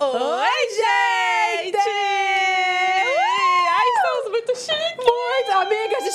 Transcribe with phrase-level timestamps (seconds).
[0.00, 1.97] Oi, gente!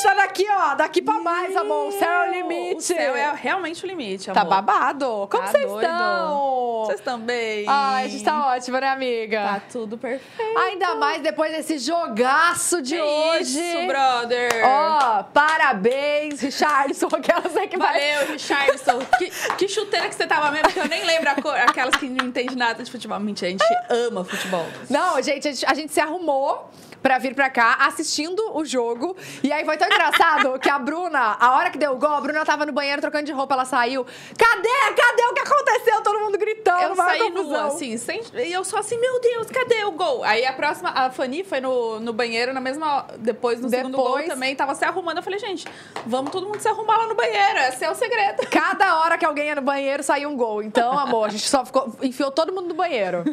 [0.04, 1.88] Tá daqui, ó, daqui pra mais, amor.
[1.88, 2.76] O céu é o limite.
[2.76, 4.42] O céu é realmente o limite, amor.
[4.42, 5.06] Tá babado.
[5.30, 5.82] Como Tá vocês doido?
[5.90, 6.84] estão?
[6.86, 7.66] Vocês estão bem?
[7.68, 9.42] Ai, a gente tá ótima, né, amiga?
[9.42, 10.60] Tá tudo perfeito.
[10.60, 13.60] Ainda mais depois desse jogaço de Que hoje.
[13.60, 14.50] Isso, brother!
[14.66, 17.94] Ó, parabéns, Richardson, aquelas aí que vai...
[17.94, 19.00] Valeu, Richardson.
[19.18, 21.56] que, que chuteira que você tava mesmo, que eu nem lembro a cor.
[21.56, 23.20] Aquelas que não entendem nada de futebol.
[23.20, 24.66] Mentira, a gente ama futebol.
[24.90, 26.70] Não, gente, a gente, a gente se arrumou
[27.04, 29.16] pra vir pra cá assistindo o jogo.
[29.44, 32.22] E aí foi tão engraçado que a Bruna, a hora que deu o gol, a
[32.22, 34.06] Bruna tava no banheiro trocando de roupa, ela saiu.
[34.38, 34.70] Cadê?
[34.96, 36.02] Cadê o que aconteceu?
[36.02, 39.84] Todo mundo gritando, Eu saí nua, assim, sem, e eu só assim, meu Deus, cadê
[39.84, 40.24] o gol?
[40.24, 43.06] Aí a próxima, a Fanny foi no, no banheiro na mesma.
[43.20, 45.18] Depois, no segundo gol Depois- também, tava se arrumando.
[45.18, 45.68] Eu falei, gente,
[46.06, 47.60] vamos todo mundo se arrumar lá no banheiro.
[47.68, 48.48] Esse é o segredo.
[48.50, 50.64] Cada hora que alguém ia no banheiro, saiu um gol.
[50.64, 53.24] Então, amor, a gente só ficou, enfiou todo mundo no banheiro.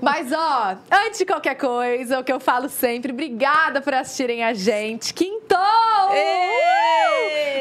[0.00, 4.54] Mas, ó, antes de qualquer coisa, o que eu falo sempre, obrigada por assistirem a
[4.54, 5.12] gente.
[5.12, 5.58] Quintou!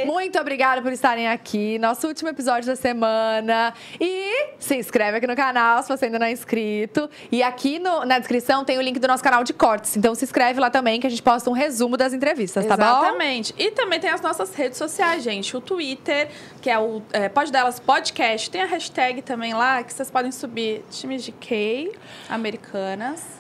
[0.05, 1.77] Muito obrigada por estarem aqui.
[1.79, 3.73] Nosso último episódio da semana.
[3.99, 7.09] E se inscreve aqui no canal se você ainda não é inscrito.
[7.29, 9.97] E aqui no- na descrição tem o link do nosso canal de cortes.
[9.97, 12.83] Então se inscreve lá também que a gente posta um resumo das entrevistas, tá bom?
[12.83, 13.53] Exatamente.
[13.57, 15.55] E também tem as nossas redes sociais, gente.
[15.57, 16.29] O Twitter,
[16.61, 18.49] que é o é, Pode Delas Podcast.
[18.49, 21.91] Tem a hashtag também lá, que vocês podem subir times de K,
[22.29, 23.38] americanas.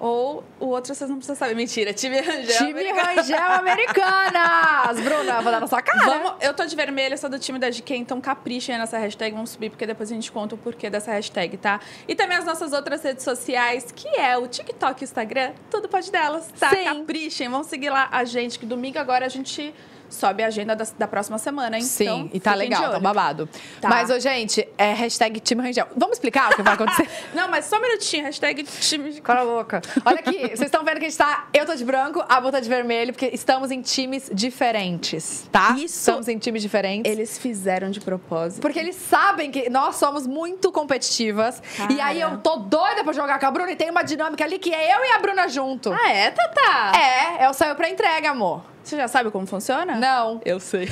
[0.00, 1.54] Ou o outro vocês não precisam saber.
[1.54, 2.56] Mentira, time Rangel.
[2.56, 3.16] Time americano.
[3.16, 5.00] Rangel Americanas!
[5.00, 6.04] Bruna, vou dar na sua cara.
[6.04, 9.34] Vamos, eu tô de vermelho, sou do time da GK, então caprichem aí nessa hashtag,
[9.34, 11.80] vamos subir, porque depois a gente conta o porquê dessa hashtag, tá?
[12.06, 15.88] E também as nossas outras redes sociais, que é o TikTok e o Instagram, tudo
[15.88, 16.70] pode delas, tá?
[16.70, 16.84] Sim.
[16.84, 19.74] Caprichem, vamos seguir lá a gente, que domingo agora a gente
[20.08, 21.82] sobe a agenda da, da próxima semana, hein?
[21.82, 23.48] Sim, então, e tá legal, tá babado.
[23.80, 23.88] Tá.
[23.88, 25.86] Mas, ô, gente, é hashtag Time Rangel.
[25.96, 27.08] Vamos explicar o que vai acontecer?
[27.34, 29.20] Não, mas só um minutinho, hashtag time de...
[29.20, 29.82] Cala a boca.
[30.04, 31.48] Olha aqui, vocês estão vendo que a gente tá.
[31.52, 35.74] Eu tô de branco, a Bu tá de vermelho, porque estamos em times diferentes, tá?
[35.76, 35.98] Isso.
[35.98, 37.10] Estamos em times diferentes.
[37.10, 38.60] Eles fizeram de propósito.
[38.60, 41.62] Porque eles sabem que nós somos muito competitivas.
[41.76, 41.92] Cara.
[41.92, 44.58] E aí eu tô doida pra jogar com a Bruna e tem uma dinâmica ali
[44.58, 45.92] que é eu e a Bruna junto.
[45.92, 46.98] Ah, é, Tata?
[46.98, 48.62] É, é o saiu pra entrega, amor.
[48.88, 49.96] Você já sabe como funciona?
[49.96, 50.40] Não.
[50.46, 50.88] Eu sei.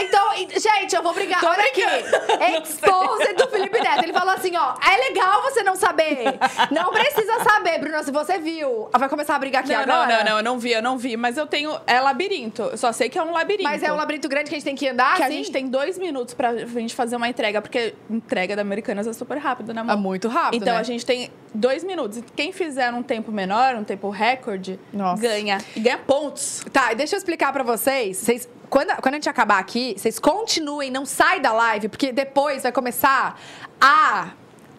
[0.00, 1.40] Então, e- gente, eu vou brigar.
[1.40, 1.82] Tô Olha aqui.
[1.84, 2.62] brincando.
[2.62, 4.04] Expose do Felipe Neto.
[4.04, 4.74] Ele falou assim, ó.
[4.80, 6.38] É legal você não saber.
[6.70, 8.88] Não precisa saber, Bruna, se você viu.
[8.96, 10.06] Vai começar a brigar aqui Não, agora?
[10.06, 11.16] não, não, não, eu não vi, eu não vi.
[11.16, 11.76] Mas eu tenho.
[11.88, 12.62] É labirinto.
[12.62, 13.68] Eu só sei que é um labirinto.
[13.68, 15.36] Mas é um labirinto grande que a gente tem que andar, Que a assim?
[15.38, 19.38] gente tem dois minutos pra gente fazer uma entrega, porque entrega da Americanas é super
[19.38, 19.92] rápido, né, amor?
[19.92, 20.80] É muito rápido, Então né?
[20.80, 22.18] a gente tem dois minutos.
[22.18, 25.20] E quem fizer um tempo menor, um tempo recorde, Nossa.
[25.20, 25.58] ganha.
[25.74, 26.64] E ganha pontos.
[26.72, 28.16] Tá, e deixa eu explicar pra vocês.
[28.18, 32.62] vocês quando, quando a gente acabar aqui, vocês continuem, não sai da live, porque depois
[32.62, 33.38] vai começar
[33.80, 34.30] a...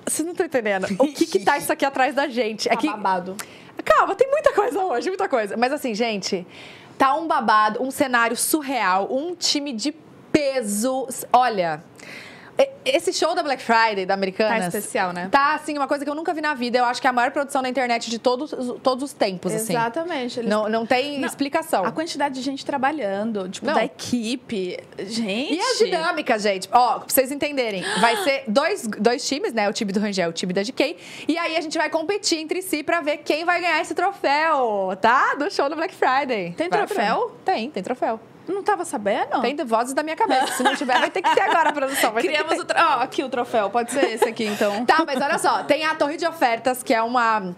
[0.05, 0.88] Vocês não estão entendendo.
[0.97, 2.69] O que que tá isso aqui atrás da gente?
[2.69, 2.88] É Tá que...
[2.88, 3.35] babado.
[3.83, 5.57] Calma, tem muita coisa hoje, muita coisa.
[5.57, 6.47] Mas assim, gente,
[6.97, 9.93] tá um babado, um cenário surreal, um time de
[10.31, 11.07] peso.
[11.33, 11.83] Olha,
[12.85, 14.72] esse show da Black Friday da Americanas.
[14.72, 15.29] Tá especial, né?
[15.31, 16.77] Tá, assim, uma coisa que eu nunca vi na vida.
[16.77, 19.53] Eu acho que é a maior produção da internet de todos, os- todos os tempos,
[19.53, 19.73] assim.
[19.73, 20.39] Exatamente.
[20.39, 21.85] Eles- Não, não tem Não, explicação.
[21.85, 23.73] A quantidade de gente trabalhando, tipo, Não.
[23.73, 24.77] da equipe.
[24.99, 25.53] Gente.
[25.55, 26.67] E a dinâmica, gente?
[26.72, 29.69] Ó, pra vocês entenderem, vai ser dois, dois times, né?
[29.69, 30.97] O time do Rangel e o time da GK.
[31.28, 34.97] E aí a gente vai competir entre si pra ver quem vai ganhar esse troféu,
[35.01, 35.35] tá?
[35.35, 36.53] Do show do Black Friday.
[36.57, 37.35] Tem Vai, troféu?
[37.45, 38.19] Tem, tem troféu.
[38.47, 39.40] Não tava sabendo?
[39.41, 40.47] Tem vozes da minha cabeça.
[40.53, 42.12] Se não tiver, vai ter que ter agora a produção.
[42.12, 42.66] Vai Criamos o.
[42.75, 43.69] Ó, aqui o troféu.
[43.69, 44.85] Pode ser esse aqui, então.
[44.85, 47.53] Tá, mas olha só, tem a torre de ofertas, que é uma.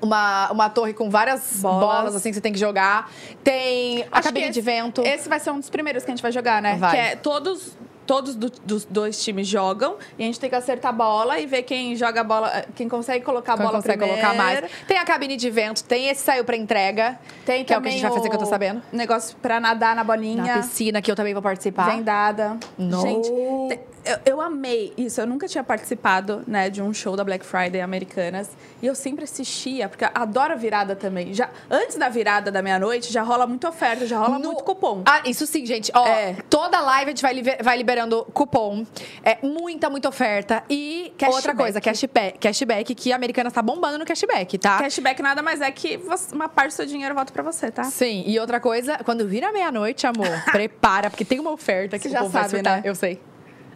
[0.00, 1.80] Uma, uma torre com várias bolas.
[1.80, 2.16] Bolas.
[2.16, 3.08] assim, que você tem que jogar.
[3.44, 5.00] Tem a Acho cabine que de esse- vento.
[5.02, 6.74] Esse vai ser um dos primeiros que a gente vai jogar, né?
[6.76, 6.90] Vai.
[6.90, 7.76] Que é todos.
[8.06, 11.46] Todos do- dos dois times jogam e a gente tem que acertar a bola e
[11.46, 14.20] ver quem joga a bola, quem consegue colocar a Quem bola consegue primeiro.
[14.20, 14.64] colocar mais.
[14.88, 17.18] Tem a cabine de vento, tem esse saiu pra entrega.
[17.46, 18.82] Tem que é o que a gente vai fazer, que eu tô sabendo.
[18.92, 20.42] Negócio pra nadar na bolinha.
[20.42, 21.90] Na piscina, que eu também vou participar.
[21.94, 22.58] Vendada.
[22.76, 23.00] No.
[23.02, 23.28] Gente,
[23.68, 25.20] te- eu, eu amei isso.
[25.20, 28.50] Eu nunca tinha participado, né, de um show da Black Friday Americanas.
[28.82, 31.32] E eu sempre assistia, porque eu adoro a virada também.
[31.34, 35.02] Já, antes da virada da meia-noite, já rola muita oferta, já rola No- muito cupom.
[35.06, 35.90] Ah, isso sim, gente.
[35.94, 36.36] Ó, É.
[36.50, 38.84] toda live a gente vai, liber- vai liberando cupom.
[39.24, 40.62] É muita, muita oferta.
[40.68, 41.34] E Cashback.
[41.36, 44.78] outra coisa, cashback, cashback, que a Americanas tá bombando no cashback, tá?
[44.78, 47.84] Cashback nada mais é que você- uma parte do seu dinheiro volta pra você, tá?
[47.84, 52.14] Sim, e outra coisa, quando vira meia-noite, amor, prepara, porque tem uma oferta que Você
[52.14, 52.80] já sabe, né?
[52.84, 53.20] Eu sei.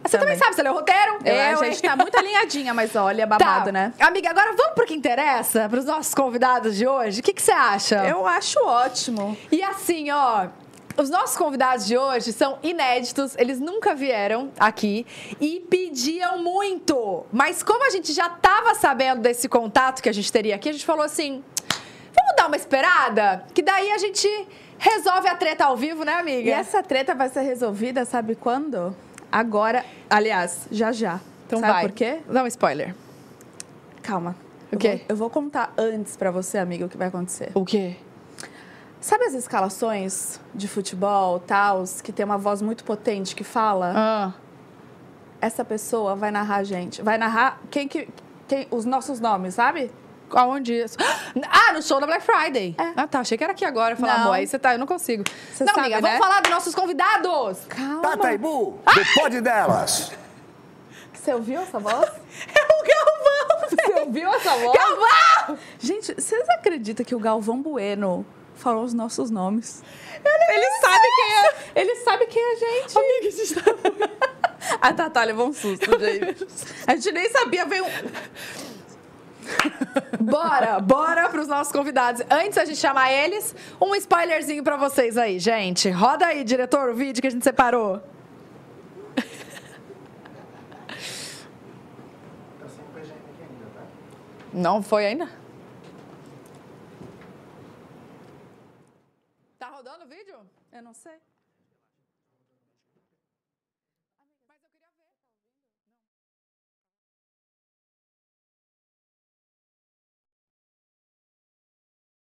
[0.03, 0.37] Você também, Também.
[0.37, 1.17] sabe, você leu o roteiro?
[1.25, 1.73] Eu, a hein?
[1.73, 3.71] gente tá muito alinhadinha, mas olha, babado, Tá.
[3.71, 3.93] né?
[3.99, 7.19] Amiga, agora vamos pro que interessa, pros nossos convidados de hoje.
[7.19, 8.05] O que, que você acha?
[8.07, 9.37] Eu acho ótimo.
[9.51, 10.47] E assim, ó,
[10.99, 15.05] Os nossos convidados de hoje são inéditos, eles nunca vieram aqui
[15.39, 17.23] e pediam muito.
[17.31, 20.71] Mas como a gente já estava sabendo desse contato que a gente teria aqui, a
[20.71, 21.43] gente falou assim:
[22.15, 23.43] vamos dar uma esperada?
[23.53, 24.27] Que daí a gente
[24.79, 26.49] resolve a treta ao vivo, né, amiga?
[26.49, 28.95] E essa treta vai ser resolvida, sabe quando?
[29.31, 31.19] Agora, aliás, já já.
[31.45, 31.81] Então sabe vai.
[31.83, 32.19] por quê?
[32.29, 32.95] Dá um spoiler.
[34.01, 34.35] Calma.
[34.71, 34.89] O Eu quê?
[34.97, 37.51] vou- Eu vou contar antes pra você, amiga, o que vai acontecer.
[37.53, 37.95] O quê?
[38.99, 43.93] Sabe as escalações de futebol, tals, que tem uma voz muito potente que fala?
[43.95, 44.33] Ah.
[45.39, 47.01] Essa pessoa vai narrar a gente.
[47.01, 48.07] Vai narrar quem que.
[48.47, 49.91] Quem, os nossos nomes, sabe?
[50.31, 50.97] Aonde isso?
[51.49, 52.75] Ah, no show da Black Friday.
[52.77, 52.93] É.
[52.95, 53.19] Ah, tá.
[53.19, 53.95] Achei que era aqui agora.
[53.95, 55.23] Falar, amor, aí você tá, eu não consigo.
[55.53, 56.17] Você não, sabe, amiga, né?
[56.17, 57.59] vamos falar dos nossos convidados.
[57.67, 58.01] Calma.
[58.01, 60.11] Tataibu, do Pod Delas.
[61.13, 62.09] Você ouviu essa voz?
[62.53, 64.77] É o Galvão, Você ouviu essa voz?
[64.77, 65.57] Galvão!
[65.79, 68.25] Gente, vocês acreditam que o Galvão Bueno
[68.55, 69.83] falou os nossos nomes?
[70.23, 71.81] Ele sabe quem é.
[71.81, 72.97] Ele sabe quem é a gente.
[72.97, 74.77] Amiga, a gente tá...
[74.81, 76.47] A Tatá levou um susto, gente.
[76.85, 77.85] A gente nem sabia, veio
[80.19, 82.21] Bora, bora pros nossos convidados.
[82.29, 85.89] Antes a gente chamar eles, um spoilerzinho pra vocês aí, gente.
[85.89, 88.01] Roda aí, diretor, o vídeo que a gente separou.
[94.51, 95.29] Não foi ainda?
[99.59, 100.39] Tá rodando o vídeo?
[100.71, 101.19] Eu não sei.
[104.49, 105.11] Mas eu queria ver.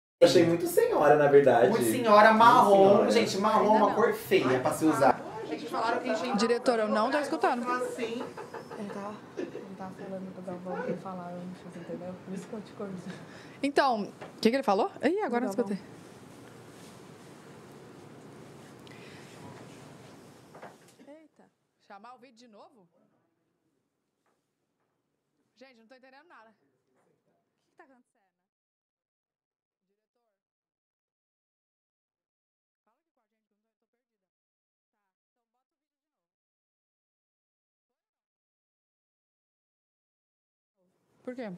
[0.03, 1.69] Eu achei muito senhora, na verdade.
[1.69, 2.89] Muito senhora marrom.
[2.89, 3.11] senhora.
[3.11, 5.19] Gente, marrom é uma cor feia pra se usar.
[6.37, 7.69] Diretor, eu não tô escutando.
[7.69, 8.23] Assim.
[8.77, 12.13] Ele tava, ele tava falando do Galvão que ele falava antes, entendeu?
[12.25, 12.73] Por isso que eu te.
[13.63, 14.91] Então, o que, que ele falou?
[15.03, 15.79] Ih, agora não escutei.
[21.07, 21.45] Eita.
[21.87, 22.87] Chamar o vídeo de novo?
[25.55, 26.46] Gente, não tô entendendo nada.
[41.27, 41.51] Por quê?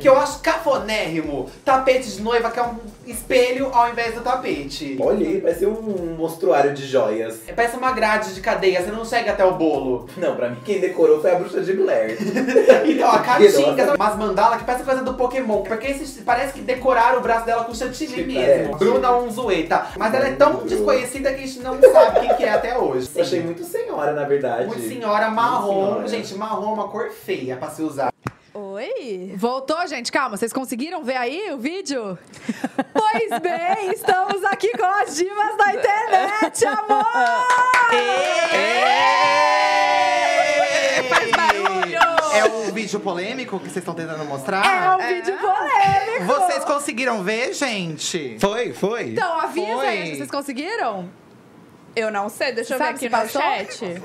[0.00, 1.48] Que eu acho cafonérrimo.
[1.64, 2.76] Tapete de noiva que é um
[3.06, 4.96] espelho ao invés do tapete.
[5.00, 7.40] Olhei, parece um monstruário de joias.
[7.46, 10.08] É, Parece uma grade de cadeia, você não chega até o bolo.
[10.16, 12.16] Não, pra mim quem decorou foi a bruxa de Blair.
[12.90, 15.62] Então, a caatinga, umas mandala que parece coisa do Pokémon.
[15.62, 18.70] Porque esse- parece que decoraram o braço dela com chantilly Que mesmo.
[18.70, 18.78] parece.
[18.84, 19.86] Bruna Unzueta.
[19.98, 23.08] Mas ela é tão desconhecida que a gente não sabe quem que é até hoje.
[23.14, 24.66] Eu achei muito senhora, na verdade.
[24.66, 25.84] Muito senhora marrom.
[25.86, 26.08] senhora.
[26.08, 28.10] Gente, marrom é uma cor feia pra se usar.
[28.52, 29.34] Oi?
[29.36, 30.10] Voltou, gente?
[30.10, 32.18] Calma, vocês conseguiram ver aí o vídeo?
[32.92, 37.06] pois bem, estamos aqui com as divas da internet, amor!
[41.08, 42.00] Faz barulho!
[42.34, 44.98] É um vídeo polêmico que vocês estão tentando É mostrar?
[44.98, 46.24] um vídeo polêmico!
[46.26, 48.36] Vocês conseguiram ver, gente?
[48.40, 49.10] Foi, foi.
[49.10, 49.86] Então, avisa Foi.
[49.86, 51.08] aí, vocês conseguiram?
[51.94, 53.42] Eu não sei, deixa eu Sabe ver aqui no passou?
[53.42, 54.02] chat.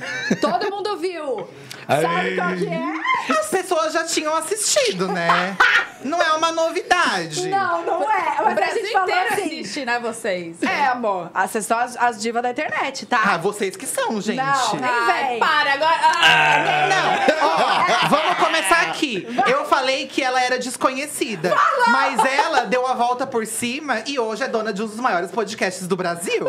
[0.40, 1.48] Todo mundo viu!
[1.86, 3.38] Sabe qual que é?
[3.40, 5.56] As pessoas já tinham assistido, né?
[6.04, 7.48] Não é uma novidade.
[7.48, 8.36] Não, não é.
[8.40, 9.42] O Mas a Brasil gente falou inteiro assim.
[9.60, 10.62] assiste, né, vocês?
[10.62, 11.30] É, amor.
[11.34, 13.20] Essas são as, as divas da internet, tá?
[13.34, 14.36] Ah, vocês que são, gente.
[14.36, 15.38] Não, nem Ai, vem.
[15.40, 15.98] para agora.
[16.02, 19.26] Ah, Não, ó, vamos começar aqui.
[19.48, 21.54] Eu falei que ela era desconhecida,
[21.88, 25.30] mas ela deu a volta por cima e hoje é dona de um dos maiores
[25.30, 26.46] podcasts do Brasil.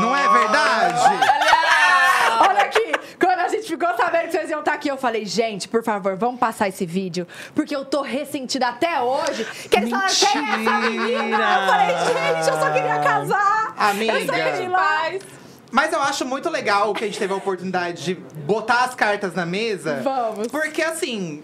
[0.00, 1.00] Não é verdade?
[1.00, 1.40] Olha
[2.44, 5.82] aqui, quando a gente ficou sabendo que vocês iam estar aqui, eu falei, gente, por
[5.82, 7.26] favor, vamos passar esse vídeo.
[7.54, 9.44] Porque eu tô ressentida até hoje.
[9.68, 11.36] Que eles falaram, quem é essa menina?
[11.36, 13.74] Eu falei, gente, eu só queria casar.
[13.76, 14.12] Amiga.
[14.12, 15.12] Eu só queria lá.
[15.70, 19.34] Mas eu acho muito legal que a gente teve a oportunidade de botar as cartas
[19.34, 20.00] na mesa.
[20.02, 20.48] Vamos.
[20.48, 21.42] Porque assim.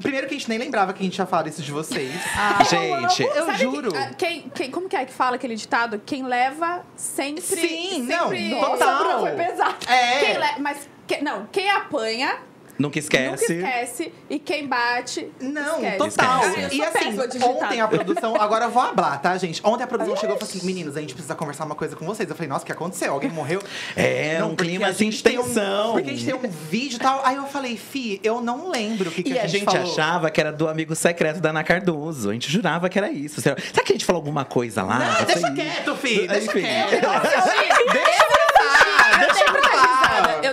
[0.00, 2.10] Primeiro que a gente nem lembrava que a gente tinha falado isso de vocês.
[2.68, 3.92] Gente, Eu Sabe juro.
[3.92, 6.00] que- ah, quem, quem, como que é que fala aquele ditado?
[6.04, 7.42] Quem leva sempre.
[7.42, 8.50] Sim, sempre...
[8.50, 8.98] não, total.
[8.98, 9.76] Bruno, foi pesado.
[9.88, 10.18] É.
[10.20, 10.58] Quem le...
[10.60, 12.38] Mas, que- não, quem apanha
[12.78, 13.52] nunca esquece.
[13.54, 14.12] nunca esquece.
[14.28, 15.28] E quem bate.
[15.40, 15.96] Não, esquece.
[15.98, 16.40] total.
[16.44, 18.34] Ah, eu E assim, ontem a produção.
[18.40, 19.60] Agora eu vou hablar, tá, gente?
[19.64, 22.04] Ontem a produção chegou e falou assim: meninos, a gente precisa conversar uma coisa com
[22.06, 22.28] vocês.
[22.28, 23.12] Eu falei, nossa, o que aconteceu?
[23.12, 23.62] Alguém morreu?
[23.96, 25.92] É, um porque clima a assim de gente tem um- tensão.
[25.92, 27.20] porque a gente tem um vídeo e tal.
[27.24, 29.82] Aí eu falei, Fi, eu não lembro o que, que E a gente falou.
[29.82, 32.30] achava que era do amigo secreto da Ana Cardoso.
[32.30, 33.40] A gente jurava que era isso.
[33.40, 34.98] Será será que a gente falou alguma coisa lá?
[34.98, 36.26] Não, Não deixa quieto, Fi.
[36.28, 37.06] Deixa quieto.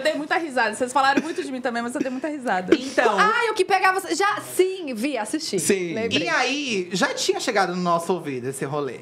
[0.02, 0.70] Eu dei muita risada.
[0.70, 0.76] Eu.
[0.76, 2.76] Vocês falaram muito de mim também, mas eu dei muita risada.
[2.76, 4.02] Então, Ai, o que pegava.
[4.14, 5.60] Já, sim, vi, assisti.
[5.60, 5.94] Sim.
[5.94, 6.24] Lembrei.
[6.24, 9.02] E aí, já tinha chegado no nosso ouvido esse rolê.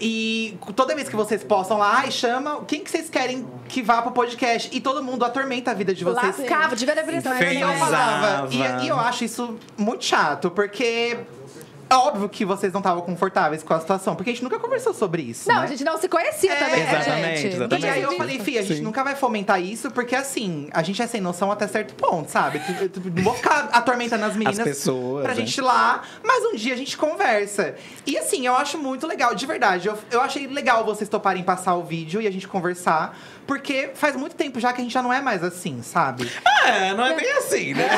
[0.00, 4.00] E toda vez que vocês postam lá, ai, chama quem que vocês querem que vá
[4.00, 4.68] pro podcast.
[4.72, 6.38] E todo mundo atormenta a vida de vocês.
[6.38, 7.52] Lascava, devia ter.
[7.54, 11.18] E eu falava, e, e eu acho isso muito chato, porque
[11.90, 14.92] é óbvio que vocês não estavam confortáveis com a situação, porque a gente nunca conversou
[14.92, 15.48] sobre isso.
[15.48, 15.62] Não, né?
[15.62, 17.54] a gente não se conhecia É, também, né, exatamente, gente?
[17.54, 17.86] exatamente.
[17.86, 18.82] E aí eu falei, Fih, a gente Sim.
[18.82, 22.60] nunca vai fomentar isso, porque assim, a gente é sem noção até certo ponto, sabe?
[23.14, 25.40] Não vou ficar atormentando as meninas pessoas, pra né?
[25.40, 27.74] gente ir lá, mas um dia a gente conversa.
[28.06, 29.88] E assim, eu acho muito legal, de verdade.
[29.88, 33.18] Eu, eu achei legal vocês toparem passar o vídeo e a gente conversar,
[33.48, 36.30] porque faz muito tempo já que a gente já não é mais assim, sabe?
[36.66, 37.88] É, não é bem assim, né?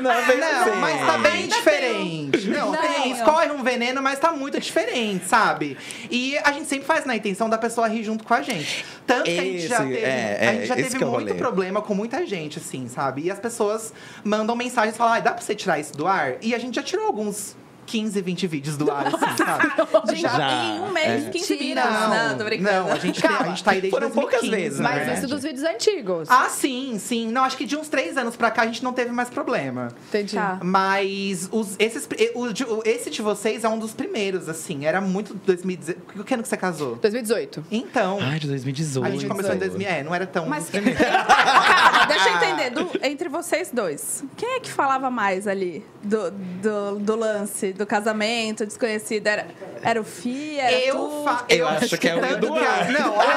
[0.00, 0.80] não é bem não, assim.
[0.80, 2.48] mas tá bem diferente.
[2.48, 2.80] Não, Não.
[2.80, 5.76] tem, escorre um veneno, mas tá muito diferente, sabe?
[6.10, 8.84] E a gente sempre faz na intenção da pessoa rir junto com a gente.
[9.06, 11.06] Tanto que a gente já Esse- teve, é, a é, gente já esse teve é
[11.06, 11.34] muito rolê.
[11.34, 13.22] problema com muita gente, assim, sabe?
[13.22, 13.92] E as pessoas
[14.24, 16.36] mandam mensagens e falam, ai, dá pra você tirar isso do ar?
[16.40, 17.54] E a gente já tirou alguns
[17.86, 19.72] 15, 20 vídeos do ar, assim, sabe?
[20.16, 20.52] Gente, Já.
[20.64, 21.30] em um mês, É.
[21.30, 21.82] 15 Mentira.
[21.82, 22.08] vidas.
[22.30, 22.72] Não, tô brincando.
[22.88, 24.88] Não, a gente, tem- a gente tá aí desde Foram poucas 2015, vezes, na na
[24.90, 25.18] Mas verdade.
[25.26, 26.28] isso dos vídeos antigos.
[26.30, 27.28] Ah, sim, sim.
[27.30, 29.88] Não, acho que de uns três anos pra cá a gente não teve mais problema.
[30.08, 30.34] Entendi.
[30.36, 30.58] Tá.
[30.62, 34.84] Mas os, esses, o esse de vocês é um dos primeiros, assim.
[34.86, 36.24] Era muito 2018.
[36.24, 36.96] Que ano que você casou?
[36.96, 37.64] 2018.
[37.70, 38.18] Então.
[38.20, 39.06] Ai, de 2018.
[39.06, 39.86] a gente começou em 2000.
[39.88, 40.46] É, não era tão.
[40.46, 40.68] Mas.
[40.70, 42.70] Calma, deixa eu entender.
[42.70, 47.86] Do- entre vocês dois, quem é que falava mais ali do, do, do lance, do
[47.86, 49.26] casamento, desconhecido?
[49.26, 49.46] Era,
[49.82, 50.58] era o Fi?
[50.58, 51.24] Era Eu, tu?
[51.24, 52.92] fa- Eu acho que é o que a- Eduardo.
[52.92, 53.34] Não, olha,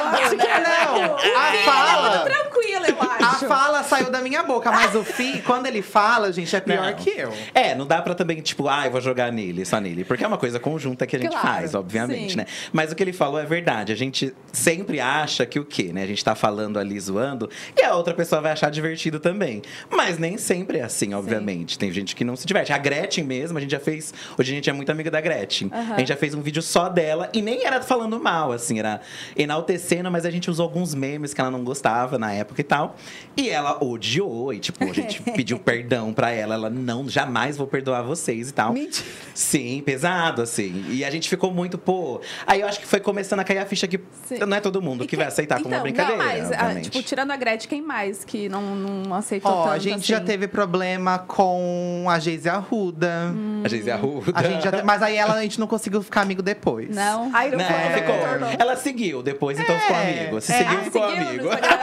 [0.60, 1.16] não.
[1.16, 2.18] A fala.
[2.20, 3.46] Tranquilo, eu A acho.
[3.46, 6.94] fala saiu da minha boca, mas o Fi, quando ele fala, gente, é pior Não.
[6.94, 7.32] que eu.
[7.54, 10.04] É, não dá pra também, tipo, ah, eu vou jogar nele, só nele.
[10.04, 12.36] Porque é uma coisa conjunta que a gente Claro, faz, obviamente, sim.
[12.36, 12.46] né?
[12.72, 13.92] Mas o que ele falou é verdade.
[13.92, 16.02] A gente sempre acha que o quê, né?
[16.02, 19.62] A gente tá falando ali, zoando, e a outra pessoa vai achar divertido também.
[19.90, 21.78] Mas nem sempre é assim, obviamente.
[21.78, 22.72] Tem gente que não se diverte.
[22.72, 24.12] A Gretchen mesmo, a gente já fez.
[24.38, 25.70] Hoje a gente é muito amiga da Gretchen.
[25.72, 29.00] A gente já fez um vídeo só dela e nem era falando mal, assim, era
[29.36, 32.96] enaltecendo, mas a gente usou alguns memes que ela não gostava na época e tal.
[33.36, 36.54] E ela odiou, e tipo, a gente pediu perdão pra ela.
[36.54, 38.72] Ela, não, jamais vou perdoar vocês e tal.
[38.72, 39.06] Mentira.
[39.34, 40.84] Sim, pesado, assim.
[40.90, 42.20] E a gente ficou muito, pô.
[42.46, 44.38] Aí eu acho que foi começando a cair a ficha que Sim.
[44.46, 46.16] não é todo mundo E que vai aceitar como uma então, brincadeira.
[46.18, 46.90] Não, mas, ah, obviamente.
[46.90, 50.16] tipo, tirando a Gretchen, quem mais que não, não aceitou Ó, tanto a gente já
[50.16, 50.26] assim?
[50.26, 53.34] teve problema com a Geise Arruda.
[53.64, 54.17] A Geise Arruda.
[54.34, 56.94] A gente já te- Mas aí ela, a gente não conseguiu ficar amigo depois.
[56.94, 57.30] Não?
[57.34, 57.90] Ai, não Não, foi, É.
[57.94, 58.14] ficou.
[58.14, 58.50] retornou.
[58.58, 60.40] Ela seguiu depois, então É, ficou amigo.
[60.40, 60.58] Se é.
[60.58, 61.44] seguiu, Ah, ficou seguiu no amigo.
[61.48, 61.78] Instagram?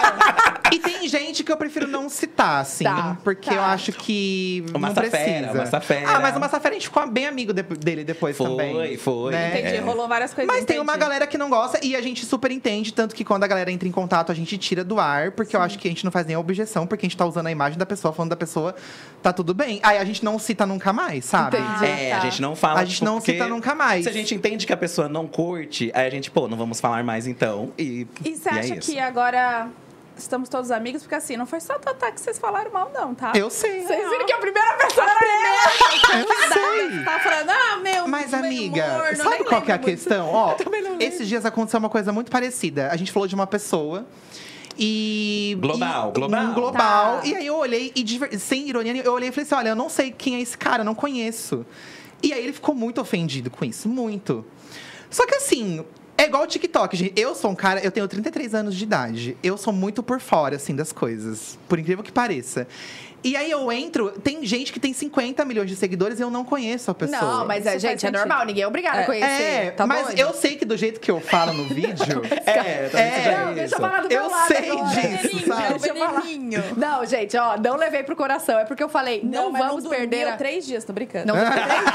[0.72, 2.84] E tem gente que eu prefiro não citar, assim.
[2.84, 3.56] Tá, porque tá.
[3.56, 5.51] eu acho que O não Massafera, precisa.
[5.51, 6.10] o Massafera.
[6.10, 8.98] Ah, mas o Massafera a gente ficou bem amigo de- dele depois Foi, também.
[8.98, 9.32] foi.
[9.32, 9.60] né?
[9.60, 9.80] Entendi, É.
[9.80, 10.54] rolou várias coisas.
[10.54, 11.00] Mas tem uma entendi.
[11.06, 13.88] galera que não gosta e a gente super entende, tanto que quando a galera entra
[13.88, 16.25] em contato, a gente tira do ar, porque eu acho que a gente não faz
[16.25, 18.75] nem objeção, porque a gente tá usando a imagem da pessoa, falando da pessoa,
[19.22, 19.80] tá tudo bem.
[19.84, 21.58] Aí a gente não cita nunca mais, sabe?
[21.58, 21.86] Entendi.
[21.86, 22.18] É, tá.
[22.18, 22.79] a gente não fala.
[22.82, 24.03] A gente tipo, não porque cita nunca mais.
[24.03, 26.79] Se a gente entende que a pessoa não curte, aí a gente, pô, não vamos
[26.79, 27.72] falar mais então.
[27.77, 28.91] E, E você e é acha isso.
[28.91, 29.67] que agora
[30.17, 31.01] estamos todos amigos?
[31.01, 33.34] Porque assim, não foi só Tatá que vocês falaram mal, não, tá?
[33.36, 33.82] Eu sei.
[33.84, 36.27] Vocês viram que a primeira pessoa era Eu
[36.89, 37.03] sei.
[37.03, 38.08] Tava falando, ah, meu.
[38.08, 39.89] Mas, meu amiga, humor, sabe qual que é a muito.
[39.89, 40.27] questão?
[40.29, 40.55] Ó,
[41.00, 42.89] esses dias aconteceu uma coisa muito parecida.
[42.91, 44.05] A gente falou de uma pessoa.
[44.77, 45.58] E.
[45.60, 46.44] Global, e- global.
[46.44, 47.17] Um global.
[47.20, 47.25] Tá.
[47.25, 49.89] E aí eu olhei, e sem ironia, eu olhei e falei assim: olha, eu não
[49.89, 51.65] sei quem é esse cara, eu não conheço.
[52.25, 54.44] E aí ele ficou muito ofendido com isso, muito.
[55.12, 55.86] Só que assim.
[56.17, 57.13] É igual o TikTok, gente.
[57.20, 59.38] Eu sou um cara, eu tenho 33 anos de idade.
[59.44, 61.60] Eu sou muito por fora, assim, das coisas.
[61.67, 62.70] Por incrível que pareça.
[63.25, 66.46] E aí eu entro, tem gente que tem 50 milhões de seguidores e eu não
[66.46, 67.20] conheço a pessoa.
[67.39, 68.17] Não, mas é, gente, é sentido.
[68.20, 68.46] normal.
[68.46, 69.05] Ninguém é obrigado a É.
[69.05, 69.44] conhecer.
[69.44, 70.38] É, tá mas bom, eu gente?
[70.38, 72.22] sei que do jeito que eu falo no vídeo.
[72.46, 74.86] É, É, Não, deixa eu falar do meu Eu lado sei agora.
[74.89, 75.63] disso, Veneninho, sabe?
[75.63, 76.22] é o Deixa eu falar.
[76.22, 76.63] veneninho.
[76.77, 78.60] Não, gente, ó, não levei pro coração.
[78.60, 80.38] É porque eu falei, não, mas vamos dormiu perder a...
[80.38, 81.25] três dias, tô brincando.
[81.25, 81.86] Não vou três dias.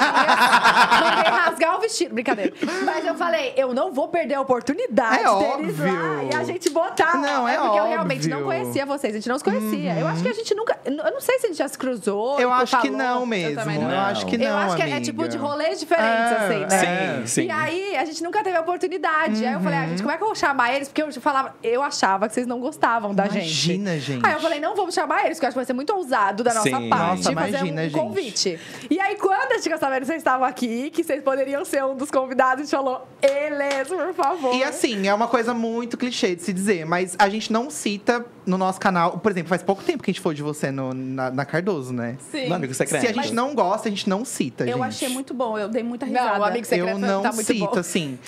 [1.00, 2.12] Mandei rasgar o vestido.
[2.14, 2.52] Brincadeira.
[2.84, 6.28] Mas eu falei, eu não vou perder a oportunidade É deles lá óbvio.
[6.32, 7.16] e a gente botar.
[7.16, 8.58] Não, é porque eu realmente não óbvio.
[8.60, 9.14] conhecia vocês.
[9.14, 9.94] A gente não se conhecia.
[9.98, 10.76] Eu acho que a gente nunca.
[10.84, 12.40] Eu não sei se a gente já se cruzou.
[12.40, 13.02] Eu acho que falou.
[13.02, 13.60] não mesmo.
[13.70, 13.98] Eu, não.
[14.00, 14.46] acho que não.
[14.46, 17.16] eu acho que é, é tipo de rolês diferentes, É, assim, né?
[17.20, 17.44] Sim, sim.
[17.46, 19.44] E aí, a gente nunca teve a oportunidade.
[19.44, 19.88] Aí eu falei, ah, Uhum.
[19.90, 20.88] gente, como é que eu vou chamar eles?
[20.88, 23.36] Porque eu falava, eu achava que vocês não gostavam da gente.
[23.38, 24.24] Imagina, gente.
[24.26, 26.42] Aí eu falei, não vamos chamar eles, porque eu acho que vai ser muito ousado
[26.42, 26.88] da nossa Sim.
[26.88, 27.92] parte Nossa, fazer imagina, um gente.
[27.98, 28.60] convite.
[28.90, 31.84] E aí, quando a gente ficou sabendo que vocês estavam aqui, que vocês poderiam ser
[31.84, 34.54] um dos convidados, a gente falou, eles, por favor.
[34.54, 38.24] E assim, é uma coisa muito clichê de se dizer, mas a gente não cita
[38.50, 39.18] no nosso canal.
[39.18, 41.92] Por exemplo, faz pouco tempo que a gente falou de você no- na, na Cardoso,
[41.92, 42.16] né?
[42.30, 42.48] Sim.
[42.48, 43.00] No amigo secreto.
[43.00, 44.86] Se a gente não gosta, a gente não cita, Eu gente.
[44.88, 46.32] achei muito bom, eu dei muita risada.
[46.34, 47.78] Não, o amigo secreto Eu não tá muito cito, bom.
[47.78, 48.18] assim.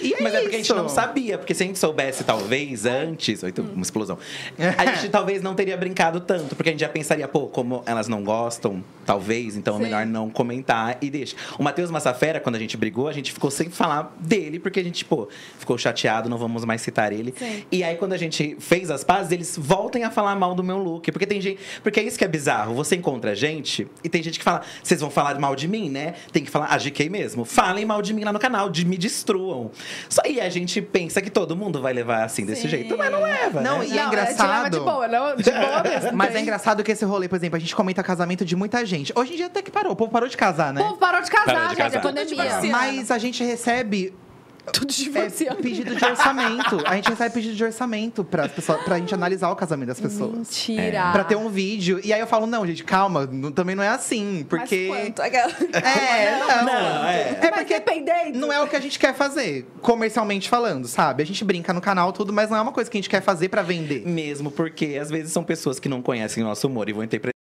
[0.00, 2.86] E é Mas é porque a gente não sabia, porque se a gente soubesse, talvez,
[2.86, 3.42] antes.
[3.42, 4.18] Ou então, uma explosão.
[4.78, 8.08] A gente talvez não teria brincado tanto, porque a gente já pensaria, pô, como elas
[8.08, 9.84] não gostam, talvez, então é Sim.
[9.84, 11.34] melhor não comentar e deixa.
[11.58, 14.84] O Matheus Massafera, quando a gente brigou, a gente ficou sem falar dele, porque a
[14.84, 15.28] gente, pô,
[15.58, 17.34] ficou chateado, não vamos mais citar ele.
[17.36, 17.64] Sim.
[17.70, 20.78] E aí, quando a gente fez as pazes, eles voltem a falar mal do meu
[20.78, 21.10] look.
[21.10, 21.60] Porque tem gente.
[21.82, 22.74] Porque é isso que é bizarro.
[22.74, 26.14] Você encontra gente e tem gente que fala, vocês vão falar mal de mim, né?
[26.32, 27.44] Tem que falar, a GK mesmo.
[27.44, 29.70] Falem mal de mim lá no canal, de, me destruam.
[30.08, 32.68] Só aí a gente pensa que todo mundo vai levar assim desse Sim.
[32.68, 32.96] jeito.
[32.96, 33.60] Mas não leva.
[33.60, 33.86] Não, né?
[33.86, 34.70] e é Não, a gente leva engraçado.
[34.78, 36.12] de boa, não, de boa mesmo.
[36.16, 39.12] Mas é engraçado que esse rolê, por exemplo, a gente comenta casamento de muita gente.
[39.16, 40.80] Hoje em dia até que parou, o povo parou de casar, né?
[40.80, 41.98] O povo parou de casar, Parou de gente, casar.
[41.98, 42.28] é pandemia.
[42.44, 42.68] divorciado.
[42.68, 44.14] Mas a gente recebe
[44.72, 45.62] Tudo é, divorciando.
[45.62, 46.82] pedido de orçamento.
[46.86, 50.32] A gente recebe pedido de orçamento pra, pessoa, pra gente analisar o casamento das pessoas.
[50.32, 51.10] Mentira.
[51.12, 52.00] Pra ter um vídeo.
[52.04, 54.46] E aí eu falo, não, gente, calma, não- também não é assim.
[54.48, 54.88] Porque.
[54.90, 55.22] Mas quanto?
[55.22, 56.64] Aquela- É, não.
[56.64, 57.20] Não, é.
[57.30, 58.38] É Mas porque dependendo.
[58.38, 61.22] não é o que a gente quer fazer, comercialmente falando, sabe?
[61.22, 63.22] A gente brinca no canal, tudo, mas não é uma coisa que a gente quer
[63.22, 64.06] fazer pra vender.
[64.06, 67.37] Mesmo porque às vezes são pessoas que não conhecem o nosso humor e vão interpretar.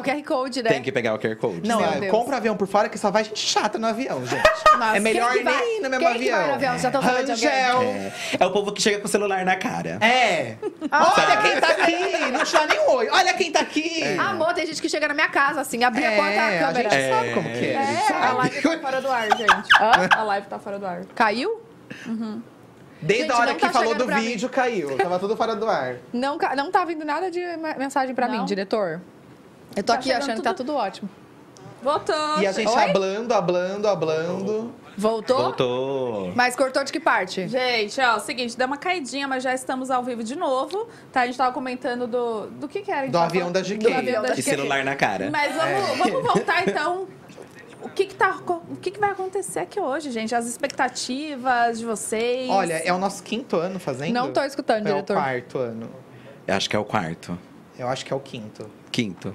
[0.00, 0.70] O QR Code, né?
[0.70, 1.66] Tem que pegar o QR Code.
[1.68, 2.12] Não, Meu é, Deus.
[2.12, 4.40] compra avião por fora que só vai gente chata no avião, gente.
[4.78, 6.38] Nossa, é melhor quem que vai- nem ir no mesmo quem que avião.
[6.38, 6.78] vai no avião?
[6.78, 7.28] Já tão falando?
[7.30, 7.82] Rangel.
[7.82, 9.98] É, é o povo que chega com o celular na cara.
[10.00, 10.54] É.
[10.88, 12.30] Ah, Olha quem tá aqui.
[12.30, 13.08] Não te dá nem um oi.
[13.10, 14.04] Olha quem tá aqui.
[14.18, 16.66] Amor, tem gente que chega na minha casa, assim, abrir a porta da É, a
[16.68, 16.90] câmera.
[16.90, 17.76] gente sabe como que é.
[17.76, 18.36] a gente A sabe.
[18.36, 19.68] live tá fora do ar, gente.
[20.16, 21.00] A live tá fora do ar.
[21.16, 21.60] Caiu?
[23.02, 24.22] Desde Gente, a hora que tá falou do pra mim.
[24.22, 24.96] vídeo, caiu.
[24.96, 25.96] Tava tudo fora do ar.
[26.12, 28.38] Não, não tá vindo nada de me- mensagem pra Não?
[28.38, 29.00] mim, diretor.
[29.76, 31.08] Eu tô Tá aqui achando que tá tudo ótimo.
[31.82, 32.40] Voltou.
[32.40, 32.82] E a gente Oi?
[32.84, 34.72] hablando, hablando, hablando.
[34.96, 35.36] Voltou?
[35.44, 36.32] Voltou.
[36.34, 37.46] Mas cortou de que parte?
[37.46, 40.88] Gente, ó, seguinte, deu uma caidinha, mas já estamos ao vivo de novo.
[41.12, 41.20] Tá?
[41.20, 42.48] A gente tava comentando do.
[42.48, 43.02] Do que que era?
[43.02, 43.78] A gente Do avião falando- da GK.
[43.78, 44.42] Do avião da E GK.
[44.42, 45.30] celular na cara.
[45.30, 45.96] Mas vamos, É.
[45.96, 47.06] vamos voltar então.
[47.80, 50.34] O que que, tá, o que que vai acontecer aqui hoje, gente?
[50.34, 52.50] As expectativas de vocês.
[52.50, 54.12] Olha, é o nosso quinto ano fazendo?
[54.12, 55.16] Não tô escutando, Ou é diretor.
[55.16, 55.88] o quarto ano.
[56.44, 57.38] Eu acho que é o quarto.
[57.78, 58.68] Eu acho que é o quinto.
[58.90, 59.32] Quinto.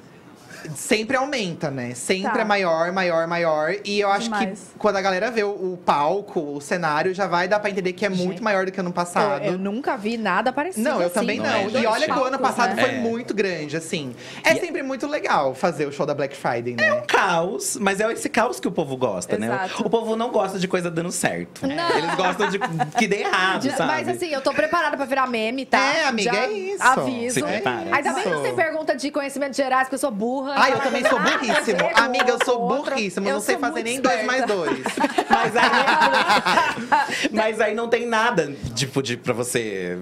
[0.75, 1.93] Sempre aumenta, né?
[1.93, 2.39] Sempre Tá.
[2.41, 3.73] é maior, maior, maior.
[3.83, 4.59] E eu acho Demais.
[4.73, 7.93] que quando a galera vê o, o palco, o cenário, já vai dar pra entender
[7.93, 9.43] que é muito maior do que ano passado.
[9.43, 11.13] Eu, eu nunca vi nada parecido Não, eu assim.
[11.15, 11.53] também Não não.
[11.53, 11.85] é, e gente.
[11.85, 12.81] olha que o ano Palcos, passado né?
[12.83, 12.99] foi É.
[12.99, 14.15] muito grande, assim.
[14.43, 16.87] É sempre muito legal fazer o show da Black Friday, né?
[16.87, 19.47] É um caos, mas é esse caos que o povo gosta, né?
[19.47, 19.83] Exato.
[19.83, 21.65] O, o povo não gosta de coisa dando certo.
[21.67, 21.89] Não.
[21.97, 22.59] Eles gostam de
[22.97, 23.91] que dê errado, De- sabe?
[23.91, 25.77] Mas assim, eu tô preparada pra virar meme, tá?
[25.79, 26.83] É, amiga, Já é isso.
[26.83, 27.33] Aviso.
[27.35, 27.95] Se prepara.
[27.95, 28.39] Ainda bem que Isso.
[28.41, 30.52] você pergunta de conhecimentos gerais, que eu sou burra.
[30.55, 31.79] Ai, eu também sou Nada a burríssimo.
[31.89, 33.27] com Amiga, eu sou burríssimo.
[33.27, 34.79] Eu não sei fazer nem dois mais dois.
[35.29, 39.97] Mas aí, mas aí não tem nada, tipo, de, pra você.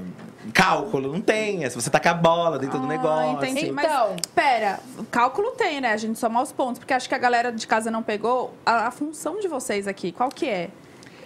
[0.54, 1.64] Cálculo, não tem.
[1.64, 3.32] É se você tacar a bola dentro do Ah, negócio.
[3.50, 3.68] entendi.
[3.70, 4.10] Então.
[4.16, 5.94] Mas, pera, cálculo tem, né?
[5.94, 8.88] A gente soma os pontos, porque acho que a galera de casa não pegou a,
[8.88, 10.12] a função de vocês aqui.
[10.12, 10.70] Qual que é?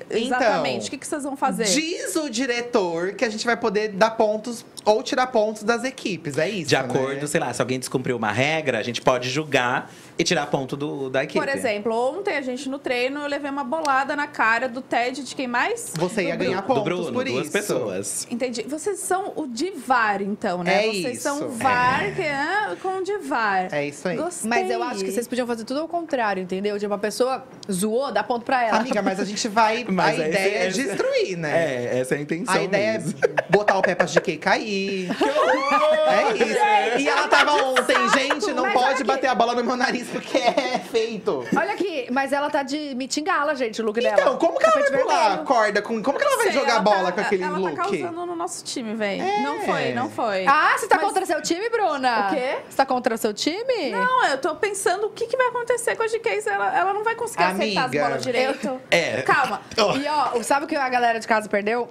[0.09, 0.87] Então, Exatamente.
[0.87, 1.65] o que, que vocês vão fazer?
[1.65, 6.37] Diz o diretor que a gente vai poder dar pontos ou tirar pontos das equipes.
[6.37, 6.69] É isso.
[6.69, 7.27] De acordo, né?
[7.27, 11.09] sei lá, se alguém descumpriu uma regra, a gente pode julgar e tirar ponto do,
[11.09, 11.39] da equipe.
[11.39, 15.23] Por exemplo, ontem a gente no treino, eu levei uma bolada na cara do Ted
[15.23, 15.91] de quem mais?
[15.97, 16.67] Você ia Do ganhar Bruno.
[16.83, 17.51] pontos do Bruno, por duas isso.
[17.51, 18.27] pessoas.
[18.31, 18.63] Entendi.
[18.63, 20.85] Vocês são o de VAR, então, né?
[20.87, 21.21] É Vocês isso.
[21.23, 23.67] são VAR que é, com o de VAR.
[23.73, 24.15] É isso aí.
[24.17, 24.49] Gostei.
[24.49, 26.77] Mas eu acho que vocês podiam fazer tudo ao contrário, entendeu?
[26.77, 28.77] De uma pessoa zoou, dá ponto pra ela.
[28.79, 29.85] Amiga, mas a gente vai.
[29.89, 31.51] Mas a ideia é esse- destruir, né?
[31.93, 32.53] É, essa é a intenção.
[32.55, 33.13] A ideia mesmo.
[33.21, 35.09] é botar o pé pra GK cair.
[35.09, 36.99] é isso.
[37.01, 40.37] E ela tava ontem, gente, não Mas pode bater a bola no meu nariz porque
[40.37, 41.45] é feito.
[41.55, 44.15] Olha aqui, mas ela tá de mitingala, gente, o look dela.
[44.19, 45.81] Então, como que ela vai Tapete pular a corda?
[45.81, 47.75] Com, como que ela vai Sei, jogar ela bola tá- com aquele ela look?
[47.75, 49.21] tá causando no nosso time, velho.
[49.23, 49.41] É.
[49.41, 50.45] Não foi, não foi.
[50.47, 52.27] Ah, você tá Mas- contra seu time, Bruna?
[52.27, 52.57] O quê?
[52.69, 53.91] Você tá contra seu time?
[53.91, 56.93] Não, eu tô pensando o que, que vai acontecer com a GK se ela, ela
[56.93, 58.03] não vai conseguir acertar as Amiga.
[58.05, 58.81] bolas direito.
[58.91, 59.21] É.
[59.23, 59.61] Calma.
[59.77, 61.89] Ó, E ó, sabe o que a galera de casa perdeu?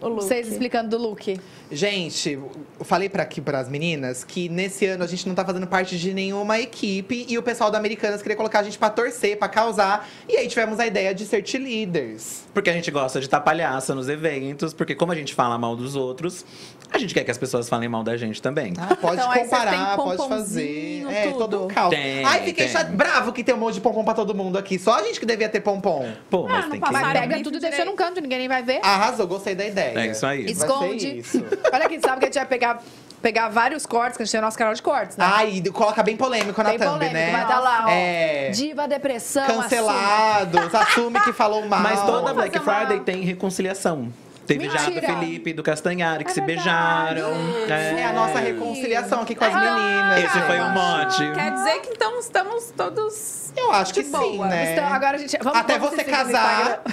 [0.00, 0.22] O look.
[0.24, 1.40] Vocês explicando do look.
[1.70, 2.30] Gente,
[2.78, 5.66] eu falei para aqui para as meninas que nesse ano a gente não tá fazendo
[5.66, 9.36] parte de nenhuma equipe e o pessoal da Americanas queria colocar a gente pra torcer,
[9.38, 10.08] pra causar.
[10.28, 12.42] E aí tivemos a ideia de ser cheerleaders.
[12.54, 15.76] Porque a gente gosta de estar palhaça nos eventos, porque como a gente fala mal
[15.76, 16.44] dos outros,
[16.90, 18.72] a gente quer que as pessoas falem mal da gente também.
[18.78, 20.28] Ah, pode Então, comparar, pode fazer.
[20.28, 21.38] pomponzinho, É, tudo.
[21.38, 21.90] todo um caos.
[21.90, 24.78] Tem, Ai, fiquei chato, bravo que tem um monte de pompom pra todo mundo aqui.
[24.78, 26.10] Só a gente que devia ter pompom.
[26.30, 26.92] Pô, Ah, mas não tem que.
[26.92, 28.80] Mas Para, pega tudo e deixa num canto, ninguém nem vai ver.
[28.82, 29.87] Arrasou, gostei da ideia.
[29.96, 30.44] É isso aí.
[30.46, 31.18] Esconde.
[31.18, 31.44] isso.
[31.72, 32.82] Olha aqui, sabe que a gente vai pegar,
[33.22, 35.24] pegar vários cortes, que a gente tem o nosso canal de cortes, né?
[35.28, 37.32] Ai, e coloca bem polêmico na Bem thumb, polêmico, né?
[37.32, 37.90] vai dar lá, ó.
[37.90, 38.50] É.
[38.50, 39.46] Diva, depressão.
[39.46, 41.80] Cancelados, assume que falou mal.
[41.80, 44.12] Mas toda Black Friday tem reconciliação.
[44.48, 45.06] Teve já do Mentira.
[45.06, 47.14] Felipe e do Castanhari, que É se verdade.
[47.20, 47.32] beijaram.
[47.68, 50.24] É a nossa reconciliação aqui com as Ah, meninas.
[50.24, 51.32] Esse foi o mote.
[51.34, 53.52] Quer dizer que então estamos todos.
[53.56, 54.46] Eu acho que de sim, boa.
[54.48, 54.72] né?
[54.72, 55.36] Então, agora a gente.
[55.42, 56.80] Vamos, Até vamos você casar.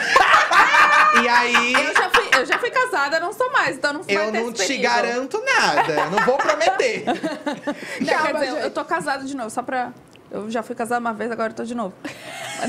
[1.23, 4.15] E aí, Eu já fui, eu já fui casada, não sou mais, então não vai
[4.17, 6.05] eu ter não te garanto nada.
[6.09, 7.05] Não vou prometer.
[8.01, 8.63] Não, quer Calma, dizer, eu- gente.
[8.65, 9.93] eu tô casada de novo, só pra.
[10.35, 11.93] Eu já fui casada uma vez, agora eu tô de novo.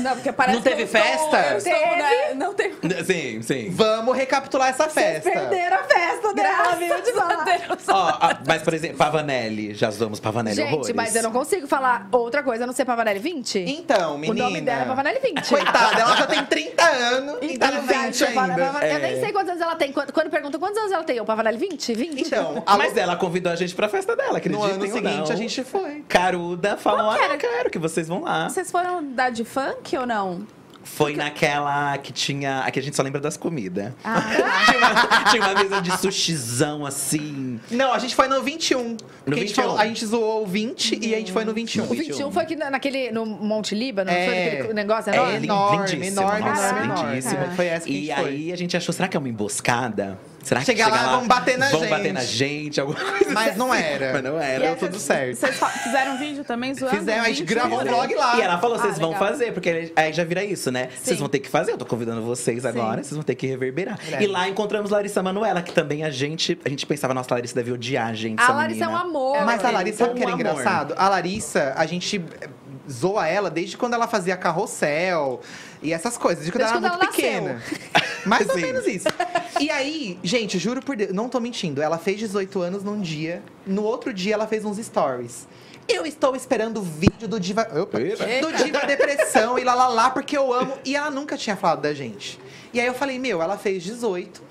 [0.01, 1.37] Não, porque parece Não teve que eu estou- festa?
[1.51, 3.03] eu estou, né, Não teve.
[3.03, 3.69] Sim, sim.
[3.71, 5.29] Vamos recapitular essa festa.
[5.29, 6.95] Perderam a festa dela, viu?
[7.01, 7.11] De.
[7.17, 7.87] Deus.
[7.89, 9.73] Ó, a- mas, por exemplo, Pavanelli.
[9.73, 10.95] Já usamos Pavanelli Gente, horrores.
[10.95, 13.59] mas eu não consigo falar outra coisa a não ser Pavanelli 20.
[13.59, 14.43] Então, o menina.
[14.45, 15.47] nome dela é Pavanelli 20.
[15.49, 18.65] Coitada, ela já tem 30 anos e tá Então, no vai, 20 você fala, ainda.
[18.65, 18.99] Pava- Eu É.
[18.99, 19.91] nem sei quantos anos ela tem.
[19.91, 21.93] Quando, quando perguntam quantos anos ela tem, eu Pavanelli 20?
[21.93, 22.21] 20?
[22.21, 25.31] Então, a Mas ela convidou a gente pra festa dela, no acreditem ano seguinte não.
[25.31, 26.03] a gente foi.
[26.07, 27.37] Caruda falou, ah, era?
[27.57, 28.49] Eu quero que vocês vão lá.
[28.49, 30.45] Vocês foram da de funk ou não?
[30.83, 32.59] Foi naquela que tinha.
[32.61, 33.91] Aqui a gente só lembra das comidas.
[34.05, 34.21] Ah,
[34.65, 37.59] tinha, uma, tinha uma mesa de sushizão assim.
[37.69, 38.95] Não, a gente foi no 21.
[39.25, 39.63] Porque a, gente 21.
[39.63, 41.83] falou- a gente zoou o 20 e a gente foi no 21.
[41.83, 44.51] O 21 foi aqui na- naquele, no Monte Líbano, não foi É.
[44.55, 45.39] naquele negócio É, enorme?
[45.39, 47.09] lin- enorme, lindíssimo, enorme, nossa, enorme, enorme.
[47.15, 47.51] lindíssimo.
[47.55, 48.29] Foi essa que a E gente foi.
[48.29, 50.17] aí a gente achou, será que é uma emboscada?
[50.47, 51.89] Será que Chega chega, lá, vão bater na vão gente.
[51.89, 53.83] bater na gente, alguma coisa Mas não assim.
[53.83, 54.13] era.
[54.13, 54.59] Mas não era.
[54.65, 55.35] Deu tudo certo.
[55.37, 56.95] Vocês fizeram um vídeo também zoando?
[56.97, 58.37] Fizemos, a gente 20 gravou um vlog lá.
[58.37, 60.89] E ela falou, vocês Ah, vão fazer, porque aí já vira isso, né?
[61.01, 63.99] Vocês vão ter que fazer, eu tô convidando vocês agora, vocês vão ter que reverberar.
[64.11, 64.23] É.
[64.23, 67.55] E lá encontramos Larissa Manoela, que também a gente, a gente pensava, nossa, a Larissa
[67.55, 69.09] deve odiar a gente, A Larissa é um menina.
[69.09, 69.45] amor.
[69.45, 70.49] Mas a Larissa, sabe o que era Um amor.
[70.51, 70.93] engraçado?
[70.97, 72.47] A Larissa, a gente eh,
[72.89, 75.41] zoa ela desde quando ela fazia carrossel
[75.81, 77.63] e essas coisas, desde quando Desde ela era muito ela pequena.
[78.25, 79.07] Mais ou menos isso.
[79.59, 81.81] E aí, gente, juro por Deus, não tô mentindo.
[81.81, 85.47] Ela fez 18 anos num dia, no outro dia ela fez uns stories.
[85.87, 87.61] Eu estou esperando o vídeo do Diva.
[87.81, 90.77] Opa, do Diva Depressão e lá lá lá, porque eu amo.
[90.83, 92.37] E ela nunca tinha falado da gente.
[92.73, 94.46] E aí eu falei, meu, ela fez 18.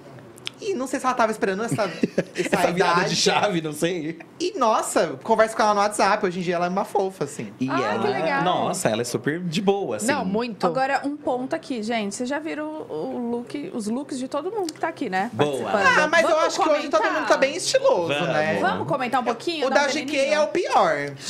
[0.61, 1.83] E não sei se ela tava esperando essa,
[2.35, 3.11] essa, Essa virada idade.
[3.11, 4.19] de chave, não sei.
[4.41, 6.25] E nossa, converso com ela no WhatsApp.
[6.25, 7.53] Hoje em dia ela é uma fofa, assim.
[7.61, 8.43] E Ah, ela, que legal.
[8.43, 10.07] nossa, ela é super de boa, assim.
[10.07, 10.67] Não, muito.
[10.67, 12.15] Agora, um ponto aqui, gente.
[12.15, 15.31] Vocês já viram o look, os looks de todo mundo que tá aqui, né?
[15.33, 15.71] Boa.
[15.71, 17.21] Ah, mas eu Vamos acho que hoje todo comentar?
[17.21, 18.29] mundo tá bem estiloso, Vamos.
[18.29, 18.59] né?
[18.61, 19.67] Vamos comentar um pouquinho?
[19.67, 20.97] O da GK é o pior.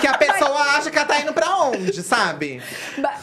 [0.00, 2.62] que a pessoa acha que ela tá indo pra onde, sabe?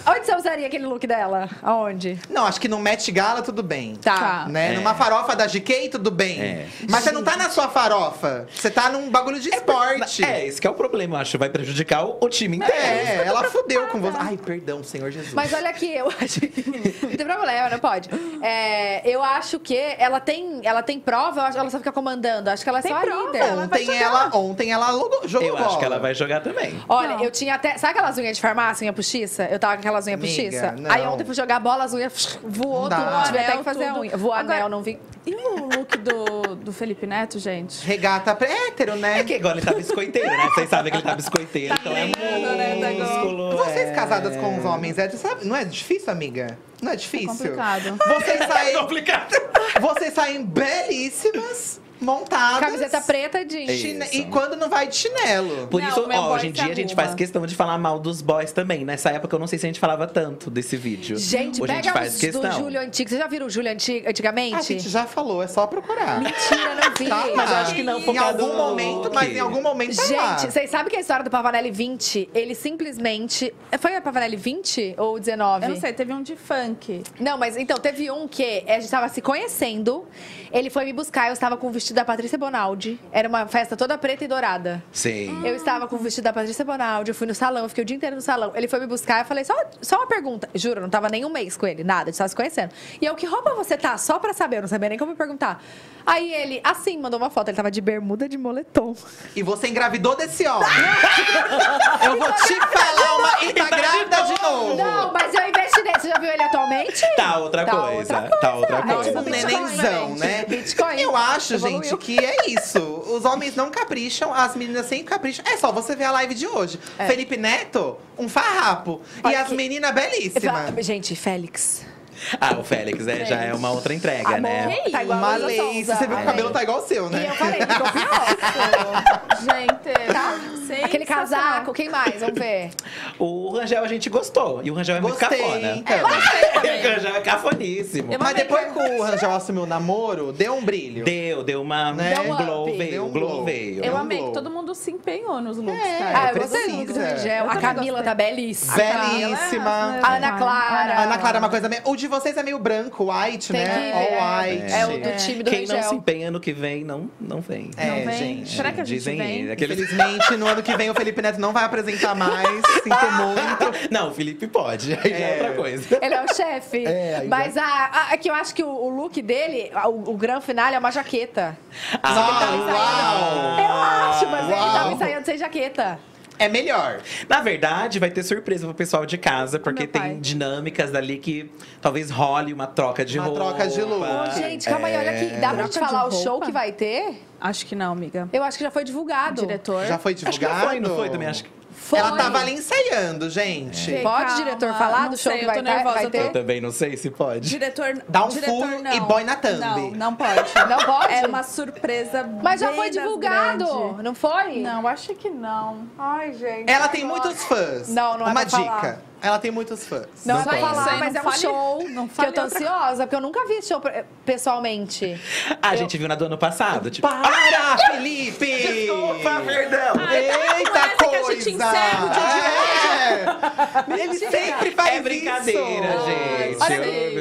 [0.07, 1.49] Onde você usaria aquele look dela?
[1.61, 2.19] Aonde?
[2.29, 3.86] Não, acho que no Met Gala tudo bem.
[3.95, 4.45] Tá.
[4.49, 4.73] Né?
[4.73, 4.75] É.
[4.75, 6.39] Numa farofa da GK, tudo bem.
[6.41, 6.65] É.
[6.89, 8.47] Mas você não tá na sua farofa.
[8.53, 10.23] Você tá num bagulho de esporte.
[10.23, 11.37] É, esse que é o problema, eu acho.
[11.37, 12.73] Vai prejudicar o, o time inteiro.
[12.75, 14.17] É, ela fudeu com você.
[14.19, 15.33] Ai, perdão, Senhor Jesus.
[15.33, 16.57] Mas olha aqui, eu acho que.
[17.07, 18.09] Não tem problema, não pode.
[18.43, 21.91] É, eu acho que ela tem, ela tem prova, eu acho que ela só fica
[21.91, 22.49] comandando.
[22.49, 23.37] Acho que ela é Tem só a prova, líder.
[23.39, 25.67] ela vai ontem ela, ontem ela logo- jogou Eu bola.
[25.67, 26.79] acho que ela vai jogar também.
[26.87, 27.23] Olha, Não.
[27.23, 27.77] eu tinha até.
[27.77, 29.45] Sabe aquelas unhas de farmácia, unha postiça?
[29.45, 30.71] Eu tava com aquelas unhas Amiga, postiça.
[30.77, 30.91] não.
[30.91, 32.95] Aí ontem fui jogar bola, as unhas voou, tudo.
[33.25, 33.99] Tive até Anel, que fazer a tudo.
[34.01, 34.17] unha.
[34.17, 34.99] Voou Agora- anel, não vi.
[35.25, 37.85] E o look do, do Felipe Neto, gente?
[37.85, 39.19] Regata pré- hétero, né?
[39.19, 40.49] É que agora ele tá biscoiteiro, né?
[40.53, 43.57] Vocês sabem que ele tá biscoiteiro, então é né, tá músculo.
[43.57, 43.91] Vocês é...
[43.93, 46.57] casadas com os homens, é, sabe, não é difícil, amiga?
[46.81, 47.27] Não é difícil?
[47.27, 47.97] complicado.
[48.07, 49.35] Vocês É saem, complicado.
[49.81, 52.59] vocês saem belíssimas, montadas.
[52.59, 54.05] Camiseta preta de chine-.
[54.13, 55.67] E quando não vai de chinelo.
[55.67, 57.03] Por Não, isso, ó, hoje em dia a gente arruma.
[57.03, 58.85] faz questão de falar mal dos boys também.
[58.85, 61.17] Nessa época eu não sei se a gente falava tanto desse vídeo.
[61.17, 62.41] Gente, hoje a pega gente faz os questão.
[62.41, 63.09] do Júlio antigo.
[63.09, 64.63] Vocês já viram o Júlio antigo, A antigamente?
[64.73, 66.19] gente já falou, é só procurar.
[66.21, 67.07] Mentira, não vi.
[67.17, 70.37] Tá Mas acho que não Em algum no momento, mas em algum momento tá lá.
[70.37, 73.53] Gente, vocês sabem que a história do Pavanelli 20, ele simplesmente.
[73.79, 75.65] Foi a Pavanelli 20 ou 19?
[75.65, 77.03] Eu não sei, teve um de funk.
[77.19, 80.05] Não, mas então, teve um que a gente tava se conhecendo.
[80.51, 82.99] Ele foi me buscar, eu estava com o vestido da Patrícia Bonaldi.
[83.11, 84.83] Era uma festa toda preta e dourada.
[84.91, 85.41] Sim.
[85.45, 87.85] Eu estava com o vestido da Patrícia Bonaldi, eu fui no salão, eu fiquei o
[87.85, 88.51] dia inteiro no salão.
[88.55, 90.49] Ele foi me buscar, eu falei, só, só uma pergunta.
[90.55, 92.71] Juro, eu não tava nem um mês com ele, nada, a gente tava se conhecendo.
[93.01, 93.97] E eu, que roupa você tá?
[93.97, 95.61] Só pra saber, eu não sabia nem como me perguntar.
[96.05, 98.95] Aí ele, assim, mandou uma foto, ele tava de bermuda de moletom.
[99.35, 100.67] E você engravidou desse homem.
[102.03, 103.43] Eu vou te falar uma.
[103.43, 104.75] E tá grávida de novo.
[104.75, 105.99] Não, mas eu investi nele.
[105.99, 107.01] Você já viu ele atualmente?
[107.15, 107.97] Tá outra Tá coisa.
[108.21, 109.03] outra Tá outra É coisa.
[109.09, 110.19] tipo Um nenenzão, gente.
[110.41, 110.45] Né?
[110.45, 110.99] Bitcoin.
[110.99, 111.83] Eu acho, Evoluiu.
[111.83, 112.79] gente, que é isso.
[112.79, 115.45] Os homens não capricham, as meninas sempre capricham.
[115.47, 116.79] É só você ver a live de hoje.
[117.07, 119.01] Felipe Neto, um farrapo.
[119.23, 120.85] E Olha as que- meninas belíssimas.
[120.85, 121.85] Gente, Félix.
[122.41, 124.77] Ah, o Félix é, já é uma outra entrega, Amor, né?
[124.91, 125.75] Tá igual Uma a Luísa lace.
[125.85, 125.95] Sonza.
[125.95, 127.29] Você viu que o cabelo tá igual o seu, E eu né?
[127.37, 129.37] falei, ficou pior.
[129.41, 130.35] Gente, Tá?
[130.83, 132.19] Aquele casaco, quem mais?
[132.19, 132.71] Vamos ver.
[133.17, 134.61] O Rangel a gente gostou.
[134.63, 135.71] E o Rangel é muito Gostei, cafona.
[135.77, 135.97] então.
[136.05, 138.13] o Rangel é cafoníssimo.
[138.13, 141.05] Eu Mas depois que- que o Rangel assumiu o namoro, deu um brilho.
[141.05, 141.93] Deu, deu uma.
[141.93, 142.13] Né?
[142.15, 142.77] Glow Deu um up.
[142.77, 142.91] veio.
[142.91, 143.45] Deu um glow glow.
[143.45, 143.83] veio.
[143.85, 144.29] Eu um amei glow.
[144.29, 145.97] que todo mundo se empenhou nos looks, É.
[145.99, 146.19] cara.
[146.19, 146.57] Ah, eu precisa.
[146.57, 147.49] gostei do look do Rangel.
[147.49, 148.03] A Camila gostei.
[148.03, 148.75] tá belíssima.
[148.75, 149.99] Belíssima.
[150.03, 150.93] A Ana Clara.
[150.95, 151.81] A Ana Clara é uma coisa meio.
[151.85, 153.69] O de vocês é meio branco, white, Tem né?
[153.69, 153.93] que ver.
[153.93, 154.73] All white.
[154.73, 155.89] É o do time do Quem não Rangel.
[155.89, 157.69] se empenha no que vem, não, não vem.
[157.77, 158.17] É, Não vem?
[158.17, 158.55] gente.
[158.55, 159.39] Será que a gente Dizem vem?
[159.39, 159.51] eles.
[159.51, 162.47] Aqueles- Infelizmente, no ano que vem o Felipe Neto não vai apresentar mais.
[162.83, 163.91] Sinto muito.
[163.91, 164.93] Não, o Felipe pode.
[164.93, 165.33] Aí já é É.
[165.41, 165.99] outra coisa.
[166.01, 166.85] Ele é o chefe.
[166.85, 169.87] É, aí Mas a, a- é que eu acho que o, o look dele, a-
[169.87, 171.57] o, o grande final é uma jaqueta.
[172.01, 173.73] Ah, Eu
[174.11, 174.73] acho, mas ele Uau.
[174.73, 175.99] tava ensaiando sem jaqueta.
[176.39, 177.01] É melhor.
[177.27, 181.49] Na verdade, vai ter surpresa pro pessoal de casa, porque tem dinâmicas ali que
[181.81, 183.39] talvez role uma troca de Uma roupa.
[183.39, 183.81] troca de.
[183.81, 185.25] Ô, gente, calma aí, olha aqui.
[185.37, 187.21] Dá pra Troca te falar o show que vai ter?
[187.39, 188.27] Acho que não, amiga.
[188.33, 189.41] Eu acho que já foi divulgado.
[189.41, 189.85] Diretor.
[189.85, 190.59] Já foi Acho que divulgado?
[190.61, 191.27] não foi, não foi também.
[191.27, 191.49] Acho que
[191.87, 191.99] Foi.
[191.99, 193.95] Ela tava ali ensaiando, gente.
[193.95, 194.01] É.
[194.01, 196.05] Pode, Calma, diretor, falar não do show sei, que eu vai, tô tá- nervosa, vai
[196.05, 196.31] eu tô- eu ter?
[196.33, 197.47] também não sei se pode.
[197.47, 198.03] Diretor.
[198.09, 198.91] Dá um diretor, full não.
[198.93, 199.57] e boy na thumb.
[199.59, 200.51] Não, não pode.
[200.67, 201.13] Não pode?
[201.13, 202.23] É uma surpresa.
[202.43, 204.03] Mas já foi divulgado, grandes.
[204.03, 204.57] não foi?
[204.59, 205.87] Não, acho que não.
[205.97, 206.69] Ai, gente.
[206.69, 207.87] Ela tem muitos fãs.
[207.87, 208.99] Não, não é Uma pra falar.
[209.21, 210.05] Ela tem muitos fãs.
[210.25, 213.03] Não, Não é falar, mas não é um fale- show não que eu tô ansiosa,
[213.07, 213.81] porque eu nunca vi esse show
[214.25, 215.19] pessoalmente.
[215.61, 216.89] A gente viu na do ano passado.
[216.91, 218.45] Tipo, Para, Felipe!
[218.45, 219.93] Desculpa, perdão.
[220.11, 221.41] Eita com essa que a coisa!
[221.41, 223.97] gente encerra o dia de É.
[223.97, 224.03] É.
[224.03, 225.61] Ele sempre faz É brincadeira,
[225.95, 226.05] isso.
[226.05, 226.63] gente.
[226.63, 226.77] Olha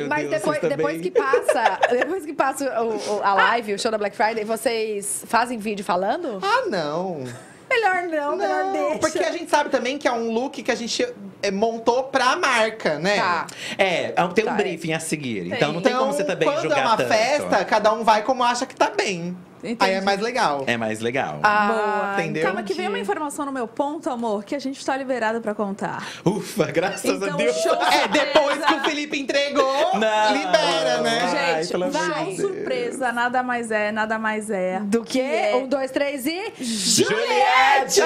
[0.07, 3.79] Oh, mas Deus, depois, depois que passa, depois que passa o- o- a live, o
[3.79, 6.39] show da Black Friday, vocês fazem vídeo falando?
[6.43, 7.25] Ah, não.
[7.69, 8.99] Melhor não, melhor Não, deixa.
[8.99, 11.05] porque a gente sabe também que é um look que a gente
[11.53, 13.17] montou pra marca, né?
[13.17, 13.47] Tá.
[13.79, 14.57] É, tem um Tá, é.
[14.57, 15.47] briefing a seguir.
[15.53, 17.09] Então não tem Então, como você também quando julgar é uma tanto.
[17.09, 19.37] festa, cada um vai como acha que tá bem.
[19.65, 19.79] Entendi.
[19.91, 20.65] Aí é mais legal.
[20.67, 21.41] É mais legal.
[21.43, 22.45] Ah, entendeu?
[22.45, 25.55] Calma, que veio uma informação no meu ponto, amor, que a gente tá liberado pra
[25.55, 26.07] contar.
[26.25, 27.57] Ufa, graças Então, a Deus.
[27.57, 30.33] show É, depois que o Felipe entregou, Não.
[30.33, 31.21] libera, né?
[31.23, 32.41] Ai, Gente, pelo amor vai, de Deus.
[32.41, 34.79] surpresa, nada mais é, nada mais é.
[34.85, 35.21] Do que?
[35.21, 36.53] é- Um, dois, três e.
[36.61, 38.03] Juliette!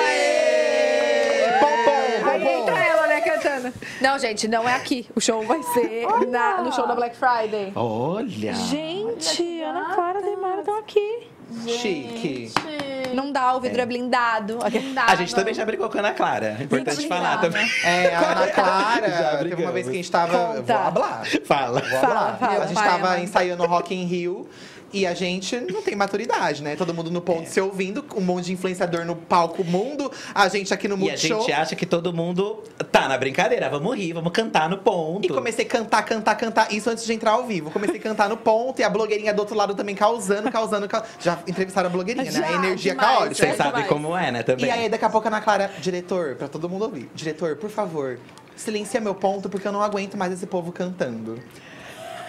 [1.61, 1.90] Pom,
[2.31, 3.73] Aí entra ela, né, cantando.
[4.01, 5.07] Não, gente, não é aqui.
[5.15, 7.73] O show vai ser na- no show da Black Friday.
[7.75, 8.53] Olha!
[8.55, 11.29] Gente, Ana Clara e Mara estão aqui.
[11.67, 12.53] Chique.
[13.13, 14.59] Não dá, o vidro é, blindado.
[15.07, 16.57] A gente também já brigou com a Ana Clara.
[16.61, 17.69] É importante falar também.
[17.83, 19.65] É, a Ana Já Clara, teve brigamos.
[19.65, 20.39] uma vez que a gente tava.
[20.55, 20.63] Conta.
[20.63, 21.23] Vou hablar.
[21.45, 21.81] Fala.
[21.81, 22.39] Vou Fala, hablar.
[22.39, 22.53] fala.
[22.63, 23.21] A gente Vai, tava Ana.
[23.25, 24.49] ensaiando Rock in Rio.
[24.93, 26.75] E a gente não tem maturidade, né?
[26.75, 30.75] Todo mundo no ponto se ouvindo, um monte de influenciador no palco mundo, a gente
[30.75, 33.69] aqui no E a gente acha que todo mundo tá na brincadeira.
[33.71, 35.25] Vamos rir, vamos cantar no ponto.
[35.25, 36.73] E comecei a cantar, cantar, cantar.
[36.73, 37.71] Isso antes de entrar ao vivo.
[37.71, 40.89] Comecei a cantar no ponto e a blogueirinha do outro lado também causando, causando.
[40.89, 42.39] cau- Já entrevistaram a blogueirinha, né?
[42.39, 43.35] A Já, energia demais, caótica.
[43.37, 43.89] Vocês É sabem demais.
[43.89, 44.43] como é, né?
[44.43, 44.67] Também.
[44.67, 47.09] E aí, daqui a pouco, a Ana Clara, diretor, pra todo mundo ouvir.
[47.15, 48.19] Diretor, por favor,
[48.57, 51.39] silencia meu ponto, porque eu não aguento mais esse povo cantando.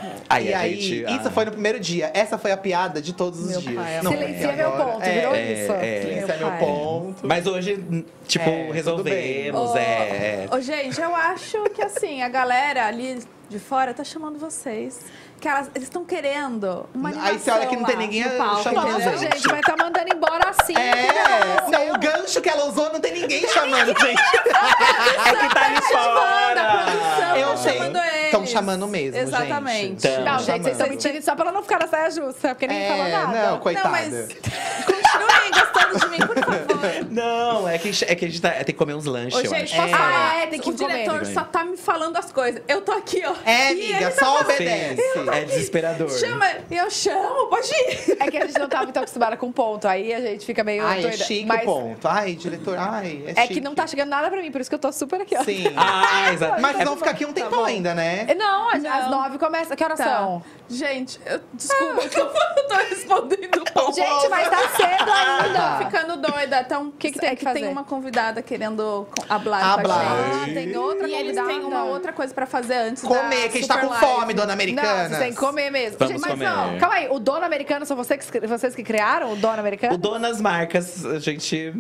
[0.30, 2.10] Aí e aí, gente, isso ah, foi no primeiro dia.
[2.14, 3.76] Essa foi a piada de todos os Meu dias.
[3.76, 4.02] pai.
[4.02, 5.72] Não Silencia é meu ponto, é, virou é, isso.
[5.74, 6.02] é.
[6.02, 6.60] Silencia meu pai.
[6.60, 7.28] ponto.
[7.28, 9.76] Mas hoje, tipo, É, resolvemos.
[9.76, 10.48] É, é.
[10.52, 15.00] Ô, gente, eu acho que assim, a galera ali de fora tá chamando vocês.
[15.40, 18.92] Que elas, eles estão querendo uma Aí você olha que não tem ninguém chamando?
[18.92, 20.76] Nossa, gente, mas tá mandando embora assim.
[20.78, 24.22] É, não, o gancho que ela usou não tem ninguém chamando, gente.
[24.22, 26.86] É que tá ali fora!
[26.86, 27.36] produção.
[27.38, 27.74] Eu tá sei.
[27.74, 27.98] chamando
[28.38, 28.52] eles.
[28.52, 29.82] Tão chamando mesmo, Exatamente.
[29.82, 30.08] gente.
[30.08, 30.20] Então.
[30.26, 32.68] Não, Tão gente, vocês estão mentindo só pra ela não ficar na saia justa, porque
[32.68, 33.52] ninguém falou É, nada.
[33.52, 33.86] não, coitada.
[33.86, 34.12] Não, mas
[34.86, 37.06] continuem gostando de mim, por favor.
[37.12, 39.50] Não, é que, é que a gente tá- tem que comer uns lanches, Ô, eu
[39.50, 39.76] gente, acho.
[39.76, 39.98] posso É.
[39.98, 40.36] falar?
[40.44, 41.34] É, tem que o diretor comer.
[41.34, 42.62] só tá me falando as coisas.
[42.68, 43.34] Eu tô aqui, ó.
[43.46, 45.02] É, amiga, ele só tá obedece.
[45.34, 46.10] É desesperador.
[46.12, 48.18] Chama, eu chamo, pode ir.
[48.20, 50.86] É que a gente não tá muito acostumada com ponto, aí a gente fica meio
[50.86, 51.18] Ai, é doida.
[51.18, 52.08] chique Mas o ponto.
[52.08, 53.54] Ai, diretor, ai, é é chique.
[53.56, 55.44] que não tá chegando nada pra mim, por isso que eu tô super aqui, ó.
[55.44, 55.66] Sim.
[55.76, 56.62] Ah, exato.
[56.62, 57.66] Mas É- vamos ficar aqui um tempão bom.
[57.66, 58.21] ainda, né?
[58.38, 58.92] Não, às, Não.
[58.94, 59.76] às nove começa.
[59.76, 60.06] Que horas Tá.
[60.18, 60.44] são?
[60.70, 63.94] Gente, eu, desculpa que eu tô respondendo pouco.
[63.94, 65.78] Gente, mas tá cedo Tô ainda.
[65.86, 66.62] ficando doida.
[66.62, 67.60] Então, o que que tem é que fazer?
[67.62, 70.00] Tem uma convidada querendo co- hablar com Hablar.
[70.00, 70.52] a gente.
[70.52, 71.48] Ah, tem outra E eles convidada.
[71.50, 74.06] têm uma outra coisa pra fazer antes Comer, que a gente tá com live.
[74.06, 75.08] fome, dona Não, americana.
[75.10, 75.98] vocês têm que comer mesmo.
[76.00, 76.50] Vamos Gente, mas comer.
[76.50, 77.08] não, calma aí.
[77.10, 79.94] O dono americano são vocês que, vocês que criaram o dono americano?
[79.94, 81.74] O Donas Marcas, a gente.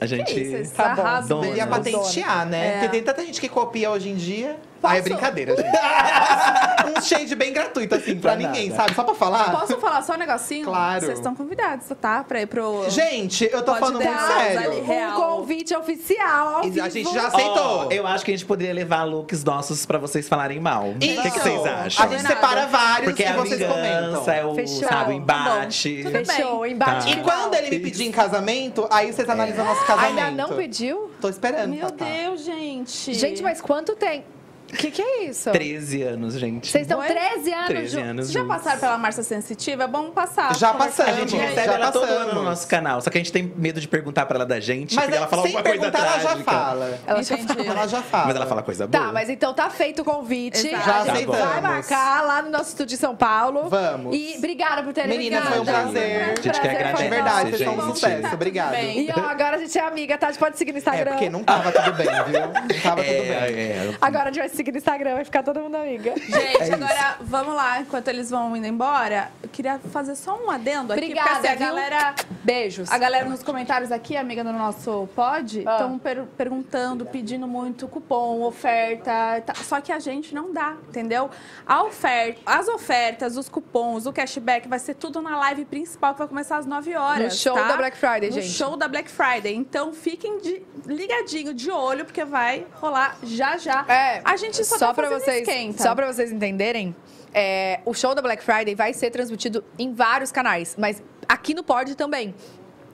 [0.00, 0.40] A gente.
[0.40, 0.74] isso?
[0.74, 1.02] Tá bom.
[1.02, 1.46] Arrasam Dona.
[1.48, 2.84] Devia patentear, né?
[2.84, 2.88] É.
[2.88, 4.56] Tem tanta gente que copia hoje em dia.
[4.80, 4.94] Posso?
[4.94, 5.68] Ah, é brincadeira, gente.
[6.98, 8.82] um shade bem gratuito, assim, pra, Pra ninguém, nada.
[8.82, 8.94] sabe?
[8.94, 9.50] Só pra falar.
[9.50, 10.64] Posso falar só um negocinho?
[10.64, 11.00] Claro.
[11.04, 12.24] Vocês estão convidados, tá?
[12.24, 12.88] Pra ir pro...
[12.88, 14.70] Gente, eu tô Pode falando muito sério.
[14.72, 14.80] ali.
[14.80, 16.56] Um convite oficial.
[16.56, 17.90] ao E a gente já aceitou.
[17.92, 20.90] eu acho que a gente poderia levar looks nossos pra vocês falarem mal.
[20.90, 21.38] O que, que Isso.
[21.40, 22.04] vocês acham?
[22.04, 24.32] A gente separa vários Porque e a vocês comentam.
[24.32, 24.88] é o, Fechou.
[24.88, 26.00] sabe, o Tá embate.
[26.02, 26.24] Tudo bem.
[26.24, 27.20] Fechou, embate Tá.
[27.20, 30.18] E quando ele me pedir em casamento, aí vocês analisam nosso casamento.
[30.20, 31.10] Ainda não pediu?
[31.20, 31.70] Tô esperando.
[31.70, 32.04] Meu Tatá.
[32.04, 33.14] Deus, gente.
[33.14, 34.24] Gente, mas quanto tem?
[34.72, 35.50] O que, que é isso?
[35.50, 36.68] 13 anos, gente.
[36.70, 37.06] Vocês estão Oi?
[37.06, 38.08] 13 anos 13 juntos.
[38.08, 38.56] anos Vocês já juntos.
[38.56, 39.84] passaram pela Marcia Sensitiva?
[39.84, 40.54] É bom passar.
[40.56, 41.12] Já passamos.
[41.12, 42.34] A gente recebe já ela todo ano passamos.
[42.34, 43.00] no nosso canal.
[43.00, 45.26] Só que a gente tem medo de perguntar pra ela da gente, Mas porque ela
[45.26, 46.52] fala sem alguma coisa perguntar, ela já trágica.
[46.52, 46.98] fala.
[47.06, 47.66] Ela já Entendi.
[47.68, 48.26] Ela já fala.
[48.26, 49.04] Mas ela fala coisa boa.
[49.06, 50.66] Tá, mas então tá feito o convite.
[50.68, 50.84] Exato.
[50.84, 51.38] Já a gente aceitamos.
[51.40, 53.68] vai marcar lá no nosso estúdio em São Paulo.
[53.70, 54.14] Vamos.
[54.14, 55.52] E obrigada por terem Meninas, ligado.
[55.54, 56.22] foi um prazer.
[56.22, 56.94] A gente que Prazer agradece.
[56.96, 57.94] foi De verdade, vocês são um gente.
[57.94, 58.22] sucesso.
[58.22, 58.70] Tá tudo Obrigado.
[58.72, 59.00] bem.
[59.00, 60.26] E ó, agora a gente é amiga, tá?
[60.28, 61.10] A gente pode seguir no É, Instagram.
[61.12, 62.40] porque não tava tudo bem, viu?
[62.40, 63.30] Não tava tudo bem.
[63.32, 63.50] É,
[63.90, 63.94] é.
[64.00, 66.14] Agora a gente vai se seguir no Instagram, vai ficar todo mundo amiga.
[66.18, 70.92] Gente, agora vamos lá, enquanto eles vão indo embora, eu queria fazer só um adendo
[70.92, 72.90] aqui, Obrigada, porque assim, a galera, Beijos.
[72.90, 75.72] a galera nos comentários aqui, amiga do nosso pod, Ah.
[75.72, 75.98] estão
[76.36, 81.30] perguntando, pedindo muito cupom, oferta, tá- só que a gente não dá, entendeu?
[81.66, 86.18] A oferta, as ofertas, os cupons, o cashback vai ser tudo na live principal que
[86.18, 87.68] vai começar às 9 horas, No show tá?
[87.68, 88.48] da Black Friday, no gente.
[88.48, 89.54] show da Black Friday.
[89.54, 93.84] Então fiquem de, ligadinho, de olho, porque vai rolar já já.
[93.88, 95.82] É, a gente só, só tá fazendo vocês, esquenta.
[95.82, 96.94] só para vocês entenderem,
[97.32, 101.62] é, o show da Black Friday vai ser transmitido em vários canais, mas aqui no
[101.62, 102.34] Pod também.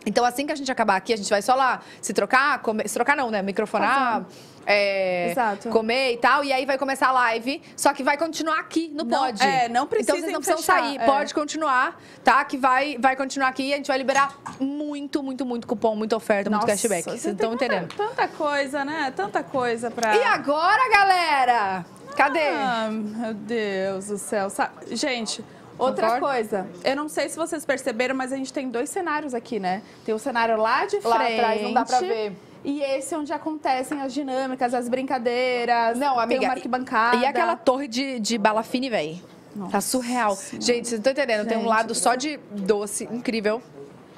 [0.07, 2.87] Então, assim que a gente acabar aqui, a gente vai só lá se trocar, come-
[2.87, 3.41] se trocar não, né?
[3.41, 4.27] Microfonar,
[4.67, 5.69] é, Exato.
[5.71, 6.45] comer e tal.
[6.45, 7.63] E aí vai começar a live.
[7.77, 10.97] Só que vai continuar aqui no Não- é, não Então vocês não precisam fechar, sair.
[11.01, 11.05] é.
[11.07, 12.45] Pode continuar, tá?
[12.45, 13.73] Que vai, vai continuar aqui.
[13.73, 17.03] A gente vai liberar muito, muito, muito cupom, muita oferta, muito Nossa, cashback.
[17.05, 17.95] você Vocês estão tanta- entendendo?
[17.95, 19.13] Tanta coisa, né?
[19.15, 20.17] Tanta coisa pra.
[20.17, 21.87] E agora, galera?
[22.17, 22.49] Cadê?
[22.49, 24.49] Ah, meu Deus do céu.
[24.93, 25.45] Gente,
[25.77, 26.27] outra Concorda?
[26.27, 26.67] coisa.
[26.85, 29.83] Eu não sei se vocês perceberam, mas a gente tem dois cenários aqui, né?
[30.05, 31.35] Tem o cenário lá de Lá frente.
[31.41, 32.33] atrás, não dá pra ver.
[32.65, 35.99] E esse onde acontecem as dinâmicas, as brincadeiras.
[35.99, 36.41] Não, amiga.
[36.41, 37.17] Tem uma arquibancada.
[37.19, 39.23] E aquela torre de, de bala fine, véi?
[39.71, 40.37] Tá surreal.
[40.53, 41.47] Gente, vocês não estão entendendo.
[41.47, 43.63] tem um Gente lado do só de doce, incrível.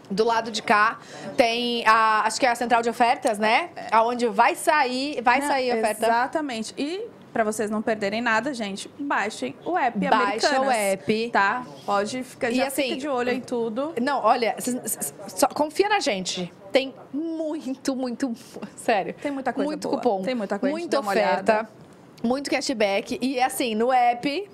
[0.09, 1.01] Do lado de cá
[1.37, 3.71] tem a, acho que é a central de ofertas, né?
[3.91, 6.07] Aonde vai sair, vai Não, sair a oferta.
[6.07, 6.73] Exatamente.
[6.79, 11.31] E pra vocês não perderem nada, gente, baixem o app Baixa Americanas, o app.
[11.31, 11.67] Tá?
[11.85, 13.93] Pode ficar, E já assim, fica de olho em tudo.
[14.01, 14.57] Não, olha,
[15.27, 16.51] só confia na gente.
[16.77, 18.35] Tem muito, muito,
[18.77, 19.15] sério.
[19.15, 19.97] Tem muita coisa Muito boa.
[19.99, 20.23] cupom.
[20.23, 21.53] Tem muita coisa, a Muita oferta.
[21.55, 21.69] olhada.
[22.23, 23.19] Muito cashback.
[23.23, 24.51] E assim, no app.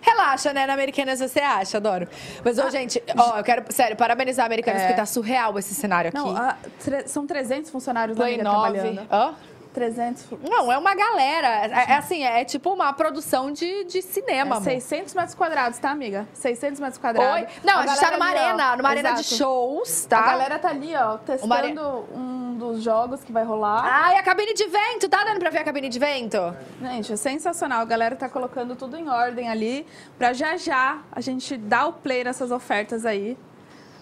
[0.00, 0.64] Relaxa, né?
[0.66, 2.08] Na Americanas você acha, adoro.
[2.42, 4.86] Mas, Ah, ô, gente, ó, eu quero, sério, parabenizar a Americanas, É.
[4.86, 6.16] porque tá surreal esse cenário aqui.
[6.16, 8.72] Não, ah, tre- são 300 funcionários da Play amiga 9.
[8.78, 9.08] trabalhando.
[9.12, 9.34] Hã?
[9.72, 11.48] 300 fu- Não, é uma galera.
[11.66, 14.62] É, é assim, é tipo uma produção de, de cinema, É amor.
[14.62, 16.26] 600 metros quadrados, tá, amiga?
[16.34, 17.42] 600 metros quadrados.
[17.42, 17.46] Oi?
[17.64, 19.34] Não, a, gente tá numa ali, ó, arena, numa arena de exato.
[19.36, 20.18] shows, tá?
[20.18, 23.82] A galera tá ali, ó, testando um dos jogos que vai rolar.
[23.84, 26.54] Ai, a cabine de vento, tá dando pra ver a cabine de vento?
[26.80, 27.80] Gente, é sensacional.
[27.80, 29.86] A galera tá colocando tudo em ordem ali
[30.18, 33.36] pra já já a gente dar o play nessas ofertas aí.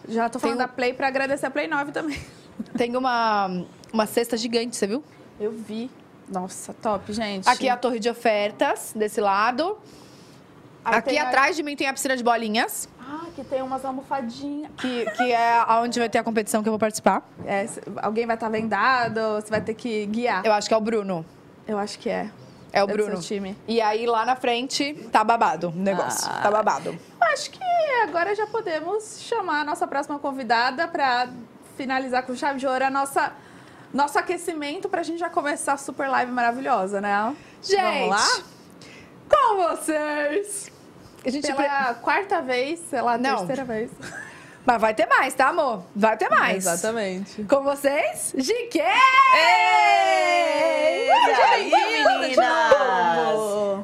[0.09, 2.19] Já tô falando Tem da Play pra agradecer a Play 9 também.
[2.77, 5.05] Tem uma, uma cesta gigante, você viu?
[5.41, 5.91] Eu vi.
[6.29, 7.49] Nossa, top, gente.
[7.49, 9.77] Aqui é a torre de ofertas, desse lado.
[10.85, 13.61] Aí Aqui tem a- atrás de mim tem a piscina de bolinhas, Ah, aqui tem
[13.63, 14.71] umas almofadinhas.
[14.79, 17.23] que, que é onde vai ter a competição que eu vou participar.
[17.45, 17.67] É,
[18.01, 20.45] alguém vai estar vendado, você vai ter que guiar.
[20.47, 21.25] Eu acho que é o Bruno.
[21.67, 22.31] Eu acho que é.
[22.73, 23.21] É o É do Bruno.
[23.21, 23.57] time.
[23.67, 26.31] E aí lá na frente tá babado o negócio.
[26.33, 26.41] Ah.
[26.43, 26.97] Tá babado.
[27.21, 27.61] Acho que
[28.05, 31.29] agora já podemos chamar a nossa próxima convidada para
[31.77, 33.33] finalizar com chave de ouro a nossa
[33.93, 37.35] nosso aquecimento pra gente já começar a super live maravilhosa, né?
[37.63, 38.27] Gente, Vamos lá?
[39.29, 40.71] com vocês.
[41.25, 43.39] A gente pre- Pela quarta vez, sei lá, Não.
[43.39, 43.91] terceira vez.
[44.65, 45.83] Mas vai ter mais, tá, amor?
[45.97, 46.59] Vai ter mais.
[46.67, 47.43] Exatamente.
[47.45, 48.79] Com vocês, GK!
[48.79, 48.81] E
[51.35, 51.71] aí,
[52.21, 52.75] meninas?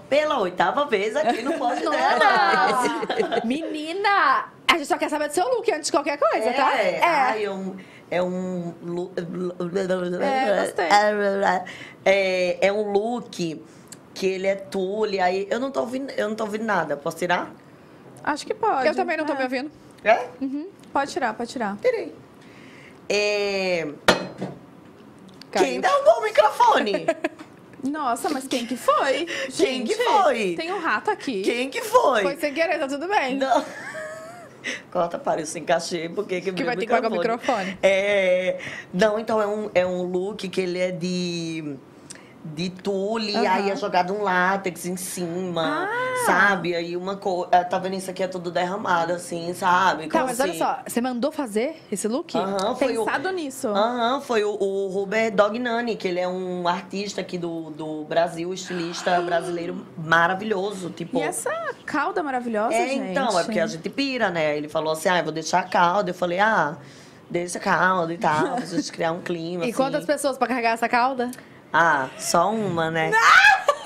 [0.08, 2.76] Pela oitava vez aqui no Delas.
[3.44, 6.74] Menina, a gente só quer saber do seu look antes de qualquer coisa, tá?
[6.76, 7.50] É, ai, é um...
[7.50, 7.76] É um, lu-
[10.22, 10.86] É, gostei.
[12.04, 13.62] É, é um look
[14.14, 16.96] que ele é tule, aí eu não tô ouvindo, eu não tô ouvindo nada.
[16.96, 17.52] Posso tirar?
[18.22, 18.86] Acho que pode.
[18.86, 19.36] Eu também não tô É.
[19.36, 19.70] me ouvindo.
[20.04, 20.28] É?
[20.92, 21.76] Pode tirar, pode tirar.
[21.82, 22.14] Tirei.
[23.08, 23.88] É...
[25.50, 25.66] Caiu.
[25.66, 27.06] Quem derrubou o microfone?
[27.84, 29.26] Nossa, mas quem que foi?
[29.56, 30.54] Quem que foi?
[30.56, 31.42] Tem um rato aqui.
[31.42, 32.22] Quem que foi?
[32.22, 33.36] Foi sem querer, tá tudo bem.
[33.36, 33.64] Não.
[34.90, 37.78] Corta para isso, encaixei, porque Que vai ter que pagar o microfone.
[37.82, 38.58] É,
[38.92, 41.76] não, então é um, é um look que ele é de
[42.54, 43.48] de tule, Aham.
[43.50, 46.24] aí é jogado um látex em cima, Ah.
[46.26, 46.74] sabe?
[46.74, 50.04] Aí uma cor, ah, tá vendo isso aqui é tudo derramado assim, sabe?
[50.08, 50.58] Tá, Como mas olha assim?
[50.58, 52.36] só, você mandou fazer esse look?
[52.36, 53.68] Aham, foi o, Pensado nisso.
[53.68, 58.52] Aham, foi o, o Robert Dognani, que ele é um artista aqui do, do Brasil,
[58.54, 61.18] estilista brasileiro maravilhoso, tipo...
[61.18, 61.50] E essa
[61.84, 63.10] cauda maravilhosa, É, gente.
[63.10, 64.56] então, é porque a gente pira, né?
[64.56, 66.10] Ele falou assim, ah, eu vou deixar a calda.
[66.10, 66.76] Eu falei, ah,
[67.30, 69.76] deixa a calda e tal, pra gente criar um clima, E assim.
[69.76, 71.30] quantas pessoas pra carregar essa cauda?
[71.78, 73.10] Ah, só uma, né?
[73.10, 73.85] Que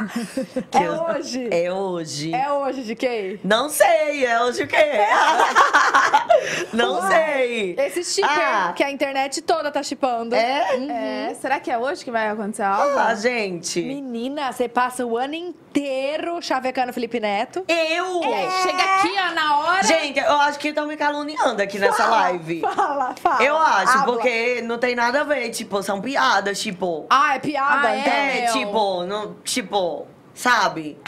[0.72, 1.48] É hoje.
[1.50, 2.34] É hoje.
[2.34, 3.40] É hoje, GK?
[3.44, 4.76] Não sei, é hoje o quê?
[6.72, 7.74] Não sei.
[7.78, 8.72] Esse shipper Ah.
[8.74, 10.34] que a internet toda tá chipando.
[10.34, 11.28] É?
[11.30, 12.98] É, será que é hoje que vai acontecer algo?
[12.98, 13.80] Ah, gente.
[13.82, 17.64] Menina, você passa o ano inteiro chavecando Felipe Neto.
[17.68, 18.22] Eu?
[18.62, 19.82] Chega aqui, ó, na hora.
[19.84, 22.60] Gente, eu acho que estão me caluniando aqui nessa live.
[22.60, 23.42] Fala, fala.
[23.44, 24.14] Eu acho, Habla.
[24.14, 27.06] porque não tem nada a ver, tipo, são piadas, tipo.
[27.10, 27.88] Ah, é piada?
[27.88, 27.96] Ah.
[27.96, 28.52] É, meu.
[28.52, 29.93] tipo, não, tipo,
[30.34, 30.98] sabe?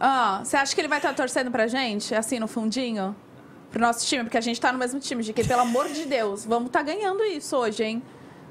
[0.00, 3.14] Ah, você acha que ele vai estar torcendo pra gente, assim, no fundinho?
[3.70, 4.24] Pro nosso time?
[4.24, 7.22] Porque a gente tá no mesmo time, que, pelo amor de Deus, vamos tá ganhando
[7.24, 8.02] isso hoje, hein?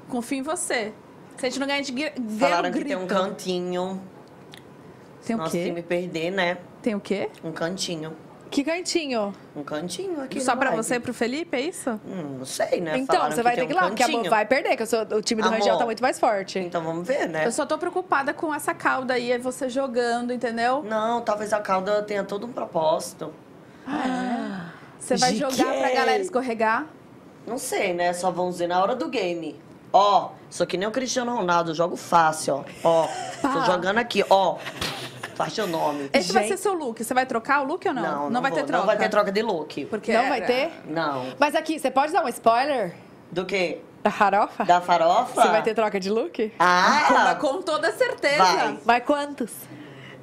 [0.08, 0.92] Confio em você.
[1.36, 4.00] Se a gente não ganha de gri- Falaram um que tem um cantinho.
[5.24, 5.64] Tem o Nosso quê?
[5.64, 6.58] time perder, né?
[6.82, 7.28] Tem o quê?
[7.42, 8.16] Um cantinho.
[8.50, 9.34] Que cantinho.
[9.54, 10.40] Um cantinho aqui.
[10.40, 10.82] Só pra live.
[10.82, 11.90] você e pro Felipe, é isso?
[12.06, 12.96] Hum, não sei, né?
[12.98, 14.24] então, Falaram você vai ter que ir um lá, porque a cantinho.
[14.24, 15.58] Bo vai perder, que eu sou, o time do Amor.
[15.58, 16.58] Rangel tá muito mais forte.
[16.58, 17.46] Então vamos ver, né?
[17.46, 20.82] Eu só tô preocupada com essa cauda aí, é você jogando, entendeu?
[20.82, 23.32] Não, talvez a cauda tenha todo um propósito.
[24.98, 26.86] Você vai jogar pra galera escorregar.
[27.46, 28.12] Não sei, né?
[28.12, 29.58] Só vamos ver na hora do game.
[29.90, 33.06] Ó, sou que nem o Cristiano Ronaldo, jogo fácil, ó.
[33.06, 33.08] Ó,
[33.40, 34.58] tô jogando aqui, ó.
[35.38, 36.10] Faz teu nome.
[36.12, 36.56] Esse vai Gente.
[36.56, 37.02] ser seu look.
[37.02, 38.28] Você vai trocar o look ou não?
[38.28, 38.58] Não, vai vou.
[38.60, 38.78] ter troca.
[38.80, 39.84] Não vai ter troca de look.
[39.86, 40.72] Porque Não vai era- ter?
[40.84, 41.26] Não.
[41.38, 42.94] Mas aqui, você pode dar um spoiler
[43.30, 43.78] Do quê?
[44.02, 44.64] da farofa?
[44.64, 45.40] Da farofa?
[45.40, 46.52] Você vai ter troca de look?
[46.58, 47.06] Ah!
[47.10, 48.42] Mas com toda certeza.
[48.42, 48.78] Vai.
[48.84, 49.52] Mas quantos?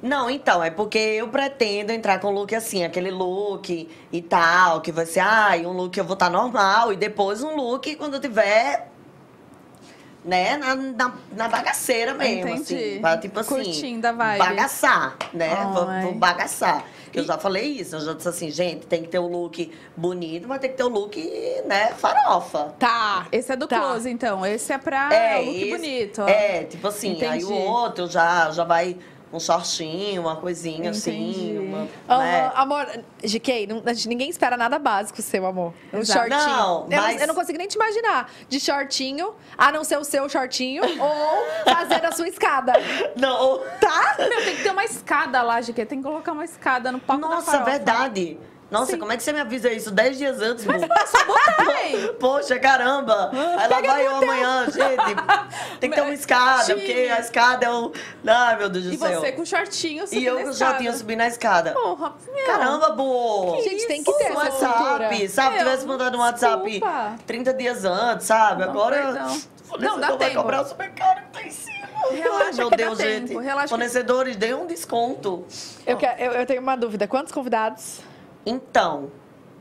[0.02, 4.92] Não, então, é porque eu pretendo entrar com look assim, aquele look e tal, que
[4.92, 8.20] vai ser, ai, um look eu vou estar normal, e depois um look quando eu
[8.20, 8.90] tiver,
[10.26, 12.74] né, na, na, na bagaceira mesmo, Entendi.
[12.74, 13.00] assim.
[13.00, 14.38] Pra, tipo assim, Curtindo a vibe.
[14.38, 15.54] bagaçar, né?
[15.72, 16.84] Vou, vou bagaçar.
[17.14, 20.46] Eu já falei isso, eu já disse assim, gente, tem que ter o look bonito,
[20.46, 21.16] mas tem que ter o look,
[21.64, 22.74] né, farofa.
[22.78, 23.26] Tá.
[23.32, 23.78] Esse é do Tá.
[23.80, 24.44] close, então.
[24.44, 25.08] Esse é pra
[25.38, 26.22] look esse- bonito.
[26.22, 27.52] É, tipo assim, aí o Entendi.
[27.68, 28.98] outro já, já vai
[29.32, 30.98] um shortinho, uma coisinha Entendi.
[30.98, 32.52] assim, uma, Aham, né?
[32.54, 32.86] Amor,
[33.22, 35.74] GK, não- a gente- ninguém espera nada básico seu, amor.
[35.92, 36.28] Um Exato.
[36.30, 36.56] shortinho.
[36.56, 38.30] Não, eu, mas- eu não consigo nem te imaginar.
[38.48, 42.72] De shortinho, a não ser o seu shortinho, ou fazendo a sua escada.
[43.16, 44.16] Não, Tá?
[44.18, 45.84] Meu, tem que ter uma escada lá, GQ.
[45.86, 47.70] Tem que colocar uma escada no palco da Nossa, farofa.
[47.70, 48.38] verdade.
[48.80, 48.98] Nossa, Sim.
[48.98, 50.72] como é que você me avisa isso 10 dias antes, Bu?
[50.72, 52.08] Botei.
[52.20, 53.30] Poxa, caramba!
[53.32, 55.78] Aí lá vai eu amanhã, gente.
[55.80, 56.76] Tem que ter uma escada, Tinha.
[56.76, 57.92] porque a escada é o.
[58.26, 59.20] Ai, meu Deus do E céu.
[59.20, 61.72] você com shortinho E subindo eu a com shortinho subindo na escada.
[61.72, 62.46] Porra, meu.
[62.46, 63.60] Caramba, Bu!
[63.62, 65.28] Gente, tem que ter Um WhatsApp, cultura.
[65.28, 65.54] sabe?
[65.56, 67.14] Meu, Tivesse mandado um WhatsApp desculpa.
[67.26, 68.62] 30 dias antes, sabe?
[68.62, 68.96] Não, Agora.
[68.96, 69.40] perdão.
[69.66, 70.42] Fornecedor Não, dá vai tempo.
[70.42, 71.86] cobrar super caro que tá em cima.
[72.12, 73.32] Relaxa Meu que Deus, dá gente.
[73.36, 75.44] relaxa que- Fornecedores, dê um desconto.
[75.86, 77.08] Eu, quero- eu- eu tenho uma dúvida.
[77.08, 77.98] Quantos convidados?
[78.46, 79.10] Então,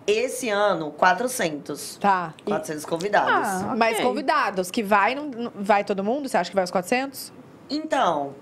[0.07, 1.97] esse ano, 400.
[1.97, 2.33] Tá.
[2.45, 3.31] E- 400 convidados.
[3.31, 3.77] Ah, ok.
[3.77, 6.29] Mas convidados, que vai, não, não- vai todo mundo?
[6.29, 7.33] Você acha que vai os 400?
[7.69, 8.36] Então.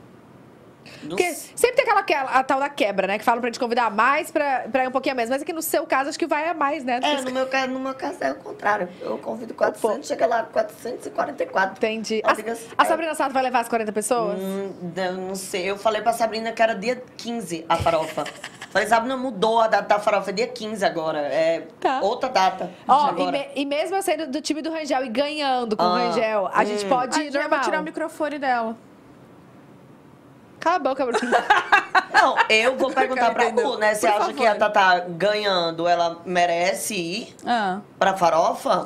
[1.02, 3.18] não Porque sempre tem aquela, aquela a tal da quebra, né?
[3.18, 5.30] Que falam pra gente convidar mais pra, pra ir um pouquinho a menos.
[5.30, 7.00] Mas aqui no seu caso, acho que vai a mais, né?
[7.02, 8.90] É, no meu, caso, no meu caso é o contrário.
[9.00, 11.78] Eu convido 400, chega lá 444.
[11.78, 12.22] Entendi.
[12.26, 14.38] A, digo assim, a é, Sabrina Sato vai levar as 40 pessoas?
[14.38, 15.72] hum, eu não sei.
[15.72, 18.26] Eu falei pra Sabrina que era dia 15 a farofa.
[18.74, 21.20] Falei, Sabrina, mudou a data da farofa, é dia 15 agora.
[21.20, 22.00] É Tá.
[22.02, 22.72] outra data.
[22.88, 23.32] Ó, e, agora.
[23.32, 26.50] me- e mesmo eu sendo do time do Rangel e ganhando com o Ah, Rangel,
[26.52, 27.60] a gente pode ir já normal.
[27.60, 28.76] vou tirar o microfone dela.
[30.60, 31.20] Cala a boca, Bruno.
[32.12, 33.50] Não, eu vou perguntar pra?
[33.50, 33.94] Lu, né?
[33.94, 34.34] Você acha favor.
[34.34, 38.86] que a Tatá ganhando, ela merece ir Ah, pra farofa?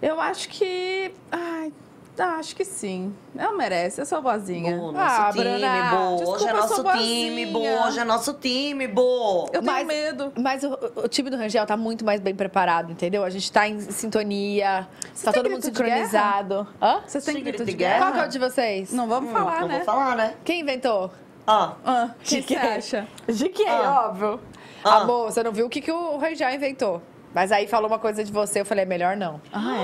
[0.00, 1.12] eu acho que...
[1.30, 1.72] Ai,
[2.18, 3.14] ah, acho que sim.
[3.36, 4.76] Ela merece, eu sou boazinha.
[4.76, 5.96] Bo, nosso Ah, time, Bruna, Bo.
[5.96, 7.58] Hoje desculpa, é eu nosso time, Bo.
[7.60, 9.44] Hoje é nosso time, Bo.
[9.46, 10.32] Eu tenho Mas- medo.
[10.38, 13.24] Mas o, o time do Rangel tá muito mais bem preparado, entendeu?
[13.24, 14.88] A gente tá em sintonia,
[15.22, 16.66] tá tem todo mundo sincronizado.
[16.80, 17.00] Hã?
[17.06, 17.98] Vocês têm grito grito de de guerra?
[17.98, 18.92] Qual que é o de vocês?
[18.92, 19.76] Não vamos falar, Não né?
[19.76, 20.34] vou falar, né?
[20.44, 21.10] Quem inventou?
[21.46, 23.06] Ah, Ah, quem De você acha?
[23.28, 24.06] De quem, Ah.
[24.08, 24.40] óbvio.
[24.84, 24.96] Ah.
[25.02, 27.02] Amor, você não viu o que, que o Rangel inventou.
[27.36, 29.38] Mas aí falou uma coisa de você, eu falei, é melhor não.
[29.52, 29.76] Ah,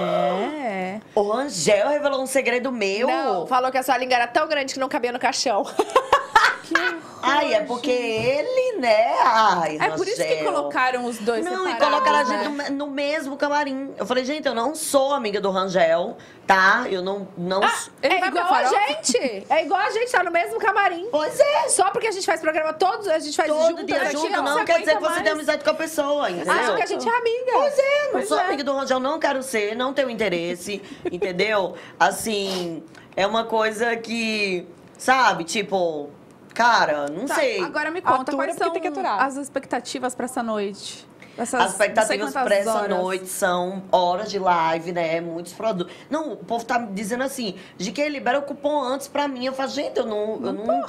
[0.58, 1.00] é?
[1.14, 3.06] o Rangel revelou um segredo meu.
[3.06, 5.62] Não, falou que a sua língua era tão grande que não cabia no caixão.
[7.24, 9.14] Ai, é porque ele, né?
[9.22, 10.52] Ai, É por isso que Rangel.
[10.52, 12.36] colocaram os dois Não, e colocaram a né?
[12.38, 13.94] gente no, me- no mesmo camarim.
[13.96, 16.16] Eu falei, gente, eu não sou amiga do Rangel,
[16.48, 16.84] tá?
[16.90, 17.28] Eu não.
[17.38, 19.46] não s- Ele é igual a gente.
[19.48, 21.06] É igual a gente, tá no mesmo camarim.
[21.12, 21.68] Pois é.
[21.68, 23.84] Só porque a gente faz programa todos, a gente faz Todo junto.
[23.86, 25.22] dia junto não você quer dizer que você mais.
[25.22, 26.52] tem amizade com a pessoa, entendeu?
[26.52, 27.52] Acho que a gente é amiga.
[27.52, 28.44] Pois é, não Pois sou é.
[28.46, 31.76] amiga do Rangel, não quero ser, não tenho interesse, entendeu?
[32.00, 32.82] Assim,
[33.14, 34.66] é uma coisa que,
[34.98, 36.10] sabe, tipo,
[36.52, 37.60] cara, não Tá, sei.
[37.62, 39.22] Agora me conta, Atura quais são tem que aturar.
[39.22, 41.06] as expectativas pra essa noite?
[41.38, 42.90] Essas, As expectativas não para essa horas.
[42.98, 45.18] noite são horas de live, né?
[45.22, 45.90] Muitos produtos.
[46.10, 49.46] Não, o povo tá me dizendo assim, de que libera o cupom antes pra mim.
[49.46, 50.32] Eu falo, gente, eu não.
[50.44, 50.82] Eu não,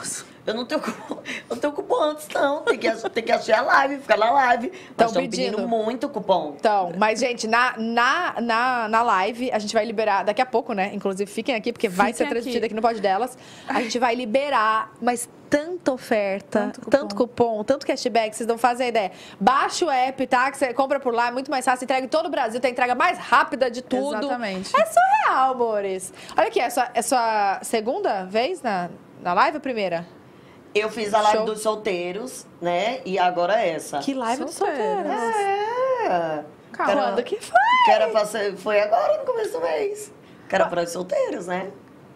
[0.46, 1.14] eu não tenho cupom.
[1.50, 2.62] Eu não tenho cupom antes, não.
[2.64, 4.72] Tem que, tem que achar a live, ficar na live.
[4.72, 5.52] Mas Tão estão pedindo.
[5.58, 6.56] pedindo muito cupom.
[6.60, 10.74] Então, mas, gente, na, na, na, na live, a gente vai liberar, daqui a pouco,
[10.74, 10.92] né?
[10.94, 12.74] Inclusive, fiquem aqui, porque vai ser Fiquem transmitido aqui.
[12.74, 13.38] aqui no Pod Delas.
[13.68, 16.90] A gente vai liberar, mas tanta oferta, Tanto cupom.
[16.98, 19.12] tanto cupom, tanto cashback, vocês não fazem ideia.
[19.40, 20.52] Baixa o app, tá?
[20.52, 21.86] Que você compra por lá, é muito mais fácil.
[21.86, 24.18] Entrega em todo o Brasil, tem a entrega mais rápida de tudo.
[24.18, 24.72] Exatamente.
[24.76, 26.12] É surreal, amores.
[26.36, 28.90] Olha aqui, é sua, é sua segunda vez na,
[29.22, 30.06] na live ou primeira?
[30.74, 31.46] Eu fiz a live Show.
[31.46, 33.00] dos solteiros, né?
[33.06, 34.00] E agora essa.
[34.00, 35.06] Que live de Solteiras.
[35.06, 35.36] solteiras.
[36.10, 36.44] É.
[36.72, 36.94] Calma.
[36.94, 37.60] Quando que foi?
[37.86, 40.12] Que era pra ser, foi agora, no começo do mês.
[40.50, 41.70] Que era para os solteiros, né?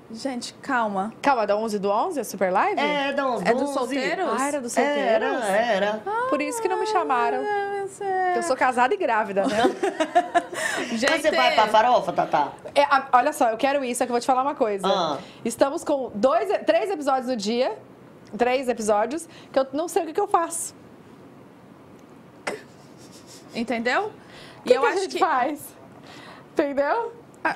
[0.09, 1.13] Gente, calma.
[1.21, 2.79] Calma, da 11 do 11, a super live?
[2.79, 3.73] É, dá uns É dos 12.
[3.73, 4.25] solteiros?
[4.39, 5.43] Ah, era do Era, solteiros?
[5.49, 5.93] era.
[6.29, 7.37] Por isso que não me chamaram.
[7.39, 9.57] É, Eu sou casada e grávida, né?
[10.91, 12.53] Gente, Mas você vai pra farofa, Tatá?
[12.73, 14.87] É, olha só, eu quero isso, é que eu vou te falar uma coisa.
[14.87, 15.17] Ah.
[15.43, 17.77] Estamos com dois, três episódios no dia.
[18.37, 20.73] Três episódios, que eu não sei o que, que eu faço.
[23.53, 24.05] entendeu?
[24.05, 24.11] O
[24.65, 25.61] E que, eu que a acho gente que faz?
[26.53, 27.13] Entendeu?
[27.43, 27.55] Ah,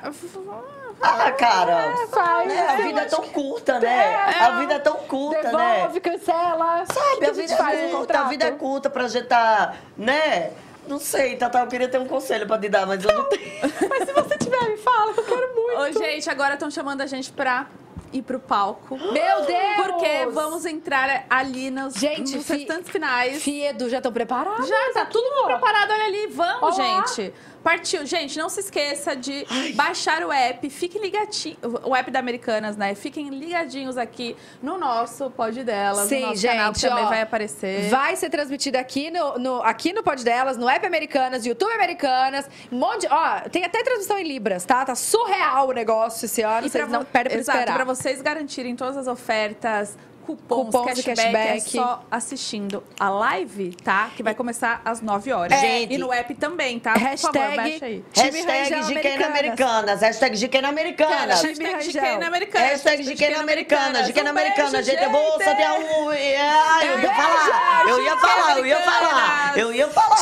[1.02, 1.94] Ah, cara.
[2.08, 2.48] faz.
[2.48, 4.16] né, a vida é tão curta, né?
[4.16, 5.74] A vida é tão curta, né?
[5.74, 6.84] Devolve, cancela.
[6.86, 9.26] Sabe, que a que vida faz é no curta, a vida é curta pra gente
[9.26, 10.52] tá, né?
[10.86, 13.60] Não sei, Tata, eu queria ter um conselho pra te dar, mas eu não tenho.
[13.88, 15.80] Mas se você tiver, me fala, que eu quero muito.
[15.80, 17.66] Ô, gente, agora estão chamando a gente pra
[18.12, 18.96] ir pro palco.
[18.98, 19.76] Meu Deus!
[19.76, 23.42] Porque vamos entrar ali nos, Gente, nos restantes finais.
[23.42, 24.68] Fiedo, já estão preparados?
[24.68, 25.46] Já, tá tudo ó.
[25.46, 26.26] preparado, olha ali.
[26.28, 27.04] Vamos, Olá.
[27.06, 27.32] gente.
[27.62, 28.04] Partiu.
[28.04, 30.68] Gente, não se esqueça de baixar o app.
[30.68, 31.58] Fiquem ligadinhos.
[31.84, 32.92] O app da Americanas, né?
[32.96, 36.08] Fiquem ligadinhos aqui no nosso pod delas.
[36.08, 37.88] Sim, no nosso gente, canal, que também ó, vai aparecer.
[37.88, 42.48] Vai ser transmitido aqui no, no- aqui no Pod Delas, no app Americanas, YouTube Americanas,
[42.72, 44.84] um monte de, Ó, tem até transmissão em Libras, tá?
[44.84, 47.78] Tá surreal o negócio esse ano, E vocês não perdem pra Exato, esperar.
[47.84, 51.56] Pra vocês garantirem todas as ofertas, cupons, Cupons cashback, cashback.
[51.56, 54.10] é só assistindo a live, tá?
[54.16, 55.58] Que vai começar às 9 horas.
[55.60, 55.94] Gente.
[55.94, 56.92] E no app também, tá?
[56.92, 58.04] Por favor, Hashtag- baixa aí.
[58.14, 60.00] Hashtag GQ na Americanas.
[60.00, 61.42] Hashtag GQ na Americanas.
[61.42, 61.82] Hashtag.
[61.92, 62.68] GQ na Americanas.
[62.70, 64.06] Hashtag GQ na Americanas.
[64.06, 64.86] GQ Americanas.
[64.86, 66.08] Gente, eu vou sortear um.
[66.10, 67.84] Ai, eu ia falar.
[67.88, 69.58] Eu ia falar, eu ia falar.
[69.58, 70.16] Eu ia falar.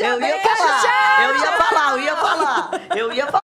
[0.00, 1.22] Eu ia falar.
[1.22, 2.70] Eu ia falar, eu ia falar.
[2.96, 3.41] Eu ia falar.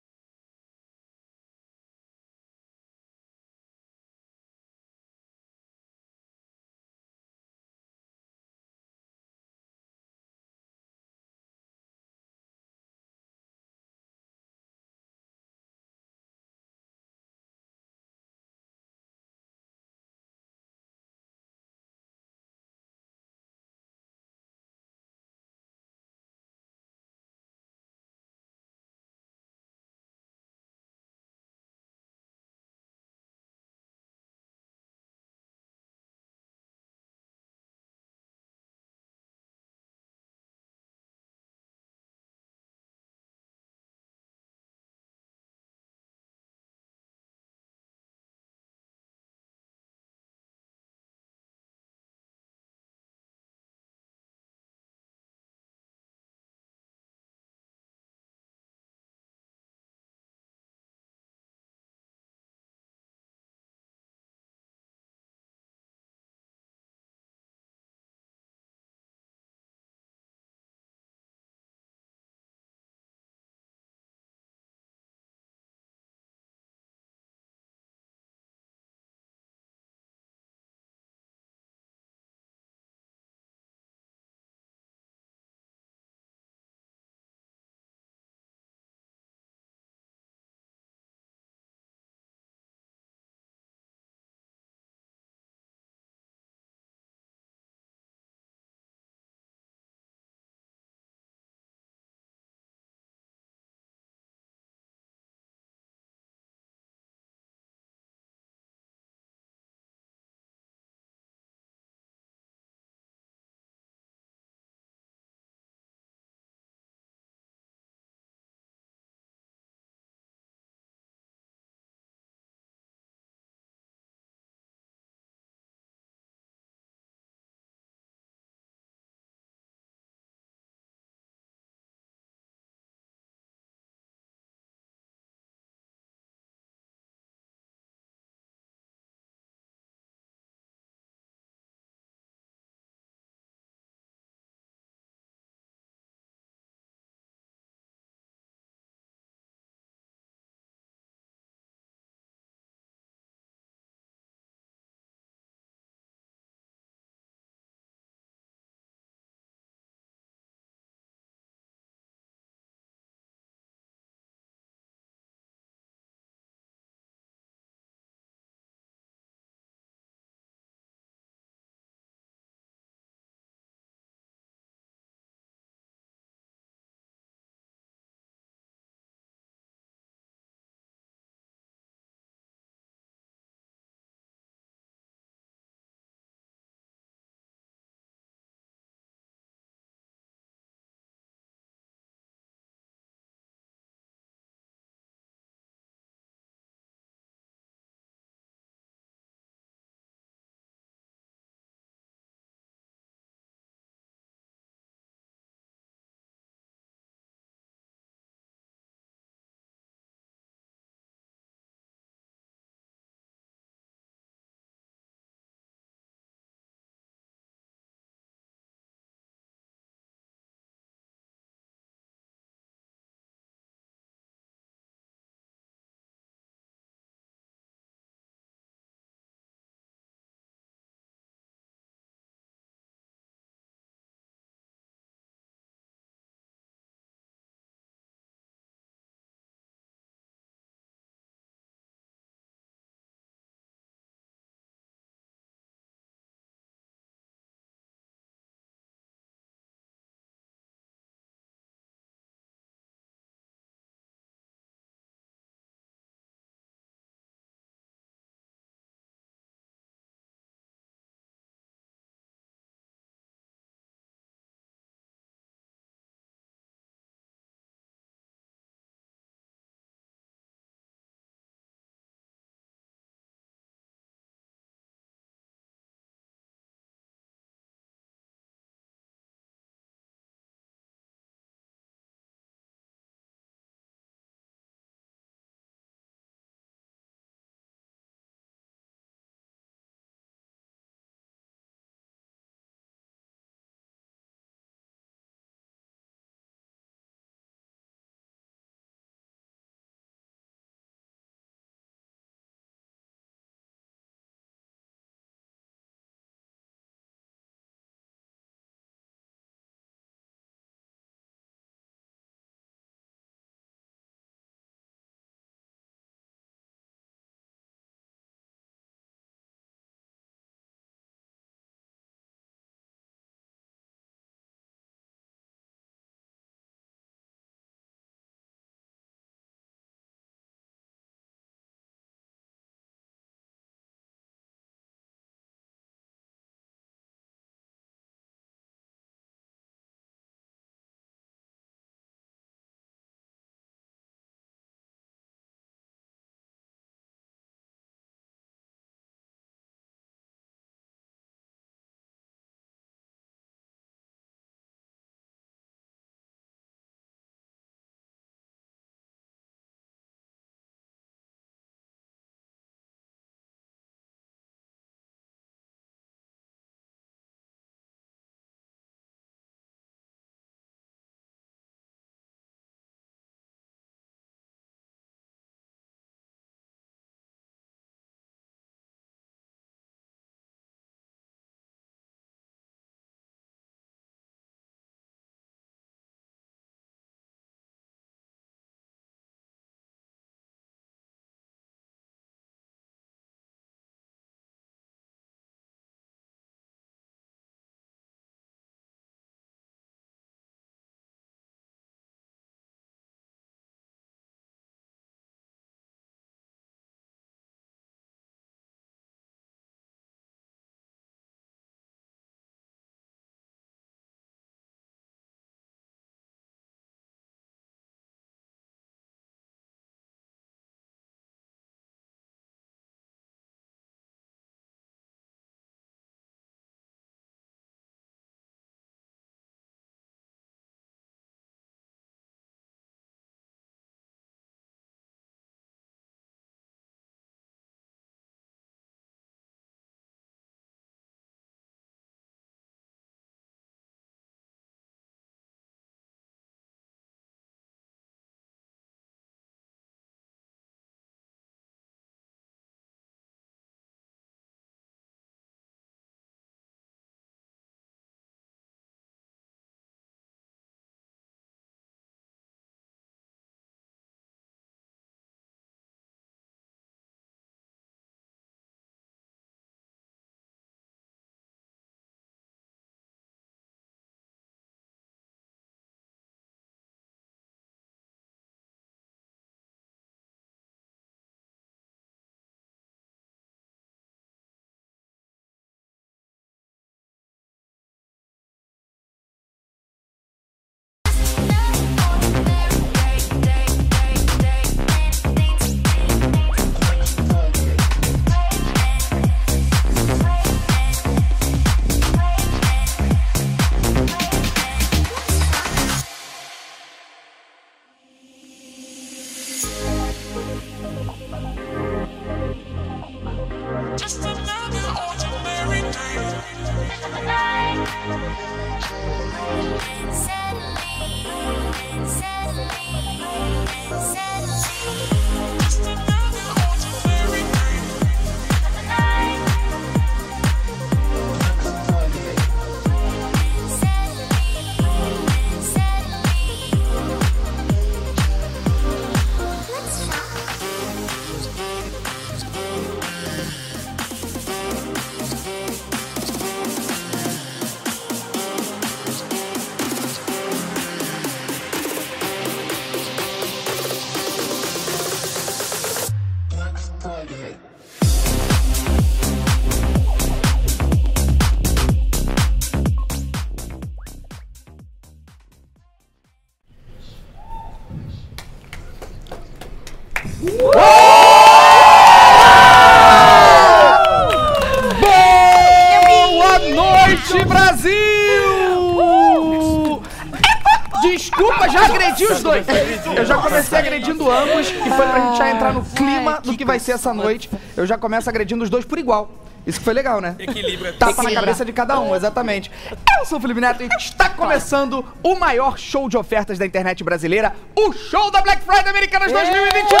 [586.70, 587.50] Vai ser essa noite.
[587.76, 589.28] Eu já começo agredindo os dois por igual.
[589.66, 590.36] Isso que foi legal, né?
[590.38, 590.94] Equilíbrio.
[590.96, 592.70] Tapa na cabeça de cada um, exatamente.
[593.18, 597.04] Eu sou o Felipe Neto e está começando o maior show de ofertas da internet
[597.04, 600.00] brasileira, o show da Black Friday Americanas 2022!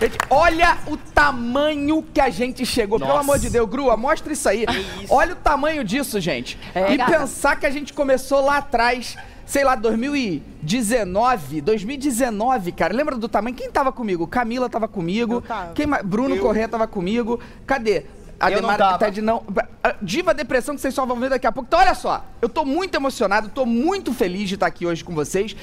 [0.00, 2.98] Gente, olha o tamanho que a gente chegou.
[2.98, 4.64] Pelo amor de Deus, Grua, mostra isso aí.
[5.10, 6.58] Olha o tamanho disso, gente.
[6.90, 9.16] e pensar que a gente começou lá atrás,
[9.46, 12.94] sei lá, 2019, 2019, cara.
[12.94, 13.54] Lembra do tamanho?
[13.54, 14.26] Quem tava comigo?
[14.26, 15.42] Camila tava comigo.
[15.74, 16.04] Quem mais?
[16.04, 17.40] Bruno Corrêa tava comigo.
[17.66, 18.04] Cadê?
[18.38, 18.98] A Eu não Demara tava.
[18.98, 19.42] Ted não.
[19.82, 21.66] A Diva Depressão que vocês só vão ver daqui a pouco.
[21.68, 22.24] Então, olha só.
[22.42, 25.54] Eu tô muito emocionado, tô muito feliz de estar aqui hoje com vocês.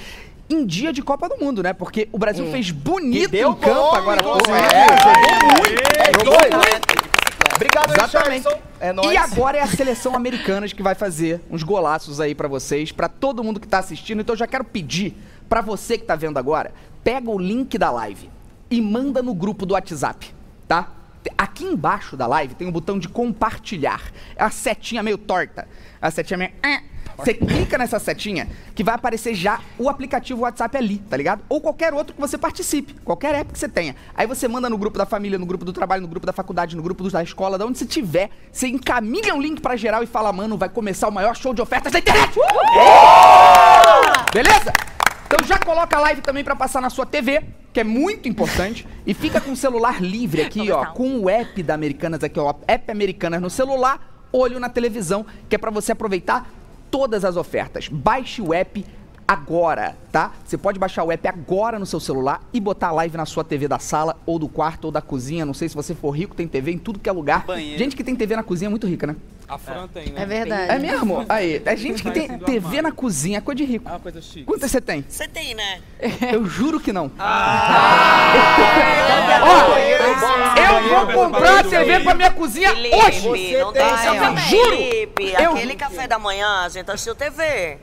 [0.50, 1.72] Em dia de Copa do Mundo, né?
[1.74, 4.22] Porque o Brasil fez bonito deu em campo bom, agora.
[4.22, 4.40] pouco.
[4.40, 4.68] inclusive.
[4.76, 5.82] É, jogou muito.
[6.20, 7.21] Jogou muito.
[7.62, 8.48] Obrigado, Exatamente.
[8.48, 8.72] Richardson.
[8.80, 9.12] É nóis.
[9.12, 13.08] E agora é a seleção americana que vai fazer uns golaços aí pra vocês, pra
[13.08, 14.22] todo mundo que tá assistindo.
[14.22, 15.16] Então eu já quero pedir
[15.48, 18.30] pra você que tá vendo agora, pega o link da live
[18.70, 20.34] e manda no grupo do WhatsApp,
[20.68, 20.92] tá?
[21.38, 24.12] Aqui embaixo da live tem um botão de compartilhar.
[24.36, 25.68] É a setinha meio torta.
[26.02, 26.52] A setinha meio.
[27.18, 31.44] Você clica nessa setinha que vai aparecer já o aplicativo WhatsApp ali, tá ligado?
[31.50, 33.96] Ou qualquer outro que você participe, qualquer app que você tenha.
[34.16, 36.76] Aí você manda no grupo da família, no grupo do trabalho, no grupo da faculdade,
[36.76, 40.08] no grupo da escola, da onde você tiver, você encaminha um link pra geral e
[40.08, 42.40] fala, mano, vai começar o maior show de ofertas da internet!
[44.34, 44.74] Beleza?
[45.26, 48.86] Então já coloca a live também pra passar na sua TV, que é muito importante,
[49.06, 52.54] e fica com o celular livre aqui, ó, com o app da Americanas aqui, ó,
[52.68, 56.50] app Americanas no celular, olho na televisão, que é pra você aproveitar
[56.92, 57.88] todas as ofertas.
[57.88, 58.86] Baixe o app
[59.28, 60.34] agora, tá?
[60.46, 63.46] Você pode baixar o app agora no seu celular e botar a live na sua
[63.46, 65.46] TV da sala, ou do quarto, ou da cozinha.
[65.46, 67.46] Não sei se você for rico, tem TV em tudo que é lugar.
[67.46, 67.80] Banheiro.
[67.80, 69.16] Gente que tem TV na cozinha é muito rica, né?
[69.52, 70.24] A Fran tem, né?
[70.24, 70.72] É verdade.
[70.72, 71.26] É mesmo?
[71.28, 73.86] Aí, é gente que tem TV na cozinha, é coisa de rico.
[73.90, 74.46] É uma coisa chique.
[74.46, 75.04] Quantas você tem?
[75.10, 75.82] Você tem, né?
[76.32, 77.12] Eu juro que não.
[77.20, 78.34] Ah.
[79.44, 83.58] Ó, eu vou comprar a TV pra minha cozinha hoje.
[83.58, 83.84] Não tem,
[84.20, 84.44] também.
[84.50, 84.70] Juro.
[84.78, 87.78] Felipe, Eu- aquele café da manhã, a gente assistiu TV.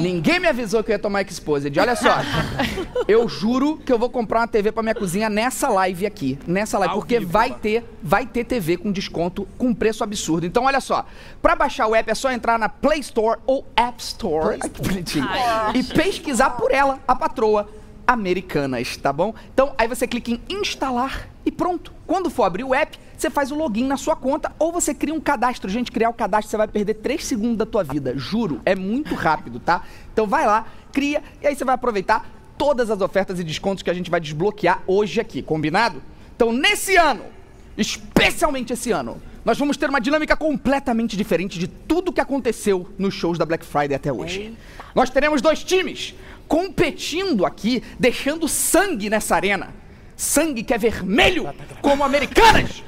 [0.00, 1.78] Ninguém me avisou que eu ia tomar Exposed.
[1.78, 2.16] Olha só.
[3.06, 6.38] Eu juro que eu vou comprar uma TV pra minha cozinha nessa live aqui.
[6.46, 6.94] Nessa live.
[6.94, 7.60] Ao Porque vivo, vai mano.
[7.60, 10.46] ter, vai ter TV com desconto, com preço absurdo.
[10.46, 11.04] Então, olha só.
[11.42, 14.58] Pra baixar o app é só entrar na Play Store ou App Store.
[14.62, 15.28] Ai, que bonitinho.
[15.74, 17.68] E pesquisar por ela, a patroa.
[18.10, 19.32] Americanas, tá bom?
[19.54, 21.92] Então, aí você clica em instalar e pronto.
[22.08, 25.14] Quando for abrir o app, você faz o login na sua conta ou você cria
[25.14, 25.70] um cadastro.
[25.70, 28.18] Gente, criar o cadastro você vai perder 3 segundos da tua vida.
[28.18, 29.84] Juro, é muito rápido, tá?
[30.12, 33.90] Então vai lá, cria e aí você vai aproveitar todas as ofertas e descontos que
[33.90, 36.02] a gente vai desbloquear hoje aqui, combinado?
[36.34, 37.22] Então, nesse ano,
[37.78, 43.14] especialmente esse ano, nós vamos ter uma dinâmica completamente diferente de tudo que aconteceu nos
[43.14, 44.54] shows da Black Friday até hoje.
[44.94, 46.14] Nós teremos dois times
[46.50, 49.72] competindo aqui, deixando sangue nessa arena.
[50.16, 51.48] Sangue que é vermelho,
[51.80, 52.82] como americanas.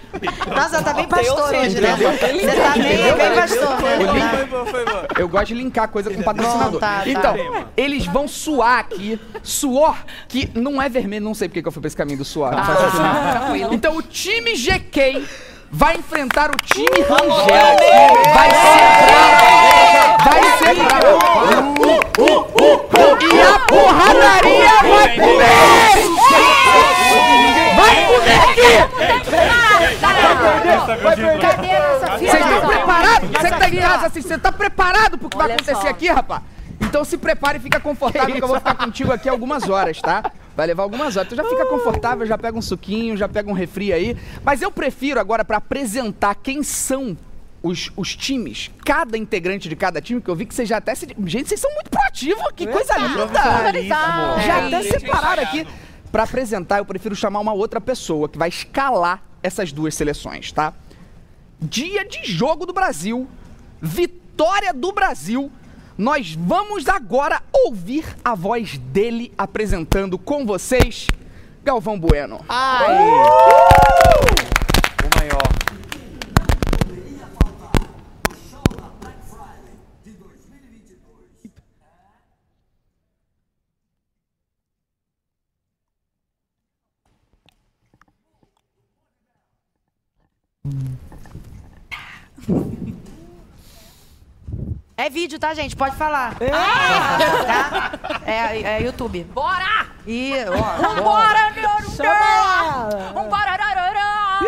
[0.49, 1.97] Nossa, tá bem pastor Deus, hoje, né?
[1.97, 5.09] Você tá bem, bem pastor, né?
[5.17, 6.73] Eu gosto de linkar coisa com patrocinador.
[6.73, 7.09] Bom, tá, tá.
[7.09, 7.37] Então,
[7.77, 9.19] eles vão suar aqui.
[9.45, 9.97] Suor
[10.29, 11.25] que não é vermelho.
[11.25, 12.51] Não sei porque que eu fui pra esse caminho do suor.
[13.53, 13.73] Nenhum.
[13.73, 15.25] Então, o time GK
[15.73, 17.77] vai enfrentar o time Rangel.
[18.35, 19.47] Vai ser bravo.
[20.25, 21.19] Vai ser bravo.
[23.23, 25.49] E a porradaria vai comer!
[27.75, 28.73] Vai comer aqui!
[32.19, 33.29] Vocês estão preparados?
[33.31, 36.43] Você que tá em casa assim, você tá preparado pro que vai acontecer aqui, rapaz?
[36.81, 40.31] Então se prepare e fica confortável que, eu vou ficar contigo aqui algumas horas, tá?
[40.57, 41.29] Vai levar algumas horas.
[41.29, 44.17] Tu já fica confortável, já pega um suquinho, já pega um refri aí.
[44.45, 47.17] Mas eu prefiro agora pra apresentar quem são
[47.63, 50.95] os, os times, cada integrante de cada time, que eu vi que vocês já até
[50.95, 51.07] se.
[51.27, 53.41] Gente, vocês são muito proativos, que coisa linda!
[54.45, 55.67] Já até separaram aqui.
[56.11, 60.75] Pra apresentar, eu prefiro chamar uma outra pessoa que vai escalar essas duas seleções, tá?
[61.59, 63.27] Dia de jogo do Brasil,
[63.81, 65.51] vitória do Brasil.
[65.97, 71.07] Nós vamos agora ouvir a voz dele apresentando com vocês
[71.65, 72.41] Galvão Bueno.
[75.05, 75.43] O maior.
[94.97, 95.75] É vídeo, tá, gente?
[95.75, 96.35] Pode falar.
[96.39, 98.21] Tá?
[98.27, 99.25] É, é YouTube.
[99.25, 99.87] Bora!
[100.07, 101.97] E, ó, Vambora, meu Deus!
[103.15, 104.41] Vambora, rarará!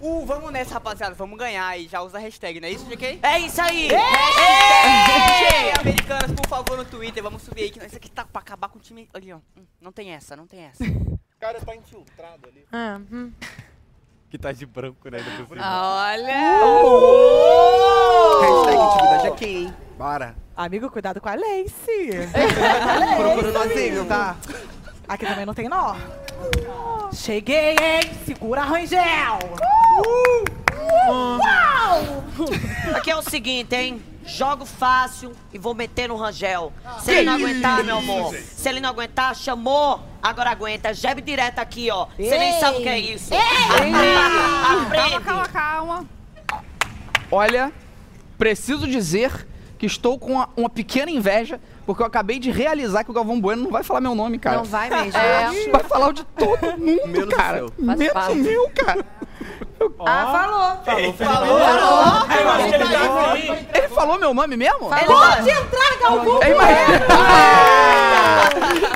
[0.00, 1.14] Uh, vamos nessa, rapaziada.
[1.14, 1.88] Vamos ganhar aí.
[1.88, 3.18] Já usa a hashtag, não é isso, GK?
[3.22, 3.88] É isso aí!
[3.88, 7.22] Hashtag Americanas, por favor, no Twitter.
[7.22, 9.08] Vamos subir aí, que isso aqui tá pra acabar com o time.
[9.12, 9.38] Ali, ó.
[9.56, 10.84] Hum, Não tem essa, não tem essa.
[11.40, 12.64] cara tá infiltrado ali.
[12.72, 13.32] Ah, hum.
[14.30, 15.18] Que tá de branco, né?
[15.20, 15.48] cima.
[15.58, 16.60] Olha!
[18.42, 19.72] Hashtag time da GK.
[19.96, 20.36] Bora.
[20.54, 22.10] Amigo, cuidado com a Lace.
[23.16, 24.36] Procura o nozinho, tá?
[25.08, 25.96] Aqui também não tem nó.
[27.12, 28.00] Cheguei, hein?
[28.26, 29.38] Segura a Rangel.
[32.94, 34.02] Aqui é o seguinte, hein?
[34.28, 36.70] Jogo fácil e vou meter no Rangel.
[37.00, 38.34] Se ele não aguentar, meu amor.
[38.34, 40.00] Se ele não aguentar, chamou.
[40.22, 40.92] Agora aguenta.
[40.92, 42.06] Jeb direto aqui, ó.
[42.16, 43.32] Você nem sabe o que é isso.
[43.34, 43.96] Aprende,
[44.84, 45.10] aprende.
[45.10, 46.06] Calma, calma, calma.
[47.30, 47.72] Olha,
[48.36, 49.46] preciso dizer
[49.78, 53.40] que estou com uma, uma pequena inveja, porque eu acabei de realizar que o Galvão
[53.40, 54.58] Bueno não vai falar meu nome, cara.
[54.58, 55.18] Não vai mesmo.
[55.18, 57.66] É, vai falar o de todo mundo, Menos cara.
[57.78, 59.06] Menos o meu, cara.
[60.06, 60.98] Ah, falou.
[63.74, 64.88] Ele falou meu nome mesmo?
[64.88, 66.42] Pode entrar, Galvão.
[66.42, 67.06] É, imagina.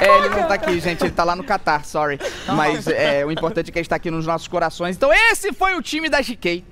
[0.01, 1.05] É, ele não tá aqui, gente.
[1.05, 2.19] Ele tá lá no Catar, sorry.
[2.47, 4.97] Mas é, o importante é que ele está aqui nos nossos corações.
[4.97, 6.65] Então, esse foi o time da GK.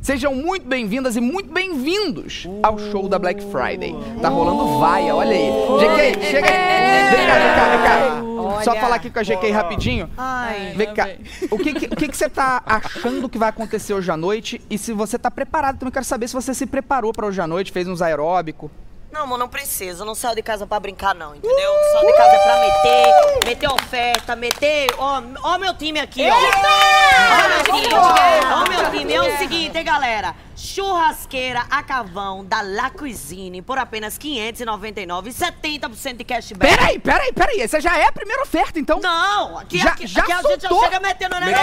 [0.00, 3.94] Sejam muito bem-vindas e muito bem-vindos ao show da Black Friday.
[4.20, 5.50] Tá rolando vaia, olha aí.
[5.78, 7.16] GK, chega aí.
[7.16, 8.32] Vem cá, vem cá, vem cá.
[8.64, 8.80] Só Olha.
[8.80, 10.10] falar aqui com a GK rapidinho.
[10.16, 10.72] Ai.
[10.76, 11.08] Vem cá.
[11.50, 14.60] O que que, o que que você tá achando que vai acontecer hoje à noite?
[14.70, 17.46] E se você tá preparado, também quero saber se você se preparou pra hoje à
[17.46, 18.70] noite, fez uns aeróbico.
[19.12, 20.02] Não, amor, não precisa.
[20.02, 21.70] Eu não saio de casa pra brincar, não, entendeu?
[21.92, 24.86] Saio de casa é pra meter, meter oferta, meter.
[24.96, 26.34] Ó, ó meu time aqui, ó.
[26.34, 27.94] Ó meu time.
[27.94, 29.12] Ó meu time.
[29.12, 30.34] É o seguinte, hein, galera?
[30.62, 36.76] Churrasqueira a carvão da La Cuisine por apenas 599 e 70% de cashback.
[36.76, 37.60] Peraí, peraí, peraí.
[37.60, 39.00] Essa já é a primeira oferta, então.
[39.00, 41.46] Não, aqui, Já- aqui, já aqui a gente já chega metendo né?
[41.46, 41.56] Gente,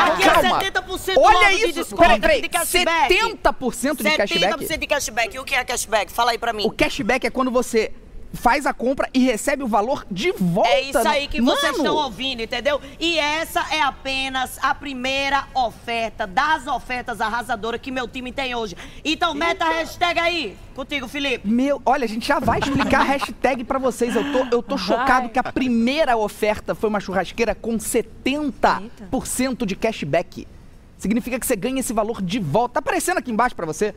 [0.00, 1.72] Aqui é 70% Olha logo de isso.
[1.80, 2.42] desconto Peraí, peraí.
[2.42, 3.14] de cashback.
[3.14, 4.64] 70% de cashback?
[4.64, 5.34] 70% de cashback.
[5.34, 6.12] E o que é cashback?
[6.12, 6.64] Fala aí pra mim.
[6.64, 7.92] O cashback é quando você
[8.32, 10.70] faz a compra e recebe o valor de volta.
[10.70, 12.80] É isso aí que vocês estão ouvindo, entendeu?
[12.98, 18.76] E essa é apenas a primeira oferta das ofertas arrasadoras que meu time tem hoje.
[19.04, 20.56] Então meta a hashtag aí.
[20.74, 21.46] Contigo, Felipe.
[21.46, 24.14] Meu, olha, a gente já vai explicar a hashtag pra vocês.
[24.14, 29.76] Eu tô, eu tô chocado que a primeira oferta foi uma churrasqueira com 70% de
[29.76, 30.46] cashback.
[30.96, 32.74] Significa que você ganha esse valor de volta.
[32.74, 33.94] Tá aparecendo aqui embaixo pra você.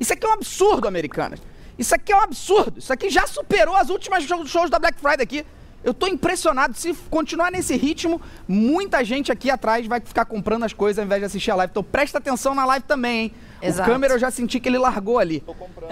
[0.00, 1.40] Isso aqui é um absurdo, americanas.
[1.78, 2.78] Isso aqui é um absurdo.
[2.78, 5.44] Isso aqui já superou as últimas show- shows da Black Friday aqui.
[5.84, 6.76] Eu tô impressionado.
[6.76, 11.20] Se continuar nesse ritmo, muita gente aqui atrás vai ficar comprando as coisas ao invés
[11.20, 11.70] de assistir a live.
[11.70, 13.32] Então presta atenção na live também, hein?
[13.62, 13.88] Exato.
[13.88, 15.44] O câmera eu já senti que ele largou ali.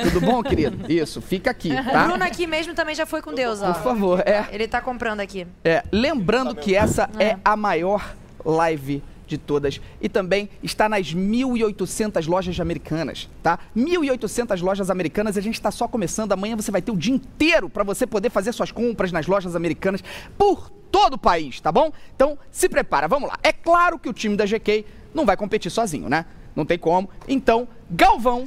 [0.02, 0.90] Tudo bom, querido?
[0.90, 2.04] Isso, fica aqui, O tá?
[2.06, 3.72] Bruno aqui mesmo também já foi com Deus, ó.
[3.72, 4.46] Por favor, é.
[4.50, 5.46] Ele tá comprando aqui.
[5.64, 12.26] É, lembrando que essa é a maior live de todas e também está nas 1.800
[12.28, 13.58] lojas americanas, tá?
[13.76, 16.32] 1.800 lojas americanas a gente está só começando.
[16.32, 19.56] Amanhã você vai ter o dia inteiro para você poder fazer suas compras nas lojas
[19.56, 20.02] americanas
[20.36, 21.92] por todo o país, tá bom?
[22.14, 23.38] Então se prepara, vamos lá.
[23.42, 26.26] É claro que o time da GK não vai competir sozinho, né?
[26.54, 27.10] Não tem como.
[27.26, 28.46] Então, Galvão,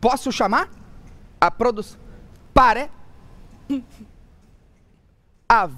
[0.00, 0.70] posso chamar
[1.40, 1.98] a produção?
[2.52, 2.90] Pare.
[5.48, 5.68] A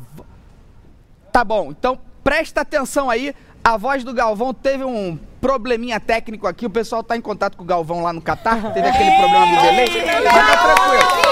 [1.33, 3.35] Tá bom, então presta atenção aí.
[3.71, 6.67] A voz do Galvão teve um probleminha técnico aqui.
[6.67, 8.73] O pessoal tá em contato com o Galvão lá no Catar.
[8.75, 9.87] Teve aquele problema do delay.
[10.25, 11.30] Mas tá tranquilo.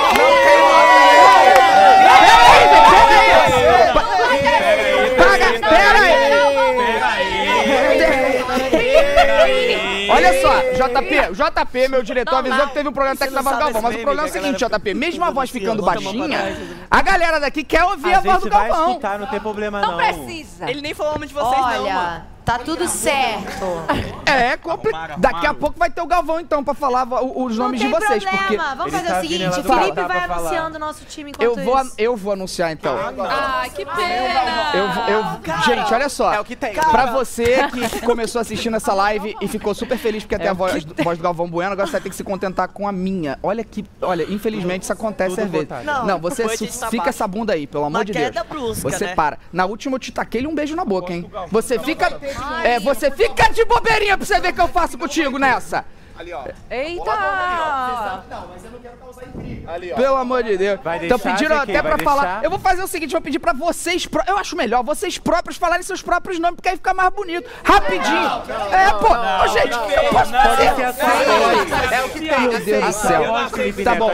[11.32, 13.82] JP, JP, meu diretor, avisou que teve um problema técnico na voz do Galvão.
[13.82, 16.56] Mas o problema é o seguinte, JP, mesmo a voz ficando baixinha,
[16.90, 19.00] a galera daqui quer ouvir a, voz do Galvão.
[19.18, 20.70] não tem problema Não precisa.
[20.70, 22.24] Ele nem falou o nome de vocês, não, mano.
[22.48, 23.64] Tá tudo certo.
[24.24, 25.20] É complicado.
[25.20, 27.98] Daqui a pouco vai ter o Galvão, então, pra falar o- os nomes não de
[27.98, 28.24] tem vocês.
[28.24, 28.38] problema.
[28.46, 30.38] Porque Vamos Ele fazer tá o vindo seguinte, Felipe vai pra falar.
[30.38, 31.94] anunciando o nosso time enquanto eu vou, isso.
[31.98, 32.96] eu vou anunciar, então.
[33.28, 34.70] Ai, que pena.
[34.74, 36.32] Eu, vou- eu, gente, olha só.
[36.32, 36.72] É o que tem.
[36.72, 40.84] Pra você que começou assistindo essa live e ficou super feliz porque até a voz,
[41.02, 43.38] voz do Galvão Bueno, agora você vai ter que se contentar com a minha.
[43.42, 43.84] Olha que.
[44.00, 45.68] Olha, infelizmente isso acontece às vezes.
[45.84, 46.90] Não, Não, você foi su- de sapato.
[46.92, 48.24] fica essa bunda aí, pelo amor Uma de Deus.
[48.26, 49.14] queda brusca, Você né?
[49.14, 49.38] para.
[49.52, 51.30] Na última eu te taquei um beijo na boca, hein?
[51.50, 52.08] Você fica.
[52.64, 55.84] É, você fica de bobeirinha pra você ver o que eu faço contigo nessa.
[56.70, 58.24] Eita!
[58.30, 59.70] Não, mas eu não quero causar intriga.
[59.72, 59.96] Ali, ó.
[59.96, 60.80] Pelo amor de Deus.
[60.82, 62.22] Vai Então deixar, pediram GK, até vai pra falar.
[62.22, 62.44] deixar?
[62.44, 65.56] Eu vou fazer o seguinte, vou pedir pra vocês, pró- eu acho melhor, vocês próprios
[65.56, 67.48] falarem seus próprios nomes, porque aí fica mais bonito.
[67.62, 68.28] Rapidinho.
[68.72, 69.08] é, pô.
[69.44, 69.74] Ô, gente,
[70.04, 71.94] eu posso fazer.
[71.94, 72.40] É o que tem.
[72.40, 73.22] Meu Deus do céu.
[73.84, 74.10] Tá bom.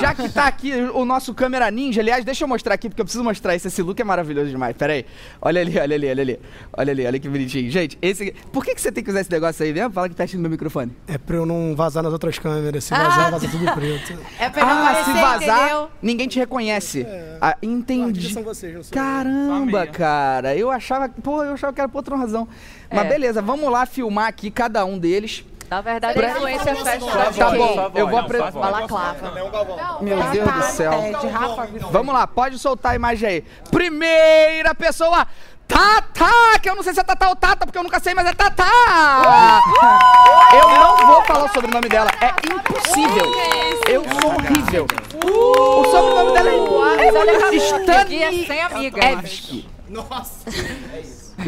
[0.00, 3.04] já que tá aqui o nosso câmera ninja, aliás, deixa eu mostrar aqui, porque eu
[3.04, 3.68] preciso mostrar isso.
[3.68, 4.76] Esse look é maravilhoso demais.
[4.76, 5.06] Pera aí.
[5.40, 6.40] Olha ali, olha ali, olha ali.
[6.76, 7.70] Olha ali, olha que bonitinho.
[7.70, 8.32] Gente, esse.
[8.52, 9.92] Por que, que você tem que usar esse negócio aí mesmo?
[9.92, 10.91] Fala que tá assistindo meu microfone.
[11.06, 12.84] É pra eu não vazar nas outras câmeras.
[12.84, 14.18] Se vazar, vaza tudo preto.
[14.38, 15.90] É pra não Ah, aparecer, se vazar, entendeu?
[16.00, 17.06] ninguém te reconhece.
[17.40, 18.32] Ah, entendi.
[18.32, 19.02] são vocês, não sou eu.
[19.02, 20.56] Caramba, cara.
[20.56, 22.46] Eu achava, pô, eu achava que era por outra razão.
[22.90, 23.08] Mas É.
[23.08, 25.44] beleza, vamos lá filmar aqui cada um deles.
[25.70, 28.50] Na verdade, Pra- a influência fashion Tá bom, eu vou apresentar.
[28.52, 29.32] Balaclava.
[30.02, 30.92] Meu Deus do céu.
[30.92, 31.12] É.
[31.90, 33.44] Vamos lá, pode soltar a imagem aí.
[33.70, 35.26] Primeira pessoa,
[35.72, 38.26] Tata, que eu não sei se é Tata ou Tata, porque eu nunca sei, mas
[38.26, 38.64] é Tata.
[40.52, 43.32] Eu não vou falar o sobrenome dela, é impossível.
[43.88, 44.86] Eu sou horrível.
[45.24, 49.04] O sobrenome dela é, é olha a cabeça, Stani aqui é sem amiga.
[49.04, 49.68] Evski.
[49.88, 50.50] Nossa.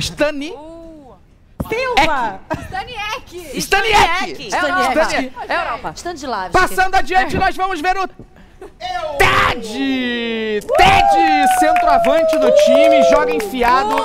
[0.00, 0.54] Stani
[1.68, 2.40] Silva!
[2.66, 3.60] Staniek!
[3.60, 4.54] Staniek.
[4.54, 5.04] É Europa.
[5.04, 5.32] Staniek.
[5.48, 5.92] É Europa.
[5.96, 6.52] Stanislav.
[6.52, 8.08] Passando adiante, nós vamos ver o
[9.18, 10.60] Ted!
[10.76, 13.96] Ted, centroavante do time, joga enfiado.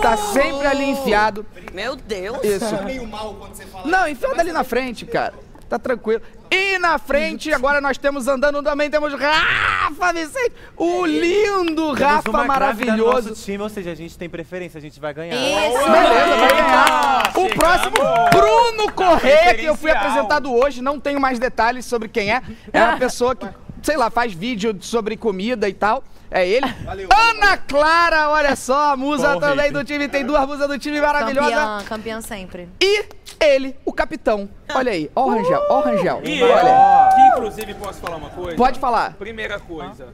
[0.00, 1.46] Tá sempre ali enfiado.
[1.72, 2.38] Meu Deus.
[2.42, 2.82] Isso.
[2.84, 3.86] meio mal quando você fala.
[3.86, 5.34] Não, enfiado ali na frente, cara.
[5.68, 6.20] Tá tranquilo.
[6.50, 10.52] E na frente, agora nós temos andando também, temos Rafa Vicente.
[10.76, 13.30] O lindo Temos Rafa maravilhoso.
[13.30, 15.34] nosso time, ou seja, a gente tem preferência, a gente vai ganhar.
[15.34, 15.78] Isso.
[15.90, 17.32] Beleza, vai ganhar.
[17.34, 17.96] O próximo,
[18.30, 22.42] Bruno Corrêa, que eu fui apresentado hoje, não tenho mais detalhes sobre quem é.
[22.70, 23.48] É uma pessoa que,
[23.82, 26.04] sei lá, faz vídeo sobre comida e tal.
[26.30, 26.66] É ele.
[27.30, 30.08] Ana Clara, olha só, a musa Bom, também do time.
[30.08, 31.52] Tem duas musas do time maravilhosas.
[31.52, 32.68] Campeã, campeã sempre.
[32.80, 33.04] E
[33.38, 34.48] ele, o capitão.
[34.74, 36.22] Olha aí, ó o Rangel, ó o Rangel.
[36.24, 37.10] E Olha.
[37.10, 38.56] eu, que inclusive posso falar uma coisa?
[38.56, 39.14] Pode falar.
[39.14, 40.08] Primeira coisa.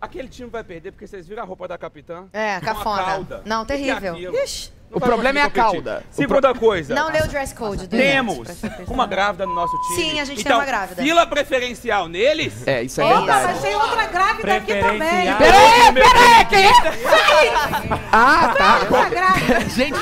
[0.00, 2.26] Aquele time vai perder porque vocês viram a roupa da capitã?
[2.32, 3.26] É, cafona.
[3.44, 4.16] Não, é terrível.
[4.42, 4.75] Ixi.
[4.90, 6.02] O problema é a cauda.
[6.10, 6.94] Segunda coisa.
[6.94, 8.48] Não leu o dress code do Temos
[8.88, 10.00] uma grávida no nosso time.
[10.00, 11.02] Sim, a gente tem então, uma grávida.
[11.02, 12.66] Fila preferencial neles.
[12.66, 13.46] É, isso é Eita, verdade.
[13.46, 14.98] mas tem outra grávida aqui também.
[14.98, 15.38] Preferencial.
[15.38, 18.00] Peraí, peraí, quem é?
[18.12, 18.78] Ah, tá.
[18.90, 19.60] Outra grávida.
[19.68, 19.98] Gente,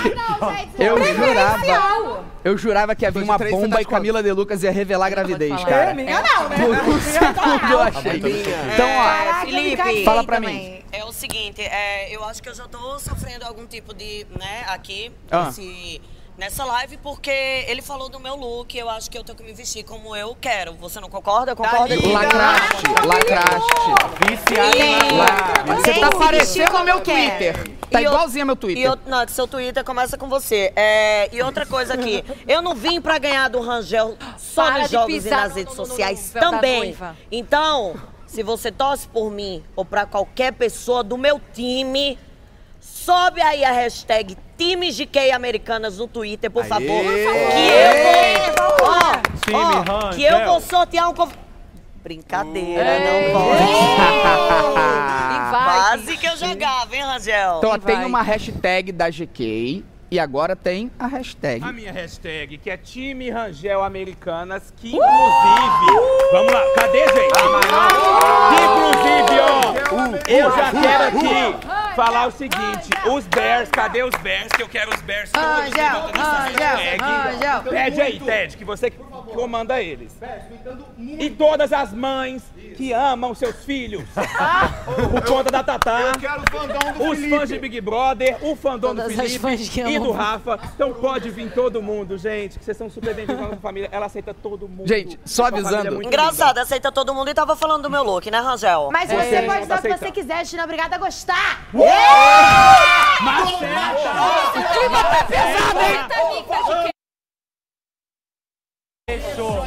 [0.79, 2.34] eu jurava.
[2.45, 5.65] Eu jurava que havia uma bomba tá e Camila De Lucas ia revelar a gravidez,
[5.65, 5.91] cara.
[5.91, 6.57] É, minha não, né?
[6.59, 8.17] Por um segundo eu achei.
[8.75, 10.85] Então, ó, Caraca, Felipe, fala pra também.
[10.93, 14.65] É o seguinte, é, eu acho que eu já tô sofrendo algum tipo de, né,
[14.69, 15.47] aqui, Ah.
[15.47, 16.01] nesse-
[16.37, 19.53] nessa live, porque ele falou do meu look, eu acho que eu tenho que me
[19.53, 20.75] vestir como eu quero.
[20.75, 21.55] Você não concorda?
[21.55, 22.13] Concorda comigo?
[22.13, 24.55] lacraste, lacraste.
[25.17, 25.77] Lábio.
[25.83, 27.01] Você tá que parecendo meu.
[27.01, 27.77] Twitter.
[27.91, 28.91] Tá E eu- igualzinho ao meu E Twitter.
[28.91, 30.73] outro, não, que seu Twitter começa com você.
[30.75, 34.91] É, e outra coisa aqui, eu não vim pra ganhar do Rangel só Para nos
[34.91, 36.97] jogos e nas no- redes no- no- no sociais véu da também.
[37.31, 37.95] Então,
[38.27, 42.19] se você torce por mim ou pra qualquer pessoa do meu time,
[42.81, 46.87] sobe aí a hashtag Times de Key Americanas no Twitter, por favor.
[46.87, 48.89] Que eu vou.
[48.89, 50.47] Ó, ó, que eu Rangel.
[50.47, 51.15] vou sortear um.
[51.15, 51.35] conv-
[52.03, 53.33] Brincadeira, Ei.
[53.33, 53.63] não pode.
[55.51, 57.59] Quase que eu jogava, hein, Rangel?
[57.59, 59.85] Então, tem uma hashtag da GK
[60.15, 61.65] e agora tem a hashtag.
[61.65, 65.87] A minha hashtag, que é time Rangel Americanas, que inclusive.
[66.31, 67.35] Vamos lá, cadê, gente?
[68.51, 69.75] Que inclusive, ó,
[70.29, 74.53] eu já quero aqui falar o seguinte: os Bears, cadê os Bears?
[74.53, 77.01] Que eu quero os Bears todos Rangel, Rangel.
[77.01, 77.63] Rangel.
[77.73, 80.17] Pede aí, Ted, que você que comanda eles.
[80.97, 82.45] E todas as mães
[82.77, 84.05] que amam seus filhos.
[85.11, 86.01] Por conta da Tatá.
[86.15, 87.37] Eu quero o fandom do Os Felipe.
[87.37, 90.04] fãs de Big Brother, o fandom Todas do as Felipe fãs que e amam.
[90.05, 90.61] Do Rafa.
[90.75, 93.89] Então pode vir todo mundo, gente, que vocês são super bem-vindos na nossa família.
[93.91, 94.87] Ela aceita todo mundo.
[94.87, 95.93] Gente, só é avisando.
[95.93, 98.91] muito Engraçado, aceita todo mundo e tava falando do meu look, né, Rangel?
[98.93, 100.97] Mas É, você é, pode usar o que você quiser, a gente não é obrigada
[100.97, 101.65] a gostar.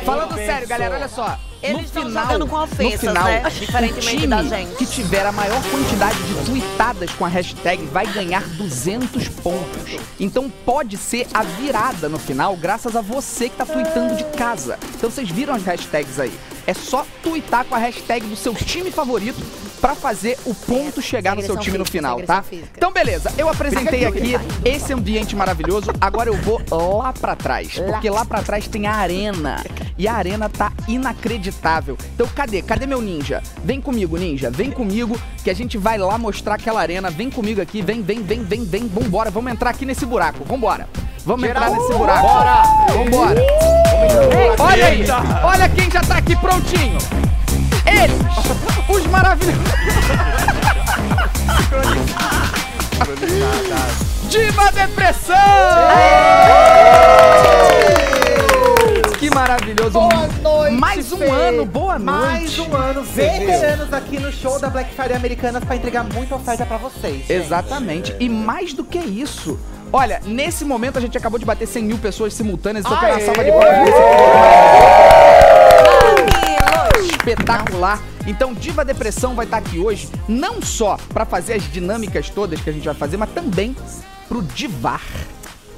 [0.03, 1.38] Falando sério, galera, olha só.
[1.61, 3.43] Eles no estão final, jogando com no ofensas, final, né?
[3.49, 4.76] Diferentemente da gente.
[4.77, 9.99] que tiver a maior quantidade de tweetadas com a hashtag vai ganhar 200 pontos.
[10.19, 14.80] Então pode ser a virada no final, graças a você que tá tweetando de casa.
[14.95, 16.34] Então vocês viram as hashtags aí.
[16.65, 19.39] É só tweetar com a hashtag do seu time favorito
[19.80, 22.44] pra fazer o ponto chegar no seu time no final, tá?
[22.76, 24.36] Então beleza, eu apresentei aqui
[24.66, 26.62] esse ambiente maravilhoso, agora eu vou
[26.98, 29.64] lá pra trás, porque lá pra trás tem a arena.
[29.99, 31.98] E a arena tá inacreditável.
[32.14, 32.62] Então cadê?
[32.62, 33.41] Cadê meu ninja?
[33.64, 34.52] Vem comigo, ninja.
[34.52, 37.10] Vem comigo que a gente vai lá mostrar aquela arena.
[37.10, 37.82] Vem comigo aqui.
[37.82, 38.88] Vem, vem, vem, vem, vem.
[38.88, 39.32] Vambora.
[39.32, 40.44] Vamos entrar aqui nesse buraco.
[40.44, 40.88] Vambora.
[41.26, 42.28] Vamos entrar nesse buraco.
[42.28, 42.64] Bora.
[42.94, 43.41] Vambora.
[44.60, 45.04] Olha aí.
[45.44, 46.99] Olha quem já tá aqui prontinho.
[47.88, 48.18] Eles,
[48.89, 49.64] os maravilhosos.
[54.30, 55.35] Diva Depressão!
[59.18, 59.91] Que maravilhoso.
[59.91, 61.30] Boa noite, Mais um Fê.
[61.30, 62.22] ano, boa noite.
[62.22, 66.65] Mais um ano, veteranos aqui no show da Black Friday Americanas pra entregar muita oferta
[66.65, 67.18] pra vocês.
[67.26, 67.34] gente.
[67.34, 68.15] Exatamente.
[68.19, 69.59] E mais do que isso.
[69.91, 72.85] Olha, nesse momento a gente acabou de bater 100 mil pessoas simultâneas.
[72.85, 75.36] Então, quero uma salva de palmas pra esse
[77.28, 78.02] Espetacular.
[78.26, 82.70] Então, Diva Depressão vai estar aqui hoje, não só pra fazer as dinâmicas todas que
[82.70, 83.76] a gente vai fazer, mas também
[84.30, 85.02] pro divar.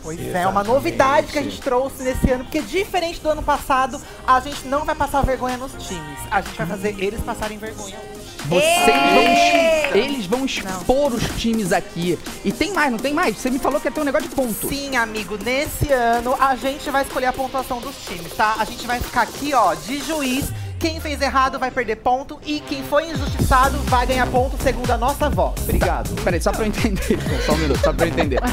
[0.03, 3.99] Pois é, uma novidade que a gente trouxe nesse ano, porque diferente do ano passado,
[4.25, 6.19] a gente não vai passar vergonha nos times.
[6.29, 7.97] A gente vai fazer eles passarem vergonha.
[8.45, 12.17] Vocês vão, eles vão expor os times aqui.
[12.45, 13.37] E tem mais, não tem mais?
[13.37, 14.67] Você me falou que ia ter um negócio de ponto.
[14.67, 18.55] Sim, amigo, nesse ano a gente vai escolher a pontuação dos times, tá?
[18.57, 20.45] A gente vai ficar aqui, ó, de juiz.
[20.79, 24.97] Quem fez errado vai perder ponto e quem foi injustiçado vai ganhar ponto segundo a
[24.97, 25.55] nossa voz.
[25.63, 26.09] Obrigado.
[26.23, 27.19] Peraí, só pra eu entender.
[27.45, 28.39] só um minuto, só pra eu entender.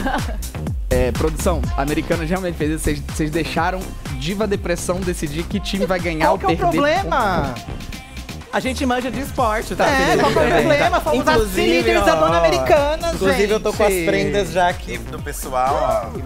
[0.89, 3.01] É, produção, a americana realmente fez isso.
[3.13, 3.81] Vocês- deixaram
[4.21, 6.63] Diva Depressão decidir que time vai ganhar Qual ou que é o perder.
[6.71, 7.55] problema?
[8.53, 9.85] A gente manja de esporte, tá?
[9.85, 10.19] É, Felipe?
[10.21, 11.01] qual que é o problema?
[11.01, 14.07] Fomos as líderes da Dona Americana, Inclusive, eu tô com as gente.
[14.07, 16.19] prendas já aqui do pessoal, ó.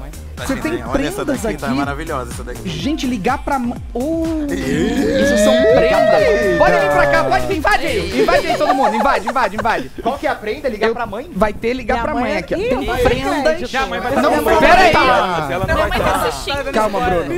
[0.46, 1.76] Você tem Olha essa prendas daqui, tá aqui?
[1.76, 2.68] maravilhosa essa daqui.
[2.68, 3.58] Gente, ligar pra.
[3.58, 3.76] mãe.
[3.94, 6.58] Oh, isso são prendas.
[6.58, 8.20] Pode vir pra cá, pode vir, invade aí.
[8.22, 9.90] Invade aí todo mundo, invade, invade, invade.
[10.02, 10.68] Qual que é a prenda?
[10.68, 11.30] Ligar Eu- pra mãe?
[11.34, 12.54] Vai ter ligar Minha pra mãe mãe aqui.
[12.54, 12.56] ó.
[12.58, 13.02] aqui, Tem vai.
[13.02, 13.70] prendas.
[13.70, 14.92] Minha mãe vai Não, acompanhando pera aí.
[14.94, 16.72] ela, não vai estar.
[16.72, 17.34] Calma, Bruno.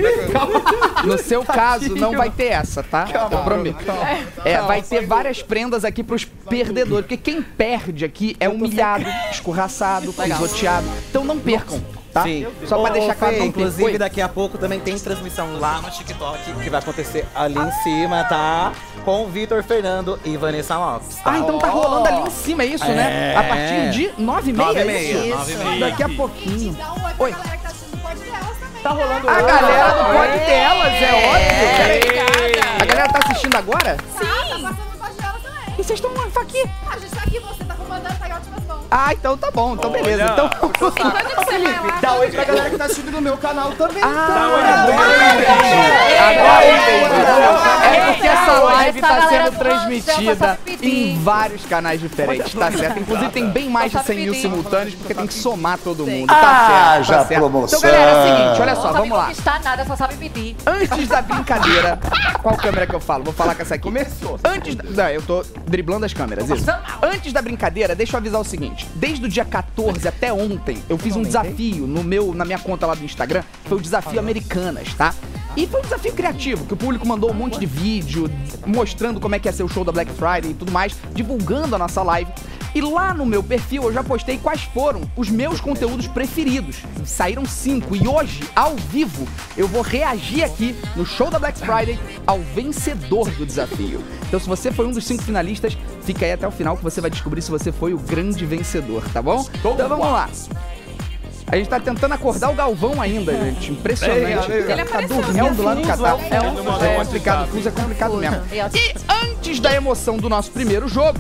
[1.05, 3.07] No seu caso, não vai ter essa, tá?
[3.33, 3.85] Eu prometo.
[4.45, 7.03] É, vai ter várias prendas aqui pros perdedores.
[7.07, 10.87] Porque quem perde aqui é humilhado, escorraçado, pisoteado.
[11.11, 11.81] Então não percam,
[12.13, 12.23] tá?
[12.23, 12.47] Sim.
[12.67, 13.99] Só pra deixar claro, Inclusive, percam.
[13.99, 18.25] daqui a pouco também tem transmissão lá no TikTok, que vai acontecer ali em cima,
[18.25, 18.73] tá?
[19.05, 21.17] Com o Vitor Fernando e Vanessa Lopes.
[21.17, 21.33] tá?
[21.33, 23.33] Ah, então tá rolando ali em cima, é isso, né?
[23.33, 23.37] É.
[23.37, 25.51] A partir de 9h30, Nove e é meia, isso?
[25.51, 25.91] e meia.
[25.91, 26.77] Daqui a pouquinho.
[27.19, 27.35] Oi.
[28.83, 30.47] Tá rolando A galera do Pode É.
[30.47, 31.77] Delas, é óbvio.
[31.77, 32.61] Peraí.
[32.81, 33.97] A galera tá assistindo agora?
[34.19, 34.19] Sim.
[34.27, 35.75] Tá passando no pode dela também.
[35.79, 36.11] E vocês estão
[36.43, 36.65] aqui?
[36.91, 37.62] A gente tá aqui, você
[38.95, 40.23] Ah, então tá bom, então beleza.
[40.23, 40.33] Olha.
[40.33, 40.69] Então.
[40.69, 41.99] Que você vai lá?
[42.01, 44.03] Dá oi pra galera que tá assistindo no meu canal também.
[44.03, 46.19] Ah, entendi.
[46.19, 47.97] Agora eu entendi.
[47.97, 52.99] É porque essa live tá sendo do transmitida em vários canais diferentes, tá certo?
[52.99, 56.37] Inclusive tem bem mais de 100 mil simultâneos, porque tem que somar todo mundo, tá
[56.37, 57.07] Ah, certo?
[57.07, 57.41] já tá certo.
[57.41, 57.79] promoção.
[57.79, 59.25] Então, galera, é o seguinte, olha só, Não vamos lá.
[59.27, 60.57] conquistar nada, só sabe pedir.
[60.67, 61.99] Antes da brincadeira.
[62.43, 63.25] Qual câmera que eu falo?
[63.25, 63.83] Vou falar com essa aqui.
[63.85, 64.39] Começou.
[64.45, 64.85] Antes da.
[64.85, 66.49] Não, eu tô driblando as câmeras.
[66.51, 66.71] Isso.
[67.03, 70.99] Antes da brincadeira, deixa eu avisar o seguinte: desde o dia 14 até ontem, eu
[70.99, 73.43] fiz um desafio no meu, na minha conta lá do Instagram.
[73.65, 75.15] Foi o desafio Americanas, tá?
[75.57, 78.31] E foi um desafio criativo, que o público mandou um monte de vídeo
[78.67, 81.75] mostrando como é que ia ser o show da Black Friday e tudo mais, divulgando
[81.75, 82.31] a nossa live.
[82.75, 86.77] E lá no meu perfil eu já postei quais foram os meus conteúdos preferidos.
[87.05, 87.95] Saíram cinco.
[87.95, 89.27] E hoje, ao vivo,
[89.57, 94.03] eu vou reagir aqui no show da Black Friday ao vencedor do desafio.
[94.27, 97.01] Então, se você foi um dos cinco finalistas, fica aí até o final que você
[97.01, 99.47] vai descobrir se você foi o grande vencedor, tá bom?
[99.55, 100.29] Então vamos lá.
[101.47, 103.73] A gente tá tentando acordar o Galvão ainda, gente.
[103.73, 104.51] Impressionante.
[104.51, 105.21] Ele tá apareceu.
[105.21, 106.19] dormindo lá no Catar.
[106.31, 106.85] é um fuso.
[106.85, 108.41] É complicado, o fuso é complicado mesmo.
[108.51, 108.59] E
[109.13, 111.19] antes da emoção do nosso primeiro jogo,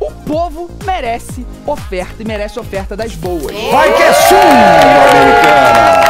[0.00, 3.44] o povo merece oferta e merece oferta das boas.
[3.70, 4.38] Vai que é sua,
[5.10, 6.02] americana!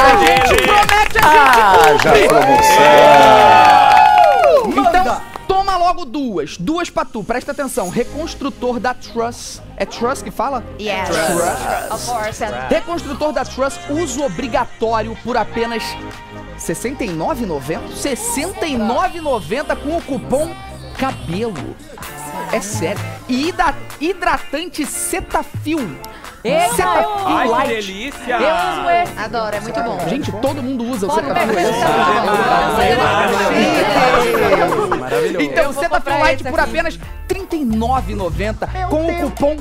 [0.00, 2.78] A gente promete, a gente Haja promoção!
[4.88, 6.56] Então, toma logo duas.
[6.56, 7.22] Duas pra tu.
[7.24, 7.88] Presta atenção.
[7.88, 9.60] Reconstrutor da Truss.
[9.76, 10.64] É Truss que fala?
[10.80, 11.08] Yes.
[11.08, 11.92] Truss.
[11.92, 12.44] Of course.
[12.44, 15.98] and- Reconstrutor da Truss, uso obrigatório por apenas R$
[16.58, 17.80] 69,90?
[17.80, 20.48] R$ 69,90 com o cupom
[20.98, 21.76] CABELO.
[22.52, 23.00] É sério.
[23.28, 25.78] E hidra- hidratante Cetaphil.
[26.44, 27.68] Eu, Cetaphil Ai, que Light.
[27.68, 28.36] delícia!
[28.36, 29.18] Eu uso esse.
[29.18, 30.08] Adoro, é muito bom.
[30.08, 31.46] Gente, todo mundo usa o Cetaphil.
[34.98, 35.44] Maravilhoso.
[35.44, 39.56] Então, Eu Cetaphil Light por apenas R$ 39,90 com o cupom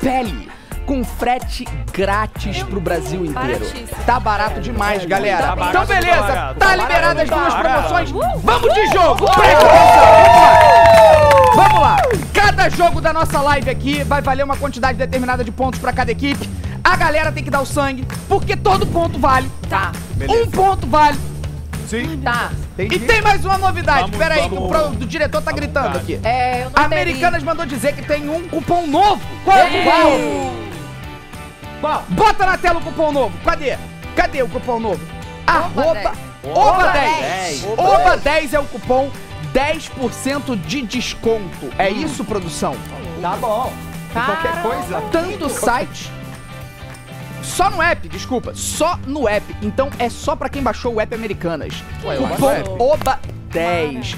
[0.00, 0.50] PELE.
[0.92, 3.64] Com frete grátis pro Brasil inteiro.
[4.04, 5.56] Tá barato demais, galera.
[5.56, 6.20] Tá então, beleza.
[6.20, 8.12] Tá Tá liberadas as duas promoções.
[8.12, 8.38] barato.
[8.40, 9.24] Vamos de jogo.
[9.32, 11.54] Presta atenção.
[11.54, 11.96] Vamos lá.
[12.34, 16.12] Cada jogo da nossa live aqui vai valer uma quantidade determinada de pontos pra cada
[16.12, 16.46] equipe.
[16.84, 19.50] A galera tem que dar o sangue, porque todo ponto vale.
[19.70, 19.92] Tá.
[20.28, 21.18] Um ponto vale.
[22.22, 22.50] Tá.
[22.78, 24.02] E tem mais uma novidade.
[24.02, 25.08] Vamos, Pera aí, que o, vamos.
[25.08, 26.20] diretor tá gritando aqui.
[26.22, 29.22] É, eu não Americanas mandou dizer que tem um cupom novo.
[29.42, 30.71] Qual é o cupom novo?
[31.82, 32.04] Qual?
[32.10, 33.36] Bota na tela o cupom novo.
[33.44, 33.76] Cadê?
[34.14, 35.04] Cadê o cupom novo?
[35.44, 36.12] Arroba.
[36.44, 37.64] Oba 10.
[37.76, 39.10] Oba 10 é o cupom.
[39.52, 41.70] 10% de desconto.
[41.76, 42.76] É isso, produção?
[43.20, 43.72] Tá bom.
[44.12, 45.00] Qualquer coisa.
[45.10, 46.10] Tanto site.
[47.42, 48.54] Só no app, desculpa.
[48.54, 49.44] Só no app.
[49.60, 51.74] Então é só pra quem baixou o app Americanas.
[52.04, 54.16] Ué, Cupom baixo o OBA10.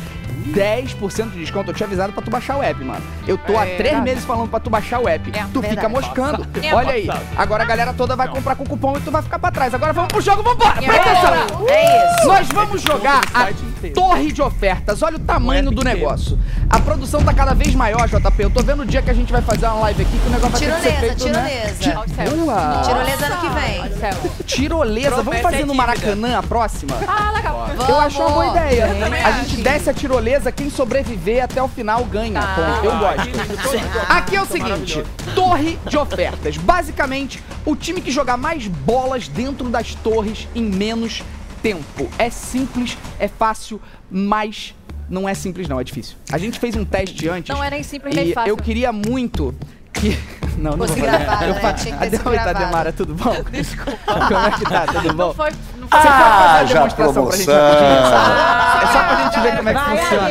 [0.48, 1.70] 10% de desconto.
[1.70, 3.02] Eu tinha avisado pra tu baixar o app, mano.
[3.26, 3.76] Eu tô há É.
[3.76, 5.30] três meses falando pra tu baixar o app.
[5.52, 5.88] tu fica verdade.
[5.92, 6.46] moscando.
[6.62, 7.06] É Olha aí.
[7.06, 7.24] passado.
[7.36, 9.74] Agora a galera toda vai comprar com cupom e tu vai ficar pra trás.
[9.74, 10.74] Agora vamos pro jogo, vambora.
[10.74, 11.12] Presta É.
[11.18, 11.68] atenção.
[11.68, 12.26] É isso.
[12.28, 13.48] Nós vamos jogar a
[13.94, 15.02] torre de ofertas.
[15.02, 16.38] Olha o tamanho do negócio.
[16.70, 18.42] A produção tá cada vez maior, JP.
[18.42, 20.30] Eu tô vendo o dia que a gente vai fazer uma live aqui que o
[20.30, 21.74] negócio vai ter que ser Tirolesa, feito, né?
[21.80, 22.24] tirolesa.
[22.24, 22.82] Ti- Boa.
[22.84, 24.44] Tirolesa ano que vem.
[24.46, 25.22] Tirolesa.
[25.22, 25.74] Vamos fazer é no dívida.
[25.74, 26.96] Maracanã a próxima?
[27.06, 27.68] Ah, legal.
[27.88, 28.88] Eu acho uma boa ideia.
[29.24, 32.40] A gente desce a tirolesa, quem sobreviver até o final ganha.
[32.40, 32.55] Tá.
[32.55, 32.85] ponto.
[32.86, 33.28] Eu Ah, gosto.
[33.28, 34.01] mundo.
[34.09, 35.02] Aqui é o seguinte:
[35.35, 36.56] torre de ofertas.
[36.56, 41.23] Basicamente, o time que jogar mais bolas dentro das torres em menos
[41.62, 42.09] tempo.
[42.19, 43.81] É simples, é fácil,
[44.11, 44.74] mas
[45.09, 46.16] não é simples, não, é difícil.
[46.31, 47.55] A gente fez um teste antes.
[47.55, 48.51] Não é nem simples, nem fácil.
[48.51, 49.55] eu queria muito
[49.94, 50.18] que.
[50.56, 51.60] Não, não Fosse vou gravado, Eu né?
[51.60, 52.58] fa- Tinha que ter sido Oi, gravado.
[52.58, 53.34] Tademara, tudo bom?
[53.50, 53.98] Desculpa.
[54.06, 54.86] Como é que tá?
[54.86, 55.26] Tudo bom?
[55.26, 55.50] Não foi.
[55.50, 56.10] Não Você foi.
[56.10, 57.90] pode fazer a já demonstração pra gente rapidinho?
[57.90, 60.28] É só pra gente ver como é que funciona.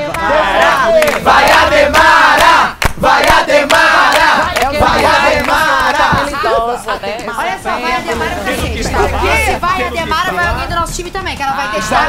[1.24, 2.76] Vai Ademara!
[2.98, 4.28] Vai Ademara!
[4.80, 6.04] Vai Ademara!
[7.38, 8.84] Olha só, vai a Demara pra quê?
[8.84, 12.08] Se vai a Demara, vai alguém do nosso time também, que ela vai testar.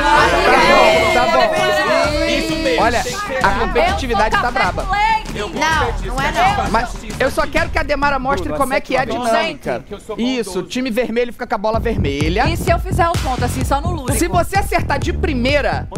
[1.14, 2.26] Tá bom.
[2.28, 2.82] Isso mesmo.
[2.82, 3.02] Olha,
[3.42, 4.86] a competitividade tá braba.
[5.34, 6.70] Não, não é não.
[6.70, 9.84] Mas eu só quero que a Demara mostre Bruno, como é que é a dinâmica.
[10.16, 12.48] Isso, o time vermelho fica com a bola vermelha.
[12.48, 14.18] E se eu fizer o ponto assim, só no lúdico?
[14.18, 15.88] Se você acertar de primeira.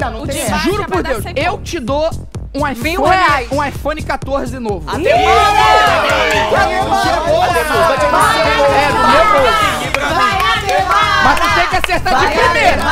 [0.00, 0.36] Não, não, O tem.
[0.36, 2.08] desfile Juro por Deus, eu te dou
[2.54, 2.98] um iPhone,
[3.52, 4.88] um iPhone 14 novo.
[4.90, 5.16] É, do meu
[9.42, 10.57] bolso.
[11.24, 12.82] Mas tu tem que acertar de primeira.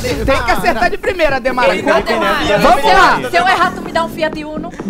[0.00, 1.72] Tem, tem que acertar de primeira, Demara.
[1.82, 3.20] Vamos lá.
[3.30, 4.70] Se eu errar, tu me dá um Fiat Uno.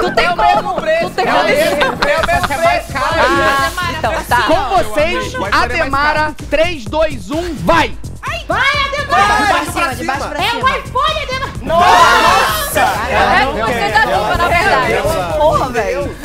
[0.00, 0.74] tu tem como?
[0.74, 1.48] Tu tem como?
[3.18, 4.28] é mais.
[4.46, 7.96] Com vocês, Ademara, 3, 2, 1, vai!
[8.46, 9.36] Vai, Ademara!
[9.36, 10.50] De baixo pra cima, de baixo pra cima.
[10.50, 11.52] É o iPhone, Ademara!
[11.62, 12.80] Nossa!
[13.10, 15.36] É você da Dilma, na verdade.
[15.36, 16.16] Porra, velho.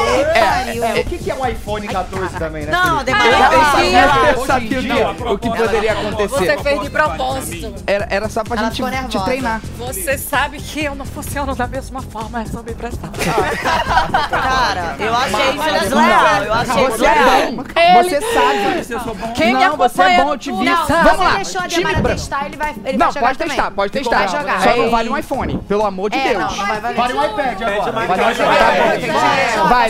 [0.00, 2.72] É, o que, que é um iPhone 14 também, né?
[2.72, 2.98] Não?
[3.00, 6.28] Ademara, Eu sabia, eu sabia em o que, poderia acontecer.
[6.28, 7.74] Você fez de propósito.
[7.86, 9.60] Era, era só pra gente te treinar.
[9.78, 13.10] Você sabe que eu não funciono da mesma forma, é sob pressão.
[14.30, 16.42] Cara, eu achei isso desleal.
[16.44, 18.04] Eu achei Você é desleal.
[18.04, 19.32] você sabe.
[19.34, 20.64] Quem me não, você é bom, eu te vi.
[20.64, 22.08] Vamos você lá, deixou a branco.
[22.08, 23.72] testar, ele vai, ele Não, vai pode testar, também.
[23.72, 24.26] pode testar.
[24.26, 24.60] Vai.
[24.60, 26.56] Só não vale um iPhone, pelo amor de É, Deus.
[26.56, 26.80] vai.
[26.94, 27.92] Vale um iPad agora.
[29.68, 29.89] Vale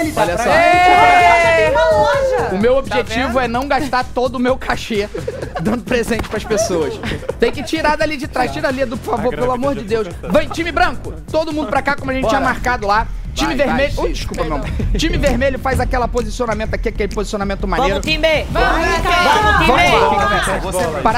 [0.00, 0.20] a loja?
[0.20, 0.50] Olha só.
[0.50, 2.54] Ele tem uma loja.
[2.54, 5.08] O meu objetivo é não gastar todo o meu cachê
[5.62, 6.94] dando presente pras pessoas.
[7.38, 8.52] Tem que tirar dali de trás.
[8.52, 10.08] Tira ali, Edu, por favor, pelo amor de Deus.
[10.22, 11.12] Vai, time branco.
[11.30, 13.06] Todo mundo pra cá, como a gente tinha marcado lá.
[13.34, 13.92] Time Vai, vermelho.
[13.94, 14.60] vai, Ui, desculpa, meu.
[14.98, 18.00] Time vermelho faz aquele posicionamento aqui, aquele posicionamento maneiro.
[18.00, 18.46] Vamos, time!
[18.50, 18.80] Vamos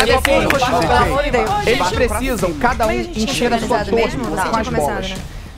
[0.09, 1.71] é simples, Pelo amor de.
[1.71, 5.15] Eles precisam, cada um, encher a sua torre com as bolas.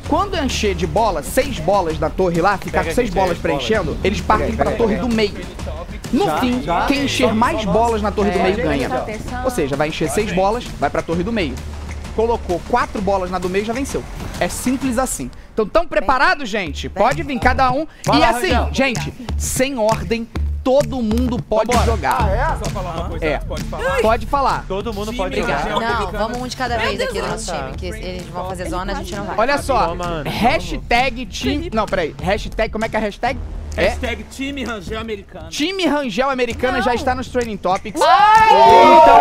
[0.08, 3.38] Quando encher de bola, seis bolas na torre lá, ficar Pega com seis bolas as
[3.38, 5.34] preenchendo, eles partem para a torre do meio.
[6.12, 6.86] No Já, fim, já.
[6.86, 8.88] quem encher mais bolas na torre do É, meio gente, ganha.
[9.44, 11.54] Ou seja, vai encher seis bolas, vai para a torre do meio.
[12.14, 14.04] Colocou quatro bolas na do meio, já venceu.
[14.38, 15.30] É simples assim.
[15.52, 16.88] Então, tão preparados, gente?
[16.88, 17.86] Pode vir cada um.
[18.14, 20.28] E assim, gente, sem ordem,
[20.64, 22.58] todo mundo pode jogar.
[22.64, 23.38] Só falar uma coisa, É.
[23.38, 24.00] pode falar?
[24.02, 24.64] Pode falar.
[24.66, 25.66] Todo mundo Time pode jogar.
[25.68, 28.92] Não, vamos um de cada vez aqui do nosso time, que eles vão fazer zona,
[28.92, 29.36] a gente não vai.
[29.38, 31.70] Olha só, hashtag time.
[31.72, 32.14] Não, peraí.
[32.20, 33.38] Hashtag, como é que é a hashtag?
[33.76, 35.48] É Hashtag time Rangel Americano.
[35.48, 38.00] Time Rangel Americana já está nos Training Topics.
[38.00, 39.20] Então,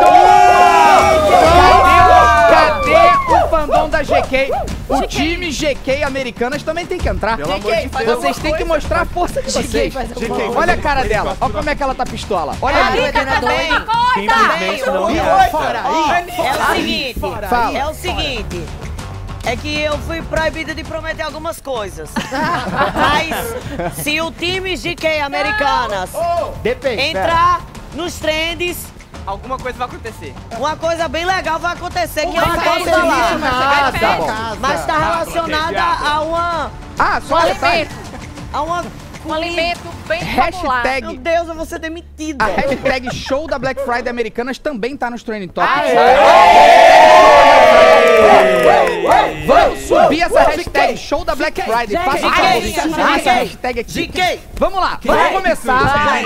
[2.50, 4.52] Cadê, cadê o fandom da GK?
[4.90, 7.38] O time GK Americanas também tem que entrar.
[7.38, 8.06] Pelo amor de Deus.
[8.18, 9.94] Vocês têm que mostrar a força de vocês.
[9.94, 9.98] GK.
[10.56, 11.36] Olha a cara dela.
[11.42, 12.56] Olha como é que ela tá pistola.
[12.62, 13.02] Olha Ah, ali.
[13.02, 13.86] doido, né, doido?
[14.14, 15.54] Simplesmente não É reage.
[15.54, 18.64] o seguinte, é o seguinte.
[19.46, 22.10] É que eu fui proibida de prometer algumas coisas.
[22.96, 26.10] Mas se o time GK Americanas
[26.62, 27.02] Depende.
[27.02, 27.62] entrar
[27.94, 28.88] nos trends,
[29.26, 30.34] Alguma coisa vai acontecer.
[30.58, 33.94] uma coisa bem legal vai acontecer que eu não posso falar.
[33.94, 37.82] isso, mas está relacionada a uma Ah, só Um detalhe.
[37.82, 37.96] alimento.
[38.54, 38.62] Há
[39.26, 40.20] uma Um alimento bem.
[40.22, 42.44] Hashtag- Meu Deus, eu vou ser demitida.
[42.44, 45.92] A hashtag show da Black Friday Americanas também tá nos trending topics.
[49.46, 51.96] Vamos subir essa hashtag show da Black Friday.
[52.04, 52.28] Faça
[53.18, 53.92] essa hashtag aqui.
[54.56, 56.24] Vamos lá, vamos começar.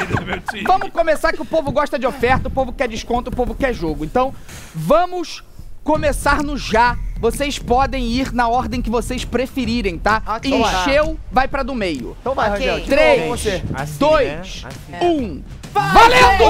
[0.65, 3.73] Vamos começar que o povo gosta de oferta, o povo quer desconto, o povo quer
[3.73, 4.05] jogo.
[4.05, 4.33] Então,
[4.75, 5.43] vamos
[5.87, 6.97] começar no já.
[7.17, 10.21] Vocês podem ir na ordem que vocês preferirem, tá?
[10.43, 10.81] então vai.
[10.81, 12.15] Encheu, vai pra do meio.
[12.19, 12.59] Então vai, Ok.
[12.59, 12.79] Rangel.
[12.81, 13.63] de Três, novo você.
[13.73, 14.41] Assim, dois, né?
[14.41, 15.05] Assim.
[15.05, 15.41] um.
[15.73, 16.43] Valendo!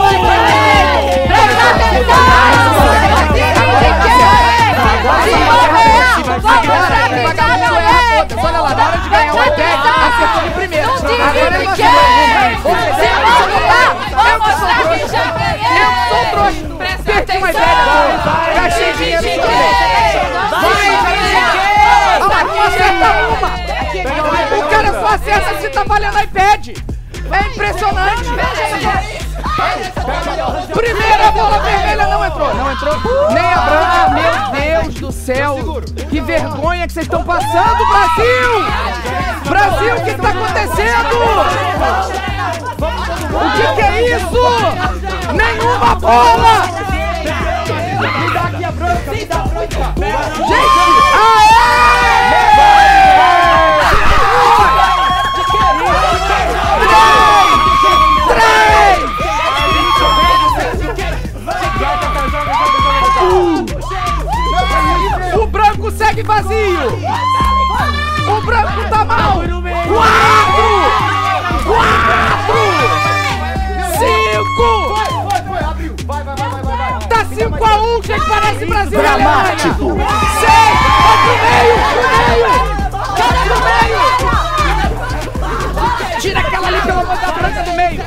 [8.43, 10.88] Olha lá, na hora de ganhar o iPad, acertou de primeira.
[10.88, 11.84] Agora é você.
[15.77, 16.77] Eu sou trouxa.
[17.26, 18.53] Perdi um iPad agora.
[18.53, 20.18] Gastei dinheiro no sorvete.
[20.52, 20.88] Vai,
[22.14, 23.49] Olha lá, acerta uma.
[24.57, 26.68] O cara só acerta se tá valendo iPad.
[26.68, 28.23] É impressionante.
[30.73, 32.53] Primeira bola vermelha não entrou.
[32.53, 32.95] Não entrou.
[33.31, 34.10] Nem a branca.
[34.10, 35.81] Meu Deus do céu.
[36.10, 38.65] Que vergonha que vocês estão passando, Brasil.
[39.49, 41.18] Brasil, o que está acontecendo?
[43.34, 45.34] O que, que é isso?
[45.34, 46.97] Nenhuma bola.
[47.18, 49.94] Me dá aqui a branca, me dá a branca.
[50.35, 50.77] Gente,
[65.39, 66.88] O branco segue vazio!
[68.27, 69.41] O branco tá mal!
[69.88, 70.66] Quatro!
[78.18, 78.99] A 1, gente, parece Brasil!
[78.99, 79.98] Dramático.
[80.39, 80.77] Seis!
[81.03, 81.76] Vai pro meio!
[81.94, 82.49] Pro meio!
[83.18, 84.02] Vai pro meio!
[86.19, 88.02] Tira aquela ali, pelo amor da branca do meio!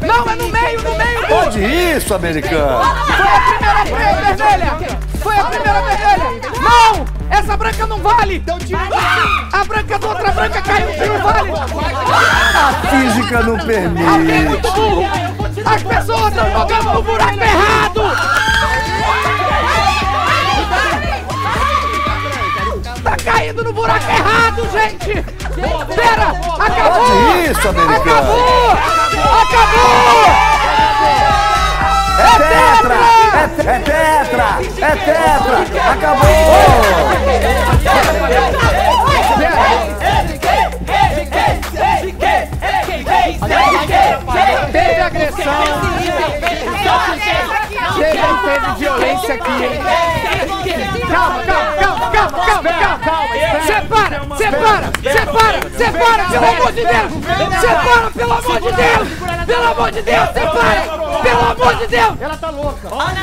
[0.00, 1.26] Não, é no meio, no meio!
[1.28, 2.82] Pode isso, americano.
[3.06, 3.84] Foi a primeira
[4.24, 4.98] vermelha!
[5.22, 6.40] Foi a primeira vermelha!
[6.60, 7.04] Não!
[7.30, 8.42] Essa branca não vale!
[9.52, 11.50] A branca da outra branca caiu que não vale!
[11.52, 14.48] A física não Alguém é permite.
[14.48, 15.04] muito burro!
[15.64, 18.02] As pessoas estão jogando no buraco errado!
[23.02, 25.41] Tá caindo no buraco errado, gente!
[25.94, 26.28] Pera!
[26.58, 27.06] Acabou!
[27.06, 28.32] Pode isso, americano.
[28.32, 28.72] Acabou!
[29.42, 30.32] Acabou!
[32.18, 32.98] É tetra!
[33.34, 34.48] É, te- é tetra!
[34.80, 35.56] É tetra!
[44.72, 46.51] Teve agressão.
[47.94, 49.58] Teve, teve violência aqui.
[51.10, 53.32] Calma, calma, calma, calma, calma, calma.
[53.66, 57.12] Separa, separa, separa, separa, pelo amor de Deus.
[57.60, 59.08] Separa, pelo amor de Deus.
[59.46, 60.82] Pelo amor de Deus, separa.
[61.22, 62.20] Pelo amor de Deus.
[62.20, 62.88] Ela tá louca.
[62.90, 63.22] Olha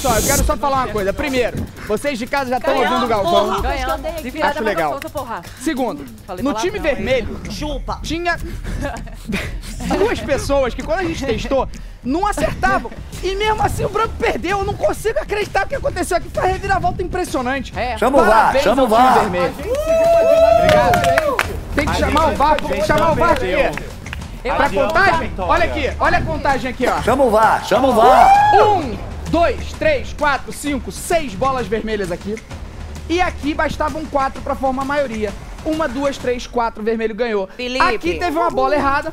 [0.00, 1.12] só, eu quero só falar uma coisa.
[1.12, 3.62] Primeiro, vocês de casa já estão ouvindo o Galvão.
[4.42, 5.00] Acho legal.
[5.60, 6.04] Segundo,
[6.42, 8.00] no time vermelho, Chupa.
[8.02, 8.36] tinha
[9.98, 11.68] duas pessoas que quando a gente testou,
[12.02, 12.90] não acertavam.
[13.22, 14.58] E mesmo assim o branco perdeu.
[14.58, 16.28] Eu não consigo acreditar o que aconteceu aqui.
[16.28, 17.72] Foi uma reviravolta impressionante.
[17.98, 19.26] Chama o VAR, chama o VAR.
[19.26, 21.02] Obrigado.
[21.74, 23.52] Tem que chamar o VAR, tem que chamar o VAR aqui.
[24.42, 25.32] Pra contagem?
[25.38, 27.00] Olha aqui, olha a contagem aqui, ó.
[27.02, 28.28] Chama o VAR, chama o VAR.
[28.60, 28.96] Um,
[29.30, 32.36] dois, três, quatro, cinco, seis bolas vermelhas aqui.
[33.08, 35.32] E aqui bastavam quatro pra formar a maioria.
[35.64, 37.48] Uma, duas, três, quatro, vermelho ganhou.
[37.56, 37.84] Felipe.
[37.84, 39.12] Aqui teve uma bola errada.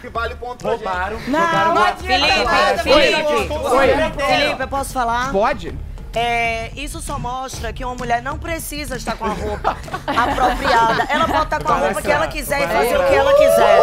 [0.00, 1.18] Que vale ponto pra Roubaram.
[1.28, 3.88] Não, Felipe, Felipe, Oi.
[4.26, 5.32] Felipe, eu posso falar?
[5.32, 5.74] Pode?
[6.14, 9.76] É, isso só mostra que uma mulher não precisa estar com a roupa
[10.06, 11.06] apropriada.
[11.10, 13.80] Ela pode estar com a roupa que ela quiser e fazer o que ela quiser.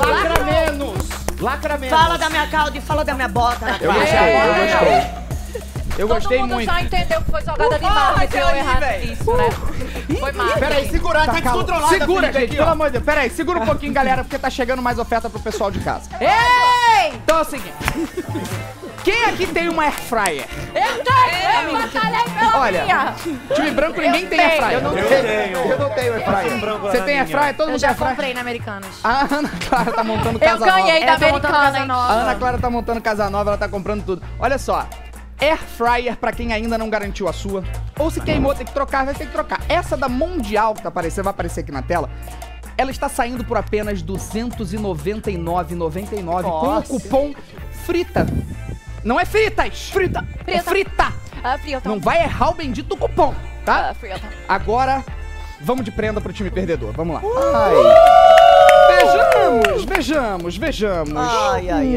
[0.00, 1.40] Lacra menos.
[1.40, 1.98] Lacra menos.
[1.98, 3.76] Fala da minha cauda e fala da minha bota.
[3.80, 5.25] Eu gostei, eu gostei.
[5.98, 6.70] Eu gostei Todo mundo muito.
[6.70, 9.50] já entendeu que foi jogada de marketing ou errado isso, né?
[10.20, 10.58] Foi marketing.
[10.60, 11.58] Peraí, segurar, Tá tem que calmo.
[11.60, 11.88] controlar.
[11.88, 13.04] Segura, Felipe, gente, aqui, pelo amor de Deus.
[13.04, 16.10] Pera aí, segura um pouquinho, galera, porque tá chegando mais oferta pro pessoal de casa.
[16.20, 17.12] Ei!
[17.14, 17.72] Então é o seguinte.
[19.04, 20.46] Quem aqui tem uma air fryer?
[20.74, 21.70] Eu tenho!
[21.70, 23.14] Eu batalhei pela Olha, minha!
[23.54, 24.72] time branco, ninguém Eu tem air fryer.
[24.72, 25.22] Eu não Eu tenho.
[25.22, 25.58] tenho.
[25.58, 26.78] Eu não tenho air fryer.
[26.80, 27.54] Você tem air fryer?
[27.56, 28.10] Todo Eu mundo tem já air fryer?
[28.16, 28.90] comprei na Americanas.
[29.04, 30.78] A Ana Clara tá montando Eu casa nova.
[30.78, 31.86] ganhei da Eu tô montando casa Americana.
[31.94, 32.12] nova.
[32.12, 34.22] A Ana Clara tá montando casa nova, ela tá comprando tudo.
[34.40, 34.86] Olha só.
[35.40, 37.64] Air fryer pra quem ainda não garantiu a sua.
[37.98, 39.60] Ou se queimou, tem que trocar, vai ter que trocar.
[39.68, 42.08] Essa da Mundial que tá aparecendo, vai aparecer aqui na tela.
[42.78, 47.34] ela está saindo por apenas R$ 299,99 com o cupom
[47.84, 48.26] FRITA.
[49.04, 49.90] Não é fritas!
[49.90, 50.26] Frita!
[50.46, 51.12] É frita!
[51.42, 51.88] Ah, frita.
[51.88, 53.34] Não vai errar o bendito cupom,
[53.64, 53.90] tá?
[53.90, 54.20] Ah, frita.
[54.48, 55.04] Agora,
[55.60, 56.92] vamos de prenda pro time perdedor.
[56.92, 57.22] Vamos lá.
[58.88, 61.14] Vejamos, vejamos, vejamos.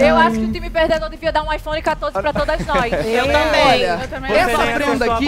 [0.01, 2.91] Eu acho que o time perdedor devia dar um iPhone 14 pra todas nós.
[3.05, 3.67] Eu também.
[3.67, 4.33] Olha, Eu também.
[4.33, 5.25] essa prenda aqui,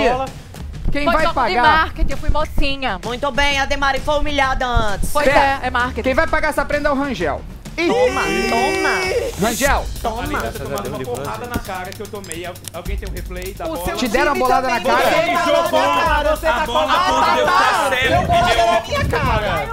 [0.91, 1.61] quem Foi vai de pagar...
[1.63, 2.99] marketing, eu fui mocinha.
[3.05, 5.09] Muito bem, a Demari foi humilhada antes.
[5.13, 6.01] Pois Pera, é, é marketing.
[6.01, 7.41] Quem vai pagar essa prenda é o Rangel.
[7.75, 9.47] Toma, toma.
[9.47, 10.41] Rangel, Toma.
[10.41, 12.45] tá tomando uma porrada na cara que eu tomei.
[12.45, 13.93] Al- Alguém tem um replay da bola?
[13.93, 15.01] te deram a bolada na cara?
[15.01, 17.89] Você jogou você a tá bola com- com Ah, Deus tá, tá tá.
[17.89, 18.09] certo.
[18.09, 19.67] Deu na minha cara.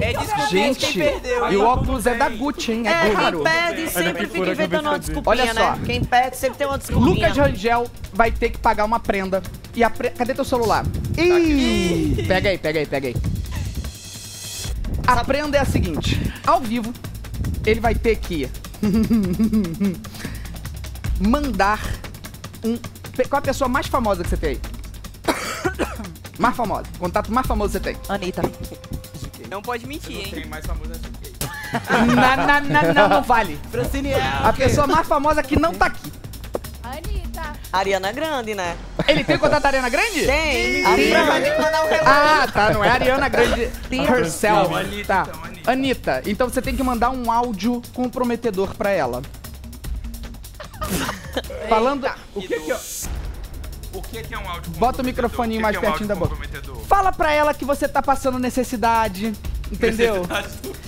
[0.00, 0.98] É desculpa gente,
[1.50, 2.82] e o óculos é da Gucci, hein?
[2.86, 3.42] É, É, caro.
[3.42, 5.60] quem perde sempre fica inventando uma desculpinha, Olha só.
[5.72, 5.78] né?
[5.84, 7.28] Quem perde sempre tem uma desculpinha.
[7.28, 9.42] Lucas Rangel vai ter que pagar uma prenda.
[9.74, 10.10] E a pre...
[10.10, 10.84] Cadê teu celular?
[11.18, 12.24] Ih!
[12.26, 13.16] Pega aí, pega aí, pega aí.
[15.06, 16.92] A prenda é a seguinte: ao vivo,
[17.66, 18.48] ele vai ter que
[21.20, 21.80] mandar
[22.64, 22.78] um.
[23.28, 24.60] Qual a pessoa mais famosa que você tem aí?
[26.38, 26.84] mais famosa.
[26.98, 27.96] Contato mais famoso que você tem.
[28.08, 28.42] Anitta.
[29.50, 30.30] Não pode mentir, hein?
[30.30, 33.58] Quem mais famoso é Não, não, não, não, não vale.
[33.70, 36.10] Francine A pessoa mais famosa que não tá aqui.
[37.72, 38.76] Ariana Grande, né?
[39.06, 40.26] Ele tem contato da Ariana Grande?
[40.26, 40.84] Tem.
[40.84, 42.04] Ariana vai mandar um relógio.
[42.06, 42.70] Ah, tá.
[42.70, 44.70] Não é Ariana Grande herself.
[44.70, 45.26] Não, Anitta, tá.
[45.30, 46.22] então, Anitta.
[46.26, 49.22] Então você tem que mandar um áudio comprometedor pra ela.
[51.68, 52.10] Falando.
[52.34, 52.80] O que que é...
[53.92, 56.08] O que que é um áudio Bota o microfoninho que mais que é um pertinho
[56.08, 56.36] da boca.
[56.86, 59.32] Fala pra ela que você tá passando necessidade.
[59.70, 60.26] Entendeu?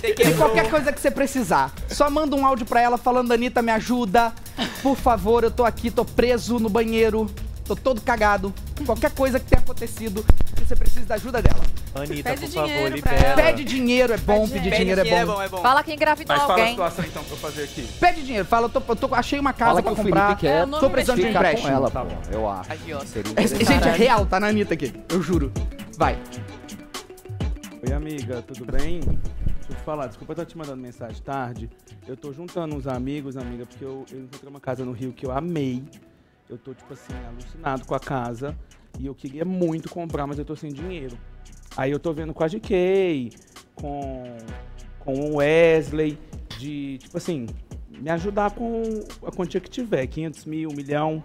[0.01, 1.71] De qualquer coisa que você precisar.
[1.87, 4.33] Só manda um áudio pra ela falando, Anitta, me ajuda.
[4.81, 7.29] Por favor, eu tô aqui, tô preso no banheiro.
[7.65, 8.53] Tô todo cagado.
[8.85, 10.25] Qualquer coisa que tenha acontecido,
[10.57, 11.61] você precisa da ajuda dela.
[11.95, 13.35] Anita, Pede por favor, dinheiro pra libera.
[13.35, 14.49] Pede dinheiro, é bom.
[14.49, 15.61] Pedir dinheiro é bom.
[15.61, 16.71] Fala que engravidou Mas fala a alguém.
[16.71, 17.87] situação então pra eu fazer aqui.
[18.01, 18.45] Pede dinheiro.
[18.45, 20.25] Fala, eu tô, eu tô- achei uma casa Fala pra que o comprar.
[20.25, 21.73] Felipe quer É, o nome tô precisando de um ficar com empréstimo.
[21.73, 22.07] ela, Tá pô.
[22.09, 22.21] bom.
[22.33, 22.69] Eu acho.
[22.69, 22.99] Seria É,
[23.31, 23.65] interessante.
[23.65, 24.93] gente, é real, tá na Anitta aqui.
[25.07, 25.49] Eu juro.
[25.97, 26.17] Vai.
[27.87, 28.99] Oi, amiga, tudo bem?
[29.83, 31.69] Falar, desculpa eu estar te mandando mensagem tarde.
[32.07, 35.25] Eu tô juntando uns amigos, amiga, porque eu, eu encontrei uma casa no Rio que
[35.25, 35.83] eu amei.
[36.49, 38.57] Eu tô, tipo assim, alucinado com a casa.
[38.97, 41.17] E eu queria muito comprar, mas eu tô sem dinheiro.
[41.75, 43.31] Aí eu tô vendo com a GK,
[43.75, 44.37] com,
[44.99, 46.17] com o Wesley,
[46.57, 47.47] de, tipo assim,
[47.89, 48.83] me ajudar com
[49.25, 51.21] a quantia que tiver, 500 mil, um milhão.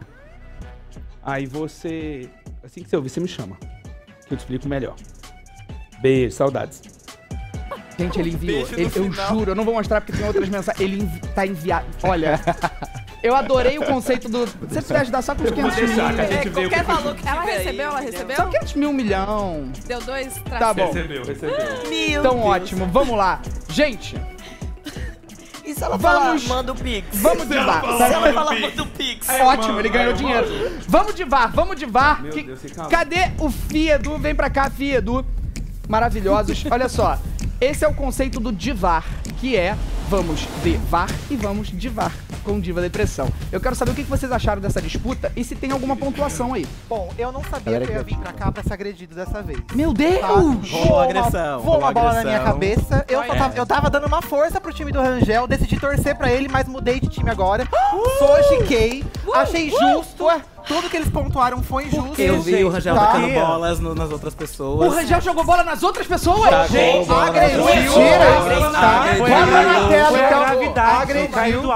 [1.23, 2.29] Aí você,
[2.65, 3.57] assim que você ouvir, você me chama,
[4.27, 4.97] que eu te explico melhor.
[6.01, 6.98] Beijo, saudades.
[7.99, 8.69] Gente, ele enviou.
[8.73, 9.29] Ele- eu final.
[9.31, 10.81] juro, eu não vou mostrar porque tem outras mensagens.
[10.81, 11.87] Ele envi tá enviado.
[12.03, 12.41] Olha.
[13.21, 14.47] Eu adorei o conceito do.
[14.47, 15.89] Se você puder ajudar só com os Eu vou 500 mil.
[16.07, 18.37] deixar, É, que qualquer que- valor que Ela recebeu, ela recebeu?
[18.37, 19.73] Só 500 mil, um milhão.
[19.89, 20.77] Deu dois Tá traços.
[20.77, 20.87] bom.
[20.93, 21.57] Recebeu, recebeu.
[21.89, 22.45] Meu Então Deus.
[22.47, 23.41] ótimo, vamos lá.
[23.71, 24.15] Gente,
[25.65, 27.07] E se ela Vamos- falar, manda o Pix?
[27.21, 27.83] vamos de VAR.
[27.83, 29.29] Se ela falar, manda o Pix.
[29.29, 30.47] Ótimo, ele ganhou dinheiro.
[30.89, 32.23] Vamos de VAR, vamos de VAR.
[32.23, 32.61] Meu Que- Deus.
[32.89, 34.17] Cadê o Fiedu?
[34.17, 35.27] Vem pra cá, Fiedu.
[35.87, 36.65] Maravilhosos.
[36.71, 37.19] Olha só,
[37.61, 39.05] esse é o conceito do divar,
[39.41, 39.77] que é
[40.09, 42.13] vamos de VAR e vamos de VAR
[42.43, 43.29] com Diva Depressão.
[43.53, 46.67] Eu quero saber o que vocês acharam dessa disputa e se tem alguma pontuação aí.
[46.89, 49.43] Bom, eu não sabia Galera que eu ia vir pra cá pra ser agredido dessa
[49.43, 49.59] vez.
[49.75, 50.19] Meu Deus!
[50.21, 50.29] Tá?
[50.29, 53.05] Rolou agressão, Uma, voou uma bola na minha cabeça.
[53.07, 53.39] Eu, só É.
[53.39, 56.67] tava, eu tava dando uma força pro time do Rangel, decidi torcer pra ele, mas
[56.67, 57.69] mudei de time agora.
[58.19, 59.05] Sou GK,
[59.35, 60.25] achei justo.
[60.69, 62.21] Tudo que eles pontuaram foi justo.
[62.21, 63.07] Eu vi o Rangel Tá?
[63.07, 64.93] tacando bolas no- nas outras pessoas.
[64.93, 66.39] O Rangel jogou bola nas outras pessoas?
[66.39, 67.65] Bola nas agrediu.
[67.65, 68.19] Mentira.
[68.73, 69.01] Tá?
[69.01, 69.29] Agrediu.
[69.29, 70.39] Bota na tela, então.
[70.39, 71.13] gravidade.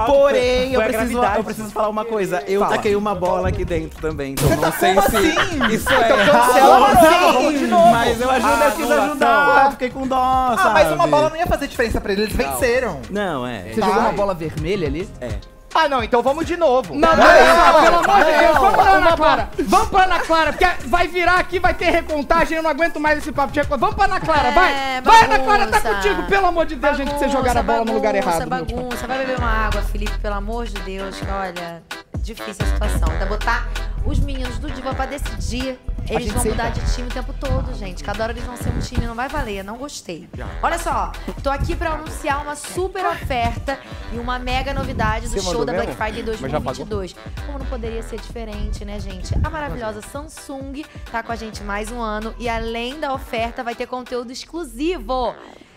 [0.05, 2.43] Porém, eu preciso, eu preciso falar uma coisa.
[2.47, 2.75] Eu Fala.
[2.75, 4.33] taquei uma bola aqui dentro também.
[4.33, 5.73] Então não sei como se assim?
[5.73, 6.45] isso é Então errado.
[6.47, 7.91] cancela o Rangel, vamos de novo.
[7.91, 9.09] Mas eu ajudo, eu quis Anulação.
[9.09, 9.65] ajudar.
[9.65, 12.35] Eu fiquei com dó, Ah, mas uma bola não ia fazer diferença pra eles, eles
[12.35, 12.99] venceram.
[13.09, 13.63] Não, é.
[13.73, 15.09] Você jogou uma bola vermelha ali?
[15.19, 15.29] É.
[15.75, 16.93] Ah, não, então vamos de novo.
[16.93, 19.49] Não, não, não, pelo amor de Deus, vamos pra Ana Clara.
[19.59, 23.17] Vamos pra Ana Clara, porque vai virar aqui, vai ter recontagem, eu não aguento mais
[23.17, 23.79] esse papo de recontagem.
[23.79, 24.71] Vamos pra Ana Clara, vai.
[24.71, 25.95] É, Vai, Ana Clara, tá bagunça.
[25.95, 28.49] contigo, pelo amor de Deus, gente, que você jogar a bola no lugar bagunça, errado.
[28.49, 28.59] pai.
[28.63, 31.17] Bagunça, vai beber uma água, Felipe, pelo amor de Deus.
[31.19, 31.81] que, Olha,
[32.19, 33.11] difícil a situação.
[33.11, 33.67] Ainda botar
[34.05, 35.79] os meninos do Diva pra decidir.
[36.09, 38.03] Eles vão sempre- mudar de time o tempo todo, gente.
[38.03, 39.63] Cada hora eles vão ser um time, não vai valer.
[39.63, 40.27] Não gostei.
[40.61, 41.11] Olha só,
[41.41, 43.79] tô aqui pra anunciar uma super oferta
[44.11, 45.93] e uma mega novidade do Você show da Black?
[45.95, 46.85] Friday Mas já pagou?
[46.85, 47.15] 2022.
[47.45, 49.33] Como não poderia ser diferente, né, gente?
[49.43, 53.75] A maravilhosa Samsung tá com a gente mais um ano e além da oferta vai
[53.75, 55.33] ter conteúdo exclusivo.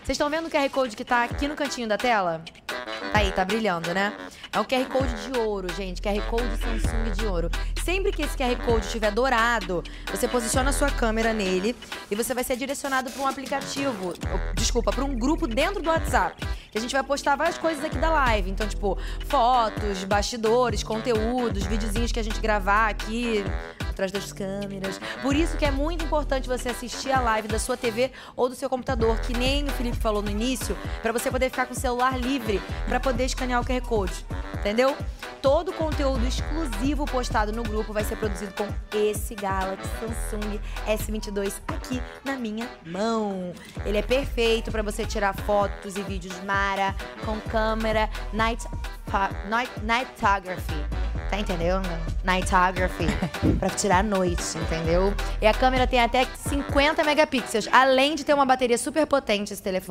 [0.07, 2.41] Vocês estão vendo o QR Code que tá aqui no cantinho da tela?
[3.11, 4.15] Tá aí, tá brilhando, né?
[4.53, 6.01] É um QR Code de ouro, gente.
[6.01, 7.49] QR Code Samsung de ouro.
[7.83, 11.75] Sempre que esse QR Code estiver dourado, você posiciona a sua câmera nele
[12.09, 14.13] e você vai ser direcionado para um aplicativo.
[14.55, 16.41] Desculpa, para um grupo dentro do WhatsApp.
[16.71, 18.49] Que a gente vai postar várias coisas aqui da live.
[18.49, 18.97] Então, tipo,
[19.27, 23.43] fotos, bastidores, conteúdos, videozinhos que a gente gravar aqui
[23.97, 24.99] atrás das câmeras.
[25.23, 28.53] Por isso que é muito importante você assistir a live da sua TV ou do
[28.53, 31.77] seu computador, que nem o Felipe falou no início, para você poder ficar com o
[31.77, 34.25] celular livre para poder escanear o QR Code.
[34.53, 34.95] Entendeu?
[35.41, 41.53] Todo o conteúdo exclusivo postado no grupo vai ser produzido com esse Galaxy Samsung S22
[41.67, 43.53] aqui na minha mão.
[43.85, 48.65] Ele é perfeito para você tirar fotos e vídeos Mara com câmera night,
[49.47, 51.07] night, nightography.
[51.29, 51.87] Tá entendendo?
[52.23, 53.07] Nightography.
[53.59, 55.13] pra tirar a noite, entendeu?
[55.41, 57.67] E a câmera tem até 50 megapixels.
[57.71, 59.86] Além de ter uma bateria super potente esse telefone,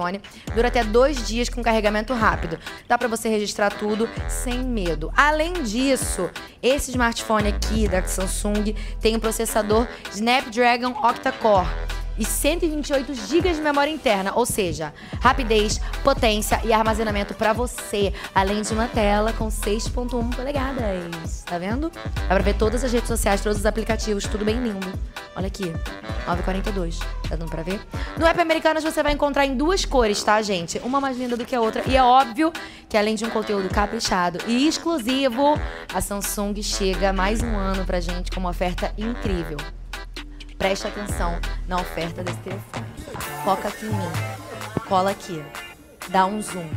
[0.55, 2.59] dura até dois dias com carregamento rápido.
[2.87, 5.13] Dá pra você registrar tudo sem medo.
[5.17, 6.31] Além disso,
[6.63, 11.67] esse smartphone aqui da Samsung tem um processador Snapdragon Octa-Core
[12.19, 18.63] e 128 GB de memória interna, ou seja, rapidez, potência e armazenamento pra você, além
[18.63, 21.45] de uma tela com 6.1 polegadas.
[21.45, 21.91] Tá vendo?
[21.91, 24.87] Dá pra ver todas as redes sociais, todos os aplicativos, tudo bem lindo.
[25.37, 25.67] Olha aqui,
[26.27, 26.99] 942.
[27.29, 27.81] Tá dando pra ver?
[28.19, 30.79] No app Americanas você vai encontrar em duas cores, tá, gente?
[30.79, 31.83] Uma mais linda do que a outra.
[31.87, 32.53] E é óbvio
[32.89, 35.61] que além de um conteúdo caprichado e exclusivo,
[35.93, 39.59] a Samsung chega mais um ano pra gente com uma oferta incrível.
[40.59, 41.39] Preste atenção
[41.69, 42.87] na oferta desse telefone.
[43.45, 44.11] Foca aqui em mim.
[44.89, 45.43] Cola aqui.
[46.09, 46.69] Dá um zoom.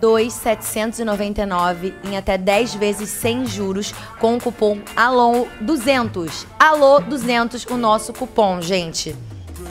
[0.00, 6.46] 2,799 em até 10 vezes sem juros com o cupom ALON200.
[6.58, 9.16] ALO200 o nosso cupom, gente.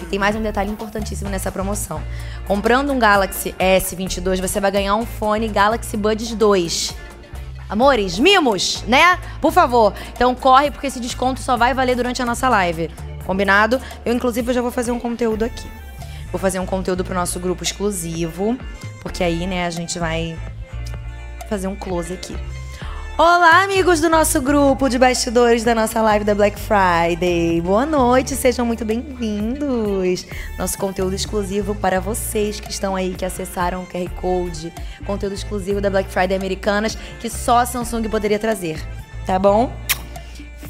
[0.01, 2.01] E tem mais um detalhe importantíssimo nessa promoção.
[2.45, 7.06] Comprando um Galaxy S22, você vai ganhar um fone Galaxy Buds 2.
[7.69, 9.19] Amores, mimos, né?
[9.41, 9.93] Por favor.
[10.13, 12.89] Então corre, porque esse desconto só vai valer durante a nossa live.
[13.25, 13.81] Combinado?
[14.05, 15.69] Eu, inclusive, já vou fazer um conteúdo aqui.
[16.31, 18.57] Vou fazer um conteúdo pro nosso grupo exclusivo.
[19.01, 20.37] Porque aí, né, a gente vai
[21.49, 22.35] fazer um close aqui.
[23.19, 27.59] Olá, amigos do nosso grupo de bastidores da nossa live da Black Friday.
[27.61, 30.23] Boa noite, sejam muito bem-vindos.
[30.55, 34.71] Nosso conteúdo exclusivo para vocês que estão aí, que acessaram o QR Code.
[35.03, 38.79] Conteúdo exclusivo da Black Friday Americanas, que só a Samsung poderia trazer.
[39.25, 39.73] Tá bom?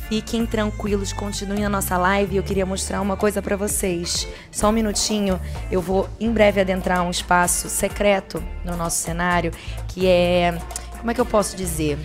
[0.07, 2.37] Fiquem tranquilos, continuem a nossa live.
[2.37, 4.25] Eu queria mostrar uma coisa pra vocês.
[4.49, 5.37] Só um minutinho.
[5.69, 9.51] Eu vou em breve adentrar um espaço secreto no nosso cenário,
[9.89, 10.57] que é,
[10.97, 11.99] como é que eu posso dizer?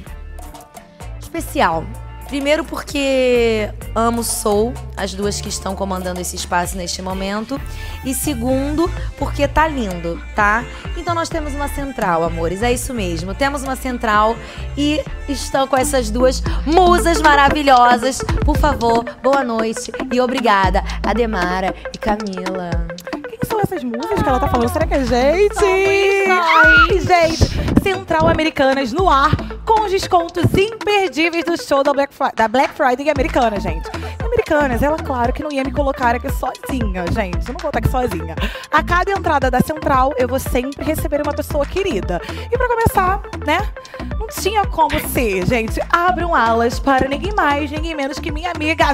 [1.32, 1.86] Especial.
[2.28, 7.60] Primeiro porque amo Soul, as duas que estão comandando esse espaço neste momento.
[8.04, 10.64] E segundo, porque tá lindo, tá?
[10.96, 13.34] Então nós temos uma central, amores, é isso mesmo.
[13.34, 14.36] Temos uma central
[14.76, 18.18] e estão com essas duas musas maravilhosas.
[18.44, 22.70] Por favor, boa noite e obrigada, Ademara e Camila.
[23.42, 24.68] Quem são essas musas que ela tá falando?
[24.72, 25.64] Será que é gente?
[26.30, 27.82] Ai, gente.
[27.82, 29.32] Central Americanas no ar
[29.64, 33.90] com os descontos imperdíveis do show da Black, Fri- da Black Friday Americana, gente.
[34.24, 37.48] Americanas, ela, claro, que não ia me colocar aqui sozinha, gente.
[37.48, 38.36] Eu não vou estar aqui sozinha.
[38.70, 42.20] A cada entrada da Central, eu vou sempre receber uma pessoa querida.
[42.50, 43.68] E pra começar, né?
[44.18, 45.80] Não tinha como ser, gente.
[45.90, 48.86] Abram alas para ninguém mais, ninguém menos que minha amiga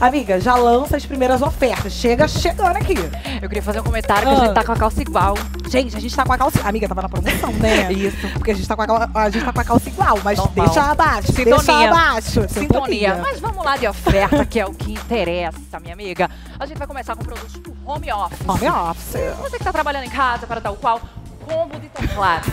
[0.00, 1.92] Amiga, já lança as primeiras ofertas.
[1.92, 2.94] Chega chegando aqui.
[3.40, 5.34] Eu queria fazer um comentário que a gente tá com a calça igual.
[5.68, 6.60] Gente, a gente tá com a calça.
[6.66, 7.92] Amiga, tava na promoção, né?
[7.92, 8.28] Isso.
[8.34, 10.38] Porque a gente tá com a, cal- a, gente tá com a calça igual, mas
[10.48, 11.32] deixa abaixo.
[11.32, 11.90] Deixa Sintonia.
[11.90, 12.48] abaixo.
[12.48, 13.14] Sintonia.
[13.22, 16.30] Mas vamos lá de oferta, que é o que interessa, minha amiga.
[16.58, 18.40] A gente vai começar com produtos do home office.
[18.48, 19.36] Home office.
[19.42, 21.00] Você que tá trabalhando em casa para tal qual,
[21.46, 22.50] combo de teclado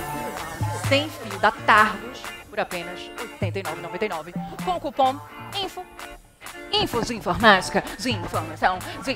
[0.88, 2.20] sem fio da Targus
[2.50, 3.00] por apenas
[3.42, 5.16] R$ 89,99 com o cupom
[5.62, 5.82] INFO.
[6.72, 9.15] Info de informática, de informação, de...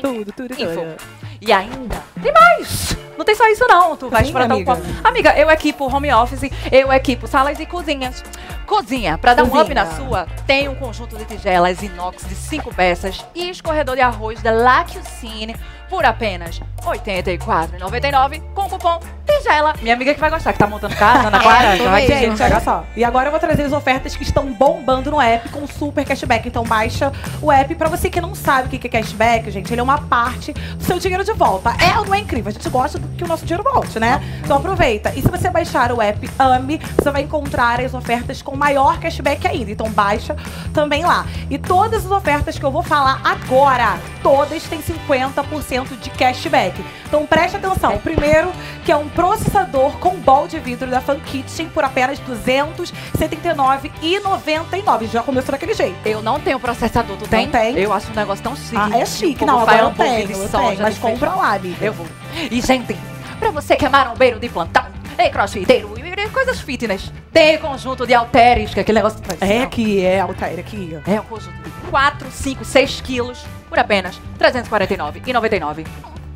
[0.00, 0.74] Tudo, tudo, Info.
[0.74, 0.96] tudo.
[1.40, 2.96] E ainda tem mais!
[3.16, 4.64] Não tem só isso não, tu vai tal amiga.
[4.64, 4.78] qual.
[5.02, 8.22] Amiga, eu equipo home office, eu equipo salas e cozinhas.
[8.64, 9.74] Cozinha, para dar um up Cozinha.
[9.74, 14.42] na sua, tem um conjunto de tigelas inox de 5 peças e escorredor de arroz
[14.42, 15.56] da Lacucine
[15.88, 19.74] por apenas R$ 84,99 com o cupom Tigela.
[19.82, 21.76] Minha amiga que vai gostar, que tá montando casa, Ana Clara.
[21.76, 22.84] já vai Gente, olha só.
[22.96, 26.48] E agora eu vou trazer as ofertas que estão bombando no app com super cashback.
[26.48, 27.12] Então baixa
[27.42, 27.74] o app.
[27.74, 30.82] Pra você que não sabe o que é cashback, gente, ele é uma parte do
[30.82, 31.74] seu dinheiro de volta.
[31.78, 32.48] É ou não é incrível?
[32.48, 34.20] A gente gosta que o nosso dinheiro volte, né?
[34.42, 35.12] Então aproveita.
[35.14, 39.46] E se você baixar o app AMI, você vai encontrar as ofertas com maior cashback
[39.46, 39.70] ainda.
[39.70, 40.34] Então baixa
[40.72, 41.26] também lá.
[41.50, 46.84] E todas as ofertas que eu vou falar agora, todas têm 50% de cashback.
[47.06, 47.94] Então preste atenção.
[47.94, 48.52] O primeiro,
[48.84, 55.08] que é um processador com bol de vidro da Fan Kitchen por apenas R$ 279,99.
[55.08, 55.96] Já começou daquele jeito.
[56.04, 57.46] Eu não tenho processador, tu tem?
[57.46, 57.78] Não tem.
[57.78, 58.76] Eu acho um negócio tão chique.
[58.76, 59.44] Ah, é chique.
[59.44, 60.82] Não, faz agora eu tenho, eu soja, tenho.
[60.82, 61.84] Mas compra lá, amiga.
[61.84, 62.06] Eu vou.
[62.50, 62.96] E, gente,
[63.38, 64.86] pra você que é marombeiro de plantão,
[65.18, 70.04] e crossfiteiro, e coisas fitness, tem conjunto de halteres, que é aquele negócio É que
[70.04, 70.98] é, Altair, aqui.
[71.06, 75.86] É um conjunto de 4, 5, 6 quilos por apenas R$ 349,99.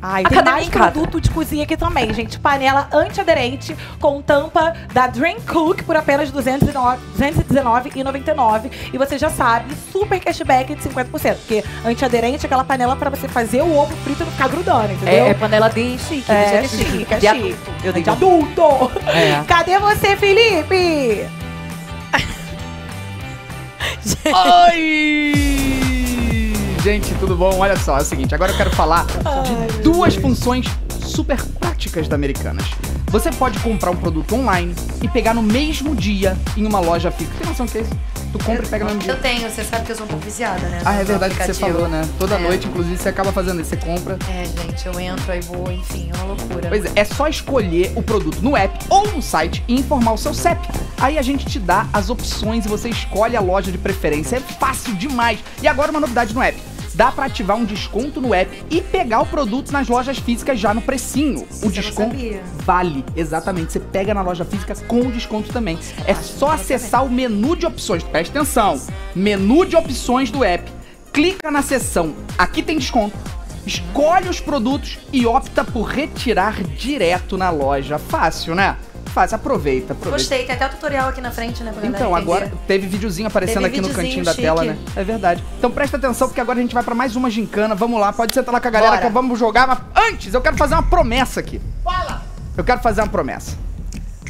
[0.05, 2.37] Ah, e tem mais produto de cozinha aqui também, gente.
[2.37, 8.69] Panela antiaderente com tampa da Dream Cook por apenas R$ 219,99.
[8.91, 11.05] E você já sabe, super cashback de 50%.
[11.37, 14.91] Porque antiaderente é aquela panela pra você fazer o ovo frito e não ficar grudando,
[14.91, 15.23] entendeu?
[15.25, 17.39] É, é panela de chique, É, de chique, chique, é de chique.
[17.39, 18.11] adulto, eu De digo.
[18.11, 18.91] adulto!
[19.07, 19.41] É.
[19.47, 21.25] Cadê você, Felipe?
[24.25, 25.83] Oi!
[26.83, 27.59] Gente, tudo bom?
[27.59, 30.65] Olha só, é o seguinte, agora eu quero falar de duas funções
[31.01, 32.65] super práticas da Americanas.
[33.07, 37.37] Você pode comprar um produto online e pegar no mesmo dia em uma loja física.
[37.37, 37.91] Tem noção do que é isso?
[38.33, 39.13] Tu compra e pega no mesmo dia.
[39.13, 40.81] Eu tenho, você sabe que eu sou um pouco viciada, né?
[40.83, 42.01] Ah, é verdade que você falou, né?
[42.19, 42.39] Toda É.
[42.39, 43.69] noite, inclusive, você acaba fazendo isso.
[43.69, 44.17] Você compra.
[44.29, 46.67] É, gente, eu entro, aí vou, enfim, é uma loucura.
[46.67, 50.17] Pois é, é só escolher o produto no app ou no site e informar o
[50.17, 50.67] seu CEP.
[50.99, 54.37] Aí a gente te dá as opções e você escolhe a loja de preferência.
[54.37, 55.39] É fácil demais.
[55.61, 56.57] E agora uma novidade no app.
[56.93, 60.73] Dá pra ativar um desconto no app e pegar o produto nas lojas físicas já
[60.73, 61.47] no precinho.
[61.63, 62.15] O desconto
[62.63, 63.73] vale, exatamente.
[63.73, 65.77] Você pega na loja física com desconto também.
[66.05, 68.03] É só acessar o menu de opções.
[68.03, 68.79] Presta atenção.
[69.15, 70.71] Menu de opções do app.
[71.11, 73.15] Clica na seção Aqui tem desconto.
[73.65, 77.97] Escolhe os produtos e opta por retirar direto na loja.
[77.97, 78.77] Fácil, né?
[79.13, 80.17] Fácil, aproveita, aproveita.
[80.17, 81.71] Gostei, tem até o tutorial aqui na frente, né?
[81.71, 82.61] Pra Então, agora entender.
[82.67, 84.41] teve videozinho aparecendo Teve aqui no videozinho cantinho da chique.
[84.43, 84.77] tela, né?
[84.95, 85.43] É verdade.
[85.59, 87.75] Então presta atenção, porque agora a gente vai pra mais uma gincana.
[87.75, 89.05] Vamos lá, pode sentar lá com a galera Bora.
[89.07, 89.67] que vamos jogar.
[89.67, 89.79] Mas
[90.09, 91.61] antes, eu quero fazer uma promessa aqui.
[91.83, 92.23] Fala!
[92.57, 93.55] Eu quero fazer uma promessa.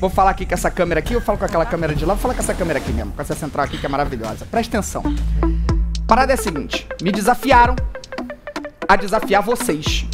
[0.02, 2.22] Vou falar aqui com essa câmera aqui, eu falo com aquela câmera de lá, vou
[2.22, 4.46] falar com essa câmera aqui mesmo, com essa central aqui que é maravilhosa.
[4.52, 5.02] Presta atenção.
[6.06, 7.74] Parada é a seguinte: me desafiaram
[8.86, 10.06] a desafiar vocês.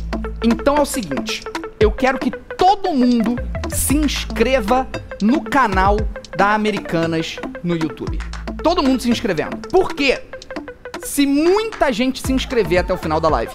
[0.44, 1.44] Então é o seguinte:
[1.80, 3.36] eu quero que todo mundo
[3.70, 4.88] se inscreva
[5.22, 5.98] no canal
[6.36, 8.20] da Americanas no YouTube.
[8.62, 9.58] Todo mundo se inscrevendo.
[9.70, 10.22] Por quê?
[11.04, 13.54] Se muita gente se inscrever até o final da live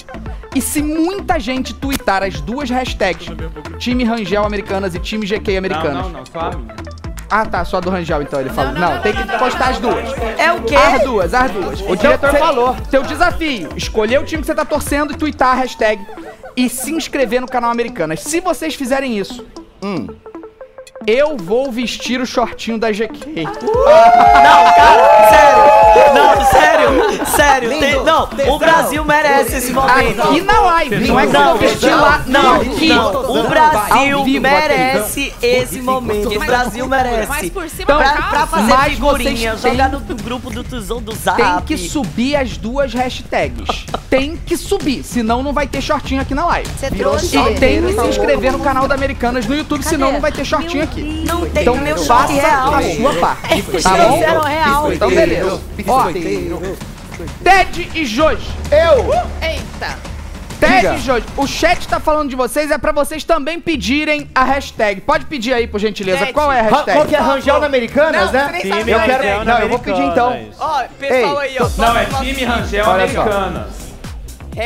[0.55, 3.29] e se muita gente twittar as duas hashtags
[3.79, 6.05] Time Rangel Americanas e Time GK Americanas.
[6.05, 6.75] Não, não, não, só a minha.
[7.31, 8.73] Ah, tá, só a do Rangel então ele falou.
[8.73, 10.05] Não, tem que postar as duas.
[10.39, 10.77] É o quê?
[10.77, 11.81] As duas, as duas.
[11.81, 12.77] O diretor falou.
[12.91, 16.01] Teu desafio, escolher o time que você tá torcendo e twittar a hashtag
[16.57, 18.21] e se inscrever no canal Americanas.
[18.21, 19.47] Se vocês fizerem isso,
[19.83, 20.07] hum,
[21.07, 23.45] eu vou vestir o shortinho da GK.
[23.45, 23.53] Não,
[24.75, 26.15] cara, sério.
[26.15, 27.27] Não, sério.
[27.27, 27.69] Sério.
[27.71, 28.55] Lindo, tem- não, tesão.
[28.55, 30.23] o Brasil merece esse momento.
[30.23, 32.23] Aqui na live, não é que eu vou vestir lá.
[32.27, 32.91] Não, aqui.
[32.93, 36.29] O Brasil vivo merece esse momento.
[36.35, 37.29] O Brasil merece.
[37.29, 41.01] Mas por cima Então, da pra, pra fazer Mas figurinha, jogar no grupo do Tuzão
[41.03, 41.37] do Zap.
[41.43, 43.87] Tem que subir as duas hashtags.
[44.11, 46.69] Tem que subir, senão não vai ter shortinho aqui na live.
[46.79, 47.37] Você trouxe.
[47.37, 50.45] E tem que se inscrever no canal da Americanas no YouTube, senão não vai ter
[50.45, 50.94] shortinho aqui.
[51.03, 52.75] Não tem então meu faça short real.
[52.75, 53.53] a sua parte.
[53.53, 54.13] Eles Tá bom?
[54.15, 54.93] fizeram real.
[54.93, 55.61] Então beleza.
[55.89, 56.05] Ó,
[57.43, 58.51] Ted e Joji.
[58.71, 59.05] Eu.
[59.41, 59.99] Eita.
[60.59, 60.95] Ted Diga.
[60.95, 61.25] e Joji.
[61.37, 65.01] O chat tá falando de vocês, é pra vocês também pedirem a hashtag.
[65.01, 66.19] Pode pedir aí, por gentileza.
[66.21, 66.33] Ted.
[66.33, 66.93] Qual é a hashtag?
[66.99, 67.19] qual que é?
[67.21, 68.61] Rangel na Americanas, Não, né?
[68.69, 69.45] sabe eu quero.
[69.45, 70.49] Não, eu vou pedir então.
[70.59, 71.69] Ó, pessoal Ei, aí, ó.
[71.77, 73.21] Não, é time Rangel Olha só.
[73.21, 73.84] Americanas.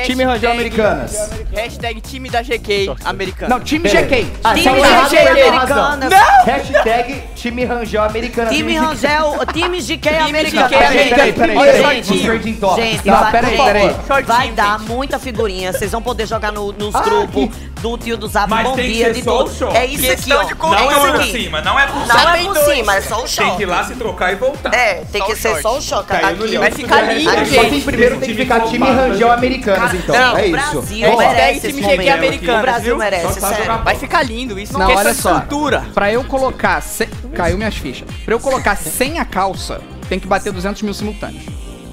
[0.07, 1.31] Time Rangel Americanas.
[1.55, 3.55] Hashtag time da GK americana.
[3.55, 4.05] Não, time Peraí.
[4.25, 4.33] GK.
[4.45, 5.97] Ah, Time errado, GK razão.
[5.97, 6.45] Não!
[6.45, 8.55] Hashtag time Rangel Americanas.
[8.55, 10.69] Time Rangel, time GK Time americano.
[10.69, 13.21] Peraí, peraí, gente, gente, tá?
[13.21, 14.23] vai, peraí, peraí.
[14.25, 15.73] vai dar muita figurinha.
[15.73, 17.49] Vocês vão poder jogar no- nos Ah, grupos
[17.81, 19.57] do tio do Zap Mas Bom tem que Dia ser de só o todos.
[19.59, 19.77] short.
[19.77, 20.45] É isso aqui, Questão ó.
[20.45, 21.33] de É Não isso é por aqui.
[21.33, 22.37] cima, não é por Não cima.
[22.37, 24.75] é por cima, é só o Tem que ir lá se trocar e voltar.
[24.75, 25.63] É, tem Só que ser short.
[25.63, 26.07] só o short.
[26.09, 26.59] Caiu Tá no aqui.
[26.59, 27.71] Vai ficar lindo, Só gente.
[27.71, 30.15] tem primeiro tem que ficar time Rangel Americanas, então.
[30.17, 30.51] Não, é o isso.
[30.51, 32.01] Brasil Ó, merece esse time momento.
[32.01, 32.97] GK americano, O Brasil viu?
[32.99, 33.79] merece, Só sabe sério.
[33.85, 34.73] Vai ficar lindo isso.
[34.79, 35.41] Não, questão olha só.
[35.41, 35.85] cultura.
[35.95, 36.81] Pra eu colocar.
[36.83, 38.09] se- Caiu minhas fichas.
[38.25, 41.45] Pra eu colocar sem a calça, tem que bater 200 mil simultâneos.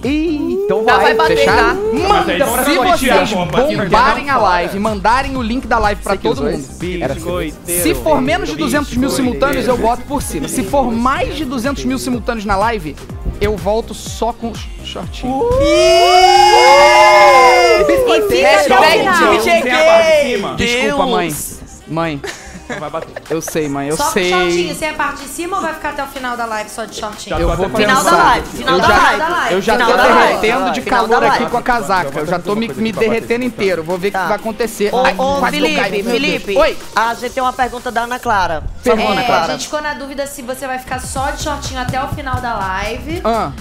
[0.06, 1.14] Ih, então vai vai.
[1.16, 1.46] bater.
[1.48, 6.44] Mas aí Manda, se vocês bombarem a live, mandarem o link da live pra todo
[6.44, 6.64] mundo.
[7.02, 7.16] Era.
[7.66, 10.48] Se for menos de 200 mil simultâneos, eu boto por cima.
[10.48, 12.96] Se for mais de 200 mil simultâneos na live,
[13.42, 15.44] eu volto só com os shortinhos.
[17.80, 20.56] E fica até o Hashtag time.
[20.56, 21.36] Desculpa, mãe.
[21.88, 22.22] Mãe.
[22.70, 23.24] Não vai bater.
[23.30, 24.32] Eu sei, mãe, eu só sei.
[24.32, 24.76] com shortinho.
[24.76, 26.86] Você é a parte de cima ou vai ficar até o final da live só
[26.86, 27.38] de shortinho?
[27.38, 28.12] Eu vou Final pensar.
[28.12, 28.48] da live.
[28.58, 29.54] Final eu da já, live.
[29.54, 32.20] Eu já tô derretendo de calor aqui com a casaca.
[32.20, 33.84] Eu já tô me, me derretendo inteiro.
[33.84, 34.94] Vou ver o que vai acontecer.
[34.94, 36.04] Ô, Ai, ô, Felipe.
[36.04, 36.58] Felipe.
[36.58, 36.78] Oi.
[36.96, 38.64] A gente tem uma pergunta da Ana Clara.
[38.84, 39.52] Favor, Ana É, a Clara.
[39.54, 42.56] gente ficou na dúvida se você vai ficar só de shortinho até o final da
[42.56, 43.22] live.
[43.24, 43.52] Ah.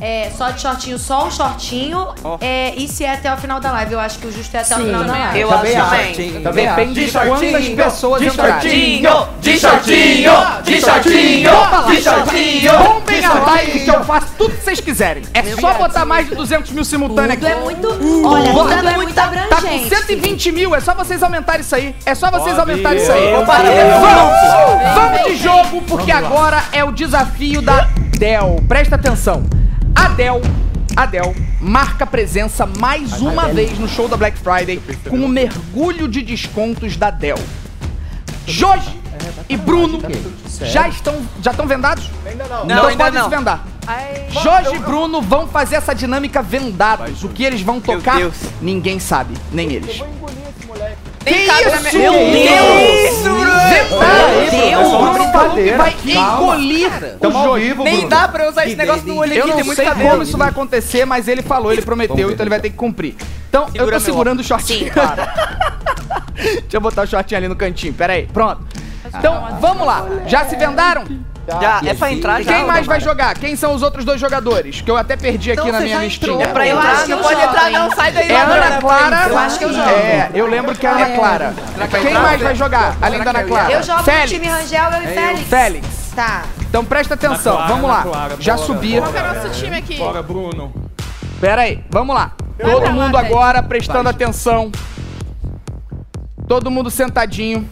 [0.00, 2.06] É, só de shortinho, só um shortinho.
[2.40, 3.94] É, e se é até o final da live?
[3.94, 5.40] Eu acho que o justo é até o Sim, final da live.
[5.40, 6.42] eu Também acho também.
[6.42, 9.10] Também Depende de quantas pessoas de shortinho,
[9.40, 11.50] de shortinho, de shortinho,
[11.88, 12.78] de shortinho.
[12.78, 15.22] Bombem a live que eu faço tudo que vocês quiserem.
[15.34, 17.56] É só botar mais de 200 mil simultâneos Tudo aqui.
[17.56, 17.88] é muito-
[18.26, 19.88] olha, tudo é muito Tá com abrangente.
[19.88, 21.94] 120 mil, é só vocês aumentarem isso aí.
[22.06, 23.32] É só vocês aumentarem isso aí.
[23.32, 28.60] Vamos, vamos de jogo, porque agora é o desafio da Del.
[28.68, 29.44] Presta atenção.
[29.98, 30.40] A Del,
[30.96, 36.08] a Del marca presença mais uma vez no show da Black Friday com o mergulho
[36.08, 37.38] de descontos da Del.
[38.46, 38.98] Jorge
[39.48, 40.00] e Bruno
[40.62, 42.10] já estão, já estão vendados?
[42.24, 42.64] Ainda não.
[42.64, 43.28] Então Não, ainda podem não.
[43.30, 43.66] se vendar.
[44.42, 47.24] Jorge e Bruno vão fazer essa dinâmica vendados.
[47.24, 48.18] O que eles vão tocar,
[48.60, 50.02] ninguém sabe, nem eles.
[51.46, 53.10] Cabe na minha- Meu Deus!
[53.12, 53.30] Isso!
[53.30, 54.92] Meu Deus!
[54.92, 56.90] O Bruno falou que vai engolir
[57.20, 59.64] o vivo, Nem dá pra eu usar esse negócio no olho Eu aqui, não tem
[59.64, 60.10] muito sei cabelo.
[60.10, 63.14] como isso vai acontecer, mas ele falou, ele prometeu, então ele vai ter que cumprir.
[63.48, 64.90] Então, eu tô segurando o shortinho.
[66.34, 68.26] Deixa eu botar o shortinho ali no cantinho, pera aí.
[68.32, 68.60] Pronto.
[69.16, 70.06] Então, vamos lá.
[70.26, 71.04] Já se vendaram?
[71.60, 72.52] Já, é pra entrar já.
[72.52, 73.34] Quem mais vai jogar?
[73.34, 74.82] Quem são os outros dois jogadores?
[74.82, 76.44] Que eu até perdi aqui Então na minha listinha.
[76.44, 78.30] É pra Eu entrar, acho que não eu pode entrar não, sai daí.
[78.30, 79.28] É Ana Clara.
[79.28, 79.88] Eu acho que eu jogo.
[79.88, 81.54] É, eu lembro que é a Ana Clara.
[82.02, 83.72] Quem mais vai jogar, além da Ana Clara?
[83.72, 84.30] Eu jogo Félix.
[84.32, 85.48] no time Rangel, eu e Félix.
[85.48, 85.86] Félix.
[86.14, 86.42] Tá.
[86.68, 88.02] Então presta atenção, vamos lá.
[88.02, 88.66] Clara, Já bora.
[88.66, 89.00] subi.
[89.00, 89.96] Qual é o nosso time aqui?
[89.96, 90.74] Bora, Bruno.
[91.40, 92.32] Pera aí, vamos lá.
[92.60, 94.70] Todo mundo agora prestando atenção.
[96.46, 97.66] Todo mundo sentadinho.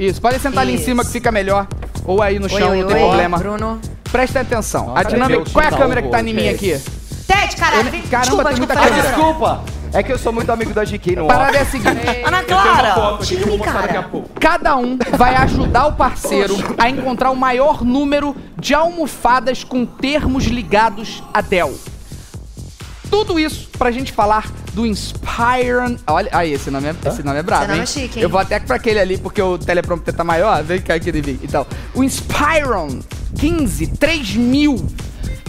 [0.00, 0.86] Isso, pode sentar ali em Isso.
[0.86, 1.66] cima que fica melhor.
[2.06, 3.02] Ou aí no chão, oi, não tem oi.
[3.08, 3.36] problema.
[3.38, 3.80] Bruno.
[4.10, 4.96] Presta atenção.
[4.96, 5.44] a dinâmica.
[5.52, 6.80] Qual é a time câmera que tá em mim aqui?
[7.26, 7.90] Ted, caralho.
[7.90, 9.02] vem- Caramba, desculpa, tem muita câmera.
[9.02, 9.64] Desculpa.
[9.92, 12.00] É que eu sou muito amigo da GK no A parada é a seguinte.
[12.24, 12.94] Ana Clara.
[12.94, 14.28] foto aqui que eu vou mostrar daqui a pouco.
[14.40, 20.44] Cada um vai ajudar o parceiro a encontrar o maior número de almofadas com termos
[20.44, 21.74] ligados a Dell.
[23.10, 25.96] Tudo isso pra gente falar do Inspiron.
[26.06, 27.82] Olha, aí, esse nome é, esse nome é brabo, Esse nome hein?
[27.82, 28.22] é chique, hein?
[28.22, 30.62] Eu vou até pra aquele ali porque o teleprompter tá maior.
[30.62, 31.38] Vem cá aqui, Davi.
[31.42, 33.00] Então, o Inspiron
[33.38, 34.86] 15 3000.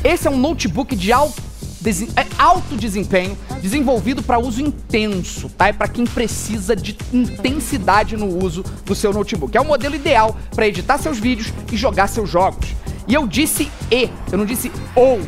[0.03, 1.39] Esse é um notebook de alto,
[1.79, 5.67] desen- é alto desempenho, desenvolvido para uso intenso, tá?
[5.67, 9.55] É para quem precisa de intensidade no uso do seu notebook.
[9.55, 12.69] É o modelo ideal para editar seus vídeos e jogar seus jogos.
[13.07, 15.19] E eu disse e, eu não disse ou.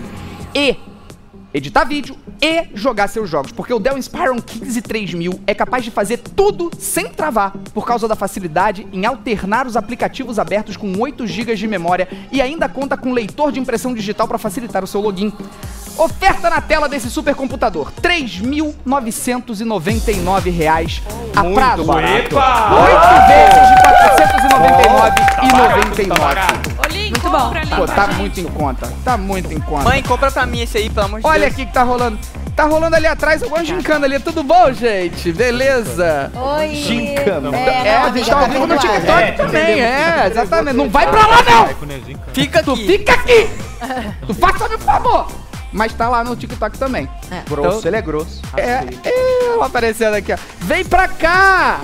[0.55, 0.75] E
[1.53, 5.91] editar vídeo e jogar seus jogos, porque o Dell Inspiron 15 3000 é capaz de
[5.91, 11.27] fazer tudo sem travar, por causa da facilidade em alternar os aplicativos abertos com 8
[11.27, 15.01] GB de memória e ainda conta com leitor de impressão digital para facilitar o seu
[15.01, 15.31] login.
[15.97, 21.01] Oferta na tela desse supercomputador, 3.999 reais
[21.35, 21.83] a Muito prazo.
[21.85, 22.13] barato.
[22.13, 22.73] Epa!
[22.73, 23.81] Oito vezes de R$
[25.43, 26.79] 499,99.
[26.79, 28.91] Ô, Lin, compra ali Pô, tá muito em conta.
[29.05, 29.83] Tá muito em conta.
[29.83, 31.51] Mãe, compra pra mim esse aí, pelo amor de Olha Deus.
[31.53, 32.17] aqui que tá rolando.
[32.55, 34.19] Tá rolando ali atrás alguma gincana ali.
[34.19, 35.31] Tudo bom, gente?
[35.31, 36.31] Beleza?
[36.35, 36.69] Oi.
[36.75, 37.49] Gincana.
[37.55, 38.99] É, É, a gente tá ao vivo no complicado.
[39.01, 39.81] TikTok É, também.
[39.81, 40.77] É, exatamente.
[40.77, 41.67] Não vai pra lá, não!
[42.33, 42.85] Fica Tu aqui.
[42.87, 43.49] fica aqui!
[44.27, 45.27] Tu faça-me um favor!
[45.73, 47.09] Mas tá lá no TikTok também.
[47.49, 48.41] Grosso, Então- ele é grosso.
[48.55, 50.37] É, é, ela aparecendo aqui, ó.
[50.61, 51.79] Vem pra cá!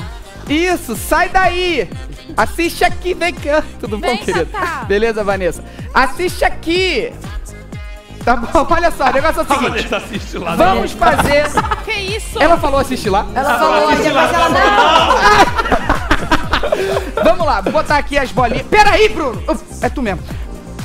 [0.48, 1.90] Isso, sai daí!
[2.38, 3.64] Assiste aqui, vem cá.
[3.80, 4.46] Tudo bom, Vem, querido?
[4.46, 4.84] Tatá.
[4.86, 5.64] Beleza, Vanessa?
[5.94, 7.12] Assiste aqui!
[8.24, 10.38] Tá bom, olha só, o negócio é o seguinte.
[10.38, 10.56] Lá.
[10.56, 11.46] Vamos fazer.
[11.86, 12.42] Que isso?
[12.42, 13.26] Ela falou assistir lá?
[13.34, 14.60] Ela falou, depois ela não.
[17.24, 18.66] Vamos lá, vou botar aqui as bolinhas.
[18.68, 19.42] Pera aí, Bruno!
[19.48, 20.22] Uf, É tu mesmo.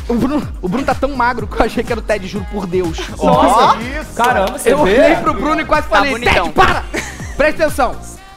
[0.08, 2.46] O Bruno, o Bruno tá tão magro que eu achei que era o Ted, juro
[2.52, 2.98] por Deus.
[3.22, 3.78] Nossa,
[4.14, 4.98] caramba, você Eu vê?
[5.00, 6.14] olhei pro Bruno e quase Tá falei.
[6.18, 6.84] Ted, para!
[7.36, 7.96] Presta atenção.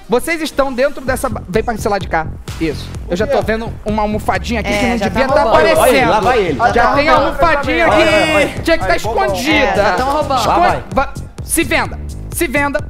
[0.10, 1.30] Vocês estão dentro dessa...
[1.50, 2.28] Vem pra esse lado de cá.
[2.62, 2.90] Isso.
[3.10, 5.66] Eu já tô vendo uma almofadinha aqui É, que não já tá devia estar roubando.
[5.68, 5.82] aparecendo.
[5.82, 6.58] Olha ele, lá vai ele.
[6.58, 7.26] Já tá tem a roubando.
[7.28, 7.96] almofadinha aqui.
[7.96, 8.48] olha, olha.
[8.64, 9.58] Tinha que estar Aí, escondida.
[9.58, 10.48] É, já tão roubando.
[10.48, 10.84] Lá vai.
[10.94, 11.14] va-
[11.44, 12.00] Se venda.
[12.32, 12.88] Se venda.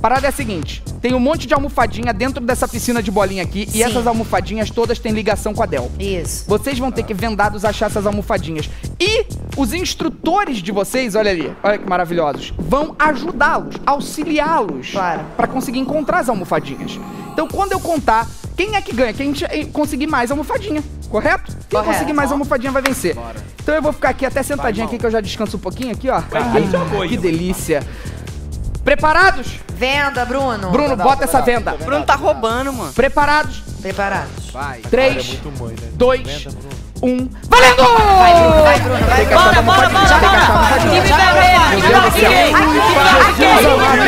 [0.00, 3.66] Parada é a seguinte: tem um monte de almofadinha dentro dessa piscina de bolinha aqui
[3.68, 3.82] e Sim.
[3.82, 5.90] essas almofadinhas todas têm ligação com a Dell.
[5.98, 6.44] Isso.
[6.48, 8.68] Vocês vão ter que vendados achar essas almofadinhas.
[8.98, 15.20] E os instrutores de vocês, olha ali, olha que maravilhosos, vão ajudá-los, auxiliá-los Claro.
[15.36, 16.98] para conseguir encontrar as almofadinhas.
[17.32, 19.12] Então, quando eu contar, quem é que ganha?
[19.12, 21.52] Quem che- conseguir mais almofadinha, correto?
[21.68, 21.92] Quem Correto.
[21.92, 23.16] conseguir mais almofadinha vai vencer.
[23.62, 26.08] Então eu vou ficar aqui até sentadinho aqui que eu já descanso um pouquinho aqui,
[26.10, 26.22] ó.
[26.32, 27.08] Ai, já foi.
[27.08, 27.82] que delícia.
[28.90, 29.46] Preparados?
[29.72, 30.70] Venda, Bruno.
[30.70, 31.74] Bruno, bota essa venda.
[31.74, 32.92] O Bruno tá roubando, mano.
[32.92, 33.62] Preparados?
[33.80, 34.50] Preparados.
[34.52, 34.80] Vai.
[34.80, 35.88] Cara, 3, é muito mãe, né?
[35.92, 36.48] 2,
[37.00, 37.30] 1.
[37.48, 37.84] Valendo!
[37.84, 39.26] Vai, Bruno, vai, Bruno, vai.
[39.26, 39.76] Que achar uma
[40.66, 41.02] fadinha.
[41.70, 42.32] Meu Deus do céu.
[43.38, 44.02] Jesus amado.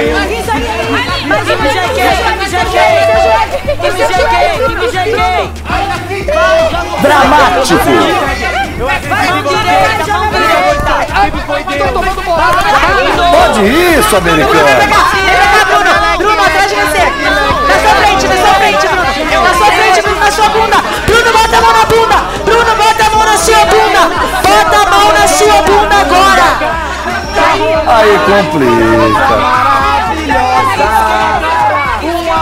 [3.79, 5.43] Mas me jequei, que me jequei.
[7.03, 8.32] Dramático.
[13.43, 14.65] Pode isso, americano.
[14.65, 15.91] Vem cá, Bruno.
[16.17, 17.03] Bruno, atrás de você.
[17.67, 19.03] Na sua frente, na sua frente, Bruno.
[19.43, 20.77] Na sua frente, Bruno, na sua bunda.
[21.07, 22.17] Bruno, bota a mão na bunda.
[22.45, 24.01] Bruno, bota a mão na sua bunda.
[24.47, 26.45] Bota a mão na sua bunda agora.
[27.97, 29.27] Aí complica.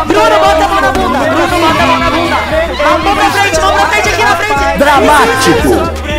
[0.04, 1.18] Bruno, bota a mão na bunda.
[1.18, 2.36] Bruno, bota a mão na bunda.
[3.04, 4.78] Mão pra frente, mão pra frente, aqui na frente.
[4.78, 5.70] Dramático.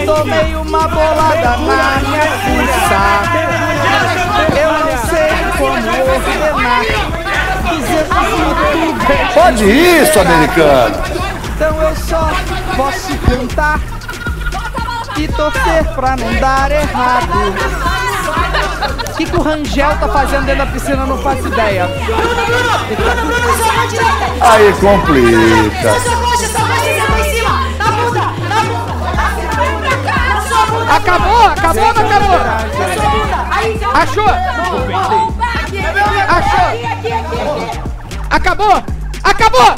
[0.07, 3.50] Tomei uma bolada na minha.
[9.33, 10.95] Pode isso, americano.
[11.55, 12.29] Então eu só
[12.75, 13.79] posso cantar
[15.17, 17.53] e torcer pra não dar errado.
[19.09, 21.03] O que, que o Rangel tá fazendo dentro da piscina?
[21.03, 21.87] Eu não faço ideia.
[24.41, 25.95] Aí complica.
[30.89, 31.45] Acabou?
[31.45, 32.39] Acabou ou não acabou?
[33.93, 35.30] Achou?
[36.27, 36.69] Achou?
[38.29, 38.83] Acabou?
[39.23, 39.61] Acabou!
[39.61, 39.71] Acabou!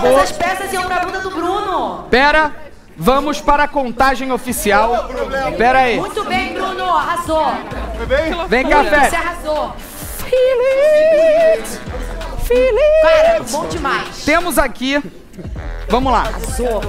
[0.00, 2.06] Todas as peças iam pra bunda do Bruno.
[2.10, 2.52] Pera,
[2.96, 5.08] vamos para a contagem oficial.
[5.56, 5.98] Pera aí.
[5.98, 6.84] Muito bem, Bruno.
[6.84, 7.46] Arrasou.
[8.48, 9.16] Vem cá, Você Fé.
[9.16, 9.74] arrasou.
[10.18, 11.80] Felix!
[12.44, 13.02] Felix!
[13.02, 14.24] Cara, bom demais.
[14.24, 15.02] Temos aqui.
[15.88, 16.20] Vamos lá.
[16.22, 16.80] Arrasou,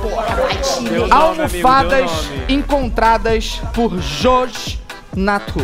[1.12, 2.12] Almofadas
[2.50, 4.81] encontradas por Jorge
[5.16, 5.60] Natu.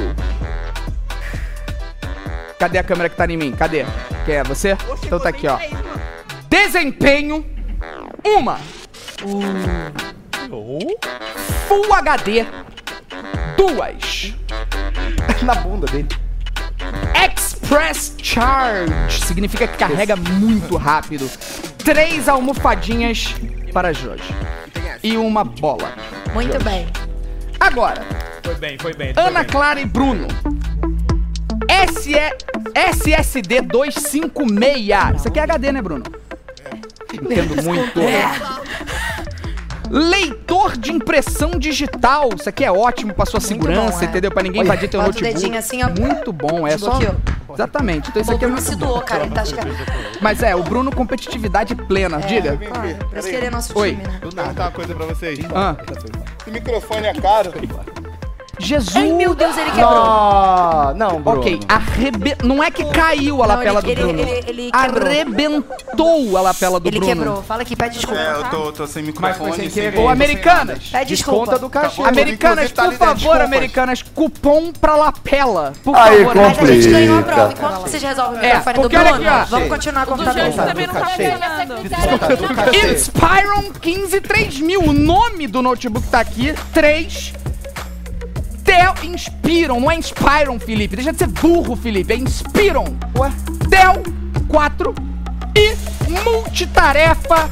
[2.60, 3.52] Cadê a câmera que tá em mim?
[3.52, 3.86] Cadê?
[4.26, 4.44] Quem é?
[4.44, 4.78] Você?
[5.03, 5.57] Então tá aqui, ó.
[6.49, 7.45] Desempenho.
[8.26, 8.60] Uma.
[11.68, 12.45] Full HD.
[13.56, 14.34] Duas.
[15.44, 16.07] Na bunda dele.
[17.15, 19.26] Express Charge.
[19.26, 21.30] Significa que carrega muito rápido.
[21.78, 23.36] Três almofadinhas
[23.72, 24.34] para Jorge.
[25.03, 25.94] E uma bola.
[26.34, 26.88] Muito bem.
[27.60, 28.06] Agora,
[28.48, 29.14] Foi bem, foi bem.
[29.18, 30.26] Ana Clara e Bruno.
[31.99, 32.15] SE,
[32.74, 35.15] SSD 256.
[35.18, 36.06] Isso aqui é HD, né, Bruno?
[37.14, 37.99] Entendo muito.
[39.90, 42.30] Leitor de impressão digital.
[42.40, 44.06] Isso aqui é ótimo pra sua segurança, bom, é.
[44.06, 44.32] entendeu?
[44.32, 45.41] Pra ninguém Olha, invadir teu bota o notebook.
[45.41, 45.90] dedinho assim, ó.
[45.90, 46.65] Muito bom.
[46.65, 46.91] É só.
[46.91, 47.15] Desbloqueou.
[47.53, 48.10] Exatamente.
[48.10, 48.88] Então isso O aqui é Bruno muito se bom.
[48.88, 49.24] doou, cara.
[49.26, 49.68] Ele tá achando...
[50.22, 52.19] Mas é, o Bruno competitividade plena.
[52.19, 52.57] Diga.
[53.10, 53.91] Pra isso que ele é nosso Oi.
[53.91, 54.19] time, né?
[54.22, 55.40] Vou perguntar uma coisa pra vocês.
[55.53, 55.76] Ah.
[56.41, 57.52] Esse microfone é caro?
[58.59, 58.95] Jesus!
[58.95, 59.88] Ai, meu Deus, ele quebrou.
[59.89, 61.39] Ah, não, Bruno.
[61.39, 62.35] Ok, arrebe...
[62.43, 64.19] não é que caiu a Não, lapela ele- do ele- Bruno.
[64.19, 65.07] ele- ele quebrou.
[65.07, 67.13] Arrebentou a lapela do Ele Bruno.
[67.15, 67.43] quebrou.
[67.43, 68.19] Fala aqui, pede desculpa.
[68.19, 68.49] É, eu tá?
[68.49, 69.51] tô, tô sem Mas microfone.
[69.69, 69.97] foi sem.
[69.99, 70.89] Ô, Americanas.
[70.91, 71.39] Pede desculpa.
[71.51, 72.01] Desconta do cachê.
[72.03, 73.41] Americanas, tá por favor.
[73.41, 75.73] Americanas, cupom pra lapela.
[75.84, 76.35] Por Aí, favor.
[76.35, 77.53] Mas a gente ganhou a prova.
[77.53, 80.23] Enquanto vocês resolvem o É, microfone do porque olha Bruno, vamos continuar com o Do
[80.23, 80.51] computador.
[80.51, 82.93] Jorge também não tá ganhando.
[82.93, 84.81] Inspiron 15 3000.
[84.81, 86.53] O nome do notebook tá aqui.
[86.73, 87.34] 3.
[88.68, 89.80] Dell Inspiron.
[89.80, 90.95] Não é Inspiron, Felipe.
[90.98, 92.11] Deixa de ser burro, Felipe.
[92.14, 92.85] É Inspiron.
[93.18, 93.31] Ué?
[93.69, 94.03] Dell
[94.49, 94.94] 4.
[95.56, 95.73] E
[96.23, 97.49] multitarefa.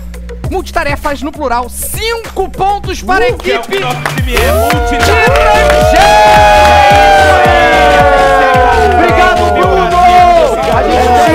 [0.52, 1.70] Multitarefas no plural.
[1.70, 3.80] 5 pontos para a Que é o equipe.
[3.80, 5.56] nosso time é.
[8.94, 9.98] Obrigado, Bruno!
[10.76, 11.26] A gente.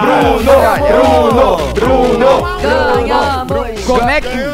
[0.00, 0.54] Bruno,
[1.74, 2.32] Bruno, Bruno.
[2.62, 3.84] Ganhamos.
[3.84, 4.46] Como é que.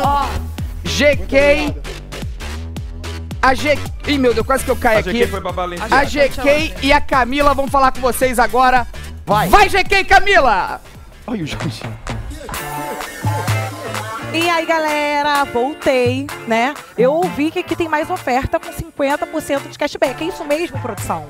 [0.84, 1.74] GK.
[3.42, 3.76] A G.
[4.06, 5.26] Ih, meu Deus, quase que eu caio A aqui.
[5.26, 5.50] Foi pra.
[5.90, 8.86] A GK e a Camila vão falar com vocês agora.
[9.26, 9.48] Vai.
[9.48, 10.80] Vai, GK e Camila!
[11.26, 11.82] Olha o Jorge.
[14.32, 16.72] E aí, galera, voltei, né?
[16.96, 20.24] Eu ouvi que aqui tem mais oferta com 50% de cashback.
[20.24, 21.26] É isso mesmo, produção?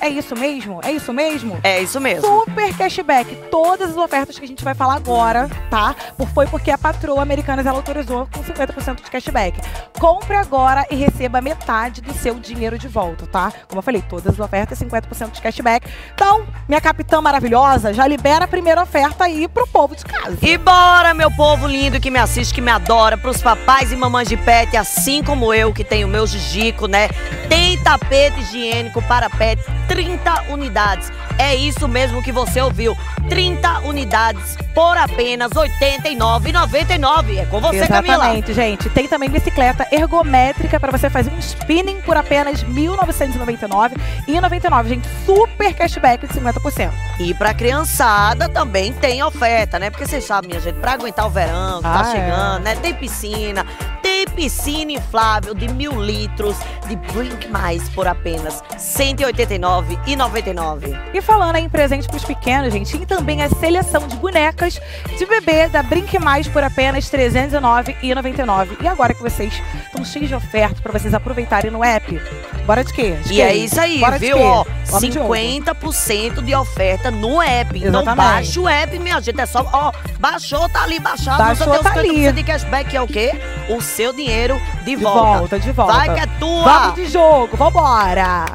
[0.00, 0.80] É isso mesmo?
[0.82, 1.58] É isso mesmo?
[1.62, 2.26] É isso mesmo.
[2.26, 3.34] Super cashback.
[3.50, 5.94] Todas as ofertas que a gente vai falar agora, tá?
[6.34, 9.60] Foi porque a patroa Americanas ela autorizou com 50% de cashback.
[9.98, 13.52] Compre agora e receba metade do seu dinheiro de volta, tá?
[13.68, 15.88] Como eu falei, todas as ofertas 50% de cashback.
[16.14, 20.36] Então, minha capitã maravilhosa, já libera a primeira oferta aí pro povo de casa.
[20.42, 24.28] E bora, meu povo lindo que me assiste, que me adora, pros papais e mamães
[24.28, 27.08] de pet, assim como eu, que tenho o meu jijico, né?
[27.48, 29.60] Tem tapete higiênico para pet
[29.90, 31.10] 30 unidades.
[31.36, 32.96] É isso mesmo que você ouviu.
[33.28, 37.38] 30 unidades por apenas R$ 89,99.
[37.38, 38.14] É com você, Camila.
[38.14, 38.88] Exatamente, gente.
[38.90, 44.86] Tem também bicicleta ergométrica para você fazer um spinning por apenas R$ 1.999,99.
[44.88, 46.90] Gente, super cashback de 50%.
[47.18, 49.90] E pra criançada também tem oferta, né?
[49.90, 52.12] Porque vocês sabem, minha gente, pra aguentar o verão que tá Ah, é.
[52.12, 52.76] chegando, né?
[52.76, 53.66] Tem piscina,
[54.02, 56.56] tem piscina inflável de mil litros
[56.88, 60.98] de Brink Mais por apenas R$ 189,99.
[61.14, 64.80] E falando em presente pros pequenos, gente, tem também a seleção de bonecas
[65.18, 68.76] de bebê da Brinque Mais por apenas R$ 309,99.
[68.82, 69.52] E agora que vocês
[69.86, 72.20] estão cheios de ofertas para vocês aproveitarem no app,
[72.66, 73.12] bora de quê?
[73.24, 73.42] De E quê?
[73.42, 74.38] é isso aí, Bora viu?
[74.38, 75.32] Ó, Homem de ouro.
[75.34, 77.76] 50% de oferta no app.
[77.78, 78.16] Então Exatamente.
[78.16, 79.40] baixa o app, minha gente.
[79.40, 81.38] É só, ó, baixou, tá ali baixado.
[81.38, 82.32] Baixou, tá 50% ali.
[82.32, 83.32] de cashback, é o quê?
[83.68, 85.38] O seu dinheiro de, De volta.
[85.38, 85.92] volta, de volta.
[85.92, 86.62] Vai que é tua.
[86.62, 88.46] Vamos de jogo, vambora!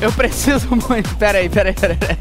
[0.00, 1.14] Eu preciso muito.
[1.16, 1.96] Peraí, peraí, peraí.
[1.96, 2.18] peraí.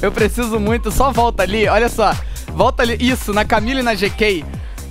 [0.00, 0.90] Eu preciso muito.
[0.90, 2.14] Só volta ali, olha só.
[2.48, 2.96] Volta ali.
[2.98, 4.44] Isso, na Camila e na GK.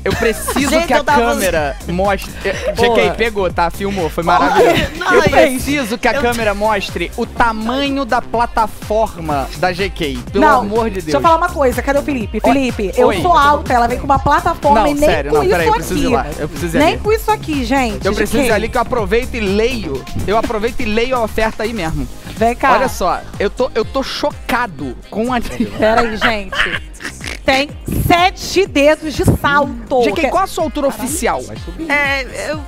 [0.10, 2.32] Eu preciso Gente, que a eu tava- câmera mostre.
[2.76, 2.96] Boa.
[3.00, 3.70] GK, pegou, tá?
[3.70, 4.76] Filmou, foi maravilhoso.
[4.98, 10.18] Não, eu eu- preciso que a eu- câmera mostre o tamanho da plataforma da GK.
[10.32, 11.06] Pelo não, amor de Deus.
[11.06, 12.40] Deixa eu falar uma coisa, cadê o Felipe?
[12.44, 12.54] Oi.
[12.54, 13.22] Felipe, eu Oi.
[13.22, 15.68] sou alta, ela vem com uma plataforma Não, e nem sério, com não, isso peraí,
[15.68, 16.08] eu aqui.
[16.08, 16.98] lá, eu preciso nem ali.
[16.98, 18.06] com isso aqui, gente.
[18.06, 18.52] Eu preciso GK.
[18.52, 20.04] ali que eu aproveito e leio.
[20.28, 22.08] Eu aproveito e leio a oferta aí mesmo.
[22.40, 22.72] Vem cá.
[22.72, 25.42] Olha só, eu tô, eu tô chocado com a.
[25.78, 27.42] Pera aí, gente.
[27.44, 27.70] Tem
[28.08, 30.04] sete dedos de salto.
[30.04, 31.42] GK, qual a sua altura oficial?
[31.90, 32.64] É, eu,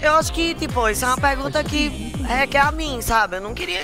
[0.00, 3.38] eu acho que, tipo, isso é uma pergunta que é que é a mim, sabe?
[3.38, 3.82] Eu não queria.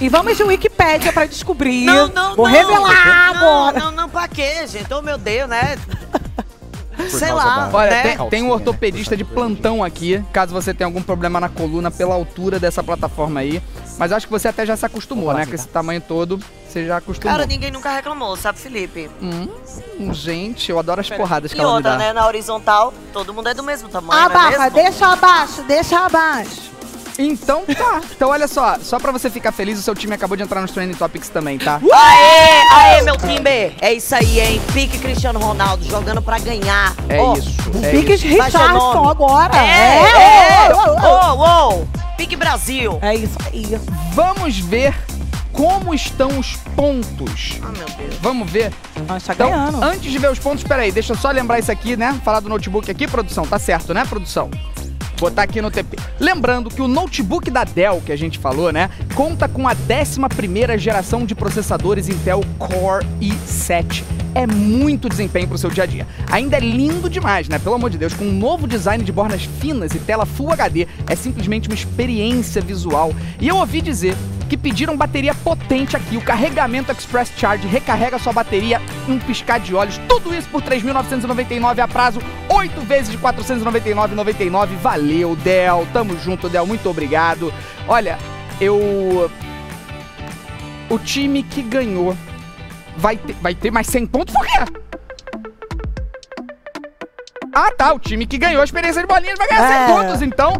[0.00, 1.84] E vamos de Wikipédia pra descobrir.
[1.84, 2.52] Não, não, Vou não.
[2.52, 3.78] revelar não, agora.
[3.78, 4.92] Não, não, pra quê, gente?
[4.92, 5.78] Oh, meu Deus, né?
[7.08, 7.70] Sei lá.
[7.72, 8.02] Olha, né?
[8.16, 12.14] tem, tem um ortopedista de plantão aqui, caso você tenha algum problema na coluna pela
[12.14, 13.62] altura dessa plataforma aí.
[13.98, 15.44] Mas acho que você até já se acostumou, né?
[15.44, 17.36] Com esse tamanho todo, você já acostumou.
[17.36, 19.10] Cara, ninguém nunca reclamou, sabe, Felipe?
[19.20, 19.48] Hum,
[20.12, 21.98] gente, eu adoro as porradas que E ela me outra, dá.
[21.98, 22.12] né?
[22.12, 26.70] Na horizontal, todo mundo é do mesmo tamanho, não é deixa abaixo, deixa abaixo.
[27.18, 28.00] Então tá.
[28.14, 30.70] Então olha só, só pra você ficar feliz, o seu time acabou de entrar nos
[30.70, 31.80] Trending Topics também, tá?
[31.92, 33.74] Aê, aê, meu time!
[33.80, 34.60] É isso aí, hein?
[34.72, 36.94] Pique Cristiano Ronaldo, jogando pra ganhar.
[37.08, 37.50] É Ó, isso,
[37.82, 38.26] é Pique isso.
[38.26, 39.56] Richardson agora.
[39.56, 40.74] É, É, é!
[40.74, 41.68] ô, ô, ô.
[41.70, 41.86] Ô, ô!
[42.16, 42.98] Pique Brasil!
[43.02, 43.78] É isso aí.
[44.12, 44.94] Vamos ver
[45.52, 47.58] como estão os pontos.
[47.62, 48.14] Ah, meu Deus.
[48.20, 48.72] Vamos ver?
[49.06, 49.82] Nós tá Então, ganhando.
[49.82, 52.18] antes de ver os pontos, peraí, deixa eu só lembrar isso aqui, né?
[52.24, 53.46] Falar do notebook aqui, produção.
[53.46, 54.50] Tá certo, né, produção?
[55.20, 55.98] Botar aqui no TP.
[56.18, 58.88] Lembrando que o notebook da Dell, que a gente falou, né?
[59.14, 64.02] Conta com a 11ª geração de processadores Intel Core i7.
[64.34, 66.06] É muito desempenho pro seu dia a dia.
[66.30, 67.58] Ainda é lindo demais, né?
[67.58, 70.88] Pelo amor de Deus, com um novo design de bordas finas e tela Full HD.
[71.06, 73.12] É simplesmente uma experiência visual.
[73.38, 74.16] E eu ouvi dizer
[74.50, 76.16] que pediram bateria potente aqui.
[76.16, 79.96] O carregamento Express Charge recarrega sua bateria em um piscar de olhos.
[80.08, 84.76] Tudo isso por 3.999 a prazo, 8 vezes de 499,99.
[84.82, 85.86] Valeu, Del.
[85.92, 86.66] Tamo junto, Del.
[86.66, 87.54] Muito obrigado.
[87.86, 88.18] Olha,
[88.60, 89.30] eu
[90.90, 92.16] o time que ganhou
[92.96, 94.58] vai ter, vai ter mais 100 pontos por quê?
[97.54, 97.92] Ah, tá.
[97.92, 99.86] O time que ganhou a experiência de bolinhas vai ganhar 100 É.
[99.86, 100.52] pontos, então.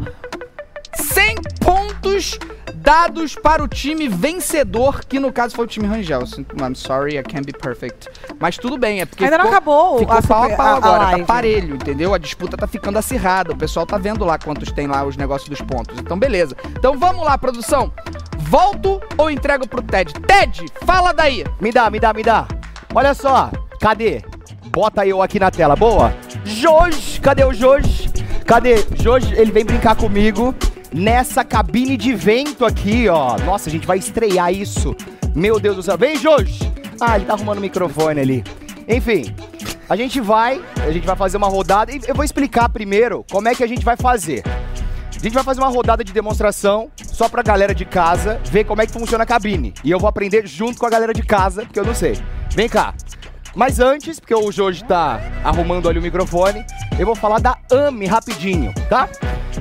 [0.95, 2.39] 100 pontos
[2.83, 6.23] dados para o time vencedor, que no caso foi o time Rangel.
[6.61, 8.09] I'm sorry, I can't be perfect.
[8.39, 9.23] Mas tudo bem, é porque.
[9.25, 11.25] Ainda não ficou- acabou Ficou a pau a pau a- a agora, tá live.
[11.27, 12.15] parelho, entendeu?
[12.15, 13.53] A disputa tá ficando acirrada.
[13.53, 15.99] O pessoal tá vendo lá quantos tem lá os negócios dos pontos.
[15.99, 16.57] Então, beleza.
[16.79, 17.93] Então vamos lá, produção.
[18.39, 20.13] Volto ou entrego pro Ted?
[20.27, 21.45] Ted, fala daí.
[21.61, 22.47] Me dá, me dá, me dá.
[22.95, 23.51] Olha só,
[23.81, 24.23] cadê?
[24.67, 26.13] Bota eu aqui na tela, boa.
[26.45, 28.09] Jorge, cadê o Jorge?
[28.47, 28.85] Cadê?
[29.01, 30.55] Jorge, ele vem brincar comigo
[30.93, 33.39] nessa cabine de vento aqui, ó.
[33.39, 34.95] Nossa, a gente vai estrear isso.
[35.35, 35.97] Meu Deus do céu.
[35.97, 36.71] Vem, Jorge!
[37.01, 38.45] Ah, ele tá arrumando o microfone ali.
[38.89, 39.35] Enfim,
[39.89, 43.55] a gente vai, a gente vai fazer uma rodada eu vou explicar primeiro como é
[43.55, 44.43] que a gente vai fazer.
[44.47, 48.81] A gente vai fazer uma rodada de demonstração só pra galera de casa ver como
[48.81, 49.75] é que funciona a cabine.
[49.85, 52.17] E eu vou aprender junto com a galera de casa, porque eu não sei.
[52.55, 52.95] Vem cá.
[53.55, 56.65] Mas antes, porque o Jorge tá arrumando ali o microfone,
[56.99, 59.09] eu vou falar da AMI rapidinho, tá?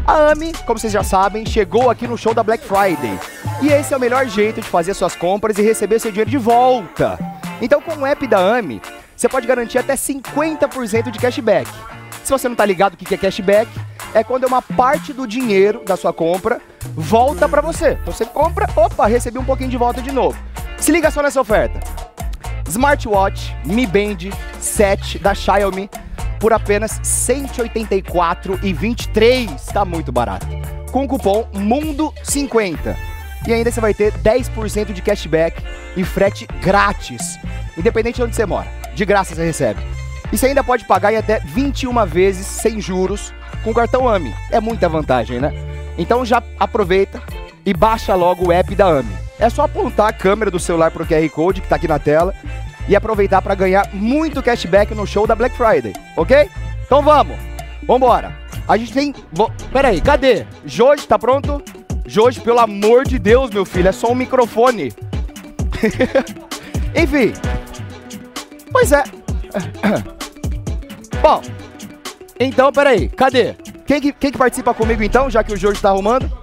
[0.06, 3.20] A AMI, como vocês já sabem, chegou aqui no show da Black Friday.
[3.62, 6.38] E esse é o melhor jeito de fazer suas compras e receber seu dinheiro de
[6.38, 7.18] volta.
[7.62, 8.82] Então, com o app da AMI,
[9.16, 11.70] você pode garantir até 50% de cashback.
[12.24, 13.70] Se você não tá ligado o que é cashback,
[14.14, 16.62] é quando uma parte do dinheiro da sua compra
[16.96, 17.98] volta pra você.
[18.02, 20.38] Então você compra, opa, recebi um pouquinho de volta de novo.
[20.78, 21.80] Se liga só nessa oferta.
[22.68, 24.30] Smartwatch Mi Band
[24.60, 25.90] 7 da Xiaomi
[26.40, 29.72] por apenas R$ 184,23.
[29.72, 30.48] Tá muito barato.
[30.92, 32.96] com o cupom MUNDO50.
[33.48, 35.64] E ainda você vai ter 10% de cashback
[35.96, 37.38] e frete grátis,
[37.78, 38.68] independente de onde você mora.
[38.96, 39.80] De graça você recebe.
[40.32, 43.34] E você ainda pode pagar em até 21 vezes sem juros
[43.64, 44.34] com o cartão AMI.
[44.52, 45.54] É muita vantagem, né?
[45.98, 47.22] Então já aproveita
[47.66, 49.16] e baixa logo o app da AMI.
[49.40, 52.36] É só apontar a câmera do celular pro QR Code que tá aqui na tela
[52.90, 56.50] e aproveitar para ganhar muito cashback no show da Black Friday, ok?
[56.84, 57.38] Então vamos,
[57.88, 58.36] vambora.
[58.68, 59.14] A gente tem.
[59.32, 59.52] Vo...
[59.72, 60.46] Peraí, cadê?
[60.66, 61.64] Jorge, tá pronto?
[62.06, 64.92] Jorge, pelo amor de Deus, meu filho, é só um microfone.
[66.96, 67.34] Enfim.
[68.72, 69.04] Pois é.
[71.22, 71.42] Bom,
[72.40, 73.54] então, peraí, cadê?
[73.86, 76.39] Quem que, quem que participa comigo então, já que o Jorge tá arrumando?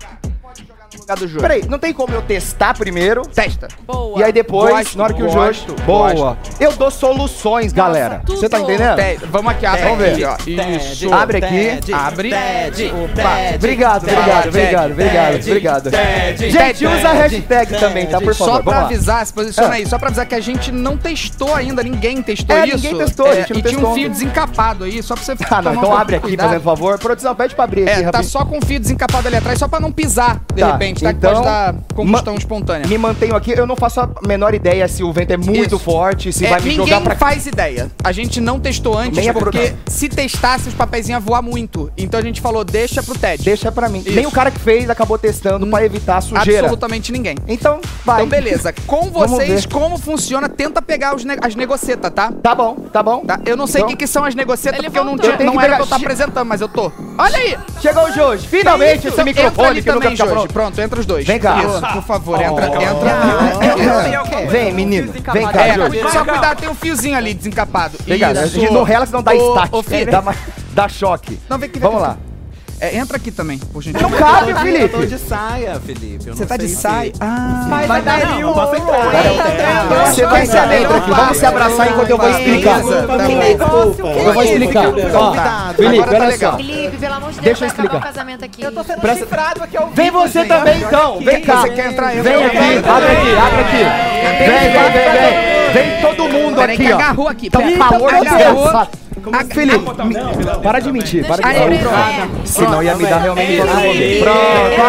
[1.41, 3.23] Peraí, não tem como eu testar primeiro?
[3.23, 3.69] Testa.
[3.87, 4.19] Boa.
[4.19, 6.13] E aí depois, Gosto, na hora que o gosto, Boa.
[6.13, 6.37] gosto.
[6.59, 8.23] Eu dou soluções, galera.
[8.27, 8.97] Você tá entendendo?
[8.97, 10.25] Te- Vamos aqui, abre Vamos ver.
[10.25, 10.37] aqui, ó.
[10.77, 11.15] Isso.
[11.15, 11.93] Abre aqui.
[11.93, 12.31] Abre.
[12.33, 13.55] Opa.
[13.55, 15.91] Obrigado, obrigado, obrigado, obrigado, obrigado.
[16.37, 18.21] Gente, usa a hashtag também, tá?
[18.21, 18.53] Por favor.
[18.57, 18.85] Só pra vamos lá.
[18.87, 19.73] avisar, se posiciona Ah.
[19.75, 22.77] aí, só pra avisar que a gente não testou ainda, ninguém testou É, isso.
[22.77, 23.95] ninguém testou, a gente não e tinha um testou.
[23.95, 26.99] fio desencapado aí, só pra você Ah, não, um então abre aqui, fazendo favor.
[26.99, 28.31] Produção, pede pra abrir aqui É, tá rapidinho.
[28.31, 30.73] só com o fio desencapado ali atrás, só pra não pisar, de Tá,
[31.05, 31.29] repente, tá?
[31.31, 32.87] que então, pode dar combustão espontânea.
[32.87, 35.79] Me mantenho aqui, eu não faço a menor ideia se o vento é muito Isso.
[35.79, 37.91] forte, se É, vai me ninguém jogar pra faz ideia.
[38.03, 41.91] A gente não testou antes, Nem a porque se testasse, os papéis iam voar muito.
[41.97, 43.43] Então a gente falou, deixa pro TED.
[43.45, 43.99] Deixa pra mim.
[44.01, 44.13] Isso.
[44.13, 46.61] Nem o cara que fez acabou testando pra evitar a sujeira.
[46.61, 47.37] Absolutamente ninguém.
[47.49, 48.17] Então, vai.
[48.17, 48.73] Então, beleza.
[48.87, 49.73] Com Vamos vocês, ver.
[49.73, 52.33] como funciona, tenta pegar os ne- as negocetas, tá?
[52.43, 53.25] Tá bom, tá bom.
[53.45, 55.25] Eu não sei o Então- que, que são as negocetas, Ele porque eu não, voltou.
[55.25, 56.91] tinha, Eu tenho não que era o que eu pegar- tô apresentando, mas eu tô.
[57.19, 57.57] Olha aí!
[57.81, 58.47] Chegou o Jorge.
[58.47, 60.49] Finalmente esse Entra microfone ali que nunca também, fica Jorge.
[60.49, 60.53] pronto.
[60.53, 61.27] Pronto, entra os dois.
[61.27, 61.59] Vem cá.
[61.63, 62.83] Isso, por favor, entra, Oh.
[62.83, 64.47] entra.
[64.51, 65.13] Vem, menino.
[65.13, 67.99] Vem cá, É, só cuidado, tem um fiozinho ali desencapado.
[68.07, 69.33] Vem cá, a gente não rela, senão dá
[69.83, 70.23] filho, dá,
[70.73, 71.39] dá choque.
[71.49, 72.17] Não, vem aqui, Vamos lá.
[72.79, 74.11] É, entra aqui também, por gentileza.
[74.11, 75.07] Não cabe, Eu tô Felipe.
[75.07, 76.29] de saia, Felipe.
[76.31, 77.11] Você tá de saia?
[77.15, 80.07] se- Ah, Vai, vai, vai, Não, posso entrar.
[80.13, 81.11] Você vai se adentro aqui.
[81.11, 82.83] Vamos se abraçar enquanto eu vou explicar.
[82.83, 84.83] Tá Que negócio, Eu vou explicar.
[84.93, 86.51] Felipe, Agora tá olha legal.
[86.53, 86.57] só.
[86.59, 87.97] Felipe, pelo amor de Deus, Deixa eu vai acabar explicar.
[87.97, 88.63] o casamento aqui.
[88.63, 89.97] Eu tô sendo Presta- chifrado aqui ao vivo.
[89.97, 91.19] Vem você também, então.
[91.21, 91.61] Vem cá.
[91.63, 92.17] Você quer entrar?
[92.17, 92.31] Entra.
[92.31, 92.57] Vem aqui.
[92.57, 93.85] Abre aqui, abre aqui.
[94.39, 95.57] Vem, vem, vem, vem.
[95.73, 96.97] Vem todo mundo Peraí que aqui, ó.
[96.97, 97.51] agarrou aqui.
[97.51, 97.79] Tá um pera.
[97.79, 98.89] calor
[99.33, 99.49] Agarrou.
[99.49, 99.55] desgraçado.
[99.55, 101.87] Felipe, me- para de mentir, para de mentir.
[102.45, 103.79] Senão ia me dar realmente mundo.
[103.79, 104.21] Aê.
[104.23, 104.83] Pronto,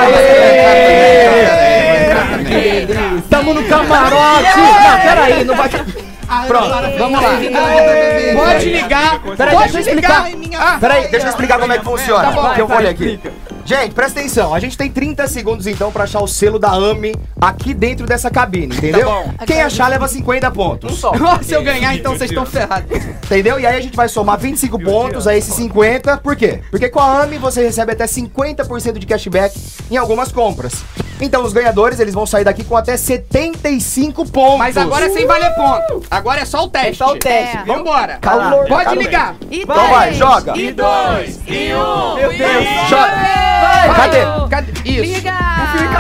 [2.48, 2.88] aê!
[3.30, 4.44] Tamo no camarote!
[4.58, 5.70] Não, peraí, não vai...
[6.48, 7.30] Pronto, vamos lá.
[8.36, 9.20] Pode ligar.
[9.38, 10.30] Peraí, pode deixa eu explicar.
[10.30, 10.62] ligar.
[10.62, 12.32] Ah, Peraí, deixa eu explicar como é que funciona.
[12.34, 13.20] Tá que eu vou ler aqui.
[13.68, 14.54] Gente, presta atenção.
[14.56, 18.32] A gente tem 30 segundos então pra achar o selo da AMI aqui dentro dessa
[18.32, 19.10] cabine, entendeu?
[19.10, 19.34] bom.
[19.46, 21.02] Quem achar leva 50 pontos.
[21.44, 22.90] Se eu ganhar, então vocês estão ferrados.
[23.26, 23.60] Entendeu?
[23.60, 26.20] E aí a gente vai somar 25 pontos a esses 50.
[26.20, 26.62] Por quê?
[26.72, 29.60] Porque com a AMI você recebe até 50% de cashback
[29.92, 30.74] em algumas compras.
[31.20, 34.60] Então os ganhadores, eles vão sair daqui com até 75 pontos.
[34.60, 36.04] Mas agora é sem valer ponto.
[36.10, 36.96] Agora é só o teste.
[36.96, 37.58] Só o teste.
[37.58, 37.64] É.
[37.66, 38.18] Vambora.
[38.22, 39.04] Calor, Pode calor.
[39.04, 39.36] ligar.
[39.52, 40.58] E Então vai, joga.
[40.58, 42.16] E dois, e um.
[42.16, 42.66] Meu Deus.
[42.88, 43.57] Joga.
[43.96, 44.20] Cadê?
[44.50, 44.72] Cadê?
[44.86, 45.02] Isso.
[45.04, 45.34] Liga!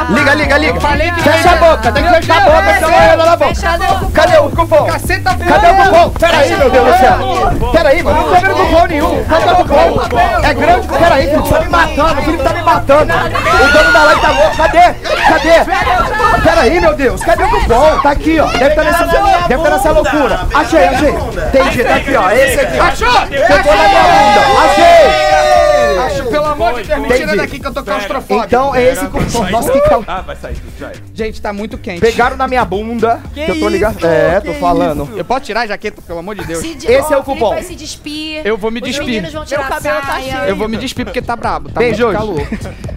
[0.09, 0.79] Liga, liga, liga.
[0.81, 3.11] Falei que Fecha a boca, tem que Meu fechar a Deus, boca, senão sério.
[3.11, 3.55] ela na boca.
[3.55, 4.11] Fecha a boca.
[4.13, 4.85] Cadê o cupom?
[4.85, 6.09] Caceta Cadê o cupom?
[6.11, 7.71] Peraí, meu Deus do céu.
[7.71, 9.23] Peraí, mano, não tô vendo cupom nenhum.
[9.25, 10.01] Cadê o cupom?
[10.43, 10.87] É grande?
[10.87, 12.19] Peraí, Felipe, tá me matando.
[12.19, 13.13] O Felipe tá me matando.
[13.13, 14.57] O dono da live tá louco.
[14.57, 14.93] Cadê?
[15.27, 16.41] Cadê?
[16.43, 17.21] Peraí, meu Deus.
[17.23, 17.99] Cadê o cupom?
[18.01, 18.45] Tá aqui, ó.
[18.47, 19.05] Deve estar nessa,
[19.47, 20.39] deve estar nessa loucura.
[20.53, 21.09] Achei, achei.
[21.09, 22.29] Entendi, tá aqui, ó.
[22.31, 22.79] Esse aqui.
[22.79, 23.21] Achou?
[23.27, 24.41] Pegou na minha bunda.
[24.65, 25.66] Achei.
[26.05, 27.37] Acho, pelo amor de Deus, me tira Entendi.
[27.37, 28.45] daqui que eu tô claustrofóbico.
[28.45, 29.49] Então é esse cupom.
[29.49, 30.05] Nossa, que calor.
[30.07, 30.93] Ah, vai sair, vai.
[31.13, 31.99] Gente, tá muito quente.
[32.01, 33.19] Pegaram na minha bunda.
[33.33, 34.05] Que, eu tô ligado.
[34.05, 35.09] É, tô falando.
[35.17, 36.59] Eu posso tirar a jaqueta, pelo amor de Deus?
[36.59, 37.49] Se de- Esse é o cupom.
[37.49, 38.41] vai se despir.
[38.45, 39.05] Eu vou me Os despir.
[39.05, 40.37] meninos vão tirar Meu cabelo tá cheio.
[40.47, 42.47] Eu vou me despir porque tá brabo, tá Bem, muito calor.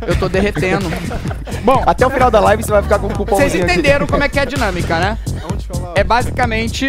[0.06, 0.86] Eu tô derretendo.
[1.64, 3.36] Bom, até o final da live você vai ficar com o cupom.
[3.36, 5.18] Vocês entenderam como é que é a dinâmica, né?
[5.94, 6.88] É basicamente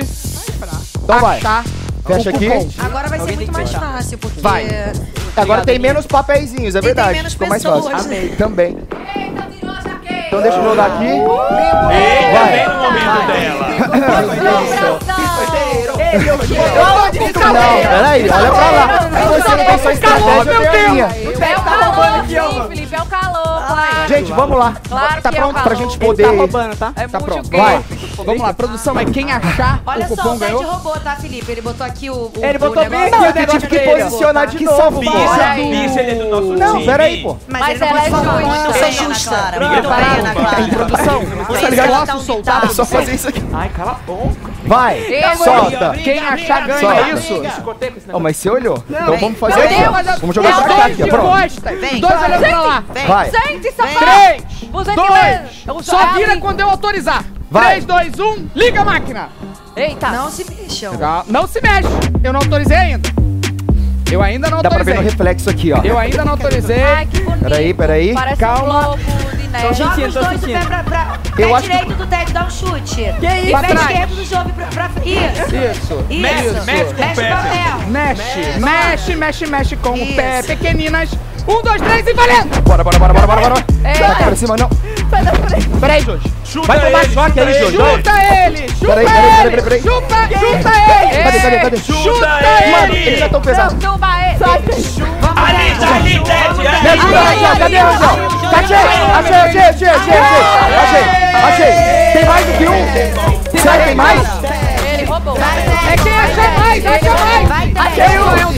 [1.03, 1.37] Então vai.
[1.37, 1.63] achar
[2.05, 2.49] Fecha aqui.
[2.79, 4.41] Agora vai ser muito mais fácil, porque...
[4.41, 4.67] Vai.
[5.37, 7.13] Agora tem menos papeizinhos, é Tem- tem verdade.
[7.17, 7.85] menos Ficou mais pessoas.
[7.85, 8.05] fácil.
[8.07, 8.29] Amei.
[8.29, 8.77] Também.
[10.27, 11.05] Então deixa eu jogar aqui.
[11.05, 12.51] Eita, Vai.
[12.51, 13.71] vem no momento dela.
[16.61, 19.09] Não, peraí, olha pra lá.
[19.29, 21.05] Você não tem só estratégia, eu tenho a minha.
[21.05, 23.60] É o calor, sim, Felipe, é o calor,
[24.07, 24.73] Gente, vamos lá.
[24.87, 26.23] Claro Tá é pronto o pra gente poder.
[26.23, 26.93] Tá roubando, tá?
[26.95, 27.49] É Tá pronto.
[27.49, 27.83] Vai.
[28.25, 30.63] Vamos lá, produção, é quem achar Olha o só, cupom o Ted ganhou.
[30.63, 31.51] roubou, tá, Felipe?
[31.51, 34.03] Ele botou aqui o, o Ele o botou bem aqui o Eu tive que dele,
[34.03, 34.99] posicionar de Que novo.
[34.99, 35.13] Bicha,
[35.55, 36.85] bicha, ele é do nosso Não, time.
[36.85, 37.37] peraí, pô.
[37.47, 38.71] Mas, Mas ele não ela é justa.
[38.71, 39.51] Você é justa.
[40.71, 41.21] Produção,
[41.75, 42.73] tá botar um soltar, ditado.
[42.73, 43.43] só fazer isso aqui.
[43.53, 44.51] Ai, cala a boca.
[44.65, 45.01] Vai,
[45.43, 45.91] solta.
[46.03, 47.41] Quem achar ganha, é isso?
[48.13, 48.83] Oh, mas você olhou?
[48.89, 51.31] Então vamos fazer aqui, Vamos jogar dois aqui, de Pronto.
[51.79, 51.99] Vem.
[51.99, 52.83] Dois olhando pra lá.
[52.93, 53.07] Vem.
[53.07, 53.29] Vai.
[53.61, 57.23] Três, Você dois, que- só vira quando eu autorizar.
[57.49, 57.81] Vai.
[57.81, 59.29] 3, 2, 1, liga a máquina.
[59.75, 60.09] Eita.
[60.09, 60.91] Não se mexam.
[60.93, 61.25] Legal.
[61.27, 61.87] Não se mexe.
[62.23, 63.09] Eu não autorizei ainda.
[64.11, 65.03] Eu ainda não Dá pra ver autorizei.
[65.03, 65.79] no reflexo aqui, ó.
[65.83, 66.83] Eu ainda não autorizei.
[66.83, 67.43] Ai, que bonito.
[67.43, 68.13] Peraí, peraí.
[68.13, 68.89] Parece Calma.
[68.91, 68.97] um
[69.37, 69.75] de neve.
[69.75, 70.67] sentindo, Joga os tô dois o pé sentindo.
[70.67, 72.95] pra, pra Eu pé acho que- direito do Ted, dá um chute.
[72.95, 73.45] Que isso?
[73.45, 73.89] Pé Pra trás.
[73.89, 75.55] esquerdo do jogo pra, pra Isso.
[75.55, 76.05] Isso.
[76.09, 76.21] Isso.
[76.21, 77.87] Mexe, mexe com o Mexe o pé.
[77.87, 80.15] Mexe, mexe, mexe, mexe com o Isso.
[80.15, 80.43] pé.
[80.43, 81.09] Pequeninas.
[81.47, 82.61] Um, dois, três e valendo!
[82.61, 83.65] Bora, bora, bora, bora, bora, bora.
[83.83, 84.07] Eita.
[84.07, 84.69] Vai pra cima, não.
[85.79, 86.31] Peraí, Jorge.
[86.45, 87.77] Chuta Vai tomar ele, choque aí, chuta Jorge.
[87.77, 87.97] ele.
[87.97, 88.11] Chuta
[88.45, 88.69] ele!
[88.69, 89.49] Chuta Peraí, peraí, peraí, ele!
[89.49, 89.81] peraí, peraí.
[89.81, 91.23] Chuta, chuta ele!
[91.23, 91.77] Cadê, cadê, cadê?
[91.77, 92.71] Chuta Chuta ele!
[92.71, 93.77] Mano, ele não é tão pesado.
[93.81, 94.81] Não, suba ele.
[95.35, 96.61] Ali, tá ali, Ted.
[96.81, 97.57] Rangel.
[97.59, 98.15] Cadê, Rangel?
[98.51, 100.17] Achei, achei, achei, achei, achei,
[100.81, 101.05] achei.
[101.41, 101.73] Achei.
[102.13, 103.59] Tem mais do que um?
[103.59, 104.21] Será que tem mais?
[104.93, 105.37] Ele roubou.
[105.37, 107.11] É quem acha mais, acha
[107.47, 107.75] mais!
[107.77, 108.51] Achei um, é um!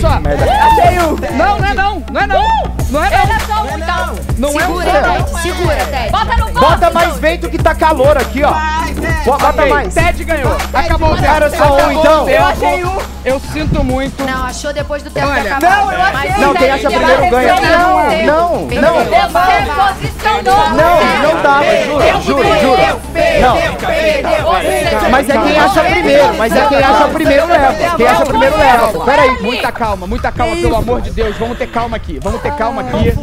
[0.67, 1.37] Achei um!
[1.37, 2.03] Não, não é não!
[2.11, 2.47] Não é não!
[2.89, 3.33] Não é Ele não!
[3.33, 4.51] é só então.
[4.51, 5.01] Não é Segura, só!
[5.01, 5.41] Ted.
[5.41, 6.11] Segura, Ted.
[6.11, 8.51] Bota no Bota bolso, mais vento que tá calor aqui, ó.
[8.51, 9.93] Bo- Bota Ok, mais.
[9.93, 10.55] Ted ganhou.
[10.73, 11.27] Acabou o tempo.
[11.27, 12.29] Cara, só um, Acabou o então.
[12.29, 12.97] Eu achei um.
[13.25, 14.21] Eu sinto muito.
[14.23, 15.85] Não, achou depois do tempo Olha, ter acabado.
[15.85, 16.29] não, eu achei.
[16.29, 17.53] Mas Não, o quem Ted acha primeiro ganha.
[17.61, 18.93] Não, o não, não.
[19.03, 20.69] Você posicionou.
[20.69, 23.01] Não, não dava, juro, juro, juro.
[23.41, 25.09] Não.
[25.09, 27.95] Mas é quem acha primeiro, mas é quem acha primeiro leva.
[27.97, 29.05] Quem acha primeiro leva.
[29.05, 29.41] Pera aí.
[29.41, 31.37] Muita calma, muita calma, pelo amor de Deus.
[31.37, 32.19] Vamos ter calma aqui.
[32.21, 33.13] Vamos ter calma aqui.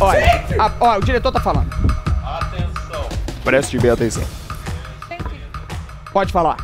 [0.00, 0.19] Olha,
[0.58, 1.70] a- ó, o diretor tá falando.
[3.44, 4.22] Preste bem atenção.
[6.12, 6.56] Pode falar.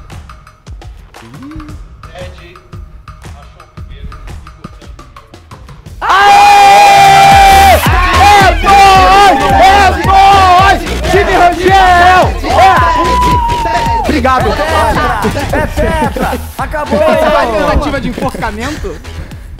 [8.06, 9.40] É nóis!
[9.62, 10.82] É nóis!
[11.10, 12.24] Time Rangel!
[12.52, 14.00] É.
[14.00, 14.46] Obrigado.
[16.58, 16.98] Acabou!
[16.98, 18.96] Isso foi uma tentativa de enforcamento?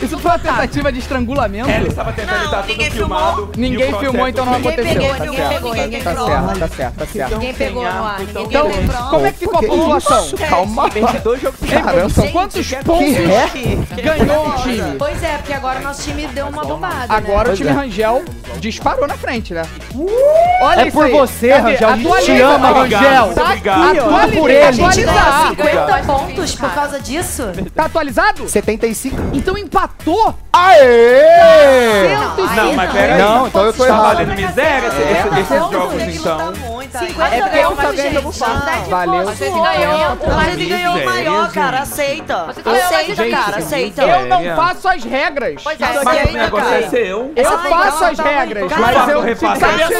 [0.01, 1.69] Isso foi uma tentativa de estrangulamento?
[1.69, 3.49] Ela estava tentando estar tudo filmado.
[3.57, 4.85] Ninguém filmou, então não aconteceu.
[4.85, 5.53] pegou, Tá ninguém certo.
[5.53, 6.27] pegou, ninguém Tá pegou.
[6.27, 7.31] certo, tá certo, tá certo.
[7.33, 8.19] Ninguém pegou no ar.
[8.19, 8.95] Ninguém Então, pegou.
[9.09, 10.37] como é que ficou a pontuação?
[10.49, 10.89] Calma.
[11.23, 13.13] Dois jogos Caramba, são quantos pontos
[13.95, 14.95] ganhou o time?
[14.97, 17.13] Pois é, porque agora o nosso time deu uma bombada.
[17.13, 18.23] Agora o time Rangel
[18.59, 19.63] disparou na frente, né?
[20.61, 21.11] Olha É isso por aí.
[21.11, 21.71] você, Cadê?
[21.75, 21.89] Rangel.
[21.89, 23.31] A gente te ama, Rangel.
[23.31, 23.39] obrigado.
[23.39, 24.03] Atualiza.
[24.27, 24.63] Tudo por ele.
[24.63, 25.49] A gente ganhou Atualizar.
[25.49, 27.43] 50 pontos por causa disso?
[27.75, 28.47] Tá atualizado?
[28.47, 29.17] 75.
[29.33, 29.86] Então empatou?
[30.53, 32.15] Aê!
[32.55, 34.03] Não, mas pera Não, então eu tô Tá errado.
[34.03, 36.53] valendo miséria esse- esses jogos, então.
[36.91, 38.65] 50 É porque eu fácil.
[38.65, 39.23] Dez Valeu.
[39.23, 39.37] pontos.
[39.37, 41.79] Você ganhou o Mas ele ganhou o maior, cara.
[41.79, 42.45] Aceita.
[42.45, 43.57] Aceita, cara.
[43.57, 44.01] Aceita.
[44.03, 44.55] Eu não Sério?
[44.55, 45.61] faço as regras.
[45.63, 47.33] Pois é, Mas o Aceita, negócio é seu.
[47.35, 49.19] Eu Ai, faço as tá regras, mas eu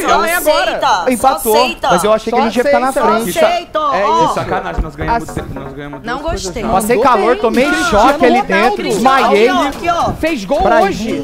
[0.10, 0.38] agora.
[0.38, 1.12] Aceita.
[1.12, 1.78] Empatou.
[1.82, 3.40] Mas eu achei que a gente ia ficar na frente.
[3.40, 3.80] Aceita.
[3.94, 4.34] É isso.
[4.34, 6.64] Sacanagem, nós ganhamos, Não gostei.
[6.64, 9.50] Passei calor, tomei choque ali dentro, desmaiei.
[10.20, 11.24] Fez gol hoje.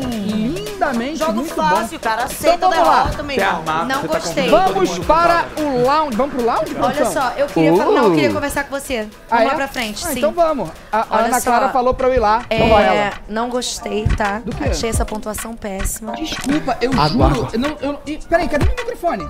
[0.91, 2.23] Lindamente, Jogo muito fácil, cara.
[2.25, 3.03] Aceita Então vamos lá.
[3.03, 3.55] derrota, meu é irmão.
[3.59, 4.49] armado, Não você tá gostei.
[4.49, 4.57] bom.
[4.57, 6.17] Vamos para o lounge.
[6.17, 7.11] Vamos pro lounge, Olha produção?
[7.13, 9.07] só, eu queria, fa- não, eu queria conversar com você.
[9.29, 9.55] Ah, Vamos lá é?
[9.55, 10.17] pra frente, Ah, sim.
[10.17, 10.69] Então vamos.
[10.91, 11.49] A, a Ana só.
[11.51, 12.43] Clara falou pra eu ir lá.
[12.49, 13.13] É, Então ela.
[13.29, 14.39] não gostei, tá?
[14.39, 14.65] Do quê?
[14.69, 16.13] Achei essa pontuação péssima.
[16.13, 17.47] Desculpa, eu juro.
[17.53, 19.23] Eu não, eu, e, peraí, cadê meu microfone?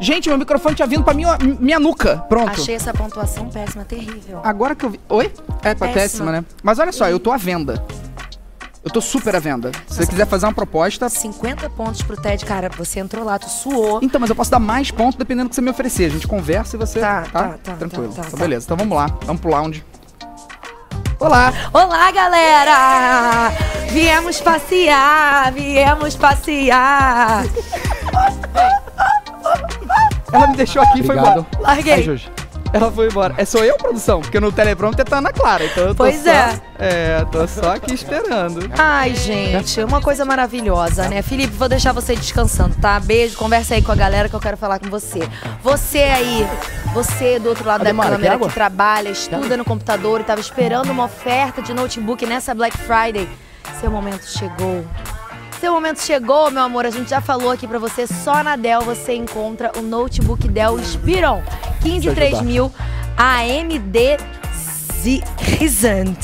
[0.00, 2.18] Gente, meu microfone tinha vindo pra minha, minha nuca.
[2.28, 2.50] Pronto.
[2.50, 4.40] Achei essa pontuação péssima, terrível.
[4.44, 5.00] Agora que eu vi.
[5.08, 5.32] Oi?
[5.62, 5.92] É, pra Péssima.
[5.94, 6.44] péssima, né?
[6.62, 7.82] Mas olha só, eu tô à venda.
[8.86, 9.72] Eu tô super à venda.
[9.88, 11.08] Se você quiser fazer uma proposta.
[11.08, 12.70] 50 pontos pro Ted, cara.
[12.78, 13.98] Você entrou lá, tu suou.
[14.00, 16.04] Então, mas eu posso dar mais pontos dependendo do que você me oferecer.
[16.04, 17.00] A gente conversa e você.
[17.00, 18.10] Tá, Tá, tá, tá, Tranquilo.
[18.10, 18.36] tá, tá, então, tá.
[18.36, 18.64] beleza.
[18.64, 19.06] Então vamos lá.
[19.24, 19.84] Vamos pro lounge.
[21.18, 21.52] Olá!
[21.72, 23.50] Olá, galera!
[23.90, 27.42] Viemos passear, viemos passear.
[30.32, 31.44] Ela me deixou aqui e foi embora.
[31.58, 31.94] Larguei.
[31.94, 32.30] Ai, Jorge.
[32.72, 33.34] Ela foi embora.
[33.36, 34.20] É sou eu, produção?
[34.20, 36.30] Porque no teleprompter tá Ana Clara, então eu tô Pois só...
[36.30, 36.60] é.
[36.78, 38.70] É, tô só aqui esperando.
[38.76, 41.22] Ai, gente, uma coisa maravilhosa, né?
[41.22, 43.00] Felipe, vou deixar você descansando, tá?
[43.00, 45.26] Beijo, conversa aí com a galera que eu quero falar com você.
[45.62, 46.46] Você aí,
[46.92, 48.48] você do outro lado da câmera água?
[48.48, 53.28] que trabalha, estuda no computador e tava esperando uma oferta de notebook nessa Black Friday.
[53.80, 54.84] Seu momento chegou.
[55.60, 56.84] Seu momento chegou, meu amor.
[56.86, 58.06] A gente já falou aqui pra você.
[58.06, 61.42] Só na Dell você encontra o notebook Dell Inspiron
[61.82, 62.70] 153.000
[63.16, 64.16] AMD
[65.02, 66.16] Z- Ryzen.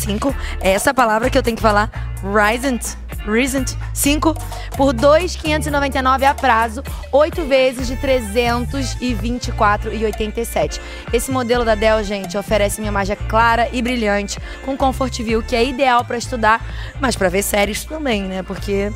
[0.00, 0.34] 5.
[0.60, 1.90] É essa palavra que eu tenho que falar.
[2.22, 2.78] Ryzen.
[3.26, 4.34] Ryzen 5
[4.78, 6.82] por 2,599 a prazo,
[7.12, 10.80] 8 vezes de 324,87.
[11.12, 15.54] Esse modelo da Dell, gente, oferece uma imagem clara e brilhante, com Comfort View, que
[15.54, 16.64] é ideal para estudar,
[16.98, 18.42] mas para ver séries também, né?
[18.42, 18.90] Porque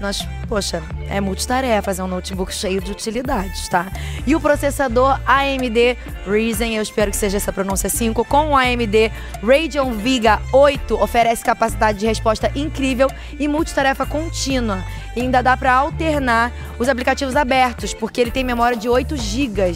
[0.00, 3.86] nós, poxa, é multitarefa, fazer um notebook cheio de utilidades, tá?
[4.26, 5.96] E o processador AMD
[6.26, 9.10] Ryzen, eu espero que seja essa pronúncia 5, com o AMD
[9.42, 14.84] Radeon Vega 8, oferece capacidade de resposta incrível e multitarefa contínua.
[15.14, 19.72] E ainda dá para alternar os aplicativos abertos, porque ele tem memória de 8 GB.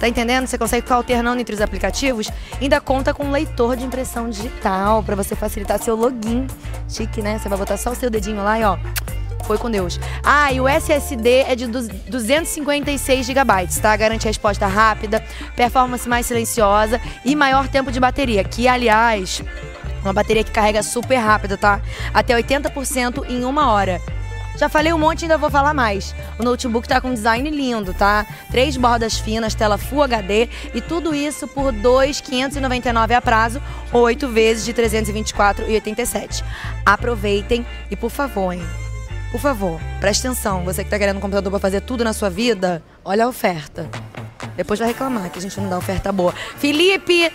[0.00, 0.46] Tá entendendo?
[0.48, 2.28] Você consegue ficar alternando entre os aplicativos.
[2.60, 6.46] Ainda conta com um leitor de impressão digital para você facilitar seu login.
[6.88, 7.38] Chique, né?
[7.38, 8.76] Você vai botar só o seu dedinho lá e ó,
[9.44, 9.98] foi com Deus.
[10.22, 13.96] Ah, e o SSD é de du- 256 GB, tá?
[13.96, 15.22] Garante resposta rápida,
[15.54, 19.42] performance mais silenciosa e maior tempo de bateria, que aliás,
[20.02, 21.80] uma bateria que carrega super rápido, tá?
[22.12, 24.00] Até 80% em uma hora.
[24.56, 26.14] Já falei um monte ainda vou falar mais.
[26.38, 28.24] O notebook tá com design lindo, tá?
[28.52, 33.60] Três bordas finas, tela Full HD e tudo isso por 2,599 a prazo,
[33.92, 36.44] 8 vezes de 324,87.
[36.86, 38.62] Aproveitem e por favor, hein?
[39.34, 40.62] Por favor, preste atenção.
[40.64, 43.90] Você que tá querendo um computador pra fazer tudo na sua vida, olha a oferta.
[44.56, 46.32] Depois vai reclamar que a gente não dá oferta boa.
[46.56, 47.32] Felipe!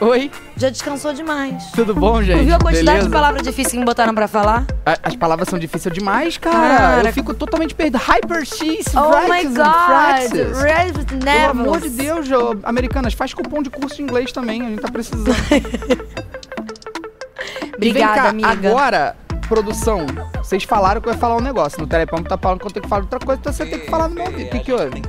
[0.00, 0.30] Oi.
[0.56, 1.62] Já descansou demais.
[1.74, 2.38] Tudo bom, gente?
[2.38, 3.06] Tu viu a quantidade Beleza?
[3.06, 4.64] de palavras difíceis que me botaram pra falar?
[4.86, 6.56] A- As palavras são difíceis demais, cara.
[6.78, 7.08] Cara.
[7.10, 7.98] Eu fico totalmente perdido.
[7.98, 10.56] Hyper X, Oh my God.
[10.56, 11.90] Red Pelo amor de.
[11.90, 12.56] Deus, Jô.
[12.62, 14.62] Americanas, faz cupom de curso de inglês também.
[14.62, 15.26] A gente tá precisando.
[17.76, 18.48] Obrigada, cá, amiga.
[18.48, 20.06] Agora, produção,
[20.38, 21.80] vocês falaram que eu ia falar um negócio.
[21.80, 23.90] No Telepão tá falando que eu tenho que falar outra coisa, então você tem que
[23.90, 24.46] falar no meu ouvido.
[24.46, 25.02] O que que houve?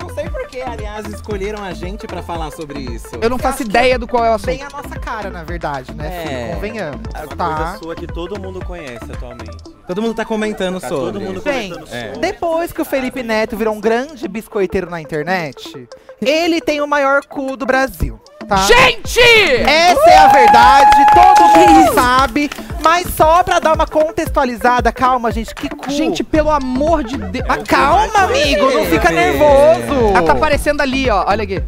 [0.00, 3.08] Não sei por que, aliás, escolheram a gente pra falar sobre isso.
[3.20, 4.46] Eu não faço ideia do qual é o assunto.
[4.46, 6.26] Bem a nossa cara, na verdade, né, É.
[6.28, 6.54] filho?
[6.54, 7.00] Convenhamos.
[7.14, 7.56] É uma tá?
[7.56, 9.56] coisa sua que todo mundo conhece atualmente.
[9.86, 11.12] Todo mundo tá comentando Tá sobre.
[11.12, 12.12] todo mundo Gente, comentando É.
[12.18, 15.88] depois que o Felipe Neto virou um grande biscoiteiro na internet,
[16.20, 18.20] ele tem o maior cu do Brasil.
[18.48, 18.56] Tá?
[18.56, 19.20] Gente!
[19.66, 22.50] Essa é a verdade, todo mundo sabe.
[22.82, 25.90] Mas só pra dar uma contextualizada, calma, gente, que cu.
[25.90, 27.44] Gente, pelo amor de Deus.
[27.46, 30.14] Mas calma, amigo, não fica nervoso.
[30.16, 31.26] Ah, tá aparecendo ali, ó.
[31.28, 31.62] Olha aqui.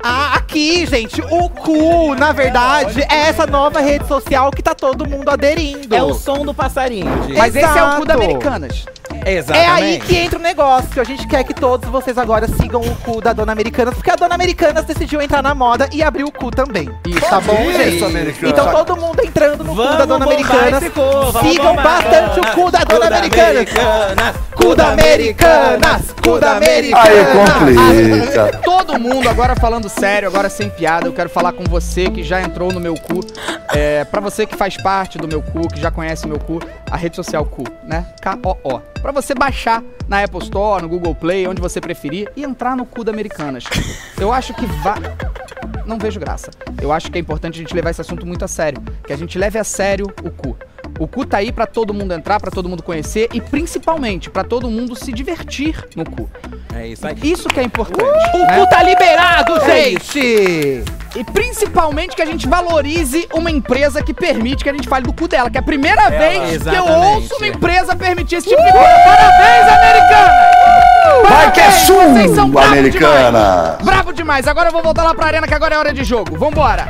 [0.00, 5.08] Ah, aqui, gente, o cu, na verdade, é essa nova rede social que tá todo
[5.08, 5.94] mundo aderindo.
[5.94, 7.38] É o som do passarinho, gente.
[7.38, 9.01] Mas esse é o cu da Exato.
[9.22, 9.48] Americanas.
[9.50, 11.00] É aí que entra o negócio.
[11.00, 14.16] A gente quer que todos vocês agora sigam o cu da Dona Americanas, porque a
[14.16, 16.90] Dona Americanas decidiu entrar na moda e abrir o cu também.
[17.28, 18.04] tá bom, Isso, gente?
[18.04, 18.50] Americanas.
[18.52, 20.84] Então todo mundo entrando no cu da Vamos Dona Americanas.
[20.88, 22.02] cu, vamos Sigam bombar.
[22.02, 24.36] bastante o cu da Dona Cu da Americanas.
[24.54, 26.14] Cu da Americanas.
[26.22, 27.08] Cu da Americanas.
[27.08, 28.58] Aí complica.
[28.64, 32.40] Todo mundo, agora falando sério, agora sem piada, eu quero falar com você que já
[32.42, 33.20] entrou no meu cu.
[33.74, 36.60] É, pra você que faz parte do meu cu, que já conhece o meu cu,
[36.90, 38.04] a rede social cu, né?
[38.20, 38.91] K-O-O.
[39.02, 42.86] Pra você baixar na Apple Store, no Google Play, onde você preferir, e entrar no
[42.86, 43.64] cu da Americanas.
[44.16, 45.00] Eu acho que vai.
[45.84, 46.52] Não vejo graça.
[46.80, 48.80] Eu acho que é importante a gente levar esse assunto muito a sério.
[49.04, 50.56] Que a gente leve a sério o cu.
[51.02, 54.44] O cu tá aí pra todo mundo entrar, pra todo mundo conhecer e principalmente pra
[54.44, 56.30] todo mundo se divertir no cu.
[56.72, 57.16] É isso aí.
[57.24, 58.06] Isso que é importante.
[58.36, 58.60] O né?
[58.60, 60.84] cu tá liberado, É gente!
[61.16, 65.12] E principalmente que a gente valorize uma empresa que permite que a gente fale do
[65.12, 66.92] cu dela, que é a primeira vez que eu exatamente.
[66.92, 68.98] ouço uma empresa permitir esse tipo de coisa.
[69.04, 70.50] Parabéns, americana!
[71.28, 73.30] Vai que é Parabéns, vocês são sul, bravos americana!
[73.40, 73.82] demais.
[73.82, 74.46] Bravo demais.
[74.46, 76.38] Agora eu vou voltar lá pra arena que agora é hora de jogo.
[76.38, 76.88] Vambora.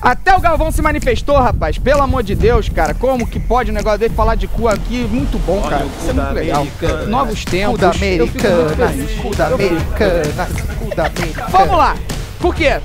[0.00, 1.76] Até o Galvão se manifestou, rapaz.
[1.76, 2.94] Pelo amor de Deus, cara.
[2.94, 5.06] Como que pode um negócio dele falar de cu aqui?
[5.10, 5.86] Muito bom, cara.
[6.00, 6.66] Isso é muito legal.
[7.08, 7.72] Novos tempos.
[7.72, 8.30] Cu da feliz.
[8.30, 10.28] Cu da Americanas.
[10.78, 11.52] Cu da Americanas.
[11.52, 11.96] Vamos lá.
[12.38, 12.80] Por quê?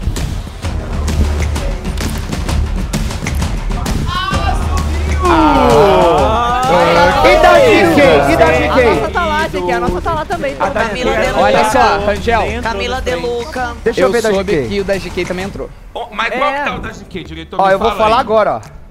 [7.26, 8.34] E da GK?
[8.34, 9.33] E da A nossa GK?
[9.48, 9.72] GK.
[9.72, 10.56] A nossa tá lá também.
[10.56, 10.70] tá?
[10.72, 11.40] Camila De Luca.
[11.42, 12.44] Olha só, Rangel.
[12.62, 13.76] Camila De Luca.
[13.84, 14.68] Deixa eu, Eu ver da soube GK.
[14.70, 15.70] que o da GK também entrou.
[16.12, 17.60] Mas qual que tá o da GK, diretor?
[17.62, 18.22] Ó, eu vou fala falar aí.
[18.22, 18.84] agora, ó.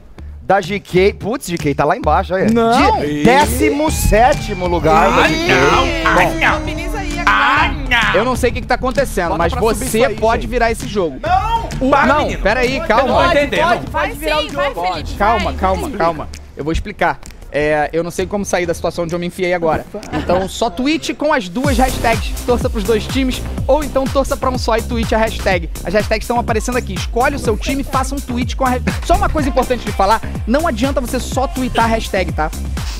[0.44, 1.12] Da GK.
[1.14, 2.50] Putz, GK tá lá embaixo, olha.
[2.50, 3.00] Não.
[3.00, 5.48] De, 17 lugar Ah, GK.
[5.48, 5.84] não.
[6.04, 7.72] Ah, aí Ah, agora.
[7.88, 8.14] não.
[8.14, 10.50] Eu não sei o que, que tá acontecendo, Bota mas você aí, pode gente.
[10.50, 11.18] virar esse jogo.
[11.22, 11.68] Não!
[11.80, 12.42] O- Para, não, menino.
[12.42, 13.24] peraí, Eu não calma.
[13.24, 13.90] tô entendendo.
[13.90, 15.14] Vai sim, vai, Felipe.
[15.16, 15.54] Calma, vai.
[15.54, 16.28] calma, calma.
[16.56, 17.18] Eu vou explicar.
[17.52, 19.84] É, eu não sei como sair da situação onde eu me enfiei agora.
[20.12, 22.40] Então, só tweet com as duas hashtags.
[22.46, 25.68] Torça pros dois times, ou então torça pra um só e tweet a hashtag.
[25.84, 26.94] As hashtags estão aparecendo aqui.
[26.94, 29.06] Escolhe o seu time e faça um tweet com a hashtag.
[29.06, 32.50] Só uma coisa importante de falar: não adianta você só tweetar a hashtag, tá?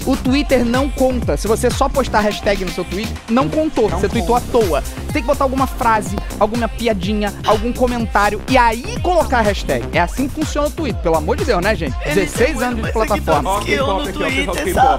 [0.05, 1.36] O Twitter não conta.
[1.36, 3.89] Se você só postar a hashtag no seu tweet, não contou.
[3.89, 4.81] você tweetou à toa.
[4.81, 9.86] Você tem que botar alguma frase, alguma piadinha, algum comentário e aí colocar a hashtag.
[9.92, 11.97] É assim que funciona o Twitter, pelo amor de Deus, né, gente?
[12.14, 13.50] 16 anos de plataforma.
[13.50, 14.41] Ó, K-pop aqui,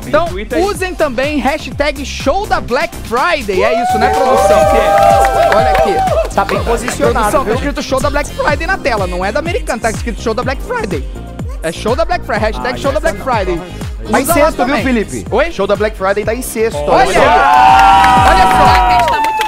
[0.08, 0.64] Então, Twitter aí.
[0.64, 3.64] usem também hashtag show da Black Friday.
[3.64, 4.60] É isso, né, produção?
[5.56, 6.34] Olha aqui.
[6.34, 9.06] Tá bem posicionado, Produção, tá escrito show da Black Friday na tela.
[9.06, 11.04] Não é da americana, tá escrito show da Black Friday.
[11.62, 12.52] É show da Black Friday.
[12.52, 13.62] Hashtag show da Black Friday.
[14.12, 14.76] Tá em sexto, viu.
[14.78, 15.26] Felipe?
[15.32, 15.52] Oi?
[15.52, 16.78] Show da Black Friday tá em sexto.
[16.78, 17.18] Olha aí.
[17.18, 18.64] Olha só.
[18.66, 19.43] A gente tá muito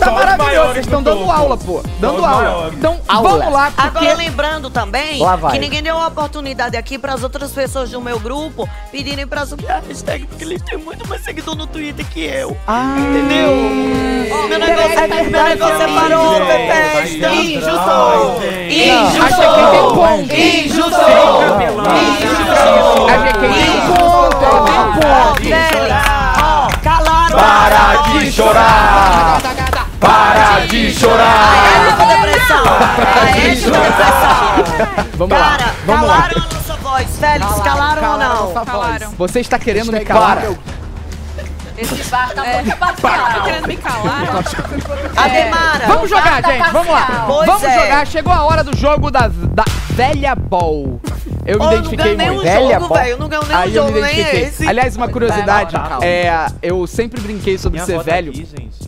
[0.00, 1.82] Tá maravilhoso, vocês estão dando aula, pô.
[2.00, 2.70] Dando aula.
[2.72, 3.98] Então, vamos lá, porque...
[3.98, 8.18] Agora lembrando também que ninguém deu a oportunidade aqui para as outras pessoas do meu
[8.18, 12.24] grupo pedirem para subir a hashtag, porque eles têm muito mais seguidor no Twitter que
[12.24, 12.56] eu.
[12.66, 12.96] Ah.
[12.98, 14.04] Entendeu?
[14.48, 17.54] meu negócio, é meu negócio separou, Pepe.
[17.54, 17.94] Injusto!
[18.70, 19.22] Injusto!
[19.22, 20.34] A GK tem ponto.
[20.34, 21.00] Injusto!
[23.08, 24.38] A GK tem ponto.
[25.42, 26.82] Tem ponto.
[26.82, 27.36] Calaram!
[27.36, 29.63] Para de chorar!
[30.04, 31.54] Para de chorar!
[35.16, 35.56] Vamos lá.
[35.86, 36.14] Vamos lá.
[36.16, 37.06] calaram a nossa voz.
[37.18, 38.64] Félix, calaram, ou não?
[38.64, 39.10] Calaram.
[39.16, 40.42] Você está querendo me calar?
[41.76, 43.42] Esse bar tá É, muito tá parcial.
[43.44, 44.44] querendo me calar?
[45.16, 45.86] Ademara!
[45.88, 46.70] Vamos jogar, Tá gente.
[46.70, 47.24] Vamos lá.
[47.26, 47.80] Pois Vamos é.
[47.80, 48.06] jogar.
[48.06, 51.00] Chegou a hora do jogo da, da velha ball.
[51.46, 52.44] Eu me eu não identifiquei ganhei muito.
[52.46, 53.08] nenhum jogo, velho.
[53.10, 54.68] Eu não ganho nenhum Aí eu me jogo, nem esse.
[54.68, 55.74] Aliás, uma curiosidade.
[56.02, 58.30] É, eu sempre brinquei sobre Minha ser tá velho.
[58.30, 58.83] aqui, gente.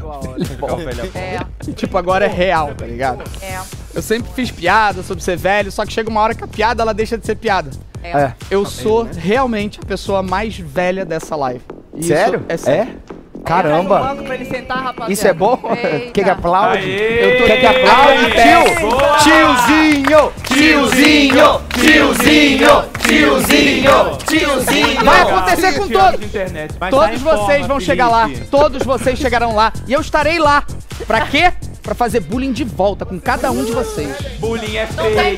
[0.00, 1.12] Legal, velho.
[1.14, 3.22] É, tipo, agora é real, tá ligado?
[3.42, 3.58] é.
[3.94, 6.82] Eu sempre fiz piada sobre ser velho, só que chega uma hora que a piada
[6.82, 7.70] ela deixa de ser piada.
[8.02, 8.32] É.
[8.50, 11.62] Eu sou realmente a pessoa mais velha dessa live.
[11.94, 12.44] E isso Sério?
[12.48, 12.98] É sério.
[13.44, 14.16] Caramba!
[14.50, 15.12] Sentar, rapaziada.
[15.12, 15.58] Isso é bom?
[15.76, 16.10] Eita.
[16.12, 16.78] Quer que aplaude?
[16.78, 17.34] Aê!
[17.34, 17.46] Eu tô...
[17.46, 19.22] Quer que aplaude, tio?
[19.22, 20.32] Tiozinho!
[20.44, 21.60] Tiozinho!
[21.74, 22.93] Tiozinho!
[23.06, 25.04] Tiozinho!
[25.04, 26.22] Vai acontecer com todos.
[26.22, 26.74] Internet.
[26.90, 28.30] Todos vocês vão chegar lá.
[28.50, 29.72] Todos vocês chegarão lá.
[29.86, 30.64] E eu estarei lá.
[31.06, 31.52] Pra quê?
[31.84, 34.16] Pra fazer bullying de volta com cada um de vocês.
[34.40, 35.36] Bullying é feio.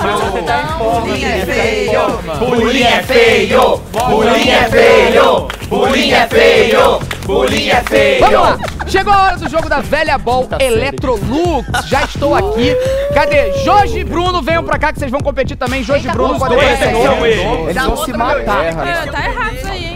[0.79, 2.23] Bullying é feio.
[2.39, 3.81] Bullying é feio.
[4.09, 5.49] Bullying é feio!
[5.69, 7.01] Bullying é feio!
[7.25, 8.21] Bullying é feio!
[8.21, 8.59] Vamos lá!
[8.87, 11.67] Chegou a hora do jogo da velha ball Electrolux.
[11.89, 12.77] Já estou aqui.
[13.13, 13.53] Cadê?
[13.65, 15.83] Joji e Bruno, venham pra cá que vocês vão competir também.
[15.83, 17.71] Joji e Bruno eles.
[17.71, 18.65] Eles vão se matar.
[18.65, 19.96] É, tá errado isso aí, hein?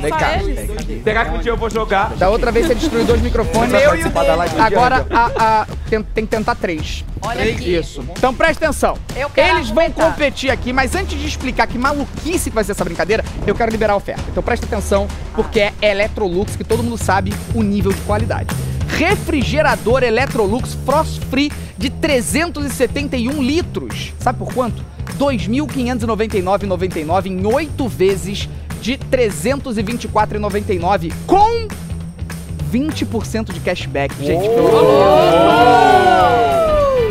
[0.00, 0.38] Vem Só cá.
[0.42, 1.02] eles.
[1.04, 2.14] Será que um dia eu vou jogar?
[2.16, 3.70] Da outra vez você destruiu dois microfones.
[3.70, 7.04] Vai participar da live do Agora a, a- tem, tem que tentar três.
[7.22, 7.74] Olha aqui.
[7.76, 8.04] Isso.
[8.16, 8.96] Então presta atenção.
[9.16, 12.72] Eu quero Eles vão competir aqui, mas antes de explicar que maluquice que vai ser
[12.72, 14.22] essa brincadeira, eu quero liberar a oferta.
[14.30, 18.54] Então presta atenção, porque é Electrolux, que todo mundo sabe o nível de qualidade.
[18.96, 24.14] Refrigerador Electrolux Frost Free de 371 litros.
[24.18, 24.82] Sabe por quanto?
[25.06, 28.48] R$ 2.599,99 em 8 vezes
[28.80, 31.66] de R$ 324,99 com
[32.72, 34.48] 20% de cashback, gente.
[34.48, 34.86] pelo amor de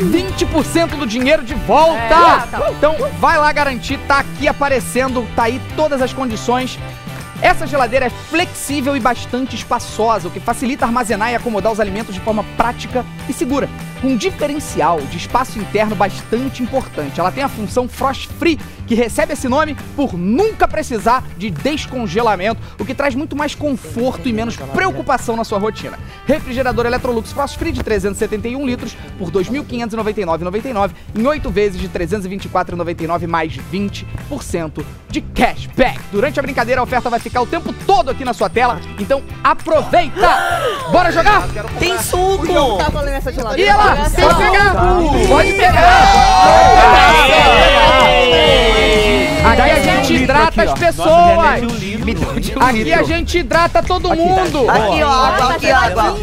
[0.10, 0.12] Deus.
[0.12, 2.48] 20% do dinheiro de volta!
[2.78, 6.80] Então vai lá garantir, tá aqui aparecendo, tá aí todas as condições.
[7.42, 12.14] Essa geladeira é flexível e bastante espaçosa, o que facilita armazenar e acomodar os alimentos
[12.14, 13.68] de forma prática e segura.
[14.02, 17.20] Com um diferencial de espaço interno bastante importante.
[17.20, 22.62] Ela tem a função Frost Free, que recebe esse nome por nunca precisar de descongelamento,
[22.80, 25.98] o que traz muito mais conforto e menos preocupação na sua rotina.
[26.28, 32.06] Refrigerador Electrolux Frost Free de 371 litros por R$ 2.599,99 em 8 vezes de R$
[32.06, 36.00] 324,99 mais 20% de cashback.
[36.12, 39.24] Durante a brincadeira, a oferta vai ficar o tempo todo aqui na sua tela, então
[39.44, 40.30] aproveita!
[40.92, 41.48] Bora jogar?
[41.80, 42.46] Tem suco!
[43.58, 44.76] E ela, pode pegar!
[45.28, 47.06] Pode pegar!
[49.46, 51.62] Aqui a gente hidrata as pessoas!
[52.60, 54.70] Aqui a gente hidrata todo mundo!
[54.70, 56.16] Aqui, ó, água, aqui, água.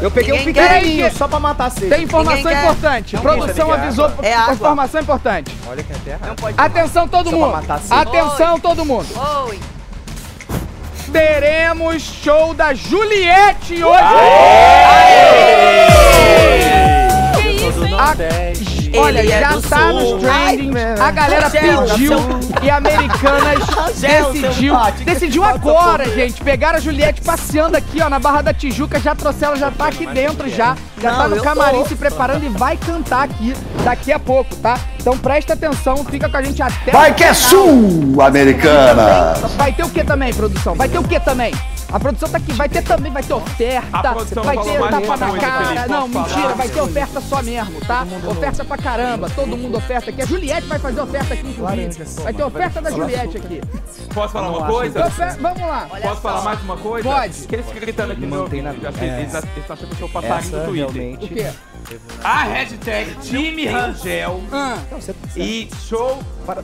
[0.00, 1.88] Eu peguei um pequenininho que- só pra matar a sede.
[1.88, 3.16] Tem informação importante.
[3.16, 4.10] Produção avisou.
[4.22, 4.52] É.
[4.52, 5.54] Informação importante.
[5.68, 6.34] Olha que é terra.
[6.56, 7.54] Atenção todo mundo.
[7.90, 9.06] Atenção todo mundo.
[9.48, 9.58] Oi.
[11.14, 14.02] Teremos show da Juliette hoje.
[17.40, 17.94] Que isso, hein?
[17.96, 18.16] A-
[18.98, 20.18] Olha, Ele é já do tá sul.
[20.18, 21.00] nos trendings.
[21.00, 22.12] A galera Gel, pediu
[22.62, 23.58] e Americanas
[23.98, 24.74] Gel, decidiu.
[25.04, 26.42] Decidiu agora, gente.
[26.42, 29.00] Pegaram a Juliette passeando aqui, ó, na Barra da Tijuca.
[29.00, 30.76] Já trouxeram, já tá aqui dentro já.
[31.00, 34.78] Já tá no camarim se preparando e vai cantar aqui daqui a pouco, tá?
[34.98, 36.90] Então presta atenção, fica com a gente até.
[36.92, 37.50] Vai que é final.
[37.50, 39.34] sul-americana!
[39.56, 40.74] Vai ter o que também, produção?
[40.74, 41.52] Vai ter o que também?
[41.94, 45.38] A produção tá aqui, vai ter também, vai ter oferta, vai ter tapa uma na
[45.38, 45.64] cara.
[45.66, 48.04] Felipe, Não, mentira, vai ter oferta só mesmo, tá?
[48.28, 50.22] Oferta pra caramba, todo mundo oferta aqui.
[50.22, 52.04] A Juliette vai fazer oferta aqui, inclusive.
[52.20, 53.60] Vai ter oferta da Juliette aqui.
[54.12, 55.08] Posso falar uma coisa?
[55.40, 55.88] Vamos lá.
[56.02, 57.08] Posso falar mais uma coisa?
[57.08, 57.46] Pode.
[57.46, 60.08] Que eles ficam gritando aqui no meu que Eles eles estão achando que eu sou
[60.08, 61.14] passarinho do Twitter.
[61.14, 61.52] O quê?
[62.24, 64.78] A hashtag Time Rangel Ah,
[65.36, 66.18] e show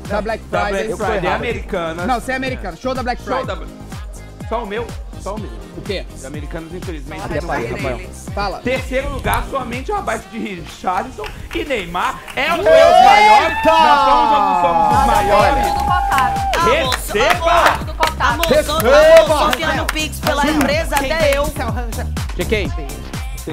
[0.09, 0.89] da Black da Friday.
[0.89, 2.05] Black Friday Americana.
[2.05, 2.76] Não, você é americano.
[2.76, 3.57] Show da Black Show Friday.
[3.57, 4.49] da...
[4.49, 4.84] Só o meu?
[5.20, 5.60] Só um minuto.
[5.76, 6.07] O quê?
[6.15, 8.10] Os americanos, infelizmente, Fala, não Rafael, Rafael.
[8.34, 8.58] Fala.
[8.60, 11.24] Terceiro lugar, somente o abaixo de Richarlison
[11.55, 12.20] e Neymar.
[12.34, 13.58] É os meus maiores.
[13.65, 15.90] Nós somos ou não somos os maiores?
[16.60, 17.90] Receba!
[18.20, 19.24] Amor, sou, Receba!
[19.24, 21.44] amor, sorteando Pix pela empresa, até eu.
[22.36, 22.70] GK,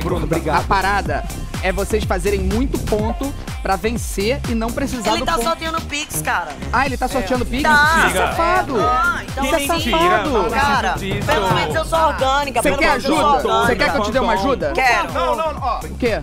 [0.04, 0.60] Bruno, obrigado.
[0.60, 1.24] A parada
[1.64, 5.44] é vocês fazerem muito ponto pra vencer e não precisar Ele do tá ponto.
[5.44, 6.52] sorteando Pix, cara.
[6.72, 7.64] Ah, ele tá sorteando Pix?
[7.64, 8.06] Tá.
[8.08, 8.80] Isso é safado.
[8.80, 9.92] Ah, então Isso é sim.
[9.92, 10.50] safado.
[10.52, 10.96] Cara,
[11.26, 12.62] pelo menos eu sou orgânica.
[12.62, 13.40] Você quer ajuda?
[13.66, 14.72] Você quer que eu te dê uma ajuda?
[14.74, 15.14] Quero.
[15.14, 15.80] Não, não, ó.
[15.80, 16.22] O quê?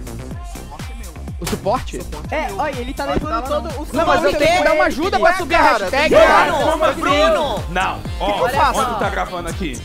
[1.41, 2.01] O suporte?
[2.31, 5.19] É, olha, ele tá levando todo o Não, mas eu tenho que dar uma ajuda
[5.19, 6.95] pra subir a hashtag, Bruno?
[6.95, 7.65] Bruno.
[7.71, 8.81] Não, ó, que eu faço?
[8.81, 9.81] onde tá gravando aqui?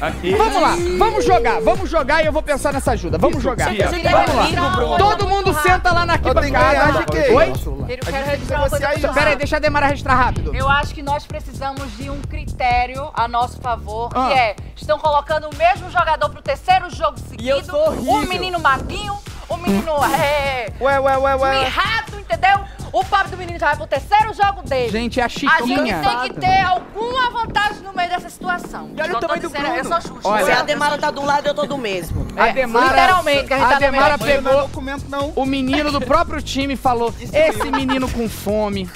[0.00, 0.34] Aqui.
[0.34, 3.16] Vamos lá, vamos jogar, vamos jogar e eu vou pensar nessa ajuda.
[3.18, 3.70] Vamos jogar.
[3.70, 4.98] Vamos lá.
[4.98, 7.06] Todo mundo senta lá na arquibancada.
[7.34, 7.52] Oi?
[7.88, 10.54] Eu quero registrar uma coisa muito Pera aí, deixa a Demara registrar rápido.
[10.54, 14.28] Eu acho que nós precisamos de um critério a nosso favor, Ah.
[14.28, 19.18] que é, estão colocando o mesmo jogador pro terceiro jogo seguido, o menino maguinho,
[19.48, 21.60] o menino é, Ué, ué, ué, ué.
[21.64, 22.60] mirrado, entendeu?
[22.92, 24.90] O pobre do menino já vai pro terceiro jogo dele.
[24.90, 26.00] Gente, é a A gente Chiquinha.
[26.00, 28.90] tem que ter alguma vantagem no meio dessa situação.
[28.96, 29.74] E olha o tamanho do Bruno.
[29.74, 30.20] Eu sou Xuxa.
[30.24, 30.44] Olha.
[30.44, 32.26] Se a Demara tá do lado, eu tô do mesmo.
[32.36, 34.70] A Demara, literalmente, que a gente a tá Demara pegou
[35.08, 35.32] não.
[35.34, 38.88] o menino do próprio time e falou: esse menino com fome,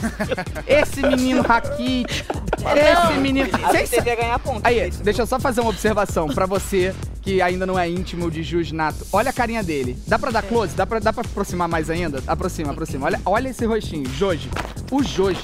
[0.67, 2.35] esse menino raquítico,
[2.75, 3.51] esse menino.
[3.73, 4.61] Gente devia ganhar ponto.
[4.65, 8.43] Aí, deixa eu só fazer uma observação pra você que ainda não é íntimo de
[8.43, 9.07] Jus Nato.
[9.13, 9.97] Olha a carinha dele.
[10.07, 10.75] Dá pra dar close?
[10.75, 12.23] Dá pra, dá pra aproximar mais ainda?
[12.27, 13.07] Aproxima, aproxima.
[13.07, 13.82] Olha, olha esse rostinho.
[14.17, 14.49] Joji.
[14.91, 15.43] O Joji,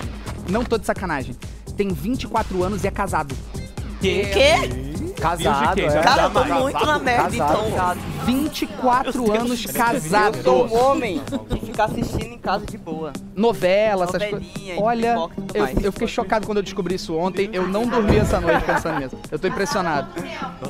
[0.48, 1.36] não tô de sacanagem,
[1.76, 3.34] tem 24 anos e é casado.
[4.00, 4.26] Que?
[4.26, 4.54] Quê?
[5.20, 6.02] Casado, é.
[6.02, 7.96] Cara, eu tô muito na merda, então.
[8.24, 10.42] 24 anos Eu casado.
[10.42, 13.12] sou um homem de ficar assistindo em casa de boa.
[13.34, 14.48] Novela, essas coisas.
[14.78, 15.16] Olha,
[15.52, 17.50] eu, eu fiquei chocado quando eu descobri isso ontem.
[17.52, 19.16] Eu não dormi essa noite pensando nisso.
[19.30, 20.08] Eu tô impressionado.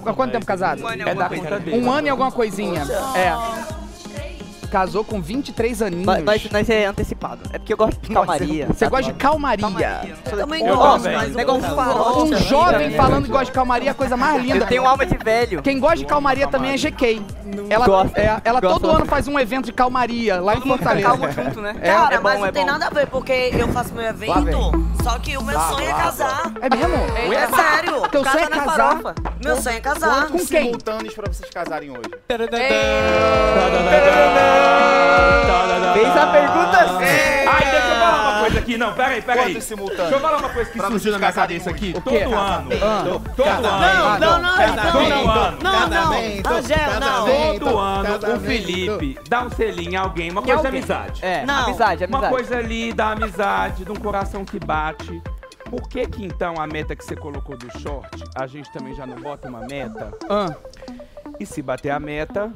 [0.06, 0.82] Há quanto tempo casado?
[0.88, 1.76] É.
[1.76, 2.82] Um ano e alguma coisinha.
[3.14, 3.87] É.
[4.70, 6.06] Casou com 23 aninhos.
[6.06, 7.40] Mas, mas, mas é antecipado.
[7.52, 8.66] É porque eu gosto de calmaria.
[8.66, 9.66] Você gosta de calmaria.
[10.24, 11.16] Também Eu gosto, também.
[11.18, 12.24] mas Negócio eu farol.
[12.24, 14.58] Um jovem falando que gosta de calmaria é a coisa mais linda.
[14.64, 15.62] Eu tenho alma de velho.
[15.62, 17.22] Quem gosta de calmaria também é GK.
[17.70, 18.20] Ela, Gosta.
[18.20, 18.80] é, ela Gosta.
[18.80, 21.08] todo ano faz um evento de calmaria lá em Fortaleza.
[21.08, 21.74] Calma junto, né?
[21.80, 24.04] É, Cara, é bom, mas não é tem nada a ver, porque eu faço meu
[24.04, 24.72] evento,
[25.02, 26.52] só que o meu sonho é casar.
[26.60, 27.34] É mesmo?
[27.34, 28.08] É sério.
[28.10, 29.00] Teu sonho é casar?
[29.42, 30.28] Meu sonho é casar.
[30.28, 30.46] Com quem?
[30.64, 32.10] simultâneos pra vocês casarem hoje.
[35.92, 37.50] Fez a pergunta certa.
[37.50, 38.76] Ai, deixa eu falar uma coisa aqui.
[38.78, 39.52] Não, peraí, peraí.
[39.54, 41.92] Deixa eu falar uma coisa que Pra surgiu na minha cabeça aqui.
[41.92, 42.70] Todo ano.
[43.36, 43.62] Todo ano.
[43.62, 45.30] Não, não, não, Todo não.
[45.30, 45.58] ano.
[45.62, 46.12] Não, não.
[46.58, 47.58] Angel, não.
[47.58, 51.24] Todo ano o Felipe dá um selinho em alguém, uma coisa de amizade.
[51.24, 51.64] É, Não.
[51.64, 52.34] amizade, Uma amizade.
[52.34, 55.20] coisa ali da amizade, de um coração que bate.
[55.70, 59.06] Por que que então a meta que você colocou do short, a gente também já
[59.06, 60.12] não bota uma meta?
[60.28, 60.54] Ah,
[61.40, 62.50] E se bater a meta,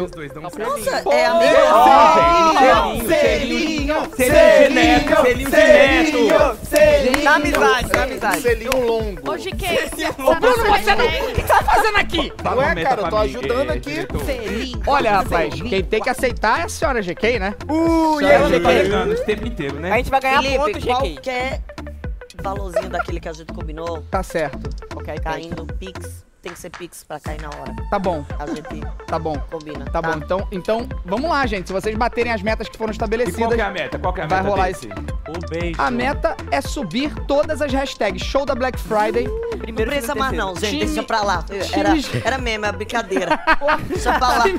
[0.00, 0.68] os dois dão um selinho.
[0.70, 3.06] Nossa, é a minha.
[3.06, 7.24] Selinho, selinho, selinho, selinho selinho.
[7.24, 8.40] Na amizade, na amizade.
[8.40, 9.30] Selinho longo.
[9.30, 11.06] Hoje que é Bruno, você não...
[11.06, 12.32] O que tá fazendo aqui?
[12.56, 13.90] Ué, meta cara, eu tô ajudando aqui.
[13.90, 14.20] diretor.
[14.86, 17.54] Olha, rapaz, quem tem que aceitar é a senhora GK, né?
[17.68, 19.12] Uh, e Ela tá GK?
[19.12, 19.92] esse tempo inteiro, né?
[19.92, 20.86] A gente vai ganhar ponto, GK.
[20.86, 21.60] qualquer
[22.42, 24.70] valorzinho daquele que a gente combinou, Tá certo.
[24.94, 27.74] Ok, caindo Pix, tem que ser Pix pra cair na hora.
[27.90, 28.62] Tá bom, A gente
[29.08, 29.36] tá bom.
[29.50, 29.84] combina.
[29.86, 31.66] Tá bom, então, então vamos lá, gente.
[31.66, 33.98] Se vocês baterem as metas que foram E qual estabelecidas, que é a meta?
[33.98, 34.86] Qual que é a vai meta rolar desse?
[34.86, 34.98] esse.
[35.28, 35.82] Um beijo.
[35.82, 38.22] A meta é subir todas as hashtags.
[38.22, 39.26] Show da Black Friday.
[39.66, 41.44] Não Primeiro, precisa segundo, mais não, gente, Time- deixa pra lá.
[41.72, 43.40] Era, era mesmo, é brincadeira.
[43.88, 44.44] Deixa pra lá.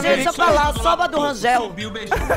[0.00, 1.72] Gente, deixa pra lá, soba do Rangel.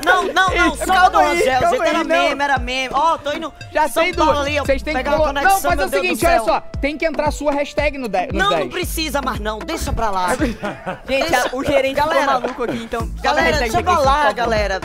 [0.03, 1.69] Não, não, não, soba do Rangel.
[1.69, 2.05] Gente, era não.
[2.05, 2.89] meme, era meme.
[2.93, 3.53] Ó, tô indo.
[3.71, 5.33] Já São tem Paulo ali, Vocês têm que colocar.
[5.33, 6.59] Não, faz meu o seguinte, olha só.
[6.81, 8.33] Tem que entrar a sua hashtag no 10.
[8.33, 10.30] Não, não precisa mais não, deixa pra lá.
[11.07, 13.07] Gente, o gerente Galera, maluco aqui, então.
[13.21, 14.80] Galera, deixa pra lá, galera.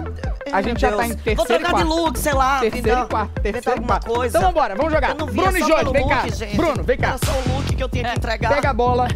[0.53, 2.61] A gente já tá em terceiro Vou trocar de look, sei lá.
[2.61, 3.05] Terceiro entendeu?
[3.05, 3.41] e quarto.
[3.41, 4.07] Terceiro e alguma quarto.
[4.07, 4.39] coisa.
[4.39, 5.15] Então vambora, vamos jogar.
[5.15, 6.28] Não Bruno e Jorge, vem cá.
[6.28, 6.57] gente.
[6.57, 7.06] Bruno, vem cá.
[7.09, 8.55] Era só o look que eu tinha que entregar.
[8.55, 9.09] Pega a bola.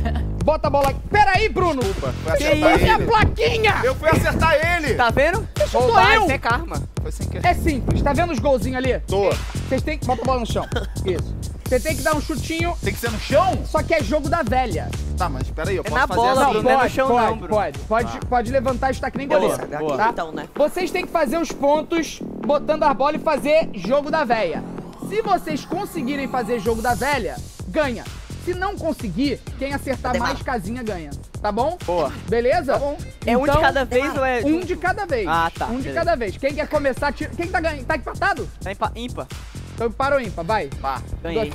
[0.45, 0.95] Bota a bola.
[1.11, 1.83] Peraí, Bruno.
[1.83, 2.85] Foi Que acertar isso?
[2.87, 3.07] É a ele.
[3.07, 3.75] plaquinha.
[3.85, 4.95] Eu fui acertar ele.
[4.95, 5.49] Tá vendo?
[5.71, 6.23] Sou Roubar, eu.
[6.23, 6.83] isso é karma.
[7.03, 7.47] Foi sem querer.
[7.47, 8.03] É simples.
[8.03, 8.99] Tá vendo os golzinhos ali?
[9.01, 9.31] Tô.
[9.69, 10.07] Vocês têm que...
[10.07, 10.67] Bota a bola no chão.
[11.07, 11.35] Isso.
[11.65, 13.63] Você tem que dar um chutinho, Tem que ser no chão?
[13.65, 14.91] só que é jogo da velha.
[15.17, 16.41] Tá, mas peraí, eu É posso na fazer bola, assim?
[16.43, 17.49] Não, Bruno, não é no pode, chão pode, não, Bruno.
[17.55, 17.79] pode.
[17.79, 19.87] Pode, pode levantar e chutar que nem Beleza, goleiro.
[19.87, 20.09] aqui Tá?
[20.11, 20.49] então, né?
[20.57, 24.65] Vocês têm que fazer os pontos botando a bola e fazer jogo da velha.
[25.09, 27.37] Se vocês conseguirem fazer jogo da velha,
[27.71, 28.05] ganha.
[28.45, 30.29] Se não conseguir, quem acertar Demar.
[30.31, 31.11] mais casinha ganha.
[31.43, 31.77] Tá bom?
[31.85, 32.11] Boa.
[32.29, 32.73] Beleza?
[32.73, 32.97] Tá bom.
[33.27, 34.41] É um de Então, cada vez ou é.
[34.41, 35.27] Um de cada vez.
[35.29, 35.95] Ah, tá, Um de beleza.
[35.95, 36.37] cada vez.
[36.39, 37.31] Quem quer começar, tira...
[37.37, 37.85] quem tá ganhando?
[37.85, 38.49] Tá empatado?
[38.63, 39.27] Tá ímpa- ímpar.
[39.75, 40.69] Então para o ímpar, vai.
[40.81, 41.03] Pá.
[41.23, 41.53] Ganhei.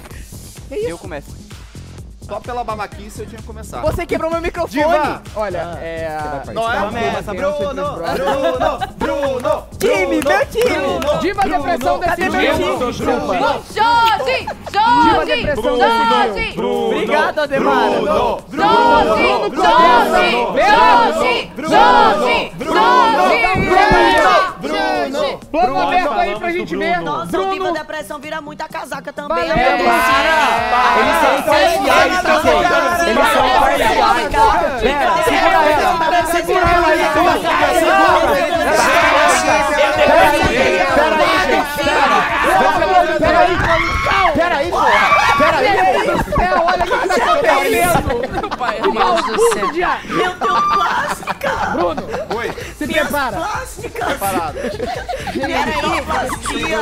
[0.70, 0.88] Que isso?
[0.88, 1.45] Eu começo.
[2.26, 3.82] Só pela babaquice eu tinha que começar.
[3.82, 4.82] Você quebrou meu microfone.
[4.82, 5.22] Diva.
[5.36, 6.10] Olha, é.
[6.54, 11.20] Não é Começa, Bruno, Bruno, Bruno, Time, meu time.
[11.22, 12.80] Diva depressão desse meu time.
[13.72, 14.48] Josi!
[15.26, 16.66] desse time.
[16.66, 17.92] Obrigado, Ademar.
[18.52, 19.28] Josi!
[19.56, 20.32] Josi!
[20.56, 21.52] Josi!
[21.58, 22.52] Josi!
[22.60, 23.36] Josi!
[25.52, 27.00] Plano aberto aí pra gente ver.
[27.02, 29.50] Nossa, o Diva Depressão vira muita casaca também.
[29.50, 30.96] É para!
[31.02, 32.15] Imparciais, tá ok?
[33.08, 34.32] Eles são imparciais.
[34.82, 36.26] Pera, segura ela.
[36.26, 37.00] Segura ela aí.
[43.20, 43.56] Pera aí.
[44.34, 44.90] Pera aí, porra.
[44.92, 45.25] Pera aí.
[45.36, 48.16] É, olha o que tá acontecendo.
[48.82, 49.70] Meu Deus do céu.
[50.10, 51.50] Eu tenho plástica.
[51.74, 52.04] Bruno,
[52.38, 53.38] Oi, se prepara.
[53.38, 54.06] Plástica.
[54.06, 54.54] preparado.
[55.34, 56.80] Peraí, plastia.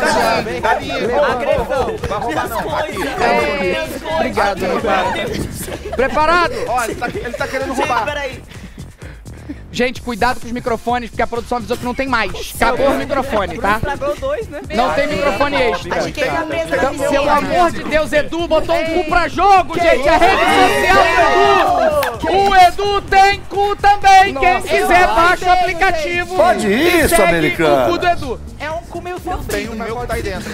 [0.00, 0.60] Tá bem.
[0.60, 1.96] Galinha, Agressão.
[2.08, 2.76] vai roubar não.
[2.76, 3.02] Aqui.
[3.22, 5.26] É, Obrigado, meu pai.
[5.96, 6.52] Preparado?
[6.52, 8.04] Ele tá, ele tá querendo Gente, roubar.
[8.04, 8.42] peraí.
[9.80, 12.52] Gente, cuidado com os microfones, porque a produção avisou que não tem mais.
[12.54, 13.80] Acabou o microfone, tá?
[14.20, 14.60] Dois, né?
[14.74, 15.96] Não tem microfone extra.
[15.96, 16.32] Acho que é
[16.76, 20.06] Então, pelo amor de Deus, Edu botou um cu pra jogo, gente.
[20.06, 20.42] A rede
[20.84, 22.50] social do Edu.
[22.50, 24.34] O Edu tem cu também.
[24.34, 26.36] Quem quiser, baixa o aplicativo.
[26.36, 27.88] Pode isso, segue americano.
[27.88, 28.40] O cu do Edu.
[28.60, 29.72] É um cu meio Tem sofrido.
[29.72, 30.50] o meu que tá aí dentro.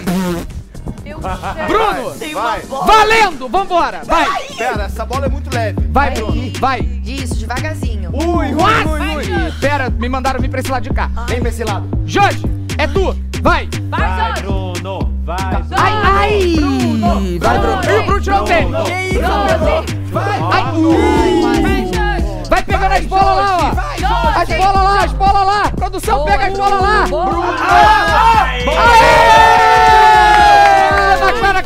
[1.15, 2.87] Bruno, uma bola.
[2.87, 3.49] valendo.
[3.49, 4.03] Vambora.
[4.05, 4.27] Vai.
[4.57, 5.87] Pera, essa bola é muito leve.
[5.91, 6.53] Vai, Bruno.
[6.59, 6.81] Vai.
[7.05, 8.11] Isso, devagarzinho.
[8.13, 9.53] Ui, ui, ui, ui.
[9.61, 11.11] Pera, me mandaram vir pra esse lado de cá.
[11.29, 11.89] Vem pra esse lado.
[12.05, 12.43] Jorge,
[12.79, 13.17] é tu.
[13.43, 13.69] Vai.
[13.89, 14.33] Vai!
[14.43, 15.37] Bruno, vai.
[15.77, 16.57] Ai, ai.
[17.39, 17.81] Vai, Bruno.
[17.85, 18.73] E o Bruno tirou o tênis.
[19.15, 19.87] Josi!
[20.53, 21.91] Ai, ui.
[22.49, 24.41] Vai pegando as bolas lá, ó.
[24.41, 25.73] As bolas lá, as bolas lá.
[25.77, 27.05] Produção, pega as bolas lá.
[28.69, 29.96] Aê!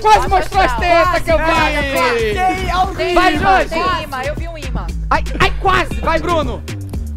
[0.01, 3.15] Quase mostrou as tetas que eu vi.
[3.15, 3.69] Vai, Jorge.
[3.69, 4.87] Tem imã, eu vi um imã.
[5.11, 5.95] Ai, ai, quase.
[6.01, 6.63] Vai, Bruno.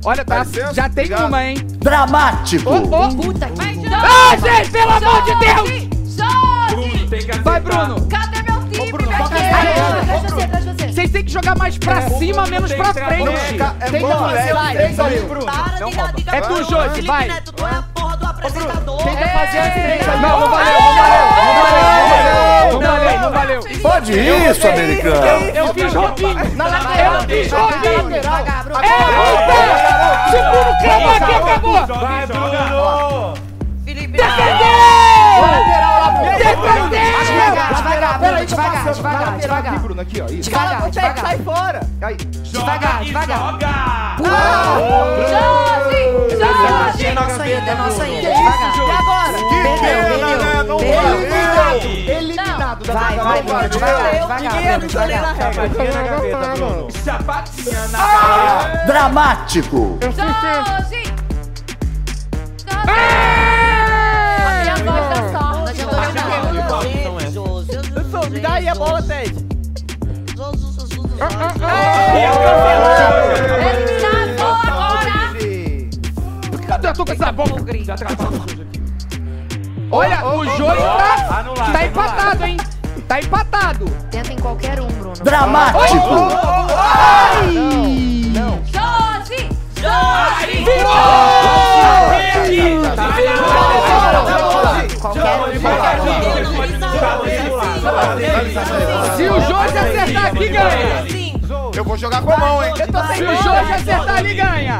[0.06, 1.28] Olha, tá, já tem obrigado.
[1.28, 1.58] uma, hein.
[1.80, 2.70] Dramático.
[2.70, 3.10] Ô, ô.
[3.16, 5.70] Puta que Ai, Ah, gente, pelo amor de Deus.
[6.18, 7.08] Josi!
[7.10, 7.60] Tem que Vai.
[7.62, 8.08] Bruno.
[8.10, 9.58] Cadê meu time, Bruno, minha toca querida?
[9.58, 10.02] aí, Bruno.
[10.02, 10.88] Atrás de você, atrás de você.
[10.94, 13.08] Vocês têm que jogar mais pra cima, menos pra frente.
[13.58, 13.76] trabalhar.
[13.80, 15.46] É Tem que fazer é aí, Bruno.
[15.46, 17.28] Para de dica É tu, Jorge, Felipe vai.
[17.28, 18.98] Neto, tu é a porra do apresentador.
[19.04, 20.20] Tenta fazer as três aí.
[20.22, 22.43] Não, não valeu, não valeu, não valeu,
[22.74, 23.62] não valeu, não valeu.
[23.82, 25.50] Pode isso, americano.
[25.56, 26.56] Eu fiz roupinho.
[26.56, 28.16] Na lateral, eu fiz roupinho.
[28.16, 28.22] É,
[29.18, 29.58] luta!
[30.30, 31.86] Se o Bruno clamar aqui, acabou.
[31.88, 33.34] Vai, Bruno!
[33.86, 34.18] Defendeu!
[34.18, 35.93] Defendeu!
[36.44, 39.80] Devagar, devagar, Peraí, devagar, devagar, Aqui, devagar.
[39.80, 40.26] Bruno, aqui, ó.
[40.26, 40.50] Isso.
[40.50, 41.18] Devagar, devagar.
[41.26, 41.80] Sai fora.
[42.02, 42.16] Aí.
[42.18, 43.38] Devagar, e devagar.
[43.40, 43.74] joga!
[45.30, 46.04] Josi!
[46.38, 47.06] Josi!
[47.06, 48.30] É nossa ainda, é nossa ainda.
[48.30, 48.76] Devagar.
[48.76, 49.34] E agora?
[49.80, 50.78] Perdeu, perdeu.
[50.78, 52.16] Perdeu.
[52.16, 55.36] Eliminado da Vai, vai, Bruno, devagar, devagar, devagar.
[55.36, 56.92] Sapatinha na gaveta, Bruno.
[56.92, 58.86] Sapatinha na cara!
[58.86, 59.98] Dramático.
[60.02, 60.18] Josi!
[60.94, 61.14] Josi!
[64.46, 65.43] A minha voz da Não
[68.44, 69.34] dá aí a bola, Ted.
[73.70, 75.32] Eliminado agora!
[76.68, 77.84] Cadê eu tô com essa boca?
[77.84, 78.84] Já atrapalhou o Jojo aqui.
[79.92, 82.58] Olha, o jogo tá, tá empatado, hein?
[83.08, 83.86] Tá empatado.
[84.12, 85.14] Tenta em qualquer um, Bruno.
[85.24, 85.98] Dramático.
[88.74, 89.50] Josi!
[89.76, 90.64] Josi!
[95.04, 95.52] Qualquer um.
[99.18, 101.06] Se o Jorge acertar aqui, ganha.
[101.76, 102.74] Eu vou jogar com a mão, hein?
[103.18, 104.80] Se o Jorge acertar ali, ganha.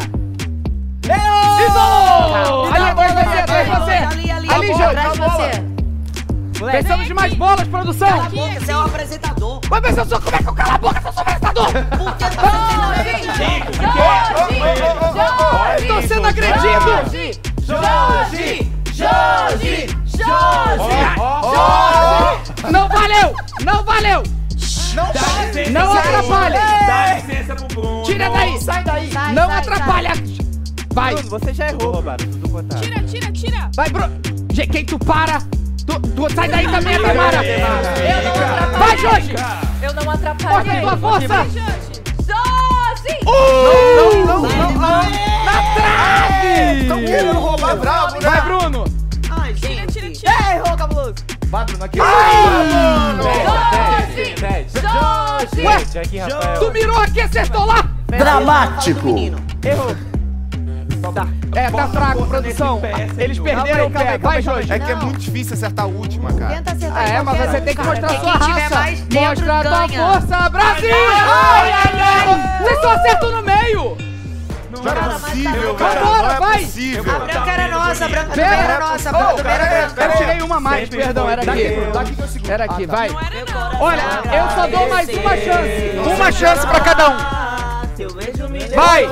[1.04, 2.72] E gol!
[2.72, 3.92] Ali, atrás de você, atrás de você.
[3.92, 4.32] Ali.
[4.32, 5.20] Ali, Atrás de Jorge.
[5.20, 5.52] você.
[6.72, 8.08] Precisamos de mais bolas, produção.
[8.08, 9.60] Cala a boca, você é o apresentador.
[9.68, 10.22] Vai ver se eu sou...
[10.22, 11.66] Como é que eu calo a boca se eu sou apresentador?
[11.66, 12.64] Por que você
[13.84, 14.64] Josi!
[15.82, 17.04] Estou sendo agredido.
[18.94, 19.88] Josi!
[20.06, 21.04] Josi!
[21.42, 22.72] Josi!
[22.72, 23.36] Não valeu!
[23.66, 24.24] Não valeu!
[25.72, 26.60] Não atrapalha!
[26.88, 28.04] Dá licença pro Bruno.
[28.04, 28.60] Tira daí!
[28.62, 29.12] Sai daí.
[29.12, 30.12] Sai, Não sai, atrapalha!
[30.94, 31.16] Vai!
[31.16, 32.04] Bruno, você já errou.
[32.08, 32.18] É.
[32.82, 33.70] Tira, tira, tira.
[33.76, 34.22] Vai, Bruno!
[34.54, 35.40] Gente, quem tu para?
[35.88, 37.44] Tu, tu sai daí também, Tamara!
[37.44, 38.78] Eu não atrapalhei.
[38.78, 39.34] Vai, Jorge!
[39.82, 40.82] Eu não Mostra a atrapalhei.
[40.82, 41.46] tua força!
[42.94, 43.18] Josi!
[43.26, 44.26] Uh!
[44.28, 44.72] Não, não, não,
[45.46, 46.82] Na trave!
[46.82, 48.20] Estão querendo roubar bravo, né?
[48.22, 48.84] Vai, Bruno!
[49.32, 49.94] Ai, Tira, gente.
[49.94, 50.32] tira, tira.
[50.32, 51.16] É, errou, cabuloso.
[51.48, 51.98] Vai, Bruno, aqui.
[53.18, 54.36] Josi!
[54.82, 55.62] Josi!
[55.66, 56.60] Ué, Jack e Rafael.
[56.60, 57.84] tu mirou aqui, acertou lá!
[58.08, 59.08] Dramático.
[59.64, 59.96] Errou.
[61.12, 61.28] Tá.
[61.56, 62.82] É, tá fraco, produção.
[63.18, 64.18] Eles perderam o pé.
[64.18, 64.72] Vai, Jorge.
[64.72, 66.56] É que é muito difícil acertar a última, cara.
[66.56, 67.90] Tenta acertar Ah, é, mas você tem que cara.
[67.90, 68.80] mostrar sua raça.
[69.12, 70.90] Mostra a tua força, Brasil!
[71.26, 73.98] Ai, Vocês só acertam no meio!
[74.72, 75.94] Não é possível, velho.
[75.94, 76.60] Vambora, Não é vai!
[76.62, 77.16] possível.
[77.16, 80.04] A branca era nossa, a branca era nossa, a branca Oh, era branca.
[80.04, 81.52] Eu tirei uma mais, Sempre perdão, era aqui.
[81.52, 82.52] brinquedo.
[82.52, 83.10] Era aqui, vai.
[83.80, 86.00] Olha, eu só dou mais uma chance.
[86.06, 87.18] Uma Nossa, chance pra cada um.
[88.76, 89.08] Vai!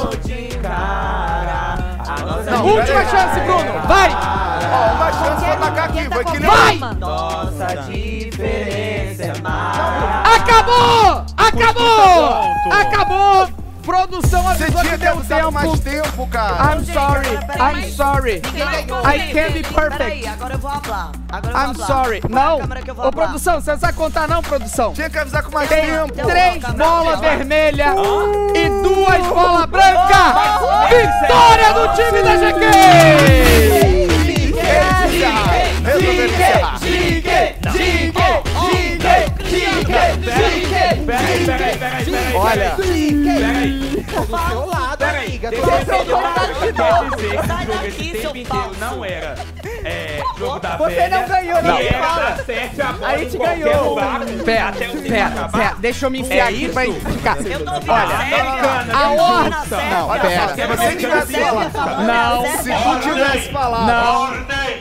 [2.51, 3.87] Nossa Última chance, Bruno.
[3.87, 4.09] Vai!
[4.73, 6.07] Ó, uma chance pra atacar aqui.
[6.09, 6.79] Vai que Vai!
[6.99, 10.41] Nossa diferença é mais.
[10.41, 11.25] Acabou!
[11.37, 12.71] Acabou!
[12.71, 13.50] Acabou!
[13.83, 15.51] Produção Você avisou tinha que deu tempo.
[15.51, 16.75] mais tempo, cara.
[16.75, 17.27] I'm sorry,
[17.59, 18.41] I'm sorry.
[19.03, 20.27] I can't be Peraí, perfect.
[20.27, 21.11] agora eu vou falar.
[21.31, 22.21] Agora eu vou I'm sorry.
[22.21, 22.59] Põe Não.
[23.07, 24.93] Ô, produção, você não sabe contar não, produção?
[24.93, 26.13] Tinha que avisar com mais Tem tempo.
[26.13, 27.95] três bolas vermelhas
[28.55, 30.17] e duas bolas brancas.
[30.89, 32.61] Vitória do time da GQ!
[35.83, 36.79] Resolvendo encerrar.
[41.05, 42.35] Peraí, peraí, peraí, peraí.
[42.35, 42.75] Olha.
[42.75, 44.05] Peraí.
[44.11, 44.90] Do seu lado,
[45.47, 45.85] amiga.
[45.85, 46.71] Seu uma lado coisa.
[46.71, 47.47] de novo.
[47.47, 48.79] Sai daqui, esse seu falso.
[48.79, 49.35] não era
[49.83, 51.19] é, jogo da Você velha.
[51.19, 51.79] não ganhou, não.
[51.79, 53.89] E era sete a bola A gente ganhou.
[53.89, 55.75] lugar, Pera, pera, pera.
[55.79, 56.73] Deixa eu me enfiar É aqui isso?
[56.73, 57.37] pra ficar.
[57.45, 59.89] Eu tô ouvindo Olha, a Americana, ordem-.
[59.89, 60.47] Não, Olha pera.
[60.47, 62.03] só, se você tivesse falado.
[62.03, 62.45] Não.
[62.57, 63.87] Se tu tivesse falado.
[63.87, 64.71] Não.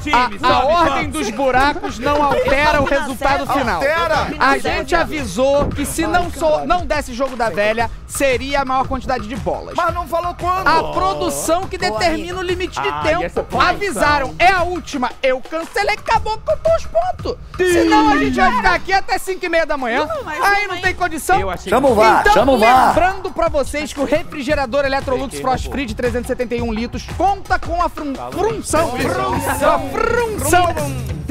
[0.00, 3.76] Time, a, ordem dos buracos não altera o resultado final.
[3.76, 4.26] Altera.
[4.38, 8.86] A gente avisou que se não, so, não desse jogo da velha, seria a maior
[8.86, 9.74] quantidade de bolas.
[9.76, 10.66] Mas não falou quando.
[10.68, 13.30] A produção que determina o limite de Ah, tempo.
[13.44, 13.60] produção?
[13.60, 15.10] Avisaram, é a última.
[15.22, 17.36] Eu cancelei, acabou com dois pontos.
[17.56, 20.08] Senão a gente vai ficar aqui até 5 e meia da manhã.
[20.42, 21.38] Aí não tem condição.
[21.58, 22.88] Chama o VAR, Então, chama o VAR.
[22.88, 27.88] lembrando pra vocês que o refrigerador Electrolux Frost Free de 371 litros conta com a
[27.88, 30.74] frunção, a frunção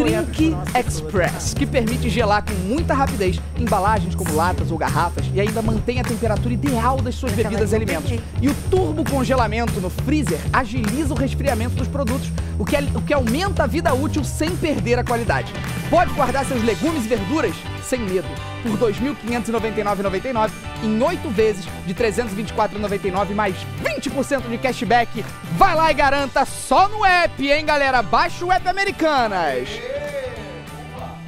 [0.03, 5.61] Drink Express, que permite gelar com muita rapidez embalagens como latas ou garrafas e ainda
[5.61, 8.11] mantém a temperatura ideal das suas bebidas e alimentos.
[8.41, 13.13] E o turbo congelamento no freezer agiliza o resfriamento dos produtos, o que, o que
[13.13, 15.51] aumenta a vida útil sem perder a qualidade.
[15.89, 18.27] Pode guardar seus legumes e verduras sem medo
[18.61, 20.51] por R$ 2.599,99
[20.83, 25.25] em 8 vezes de R$ 324,99 mais 20% de cashback.
[25.53, 28.03] Vai lá e garanta só no app, hein, galera?
[28.03, 29.69] Baixa o app Americanas.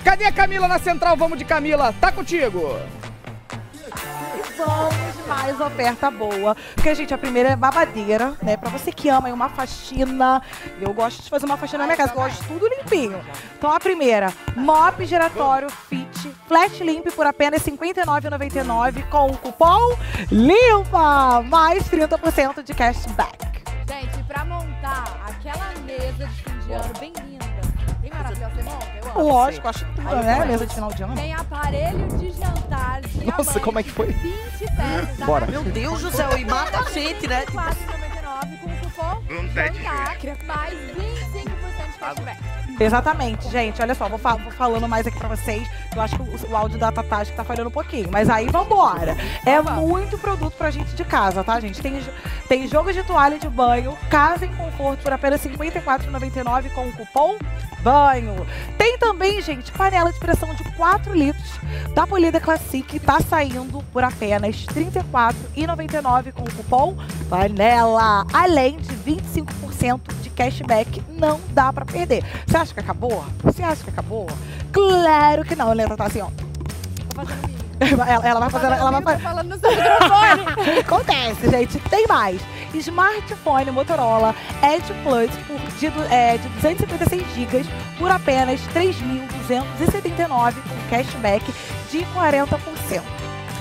[0.03, 1.15] Cadê a Camila na central?
[1.15, 1.95] Vamos de Camila.
[1.99, 2.77] Tá contigo.
[4.57, 5.00] Vamos
[5.31, 6.55] mais oferta boa.
[6.75, 8.57] Porque, gente, a primeira é babadeira, né?
[8.57, 10.41] Pra você que ama aí uma faxina.
[10.79, 13.23] Eu gosto de fazer uma faxina na minha casa, gosto de tudo limpinho.
[13.57, 19.97] Então, a primeira, mop giratório fit flat limp por apenas R$ 59,99 com o cupom
[20.29, 21.41] LIMPA.
[21.43, 23.51] Mais 30% de cashback.
[23.87, 27.30] Gente, pra montar aquela mesa de fim de ano bem linda,
[29.15, 30.45] Lógico, acho tudo, né?
[30.45, 31.15] Mesa de final de ano.
[31.15, 34.07] Tem aparelho de jantar de Nossa, como é que foi?
[34.07, 35.25] 20 peças.
[35.25, 35.45] Bora.
[35.47, 37.41] Meu Deus do céu, e mata a gente, né?
[37.41, 39.23] Tipo, 4,99 com o cupom
[39.53, 41.90] jantar, mais 25%
[42.79, 43.81] Exatamente, gente.
[43.81, 45.67] Olha só, vou, fa- vou falando mais aqui pra vocês.
[45.95, 48.09] Eu acho que o, o áudio da Tatá tá falhando um pouquinho.
[48.11, 49.15] Mas aí vambora.
[49.45, 51.79] É muito produto pra gente de casa, tá, gente?
[51.81, 52.01] Tem,
[52.47, 56.91] tem jogo de toalha de banho, casa em conforto por apenas R$ 54,99 com o
[56.93, 57.35] cupom
[57.83, 58.47] banho.
[58.77, 61.51] Tem também, gente, panela de pressão de 4 litros
[61.93, 62.99] da Polida Classic.
[62.99, 66.95] Tá saindo por apenas R$ 34,99 com o cupom
[67.29, 68.25] panela.
[68.33, 71.03] Além de 25% de cashback.
[71.09, 72.23] Não dá pra perder.
[72.47, 73.23] Você acha que acabou?
[73.43, 74.27] Você acha que acabou?
[74.71, 75.87] Claro que não, né?
[75.87, 76.29] Tá assim, ó.
[77.81, 78.67] Ela, ela vai fazer.
[78.67, 79.23] Ela vai fazer.
[79.23, 80.79] falando no seu microfone.
[80.79, 81.79] Acontece, gente.
[81.89, 82.41] Tem mais.
[82.73, 87.65] Smartphone Motorola Edge Plus por, de, é, de 256 GB
[87.97, 91.53] por apenas R$ 3.279 com cashback
[91.91, 93.01] de 40%.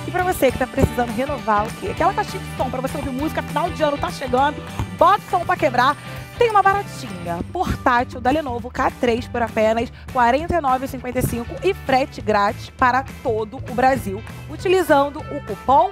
[0.07, 1.89] E pra você que tá precisando renovar o quê?
[1.89, 4.63] Aquela caixinha de som pra você ouvir música, final de ano tá chegando,
[4.99, 5.97] bota o som pra quebrar.
[6.41, 13.05] Tem uma baratinha, portátil da Lenovo K3 por apenas R$ 49,55 e frete grátis para
[13.23, 15.91] todo o Brasil, utilizando o cupom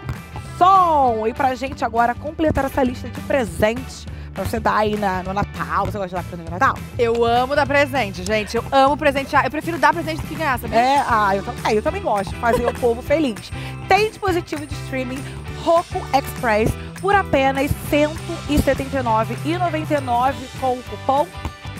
[0.56, 1.26] SOM.
[1.26, 5.34] E pra gente agora completar essa lista de presentes pra você dar aí na- no
[5.34, 5.84] Natal.
[5.84, 6.78] Você gosta de dar presente no Natal?
[6.98, 8.56] Eu amo dar presente, gente.
[8.56, 9.44] Eu amo presentear.
[9.44, 10.78] Eu prefiro dar presente do que ganhar, sabia?
[10.80, 13.52] É, ah, eu, é, eu também gosto de fazer o povo feliz.
[13.86, 15.22] Tem dispositivo de streaming
[15.62, 18.08] Roku Express por apenas R$
[18.48, 21.26] 179,99 com o cupom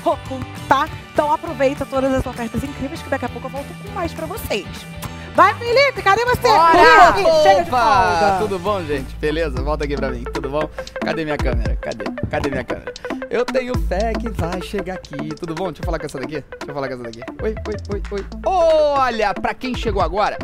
[0.02, 0.38] Roku,
[0.68, 0.88] tá?
[1.12, 4.26] Então aproveita todas as ofertas incríveis que daqui a pouco eu volto com mais pra
[4.26, 4.66] vocês.
[5.38, 6.48] Vai, Felipe, cadê você?
[6.48, 7.12] Bora!
[7.12, 7.80] Felipe, chega de Opa!
[7.80, 8.38] folga.
[8.40, 9.14] Tudo bom, gente?
[9.20, 9.62] Beleza?
[9.62, 10.24] Volta aqui pra mim.
[10.24, 10.68] Tudo bom?
[11.00, 11.76] Cadê minha câmera?
[11.76, 12.04] Cadê?
[12.28, 12.92] Cadê minha câmera?
[13.30, 15.28] Eu tenho fé que vai chegar aqui.
[15.36, 15.66] Tudo bom?
[15.66, 16.42] Deixa eu falar com essa daqui.
[16.42, 17.20] Deixa eu falar com essa daqui.
[17.40, 18.26] Oi, oi, oi, oi.
[18.44, 20.36] Olha, pra quem chegou agora,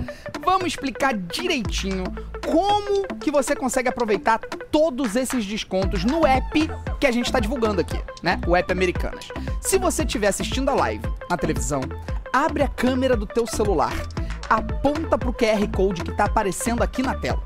[0.44, 2.04] vamos explicar direitinho
[2.46, 4.38] como que você consegue aproveitar
[4.70, 8.40] todos esses descontos no app que a gente tá divulgando aqui, né?
[8.46, 9.26] O app Americanas.
[9.60, 11.80] Se você estiver assistindo a live na televisão,
[12.32, 13.92] abre a câmera do teu celular
[14.48, 17.42] aponta pro QR Code que tá aparecendo aqui na tela.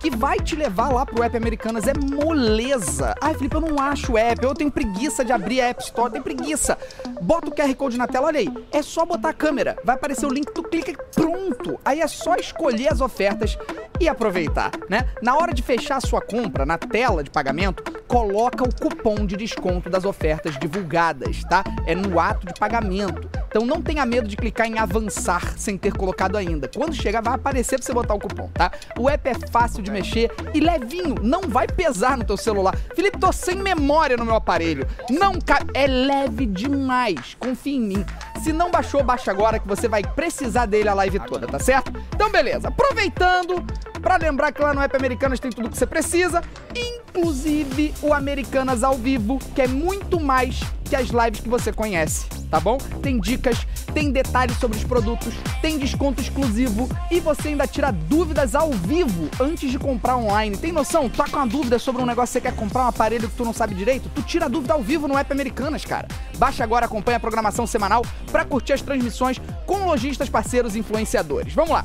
[0.00, 1.84] Que vai te levar lá pro app Americanas.
[1.86, 3.14] É moleza.
[3.20, 4.44] Ai, Felipe, eu não acho o app.
[4.44, 6.12] Eu tenho preguiça de abrir a App Store.
[6.12, 6.78] Tem preguiça.
[7.20, 8.48] Bota o QR Code na tela, olha aí.
[8.72, 9.76] É só botar a câmera.
[9.84, 11.78] Vai aparecer o link, tu clica e pronto.
[11.84, 13.58] Aí é só escolher as ofertas
[14.00, 15.06] e aproveitar, né?
[15.22, 19.36] Na hora de fechar a sua compra, na tela de pagamento, coloca o cupom de
[19.36, 21.62] desconto das ofertas divulgadas, tá?
[21.86, 23.28] É no ato de pagamento.
[23.48, 26.68] Então não tenha medo de clicar em avançar sem ter colocado ainda.
[26.74, 28.70] Quando chegar, vai aparecer pra você botar o cupom, tá?
[28.98, 32.76] O app é fácil de mexer e levinho, não vai pesar no teu celular.
[32.94, 34.86] Felipe, tô sem memória no meu aparelho.
[35.10, 35.60] Não ca...
[35.74, 37.36] É leve demais.
[37.38, 38.06] Confia em mim.
[38.42, 41.92] Se não baixou, baixa agora que você vai precisar dele a live toda, tá certo?
[42.14, 42.68] Então, beleza.
[42.68, 43.64] Aproveitando,
[44.00, 46.42] pra lembrar que lá no App Americanas tem tudo que você precisa,
[46.74, 52.26] inclusive o Americanas ao vivo, que é muito mais que as lives que você conhece,
[52.50, 52.78] tá bom?
[53.02, 58.54] Tem dicas, tem detalhes sobre os produtos, tem desconto exclusivo e você ainda tira dúvidas
[58.54, 60.56] ao vivo antes de comprar online.
[60.56, 61.10] Tem noção?
[61.10, 63.44] Tá com uma dúvida sobre um negócio que você quer comprar, um aparelho que tu
[63.44, 64.10] não sabe direito?
[64.14, 66.08] Tu tira dúvida ao vivo no App Americanas, cara.
[66.38, 68.02] Baixa agora, acompanha a programação semanal
[68.32, 71.52] pra curtir as transmissões com lojistas, parceiros e influenciadores.
[71.52, 71.84] Vamos lá.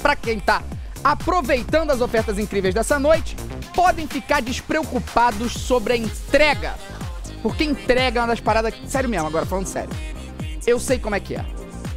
[0.00, 0.62] Pra quem tá
[1.04, 3.36] aproveitando as ofertas incríveis dessa noite,
[3.74, 6.74] podem ficar despreocupados sobre a entrega.
[7.42, 8.74] Porque entrega é uma das paradas.
[8.88, 9.90] Sério mesmo, agora falando sério.
[10.66, 11.44] Eu sei como é que é.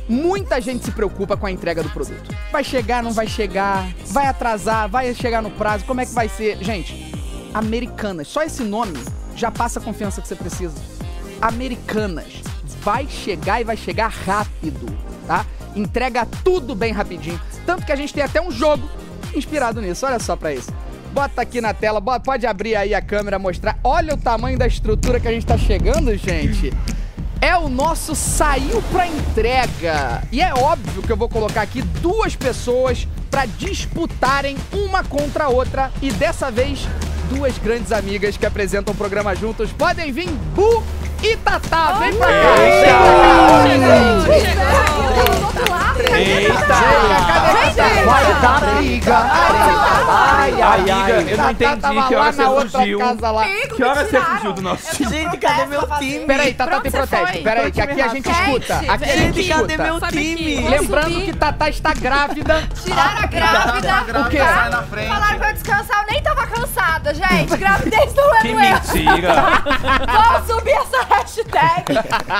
[0.09, 2.35] Muita gente se preocupa com a entrega do produto.
[2.51, 6.27] Vai chegar, não vai chegar, vai atrasar, vai chegar no prazo, como é que vai
[6.29, 6.57] ser?
[6.63, 7.13] Gente,
[7.53, 8.97] Americanas, só esse nome
[9.35, 10.75] já passa a confiança que você precisa.
[11.41, 12.41] Americanas,
[12.81, 14.85] vai chegar e vai chegar rápido,
[15.25, 15.45] tá?
[15.75, 17.39] Entrega tudo bem rapidinho.
[17.65, 18.87] Tanto que a gente tem até um jogo
[19.35, 20.71] inspirado nisso, olha só pra isso.
[21.13, 23.79] Bota aqui na tela, pode abrir aí a câmera, mostrar.
[23.83, 26.71] Olha o tamanho da estrutura que a gente tá chegando, gente.
[27.39, 30.23] É o nosso saiu pra entrega.
[30.31, 35.49] E é óbvio que eu vou colocar aqui duas pessoas pra disputarem uma contra a
[35.49, 35.91] outra.
[36.01, 36.87] E dessa vez,
[37.29, 39.71] duas grandes amigas que apresentam o programa juntos.
[39.71, 40.83] Podem vir, Bu
[41.23, 41.93] e Tatá.
[41.99, 42.33] Vem pra cá.
[44.67, 45.95] Cá.
[46.17, 46.75] Eita!
[48.05, 49.15] Vai dar briga!
[50.09, 51.11] Ai, ai, ai.
[51.33, 52.99] eu não entendi que hora você fugiu.
[53.75, 55.09] Que hora você fugiu do nosso time?
[55.09, 56.25] Gente, cadê meu time?
[56.25, 57.43] Peraí, Tatá tem protesto.
[57.43, 58.75] Peraí, que aqui time a gente escuta.
[58.79, 59.83] Gente, Aqui a gente gente, cadê escuta.
[59.83, 60.35] meu time?
[60.35, 62.63] que- Lembrando que Tatá está grávida.
[62.83, 64.21] Tiraram a grávida.
[64.21, 64.39] O quê?
[64.89, 65.07] Frente.
[65.09, 67.57] Falaram pra eu descansar, eu nem tava cansada, gente.
[67.57, 68.93] Gravidez não é Que doença.
[68.93, 69.33] mentira.
[70.07, 71.85] Vamos subir essa hashtag.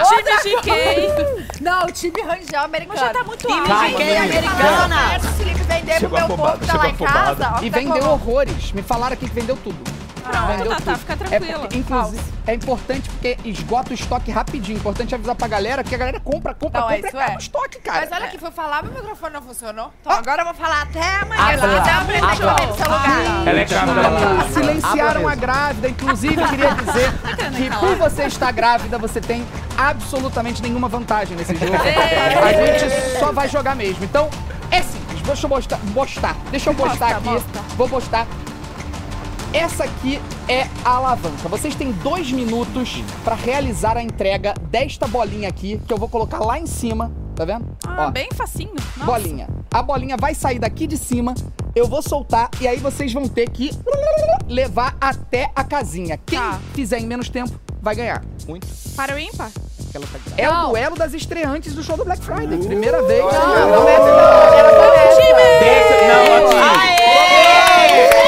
[0.07, 1.61] Time GK.
[1.61, 2.99] Não, o time Rangel americano.
[2.99, 3.91] Mas já tá muito Time alto.
[3.91, 5.19] GK Calma, americana.
[5.19, 7.55] Se o Felipe vender pro meu povo que tá lá em casa.
[7.61, 8.71] E tá vendeu horrores.
[8.71, 10.06] Me falaram aqui que vendeu tudo.
[10.27, 10.97] Pronto, vendeu Tatá, tudo.
[10.99, 11.59] fica É, tranquila.
[11.59, 14.77] porque, inclusive, é importante porque esgota o estoque rapidinho.
[14.77, 17.35] Importante avisar pra galera que a galera compra, compra, Não, compra isso e acaba é.
[17.35, 17.99] o estoque, cara.
[18.01, 19.91] Mas olha aqui, foi falar, meu microfone não funcionou.
[20.01, 21.41] Então agora eu vou falar até amanhã.
[21.41, 21.77] Abra.
[21.79, 22.45] Até amanhã, seu
[22.85, 23.47] lugar.
[23.47, 25.89] Ela é grávida, Ah, tá- Silenciaram Abra a grávida.
[25.89, 27.11] Inclusive, queria dizer
[27.55, 29.45] que por você estar grávida, você tem
[29.77, 31.71] absolutamente nenhuma vantagem nesse jogo.
[31.77, 34.03] A gente só vai jogar mesmo.
[34.03, 34.29] Então,
[34.71, 35.21] é simples.
[35.27, 35.49] Deixa eu
[35.93, 36.35] mostrar.
[36.51, 37.43] Deixa eu postar aqui.
[37.75, 38.25] Vou postar.
[39.53, 41.47] Essa aqui é a alavanca.
[41.49, 46.39] Vocês têm dois minutos pra realizar a entrega desta bolinha aqui, que eu vou colocar
[46.39, 47.11] lá em cima.
[47.35, 47.65] Tá vendo?
[47.85, 48.73] Ah, bem facinho.
[48.97, 49.05] Nossa.
[49.11, 49.47] Bolinha.
[49.71, 51.35] A bolinha vai sair daqui de cima,
[51.75, 53.69] eu vou soltar e aí vocês vão ter que
[54.47, 56.17] levar até a casinha.
[56.25, 56.39] Quem
[56.73, 57.51] fizer em menos tempo
[57.81, 58.23] vai ganhar.
[58.47, 58.65] Muito.
[58.95, 59.51] Para o ímpar?
[60.35, 62.57] É o duelo das estreantes do show do Black Friday.
[62.57, 63.23] Primeira vez.
[63.23, 63.31] Não.
[63.31, 63.97] Não é
[65.59, 66.67] Deixa- não, time.
[68.21, 68.26] Eu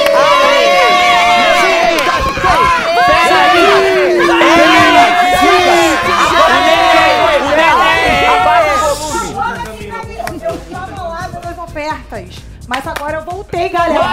[12.10, 12.36] ofertas.
[12.68, 14.06] Mas agora eu voltei, galera.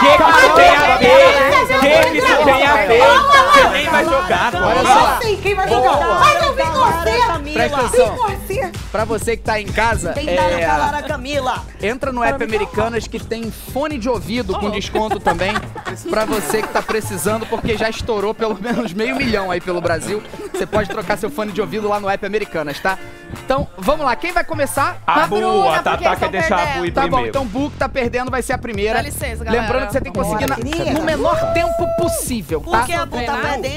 [0.00, 1.08] Que que isso tem a ver?
[1.80, 3.02] Que que isso tem a ver?
[3.52, 4.78] Você nem vai jogar agora.
[4.78, 5.18] Olha só.
[5.42, 6.20] Quem vai jogar?
[6.20, 7.13] Mas eu vim você!
[7.54, 8.16] Presta atenção.
[8.16, 8.72] você!
[8.92, 11.64] Pra você que tá em casa, Tentaram é, calar a Camila.
[11.82, 15.54] entra no app Americanas que tem fone de ouvido com desconto também.
[16.10, 20.22] Pra você que tá precisando, porque já estourou pelo menos meio milhão aí pelo Brasil.
[20.52, 22.98] Você pode trocar seu fone de ouvido lá no app Americanas, tá?
[23.44, 24.14] Então, vamos lá.
[24.14, 25.02] Quem vai começar?
[25.06, 27.28] A Bu, a Tatá quer deixar a Bu ir Tá bom, primeiro.
[27.30, 28.94] então Bu que tá perdendo vai ser a primeira.
[28.94, 29.62] Dá licença, galera.
[29.64, 30.56] Lembrando que você tem que conseguir na-
[30.98, 32.78] no menor tempo possível, tá?
[32.78, 33.73] Porque a Bu tá perdendo.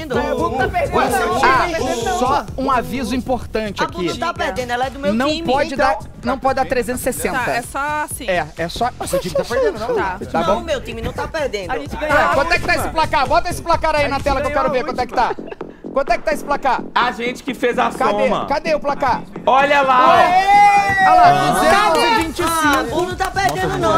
[2.24, 4.06] Ah, só um aviso importante A aqui.
[4.06, 5.42] não tá perdendo, ela é do meu não time.
[5.52, 7.38] Pode então- dar, não pode dar 360.
[7.38, 8.28] Tá, é só assim.
[8.28, 8.90] É, é só.
[9.06, 9.94] Seu time tá perdendo, não?
[9.94, 10.18] Tá.
[10.30, 10.60] Tá não, bom?
[10.62, 11.70] meu time não tá perdendo.
[11.72, 12.34] A gente Ah, ganhou.
[12.34, 13.26] quanto é que tá esse placar?
[13.28, 15.34] Bota esse placar aí na tela que eu quero ver quanto é que tá.
[15.92, 16.82] Quanto é que tá esse placar?
[16.94, 18.10] A gente que fez a Cadê?
[18.28, 18.46] soma.
[18.46, 19.22] Cadê o placar?
[19.46, 20.58] Olha lá, ó.
[21.10, 22.48] Olha lá, 225.
[22.48, 23.92] A Bu não tá perdendo, não.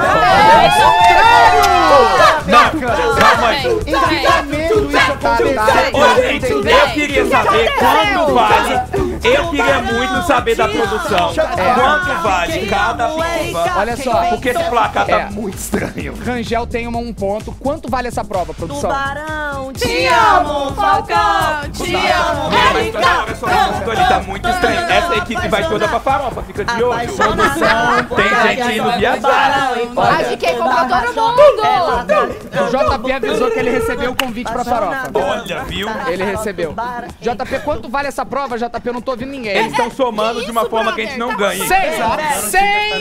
[2.47, 3.67] Não, calma aí.
[3.87, 4.89] Encantamento
[5.21, 8.81] tá, eu queria saber quanto vale.
[9.23, 11.33] Eu queria muito saber da produção.
[11.35, 13.73] Quanto vale cada prova?
[13.79, 14.25] Olha só.
[14.31, 15.31] Porque esse placar tá É.
[15.31, 16.15] muito estranho.
[16.25, 17.53] Rangel tem uma- um ponto.
[17.61, 18.91] Quanto vale essa prova, produção?
[18.91, 21.71] Tubarão, Te amo, Falcão!
[21.73, 24.81] Te amo, olha, só, isso ali tá muito estranho.
[24.91, 27.09] Essa equipe vai toda pra farofa, fica de olho.
[28.17, 29.73] Tem gente indo viajar.
[29.97, 31.63] A GK comprou todo mundo!
[32.61, 35.10] O JP avisou que ele recebeu o convite pra farofa.
[35.15, 35.89] Olha, viu?
[36.09, 36.75] Ele recebeu.
[37.21, 38.81] JP, quanto vale essa prova, JP?
[38.89, 39.57] Eu não tô ouvindo ninguém.
[39.57, 41.67] Eles estão somando de uma forma que a gente não ganha.
[41.67, 42.41] Seis, ó.
[42.49, 43.01] Cem!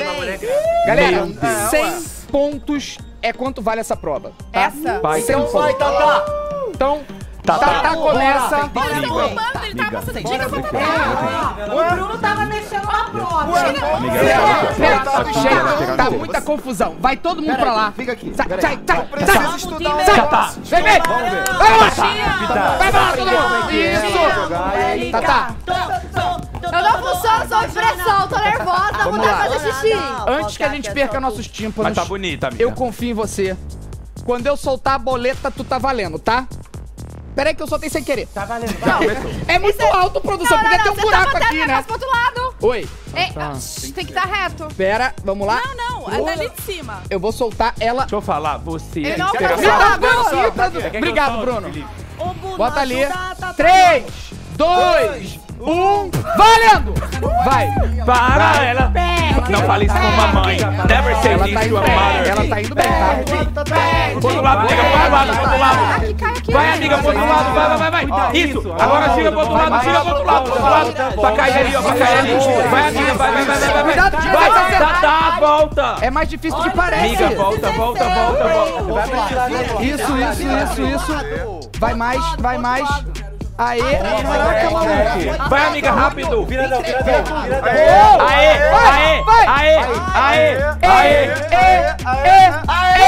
[0.86, 1.28] Galera,
[1.70, 4.32] 100 pontos é quanto vale essa prova.
[4.52, 4.60] tá?
[4.60, 5.00] Essa?
[5.00, 5.62] Vai, Cem então pontos.
[5.62, 5.74] vai,
[6.74, 7.02] Então,
[7.53, 7.68] Tatá.
[7.68, 8.58] Tatá começa.
[8.58, 8.69] Ele
[9.02, 13.48] tá roubando, ele tá passando dica pra O Bruno tava mexendo na prova.
[14.78, 16.95] Pera, gente, tá muita confusão.
[17.00, 17.92] Vai todo mundo pra lá.
[17.92, 18.34] Fica aqui.
[18.36, 20.06] Sai, sai, sai, sai.
[20.06, 20.28] Sai.
[20.30, 20.53] Tá.
[20.64, 21.02] Vem, vem.
[21.02, 22.76] Vamos lá.
[22.78, 23.72] Vai pra lá, todo mundo.
[23.72, 25.11] Isso.
[25.11, 25.56] Tatá,
[26.72, 29.38] Eu não funciono sob pressão, tô nervosa, vou dar lá.
[29.50, 29.94] fazer xixi.
[30.28, 32.61] antes que a gente perca nossos tímpanos, Mas tá bonita, amiga.
[32.61, 33.58] eu confio em você.
[34.24, 36.45] Quando eu soltar a boleta, tu tá valendo, tá?
[37.40, 38.27] Pera aí que eu soltei sem querer.
[38.27, 38.74] Tá valendo,
[39.48, 41.82] É muito alto, produção, Não, não, porque tem não, um tá buraco botando aqui, né?
[41.84, 42.56] pro outro lado.
[42.59, 42.90] Oi.
[43.16, 44.68] Ei, ah, shh, tem que estar reto.
[44.76, 45.61] Pera, vamos lá.
[45.77, 47.01] Não, não, é dali de cima.
[47.09, 48.01] Eu vou soltar ela.
[48.01, 49.00] Deixa eu falar, você.
[49.00, 51.72] Ele não vai eu Obrigado, Bruno.
[52.58, 52.98] Bota ali.
[53.56, 54.03] 3,
[54.58, 56.12] 2, 1.
[56.38, 56.94] Valendo!
[57.44, 57.68] Vai.
[58.06, 58.92] Para, ela.
[59.50, 60.58] Não fale isso com mamãe.
[60.88, 62.28] Never say Ela this tá to indo a mother.
[62.30, 64.14] Ela tá indo bem, tá?
[64.16, 66.52] Outro lado, amiga, pro outro lado, pro outro lado.
[66.52, 68.38] Vai, amiga, pro outro lado, vai, vai, vai, vai.
[68.38, 71.16] Isso, agora gira pro outro lado, gira pro outro lado, pro outro lado.
[71.20, 72.34] Pra cair ali, ó, pra cair ali.
[72.70, 73.84] Vai, amiga, vai, vai, vai, vai, vai.
[73.84, 75.96] Cuidado, Vai, tá, tá, volta.
[76.02, 77.24] É mais difícil do que parece.
[77.24, 78.48] Amiga, volta, volta, volta,
[78.84, 79.84] volta.
[79.84, 81.70] Isso, isso, isso, isso.
[81.80, 82.88] Vai mais, vai mais.
[83.60, 83.82] Aê.
[84.24, 85.50] Caraca, maluco.
[85.50, 86.46] Vai, amiga, rápido.
[86.46, 87.14] Viradão, viradão,
[87.44, 88.22] viradão.
[88.26, 89.46] Aê, aê, vai.
[89.48, 89.76] aê,
[90.14, 91.30] aê, aê,
[92.70, 93.00] aê.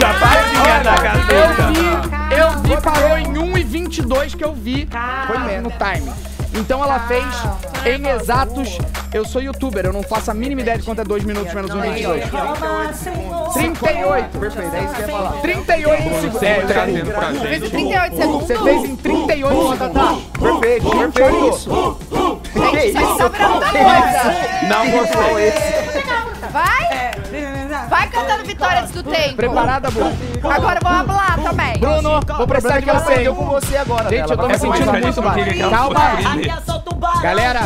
[0.00, 1.32] Já vai na gaveta.
[1.32, 1.86] Eu vi,
[2.36, 4.88] eu vi, parou em 1 e 22 que eu vi.
[5.28, 6.31] Foi mesmo no time.
[6.54, 7.24] Então ela fez
[7.86, 8.78] em exatos.
[9.12, 11.70] Eu sou youtuber, eu não faço a mínima ideia de quanto é 2 minutos menos
[11.70, 12.24] 1 e 22.
[13.52, 14.38] 38.
[14.38, 15.32] Perfeito, é isso que eu ia falar.
[15.42, 16.40] 38 segundos.
[16.40, 17.70] Sempre trazendo pra gente.
[17.70, 18.46] 38 segundos.
[18.46, 20.22] Você fez em 38 segundos.
[20.32, 21.48] Perfeito, perfeito.
[21.48, 21.98] isso?
[22.54, 24.68] Virando muita coisa.
[24.68, 25.52] Não gostei.
[26.50, 27.01] Vai?
[27.88, 29.36] Vai cantando vitória antes do tempo.
[29.36, 30.12] Preparada, boa.
[30.54, 31.78] Agora vou falar também.
[31.78, 33.26] Bruno, vou precisar de você.
[33.26, 34.08] Eu com você agora.
[34.08, 35.34] Gente, eu tô me sentindo muito mal.
[35.70, 36.00] Calma.
[37.22, 37.60] Galera,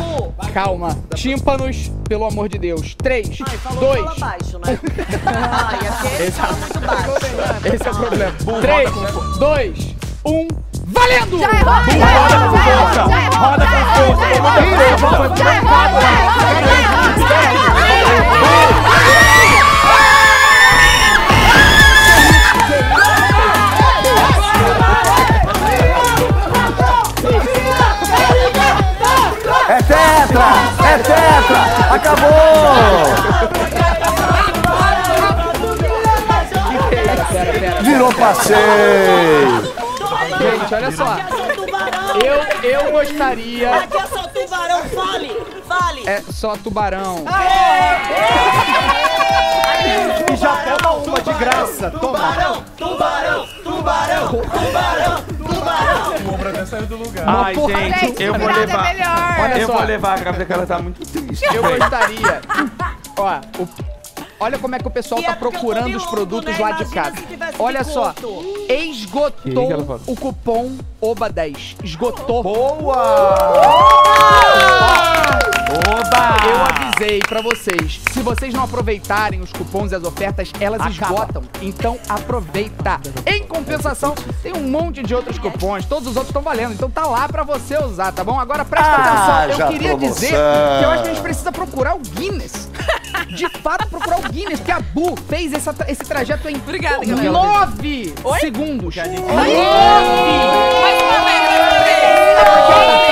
[0.53, 0.97] calma.
[1.15, 2.95] Tímpanos, pelo amor de Deus.
[2.95, 4.61] 3, 2, 1.
[7.75, 8.33] Esse é o problema.
[8.61, 8.91] 3,
[9.39, 10.49] 2, 1.
[10.89, 11.39] Valendo!
[11.39, 12.99] Já errou, já errou, já errou.
[12.99, 14.31] Já errou, já errou, já
[14.95, 15.77] errou, já errou.
[31.97, 32.29] Acabou!
[37.83, 39.63] Virou passeio!
[40.39, 41.17] Gente, olha só.
[42.23, 43.77] Eu, eu gostaria.
[43.77, 46.07] Aqui é só tubarão, fale, fale.
[46.07, 47.25] É só tubarão.
[50.33, 51.91] E já toma uma de graça.
[51.91, 56.17] Tubarão, tubarão, tubarão, tubarão, tubarão.
[57.27, 58.95] Ai, porra, gente, eu vou é levar.
[59.41, 59.73] Olha Eu só.
[59.75, 61.45] vou levar a grávida que ela tá muito triste.
[61.55, 62.41] Eu gostaria.
[63.19, 63.69] Ó, o-
[64.39, 66.59] olha como é que o pessoal E tá é porque procurando os produtos né?
[66.65, 67.17] lá de casa.
[67.59, 68.15] Olha de só.
[68.69, 71.77] Esgotou o cupom OBA10.
[71.83, 72.43] Esgotou.
[72.43, 73.37] Boa!
[76.49, 78.01] Eu avisei pra vocês.
[78.13, 81.43] Se vocês não aproveitarem os cupons e as ofertas, elas esgotam.
[81.61, 83.01] Então aproveita.
[83.27, 85.85] Em compensação, tem um monte de outros cupons.
[85.85, 86.73] Todos os outros estão valendo.
[86.73, 88.39] Então tá lá pra você usar, tá bom?
[88.39, 89.67] Agora presta Ah, atenção.
[89.67, 90.15] Eu queria promoção.
[90.15, 92.69] dizer que eu acho que a gente precisa procurar o Guinness.
[93.29, 97.31] De fato, procurar o Guinness, porque a Bu fez essa esse trajeto em Obrigada, galera.
[97.31, 98.95] nove segundos.
[98.97, 99.51] Mais Nove!
[101.03, 103.06] uma vez,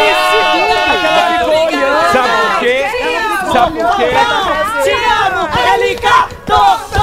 [3.55, 4.11] Sabe por quê?
[4.83, 6.94] Te amo, Angélica!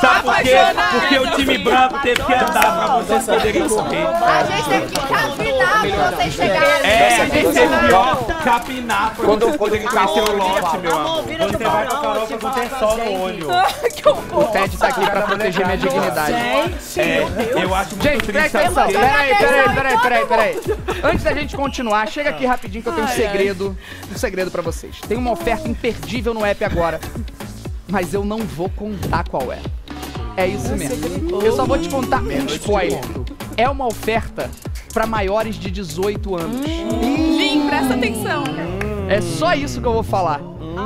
[0.00, 0.56] Sabe por quê?
[0.90, 4.06] Porque o time branco teve que andar pra vocês poderem correr.
[4.06, 6.90] A gente teve que capinar pra vocês chegarem.
[6.90, 11.22] É, a gente teve que capinar pra vocês poderem conhecer o lote, meu amor.
[11.22, 13.46] Você vai com a Carol pra não ter sol no olho.
[14.32, 16.32] O Ted tá aqui pra proteger minha dignidade.
[16.96, 17.28] É,
[17.62, 18.86] eu acho muito Gente, triste, presta atenção.
[18.88, 20.60] Peraí, peraí, peraí, peraí, peraí.
[21.04, 23.76] Antes da gente continuar, chega aqui rapidinho que eu tenho um segredo.
[24.10, 24.96] Um segredo pra vocês.
[25.06, 27.00] Tem uma oferta imperdível no app agora.
[27.92, 29.58] Mas eu não vou contar qual é.
[30.34, 31.42] É isso mesmo.
[31.42, 33.02] Eu só vou te contar um spoiler.
[33.54, 34.50] É uma oferta
[34.94, 36.66] pra maiores de 18 anos.
[36.66, 38.44] Lin, presta atenção.
[39.10, 40.40] É só isso que eu vou falar.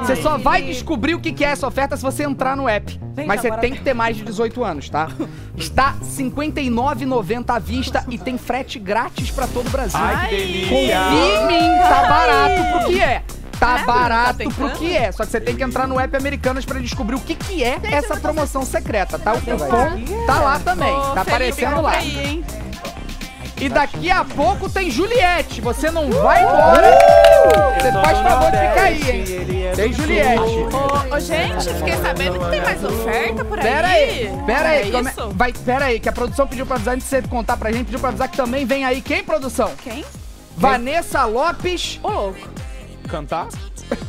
[0.05, 2.99] Você só vai descobrir o que é essa oferta se você entrar no app.
[3.25, 5.09] Mas você tem que ter mais de 18 anos, tá?
[5.57, 10.01] Está R$ 59,90 à vista e tem frete grátis pra todo o Brasil.
[10.03, 10.69] Ai, que delícia.
[10.69, 13.23] Confia em mim, tá barato pro que é.
[13.59, 15.11] Tá É, barato tá pro que é.
[15.13, 17.79] Só que você tem que entrar no app Americanas pra descobrir o que que é
[17.91, 19.33] essa promoção secreta, tá?
[19.35, 20.93] O cupom tá lá também.
[20.93, 21.93] Ô, Tá aparecendo lá.
[21.93, 22.45] aí, hein?
[23.59, 25.63] E daqui a pouco tem Juliette.
[25.63, 26.99] Você não vai embora.
[27.81, 29.25] Você faz favor de ficar aí, hein?
[29.75, 30.41] Tem Juliette.
[31.11, 33.65] Ô, ô, gente, fiquei sabendo que tem mais oferta por aí.
[33.65, 34.95] Pera aí, pera aí.
[34.95, 35.31] É isso?
[35.35, 37.87] Vai, pera aí, que a produção pediu pra avisar antes de você contar pra gente,
[37.87, 39.01] pediu pra avisar que também vem aí.
[39.01, 39.71] Quem, produção?
[39.83, 40.05] Quem?
[40.55, 41.99] Vanessa Lopes.
[42.03, 42.39] Ô, louco.
[43.07, 43.49] Cantar?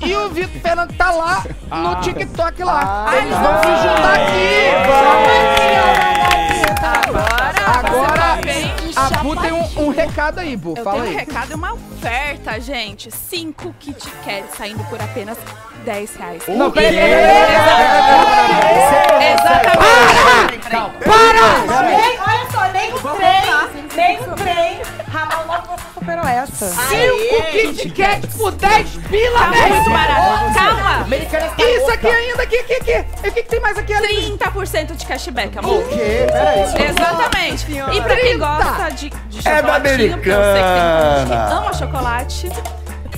[0.02, 1.96] E o Vitor Fernando tá lá no Ah.
[2.02, 3.06] TikTok lá.
[3.10, 4.48] Ah, Eles vão se juntar aqui.
[6.82, 8.40] Agora, Agora,
[8.96, 10.74] a Bu tem um, um recado aí, Bu.
[10.78, 11.16] Eu Fala tenho um aí.
[11.26, 13.12] recado e uma oferta, gente.
[13.12, 15.38] Cinco Kit Kat saindo por apenas
[15.86, 16.44] 10 reais.
[16.48, 16.98] Não, peraí,
[19.34, 20.70] Exatamente.
[20.70, 21.82] Para!
[21.84, 24.82] Nem, olha só, nem o trem, nem o trem.
[25.18, 26.66] Ramal Lopes você superou essa.
[26.68, 29.76] Cinco Kit Kat por 10 pila, Tá velho.
[29.76, 30.54] muito barato.
[30.54, 31.08] Calma.
[31.58, 33.06] Isso aqui ainda, aqui, aqui, aqui.
[33.24, 35.80] E o que, que tem mais aqui além 30% de cashback, amor.
[35.80, 36.28] O quê?
[36.32, 36.62] Peraí.
[36.90, 37.66] Exatamente.
[37.72, 38.38] E pra quem 30.
[38.38, 42.50] gosta de, de É da chocolatinho, porque eu sei que tem gente que ama chocolate.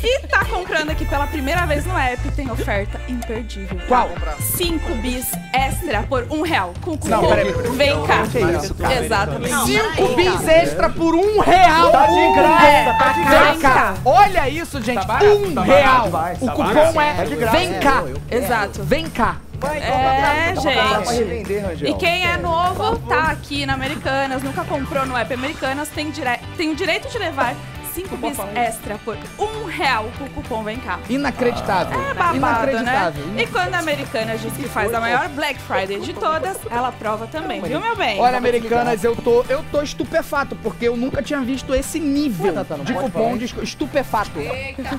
[0.01, 3.77] E tá comprando aqui pela primeira vez no app, tem oferta imperdível.
[3.87, 4.09] Qual?
[4.39, 6.73] 5 bis extra por um real.
[6.81, 7.71] Com cupom Não, peraí, peraí.
[7.75, 8.23] Vem cá.
[8.31, 9.05] Que isso, cara?
[9.05, 9.55] Exatamente.
[9.65, 11.91] Cinco bis extra por um real.
[11.91, 13.29] Tá de graça, É, tá de Vem
[13.59, 13.59] graça.
[13.59, 13.93] cá.
[14.05, 15.05] Olha isso, gente.
[15.05, 16.09] barato, um tá real.
[16.09, 16.99] barato, vai, o tá cupom barato.
[17.01, 17.57] é Tá de graça.
[17.57, 18.03] vem cá.
[18.31, 18.83] Exato.
[18.83, 19.35] Vem cá.
[19.61, 21.13] É, Pra gente.
[21.17, 21.89] revender.
[21.89, 26.39] E quem é novo, tá aqui na Americanas, nunca comprou no app Americanas, tem, dire...
[26.55, 27.53] tem o direito de levar
[27.89, 30.99] 5 bis extra por um real com o cupom Vem Cá.
[31.09, 31.99] Inacreditável.
[31.99, 33.25] É babado, Inacreditável.
[33.27, 33.43] né?
[33.43, 37.27] E quando a Americanas diz que faz a maior Black Friday de todas, ela prova
[37.27, 38.19] também, viu, meu bem?
[38.19, 42.53] Olha, Americanas, eu tô, eu tô estupefato, porque eu nunca tinha visto esse nível
[42.83, 44.39] de cupom de estupefato.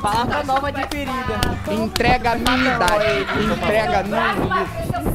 [0.01, 1.41] Palavra nova adquirida.
[1.71, 3.27] Entrega a minha idade.
[3.53, 5.10] Entrega não.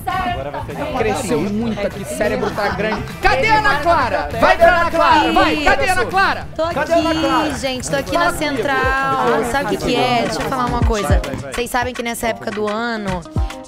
[0.98, 3.04] Cresceu muito aqui, cérebro tá grande.
[3.22, 4.30] Cadê a Ana Clara?
[4.40, 5.56] Vai pra Ana Clara, vai.
[5.58, 6.48] Cadê a Ana Clara?
[6.56, 9.44] Tô aqui, gente, tô aqui na central.
[9.52, 10.24] Sabe o que, que é?
[10.24, 11.22] Deixa eu falar uma coisa.
[11.54, 13.22] Vocês sabem que nessa época do ano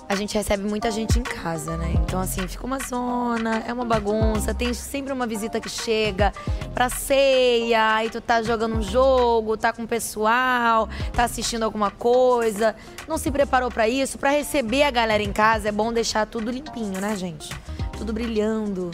[0.10, 1.94] a gente recebe muita gente em casa, né?
[1.96, 6.32] Então, assim, fica uma zona, é uma bagunça, tem sempre uma visita que chega
[6.74, 11.92] pra ceia, aí tu tá jogando um jogo, tá com o pessoal, tá assistindo alguma
[11.92, 12.76] coisa,
[13.08, 14.18] não se preparou pra isso.
[14.18, 17.54] Pra receber a galera em casa é bom deixar tudo limpinho, né, gente?
[17.98, 18.92] Tudo brilhando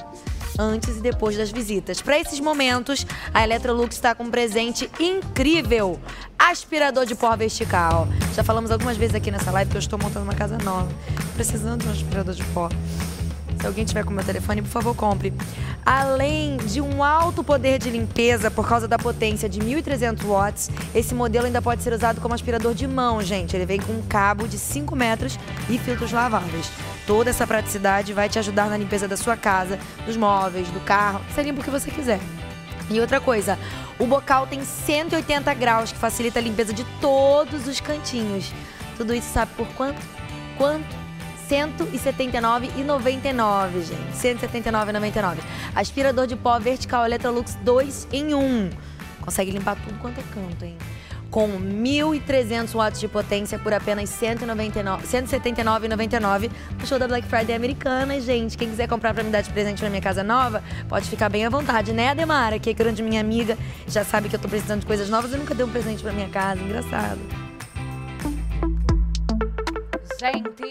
[0.57, 2.01] antes e depois das visitas.
[2.01, 5.99] Para esses momentos, a Electrolux está com um presente incrível:
[6.37, 8.07] aspirador de pó vertical.
[8.35, 10.89] Já falamos algumas vezes aqui nessa live que eu estou montando uma casa nova,
[11.35, 12.69] precisando de um aspirador de pó.
[13.63, 15.31] Se alguém tiver com meu telefone, por favor, compre.
[15.85, 21.15] Além de um alto poder de limpeza por causa da potência de 1.300 watts, esse
[21.15, 23.55] modelo ainda pode ser usado como aspirador de mão, gente.
[23.55, 26.69] Ele vem com um cabo de 5 metros e filtros laváveis.
[27.07, 31.21] Toda essa praticidade vai te ajudar na limpeza da sua casa, dos móveis, do carro.
[31.29, 32.19] Você limpa o que você quiser.
[32.89, 33.57] E outra coisa,
[33.97, 38.51] o bocal tem 180 graus, que facilita a limpeza de todos os cantinhos.
[38.97, 40.01] Tudo isso sabe por quanto?
[40.57, 41.02] Quanto?
[41.53, 43.93] R$ 179,99, gente.
[43.93, 45.37] R$ 179,99.
[45.75, 48.69] Aspirador de pó vertical Electrolux 2 em 1.
[49.21, 50.75] Consegue limpar tudo quanto é canto, hein?
[51.33, 57.55] com 1.300 watts de potência por apenas R$ 199 179,99 no show da Black Friday
[57.55, 58.15] americana.
[58.15, 61.09] E, gente, quem quiser comprar pra me dar de presente na minha casa nova, pode
[61.09, 62.59] ficar bem à vontade, né, Ademara?
[62.59, 63.57] Que é grande minha amiga,
[63.87, 65.33] já sabe que eu tô precisando de coisas novas.
[65.33, 67.42] Eu nunca dei um presente pra minha casa, engraçado.
[70.23, 70.69] Gente,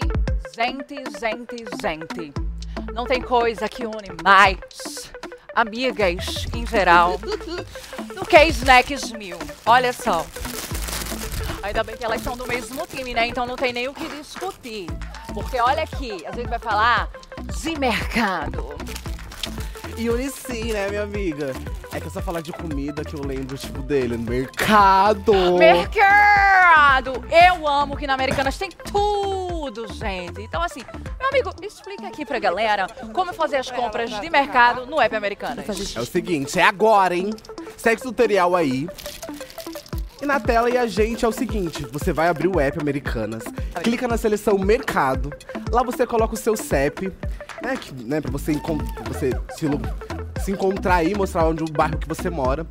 [0.57, 2.33] gente, gente, gente.
[2.91, 5.11] Não tem coisa que une mais
[5.53, 9.37] amigas em geral do que Snacks Mil.
[9.63, 10.25] Olha só.
[11.61, 13.27] Ainda bem que elas são do mesmo time, né?
[13.27, 14.87] Então não tem nem o que discutir.
[15.35, 17.07] Porque olha aqui, a gente vai falar
[17.61, 18.75] de mercado.
[19.97, 21.53] E Unici, né, minha amiga?
[21.91, 25.33] É que eu só falar de comida que eu lembro, tipo, dele, mercado.
[25.57, 27.23] Mercado!
[27.29, 30.41] Eu amo que na Americanas tem tudo, gente.
[30.41, 30.81] Então, assim,
[31.19, 35.95] meu amigo, explica aqui pra galera como fazer as compras de mercado no app Americanas.
[35.95, 37.29] É o seguinte, é agora, hein?
[37.77, 38.89] Segue o tutorial aí.
[40.21, 43.43] E na tela e a gente é o seguinte, você vai abrir o app Americanas,
[43.83, 45.33] clica na seleção Mercado,
[45.69, 47.11] lá você coloca o seu CEP,
[47.63, 48.53] né, que, né pra você,
[49.07, 49.65] você se,
[50.43, 52.67] se encontrar aí, mostrar onde o bairro que você mora.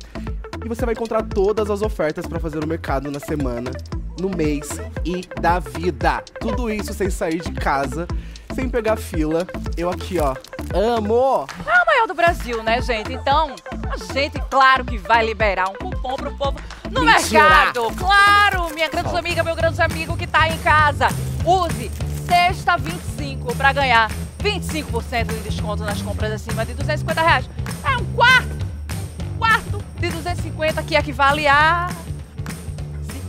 [0.63, 3.71] E você vai encontrar todas as ofertas pra fazer no mercado na semana,
[4.19, 4.69] no mês
[5.03, 6.23] e da vida.
[6.39, 8.07] Tudo isso sem sair de casa,
[8.53, 9.45] sem pegar fila.
[9.75, 10.35] Eu aqui, ó,
[10.73, 11.45] amo!
[11.65, 13.11] É a maior do Brasil, né, gente?
[13.11, 13.55] Então,
[13.89, 16.57] a gente, claro que vai liberar um cupom pro povo
[16.89, 17.43] no Mentira!
[17.43, 17.91] mercado.
[17.97, 21.09] Claro, minha grande amiga, meu grande amigo que tá em casa.
[21.45, 21.91] Use
[22.25, 23.12] sexta 25
[23.55, 24.09] pra ganhar
[24.41, 27.49] 25% de desconto nas compras acima de 250 reais.
[27.83, 28.65] É um quarto,
[29.37, 31.89] quarto de 250 que equivale a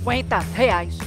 [0.02, 0.98] 50 reais.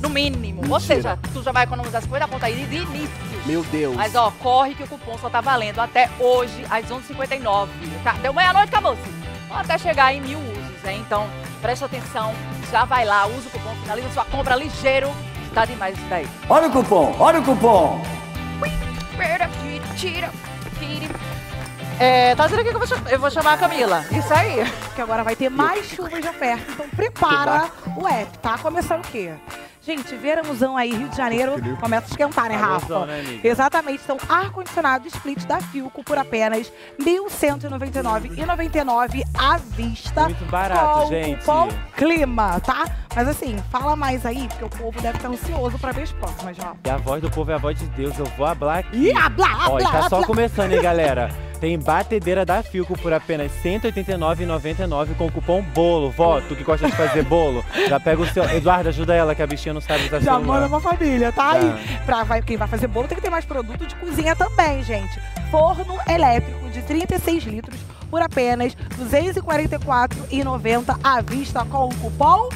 [0.00, 0.60] No mínimo.
[0.62, 0.80] Ou Mentira.
[0.80, 3.10] seja, tu já vai economizar 50 pontos aí de início.
[3.44, 3.96] Meu Deus.
[3.96, 7.68] Mas ó, corre que o cupom só tá valendo até hoje, às 11h59.
[8.04, 8.12] Tá?
[8.12, 9.02] Deu meia-noite, acabou-se.
[9.50, 11.02] Até chegar em mil usos, hein?
[11.04, 11.26] Então,
[11.60, 12.32] presta atenção,
[12.70, 15.10] já vai lá, usa o cupom, finaliza sua compra ligeiro.
[15.54, 16.28] Tá demais isso daí.
[16.48, 18.00] Olha o cupom, olha o cupom.
[19.18, 19.50] Tira,
[19.96, 20.30] tira,
[20.78, 21.14] tira.
[21.98, 24.04] É, tá dizendo aqui que eu vou, chamar, eu vou chamar a Camila.
[24.12, 24.64] Isso aí.
[24.94, 26.70] Que agora vai ter mais chuvas de oferta.
[26.70, 28.56] Então prepara o app, tá?
[28.58, 29.32] Começando o quê?
[29.88, 33.06] Gente, verãozão aí, Rio de Janeiro, começa a esquentar, né, Rafa?
[33.06, 33.40] Né?
[33.42, 34.02] Exatamente.
[34.04, 40.24] Então, ar-condicionado split da Filco por apenas R$ 1.199,99 à vista.
[40.24, 41.38] Muito barato, com gente.
[41.38, 42.84] cupom clima, tá?
[43.18, 46.56] Mas assim, fala mais aí, porque o povo deve estar ansioso pra ver as próximas,
[46.56, 46.72] já.
[46.84, 48.16] E a voz do povo é a voz de Deus.
[48.16, 48.96] Eu vou hablar aqui.
[48.96, 51.28] Ih, habla, Ó, e habla, tá só começando, hein, galera?
[51.60, 56.12] Tem batedeira da Filco por apenas R$ 189,99 com o cupom BOLO.
[56.12, 58.44] Vó, tu que gosta de fazer bolo, já pega o seu...
[58.44, 60.46] Eduardo, ajuda ela, que a bichinha não sabe usar Já celular.
[60.46, 61.54] manda pra família, tá?
[61.54, 61.58] Tá.
[61.58, 61.74] aí.
[62.06, 65.20] Pra vai, quem vai fazer bolo tem que ter mais produto de cozinha também, gente.
[65.50, 72.48] Forno elétrico de 36 litros por apenas R$ 244,90 à vista com o cupom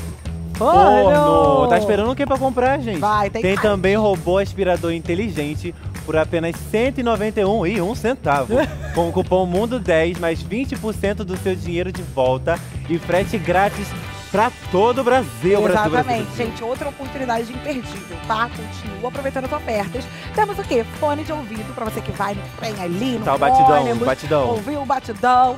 [0.71, 1.69] Forno!
[1.69, 2.99] Tá esperando o que pra comprar, gente?
[2.99, 5.75] Vai, tem Tem também robô aspirador inteligente
[6.05, 8.55] por apenas R$ 191,01 centavo.
[8.95, 12.59] com o cupom Mundo10, mais 20% do seu dinheiro de volta
[12.89, 13.87] e frete grátis
[14.31, 15.69] pra todo o Brasil.
[15.69, 16.47] Exatamente, Brasil.
[16.47, 16.65] gente.
[16.65, 18.49] Outra oportunidade imperdível, tá?
[18.49, 20.05] Continua aproveitando as ofertas.
[20.35, 20.85] Temos o quê?
[20.99, 24.03] Fone de ouvido pra você que vai no trem ali, no Tá o batidão, ônibus,
[24.03, 24.49] o batidão.
[24.49, 25.57] Ouvir o batidão.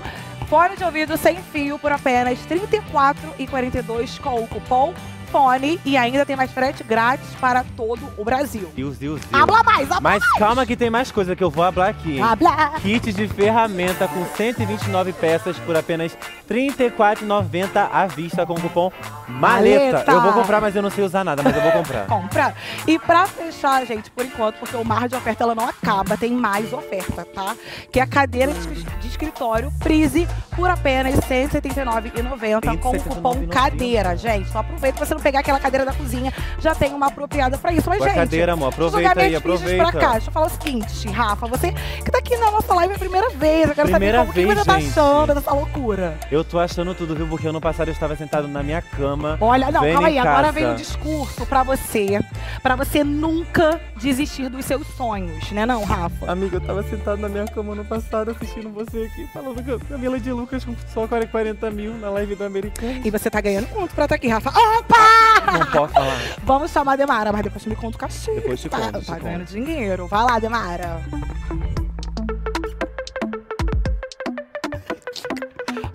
[0.54, 4.94] Fone de ouvido sem fio por apenas R$ 34,42 com o cupom
[5.34, 5.80] FONE.
[5.84, 8.70] E ainda tem mais frete grátis para todo o Brasil.
[8.76, 9.42] Deus, Deus, Deus.
[9.42, 12.20] Habla mais, habla Mas calma que tem mais coisa que eu vou hablar aqui.
[12.20, 12.74] Habla.
[12.80, 16.12] Kit de ferramenta com 129 peças por apenas
[16.48, 18.92] R$ 34,90 à vista com o cupom
[19.26, 19.92] Maleta.
[19.92, 20.12] Maleta.
[20.12, 22.06] Eu vou comprar, mas eu não sei usar nada, mas eu vou comprar.
[22.06, 22.54] compra.
[22.86, 26.30] E pra fechar, gente, por enquanto, porque o mar de oferta ela não acaba, tem
[26.32, 27.56] mais oferta, tá?
[27.90, 33.00] Que é a cadeira de, escri- de escritório Prise por apenas R$ 179,90 com o
[33.02, 34.48] cupom cadeira, gente.
[34.50, 37.88] Só aproveita você não pegar aquela cadeira da cozinha, já tem uma apropriada pra isso.
[37.88, 38.68] Mas, Boa gente, cadeira, amor.
[38.68, 39.90] Aproveita aí, aproveita.
[39.90, 40.12] Pra cá.
[40.12, 41.72] Deixa eu falar o seguinte, Rafa, você
[42.04, 44.44] que tá aqui na nossa live a primeira vez, eu quero Primeira saber como que
[44.44, 46.18] vez, você tá achando dessa loucura.
[46.30, 47.26] Eu tô achando tudo, viu?
[47.26, 49.38] Porque ano passado eu estava sentado na minha cama.
[49.40, 50.18] Olha, não, calma aí.
[50.18, 50.52] Agora casa.
[50.52, 52.20] vem o discurso pra você.
[52.62, 56.30] Pra você nunca desistir dos seus sonhos, né não, Rafa?
[56.30, 59.78] Amiga, eu tava sentado na minha cama ano passado assistindo você aqui, falando com a
[59.80, 63.00] Camila de Lucas com só 40 mil na live do Americano.
[63.04, 64.50] E você tá ganhando quanto pra estar aqui, Rafa?
[64.50, 65.03] Opa!
[65.52, 66.18] Não posso falar.
[66.44, 68.34] Vamos chamar a Demara, mas depois me conta o cachê.
[68.34, 70.06] Depois te tá, conto, tá ganhando dinheiro.
[70.06, 71.00] Vai lá, Demara.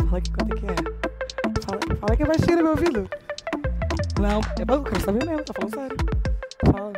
[0.05, 0.75] Fala aqui quanto é que é.
[1.65, 3.09] Fala, fala que é baixinho no meu ouvido.
[4.19, 5.97] Não, é bom, eu quero saber mesmo, tá falando sério.
[6.71, 6.93] Fala.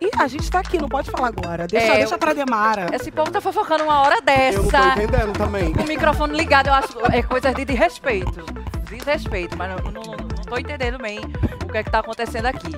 [0.00, 1.66] Ih, a gente tá aqui, não pode falar agora.
[1.66, 2.86] Deixa, É, deixa eu- pra Demara.
[2.94, 4.58] Esse povo tá fofocando uma hora dessa.
[4.58, 5.72] Eu não tô entendendo também.
[5.72, 8.44] Com o microfone ligado, eu acho é coisa de desrespeito.
[8.88, 11.18] Desrespeito, mas não, não, não, não tô entendendo bem
[11.64, 12.70] o que é que tá acontecendo aqui.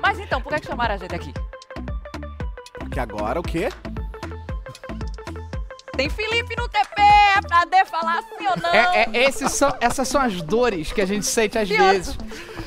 [0.00, 1.32] Mas então, por que, que chamaram a gente aqui?
[2.90, 3.68] Que agora o quê?
[5.96, 7.02] Tem Felipe no TP,
[7.36, 8.74] é pra D falar sim ou não?
[8.74, 12.16] É, é, esses são, essas são as dores que a gente sente às vezes.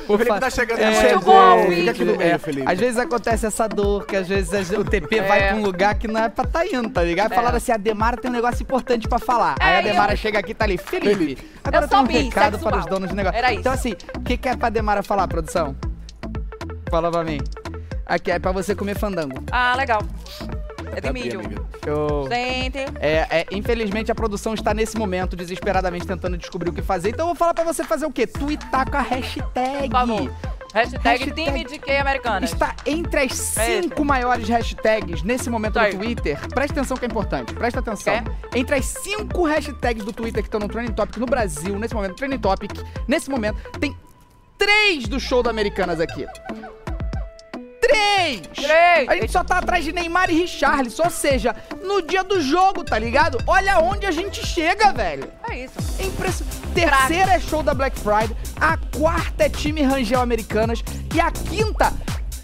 [0.08, 0.90] O Felipe tá chegando é.
[1.14, 2.70] Muito bom, Fica aqui no meio, Felipe.
[2.70, 5.48] Às vezes acontece essa dor, que às vezes o TP vai É.
[5.48, 7.32] pra um lugar que não é pra tá indo, tá ligado?
[7.32, 7.34] É.
[7.34, 9.56] Falaram assim, a Demara tem um negócio importante pra falar.
[9.60, 12.58] É, Aí a eu- Demara chega aqui e tá ali, Felipe, agora tem um recado
[12.58, 13.40] para os donos de negócio.
[13.52, 15.74] Então assim, o que, que é pra Demara falar, produção?
[16.90, 17.38] Fala pra mim.
[18.06, 19.42] Aqui é pra você comer fandango.
[19.50, 20.02] Ah, legal.
[20.96, 21.40] É de milho.
[21.86, 22.26] Eu...
[22.28, 22.78] Gente.
[23.00, 27.10] É, é, infelizmente a produção está nesse momento desesperadamente tentando descobrir o que fazer.
[27.10, 28.26] Então eu vou falar pra você fazer o quê?
[28.26, 29.88] Tweetar com a hashtag.
[29.90, 30.30] Por favor.
[30.74, 32.50] Hashtag, Hashtag- time de quem americanas.
[32.52, 35.92] Está entre as É cinco maiores hashtags nesse momento no.
[35.92, 36.36] Twitter.
[36.48, 37.54] Presta atenção que é importante.
[37.54, 38.14] Presta atenção.
[38.52, 42.16] Entre as cinco hashtags do Twitter que estão no Trending Topic no Brasil, nesse momento,
[42.16, 42.72] Trending Topic,
[43.06, 43.96] nesse momento, tem
[44.58, 46.26] três do show da Americanas aqui.
[47.86, 48.42] Três!
[48.54, 49.08] Três!
[49.08, 52.82] A gente só tá atrás de Neymar e Richarlison, ou seja, no dia do jogo,
[52.84, 53.38] tá ligado?
[53.46, 55.30] Olha onde a gente chega, velho.
[55.50, 55.74] É isso.
[55.98, 56.56] É impressionante.
[56.74, 60.82] Terceira é show da Black Friday, a quarta é time Rangel Americanas
[61.14, 61.92] e a quinta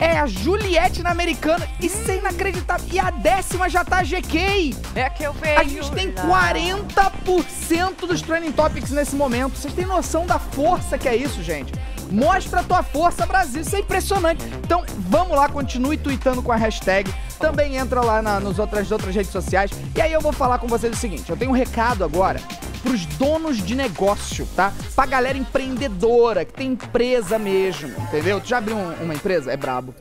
[0.01, 1.69] é a Juliette na Americana.
[1.81, 2.87] Isso é inacreditável.
[2.91, 4.75] E a décima já tá a GK.
[4.95, 5.61] É que eu vejo.
[5.61, 9.59] A gente tem 40% dos trending topics nesse momento.
[9.59, 11.73] Vocês têm noção da força que é isso, gente?
[12.11, 13.63] Mostra a tua força, Brasil.
[13.63, 14.45] Isso é impressionante.
[14.65, 17.13] Então, vamos lá, continue tweetando com a hashtag.
[17.39, 19.71] Também entra lá na, nos outras, outras redes sociais.
[19.97, 22.41] E aí eu vou falar com vocês o seguinte: eu tenho um recado agora
[22.83, 24.73] pros donos de negócio, tá?
[24.95, 28.41] Pra galera empreendedora, que tem empresa mesmo, entendeu?
[28.41, 29.53] Tu já abriu um- uma empresa?
[29.53, 29.95] É brabo.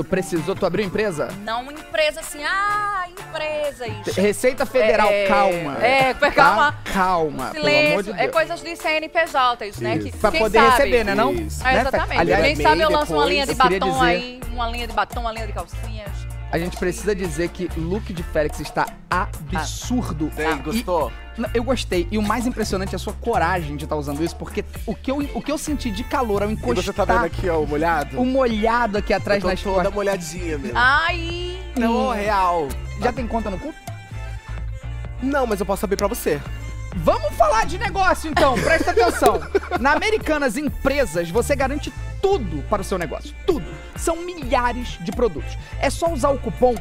[0.00, 1.28] Tu precisou, tu abriu empresa?
[1.44, 4.18] Não empresa assim, ah, empresa isso.
[4.18, 5.76] Receita Federal, É, calma.
[5.84, 6.30] É, Tá?
[6.30, 6.74] calma.
[6.90, 8.14] Calma, Silêncio.
[8.14, 9.98] de é coisas de CNPJ, isso, né?
[9.98, 10.70] Que, Pra poder sabe?
[10.70, 11.34] receber, né, não?
[11.34, 11.62] Isso.
[11.62, 12.18] Né, É, exatamente.
[12.18, 15.20] aliás, quem sabe eu lanço uma linha de batom dizer- aí, uma linha de batom,
[15.20, 16.10] uma linha de calcinhas.
[16.52, 20.30] A gente precisa dizer que look de Félix está absurdo.
[20.34, 21.12] Você gostou?
[21.38, 22.08] Não, Eu gostei.
[22.10, 25.10] E o mais impressionante é a sua coragem de estar usando isso, porque o que
[25.10, 26.84] eu, o que eu senti de calor ao E encostar...
[26.84, 28.20] você tá vendo aqui, ó, o molhado?
[28.20, 29.94] O molhado aqui atrás Eu tô nas toda costas.
[29.94, 30.72] molhadinha, meu.
[30.74, 31.58] Ai!
[31.76, 32.68] Não, real.
[33.00, 33.72] Já tem conta no cu?
[35.22, 36.40] Não, mas eu posso saber pra você.
[36.96, 39.40] Vamos falar de negócio então, presta atenção.
[39.80, 43.32] Na Americanas Empresas, você garante tudo para o seu negócio.
[43.46, 43.64] Tudo.
[43.96, 45.56] São milhares de produtos.
[45.80, 46.74] É só usar o cupom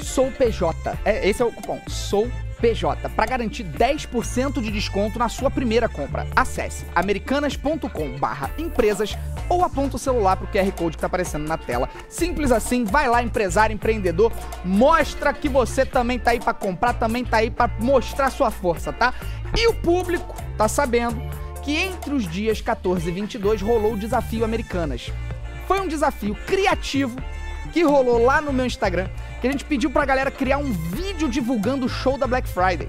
[0.00, 0.70] SOUPJ.
[1.04, 6.26] É, esse é o cupom SOUPJ para garantir 10% de desconto na sua primeira compra.
[6.34, 11.88] Acesse americanas.com/empresas ou aponta o celular pro QR Code que tá aparecendo na tela.
[12.08, 14.32] Simples assim, vai lá empresário, empreendedor,
[14.64, 18.92] mostra que você também tá aí para comprar, também tá aí para mostrar sua força,
[18.92, 19.14] tá?
[19.56, 21.20] E o público tá sabendo
[21.62, 25.10] que entre os dias 14 e 22 rolou o desafio Americanas.
[25.66, 27.16] Foi um desafio criativo
[27.72, 29.08] que rolou lá no meu Instagram,
[29.40, 32.88] que a gente pediu pra galera criar um vídeo divulgando o show da Black Friday.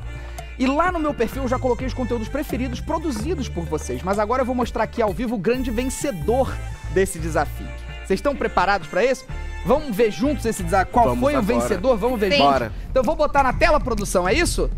[0.59, 4.19] E lá no meu perfil eu já coloquei os conteúdos preferidos produzidos por vocês, mas
[4.19, 6.53] agora eu vou mostrar aqui ao vivo o grande vencedor
[6.93, 7.67] desse desafio.
[8.05, 9.25] Vocês estão preparados pra isso?
[9.65, 10.91] Vamos ver juntos esse desafio.
[10.91, 11.59] Qual Vamos foi o agora.
[11.59, 11.97] vencedor?
[11.97, 12.37] Vamos ver Sim.
[12.37, 12.53] juntos?
[12.53, 12.71] Bora.
[12.89, 14.69] Então eu vou botar na tela, produção, é isso?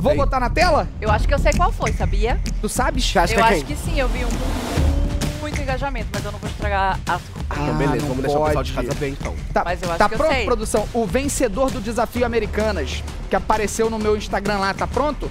[0.00, 0.88] Vou botar na tela?
[1.00, 2.40] Eu acho que eu sei qual foi, sabia?
[2.60, 3.00] Tu sabe?
[3.00, 3.64] Acha eu que é acho quem?
[3.64, 7.70] que sim, eu vi um com muito engajamento, mas eu não vou estragar a surpresa.
[7.70, 8.86] Ah, beleza, não vamos deixar o pessoal de pode.
[8.88, 9.34] casa bem então.
[9.52, 10.44] Tá, Mas eu acho tá que eu pronto, sei.
[10.44, 10.88] produção?
[10.92, 15.30] O vencedor do desafio Americanas, que apareceu no meu Instagram lá, tá pronto?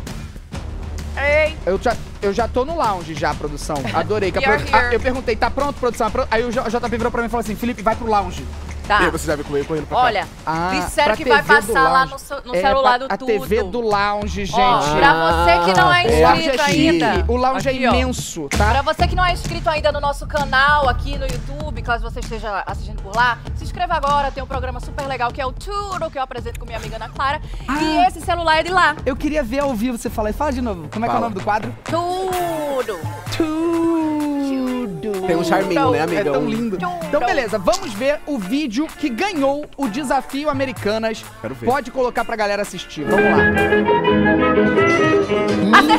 [1.18, 1.56] Ei!
[1.66, 3.76] Eu já, eu já tô no lounge já, produção.
[3.94, 4.32] Adorei.
[4.32, 6.12] Que a Ah, eu perguntei, tá pronto, produção?
[6.12, 8.46] Pro- Aí o JP virou pra mim e falou assim, Felipe, vai pro lounge.
[8.88, 9.02] Tá.
[9.02, 12.16] E aí você já comigo correndo pra Olha, Ah, disseram que vai passar lá no,
[12.46, 13.28] no É, celular pra- do a tudo.
[13.28, 14.60] TV do lounge, gente.
[14.60, 16.66] Ó, pra você que não é lounge inscrito é
[17.12, 17.26] ainda.
[17.28, 17.94] O lounge Aqui, é ó.
[17.94, 18.70] imenso, tá?
[18.72, 22.20] Pra você que não é inscrito ainda no nosso canal aqui no YouTube, caso você
[22.20, 26.10] esteja assistindo por lá, inscreva agora, tem um programa super legal que é o Tudo,
[26.10, 27.42] que eu apresento com minha amiga Ana Clara.
[27.82, 28.96] E esse celular é de lá.
[29.06, 30.34] Eu queria ver ao vivo você falar.
[30.34, 30.88] Fala de novo.
[30.92, 31.74] Como é que é o nome do quadro?
[31.86, 33.00] Tudo!
[33.36, 35.28] Tudo!
[35.28, 36.34] Tem um charminho, né, É amigão?
[36.34, 36.78] tão lindo.
[37.08, 41.24] Então, beleza, vamos ver o vídeo que ganhou o desafio Americanas.
[41.42, 41.66] Quero ver.
[41.66, 43.04] Pode colocar pra galera assistir.
[43.06, 43.38] Vamos lá.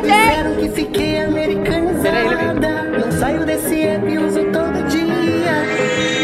[0.00, 2.82] Disseram que fiquei americanizada.
[2.98, 6.15] Não saio desse app e uso todo dia.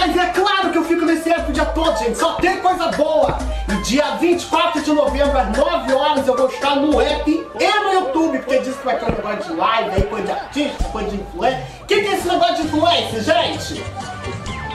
[0.00, 2.16] Mas é claro que eu fico nesse app o dia todo, gente.
[2.16, 3.36] Só tem coisa boa.
[3.68, 7.92] E dia 24 de novembro, às 9 horas, eu vou estar no app e no
[7.92, 11.10] YouTube, porque diz que vai ter um negócio de live, aí coisa de artista, coisa
[11.10, 11.66] de influência.
[11.82, 13.84] O que, que é esse negócio de influência, gente?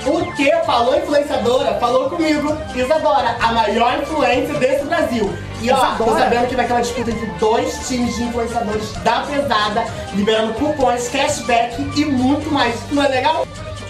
[0.06, 1.74] O que falou influenciadora?
[1.80, 5.36] Falou comigo, Isadora, a maior influência desse Brasil.
[5.60, 9.22] E ó, tô sabendo que vai ter uma disputa entre dois times de influenciadores da
[9.22, 12.76] pesada, liberando cupons, cashback e muito mais.
[12.92, 13.48] Não é legal?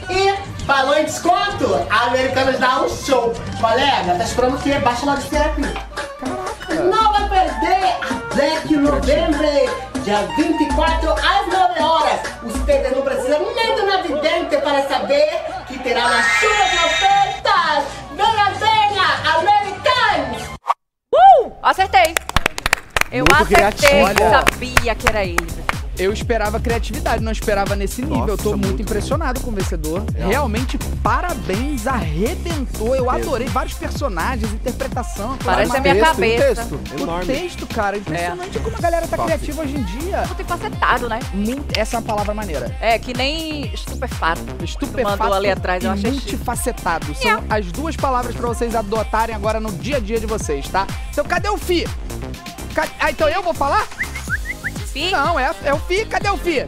[0.10, 1.88] E falou em desconto?
[1.90, 3.34] A Americanas dá um show.
[3.62, 4.74] Colega, tá esperando o quê?
[4.80, 5.62] Baixa logo esse app.
[5.62, 9.70] Não vai perder a Black November,
[10.04, 12.20] dia 24 às 9 horas.
[12.44, 17.84] Os TVs não precisam nem do Navidente para saber que terá uma chuva de ofertas.
[18.16, 20.44] Venha, venha, Americanos!
[21.14, 21.52] Uh!
[21.62, 22.16] Acertei!
[23.12, 24.30] Eu Muito acertei, criativo.
[24.30, 25.66] Sabia que era ele.
[25.98, 28.28] Eu esperava criatividade, não esperava nesse nível.
[28.28, 30.04] eu tô muito, impressionado com o vencedor.
[30.16, 32.96] Realmente, parabéns, arrebentou.
[32.96, 35.38] Eu adorei vários personagens, interpretação.
[35.44, 36.62] Parece a minha texto, cabeça.
[36.64, 37.24] O texto, Enorme.
[37.24, 39.30] o texto cara, impressionante como a galera tá Top.
[39.30, 40.26] criativa hoje em dia.
[40.28, 41.20] Multifacetado, né?
[41.34, 42.76] Muito, essa é uma palavra maneira.
[42.82, 44.42] É, que nem estupefato.
[44.64, 47.16] Estupefato mandou ali atrás, eu achei multifacetado.
[47.16, 50.86] São as duas palavras pra vocês adotarem agora no dia a dia de vocês, tá?
[51.12, 51.88] Então, cadê o Fi?
[53.00, 53.88] Ah, então eu vou falar?
[54.96, 55.12] Fi?
[55.12, 56.06] Não, é, é o Fi.
[56.06, 56.66] Cadê o Fi?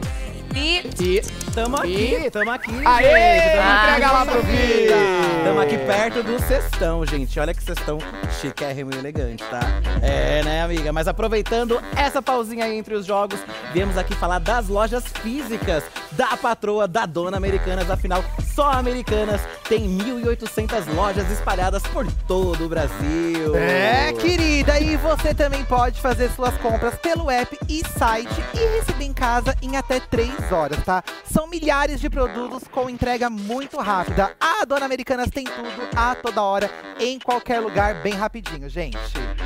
[0.52, 0.82] Fi.
[0.94, 1.22] Fi.
[1.54, 3.56] Tamo aqui, tamo aqui, Aê, gente.
[3.56, 4.94] Tamo Ah, entrega lá pro vida.
[4.96, 5.44] Vi.
[5.44, 7.40] Tamo aqui perto do cestão, gente.
[7.40, 7.98] Olha que cestão
[8.40, 9.60] chiquérrimo e elegante, tá?
[10.02, 10.92] É, né, amiga?
[10.92, 13.40] Mas aproveitando essa pausinha aí entre os jogos,
[13.72, 17.90] viemos aqui falar das lojas físicas da patroa da Dona Americanas.
[17.90, 18.22] Afinal,
[18.54, 23.56] só Americanas tem 1.800 lojas espalhadas por todo o Brasil.
[23.56, 29.04] É, querida, e você também pode fazer suas compras pelo app e site e receber
[29.04, 31.02] em casa em até 3 horas, tá?
[31.38, 34.34] São milhares de produtos com entrega muito rápida.
[34.40, 36.68] A Dona Americanas tem tudo a toda hora,
[36.98, 38.98] em qualquer lugar, bem rapidinho, gente.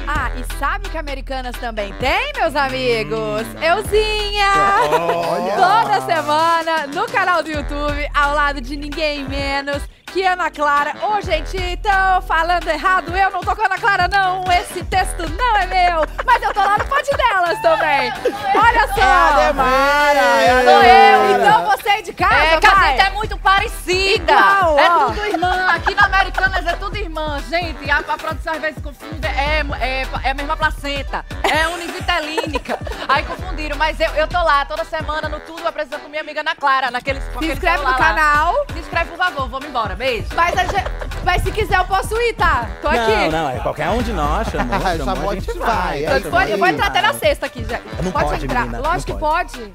[0.09, 3.43] Ah, e sabe que Americanas também tem, meus amigos?
[3.61, 4.55] Euzinha!
[4.91, 5.55] Olha!
[5.55, 10.95] Toda semana no canal do YouTube, ao lado de ninguém menos que Ana Clara.
[11.03, 14.45] Ô, gente, então falando errado, eu não tô com a Ana Clara, não.
[14.53, 18.13] Esse texto não é meu, mas eu tô lá no pote delas também.
[18.55, 19.01] Olha só!
[19.01, 22.91] É a Demara, é Sou eu, então você é de casa, É que a vai.
[22.91, 24.33] gente é muito parecida.
[24.33, 25.07] Igual, é ó.
[25.07, 25.67] tudo irmã.
[25.75, 27.41] Aqui na Americanas é tudo irmã.
[27.49, 29.27] Gente, a, a produção às vezes confunde.
[29.27, 31.25] É, é, é a mesma placenta.
[31.43, 32.79] É univitelínica.
[33.09, 33.77] Aí confundiram.
[33.77, 36.91] Mas eu, eu tô lá toda semana no tudo apresentando com minha amiga Ana Clara.
[36.91, 38.55] Naqueles, Se inscreve no canal.
[38.73, 39.49] Se inscreve, por favor.
[39.49, 39.95] Vamos embora.
[40.03, 40.27] Beijo.
[40.35, 40.85] Mas, a gente-
[41.25, 42.67] mas se quiser eu posso ir, tá?
[42.81, 42.99] Tô aqui.
[42.99, 45.69] Não, não, é qualquer um de nós chamou, chamou, Chamou, a gente vai.
[45.77, 47.79] vai, é, Pode, chamou, eu vou entrar até na sexta aqui já.
[48.03, 48.61] Não pode, entrar.
[48.63, 49.73] menina, Lógico não que pode.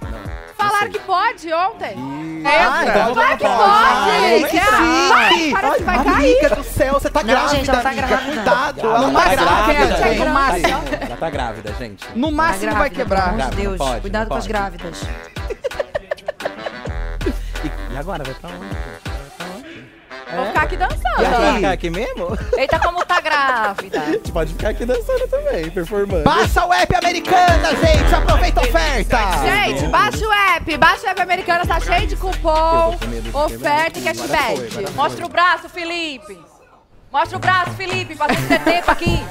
[0.58, 1.96] Falaram que pode ontem.
[2.46, 3.58] Ah, É, então claro que pode.
[3.58, 3.72] pode.
[3.72, 5.08] Ai, que Quer- chique.
[5.08, 6.16] Vai, Parece que vai cair.
[6.16, 8.08] Amiga do céu, você tá Não, grávida, gente, ela tá amiga.
[8.08, 8.34] grávida.
[8.34, 9.98] Cuidado, Ela ela tá tá grávida, grávida.
[10.10, 10.20] gente.
[10.20, 10.84] no máximo.
[11.08, 12.08] Ela tá grávida, gente.
[12.16, 13.22] No máximo vai quebrar.
[13.30, 14.48] Pelo amor de Grávida, Deus, não pode, cuidado não com as pode.
[14.50, 15.02] grávidas.
[17.64, 19.17] E, e agora, vai pra onde?
[20.36, 21.56] Vou ficar aqui aí, vai dançando.
[21.56, 22.38] ficar aqui mesmo?
[22.58, 24.02] Eita, como tá grávida.
[24.02, 26.24] A gente pode ficar aqui dançando também, performando.
[26.24, 28.14] Baixa o app Americana, gente.
[28.16, 29.18] Aproveita a oferta.
[29.42, 30.78] Gente, baixa o app.
[30.78, 32.98] Baixa o app americano, tá cheio de cupom,
[33.34, 34.92] oferta e cashback.
[34.96, 36.38] Mostra o braço, Felipe.
[37.12, 39.24] Mostra o braço, Felipe, pra gente ter tempo aqui.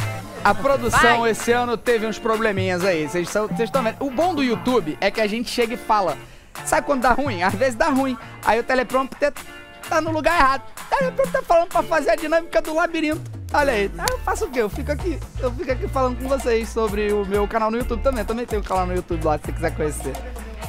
[0.43, 1.31] A produção Vai.
[1.31, 3.07] esse ano teve uns probleminhas aí.
[3.07, 3.97] Vocês estão vendo.
[4.01, 6.17] O bom do YouTube é que a gente chega e fala.
[6.65, 7.43] Sabe quando dá ruim?
[7.43, 8.17] Às vezes dá ruim.
[8.45, 9.33] Aí o teleprompter
[9.89, 10.63] tá no lugar errado.
[11.33, 13.31] Tá falando pra fazer a dinâmica do labirinto.
[13.53, 13.91] Olha aí.
[14.11, 14.61] Eu faço o quê?
[14.61, 15.19] Eu fico aqui.
[15.41, 18.25] Eu fico aqui falando com vocês sobre o meu canal no YouTube também.
[18.25, 20.13] Também tem um canal no YouTube lá, se você quiser conhecer.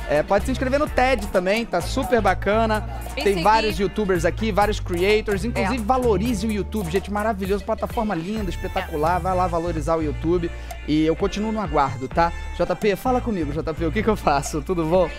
[0.09, 2.87] É, pode se inscrever no TED também, tá super bacana.
[3.11, 3.43] E Tem seguir.
[3.43, 5.43] vários youtubers aqui, vários creators.
[5.43, 5.85] Inclusive, É.
[5.85, 7.11] valorize o YouTube, gente.
[7.11, 9.19] Maravilhoso, plataforma linda, espetacular.
[9.19, 10.49] Vai lá valorizar o YouTube.
[10.87, 12.31] E eu continuo no aguardo, tá?
[12.55, 14.61] JP, fala comigo, JP, o que, que eu faço?
[14.61, 15.09] Tudo bom?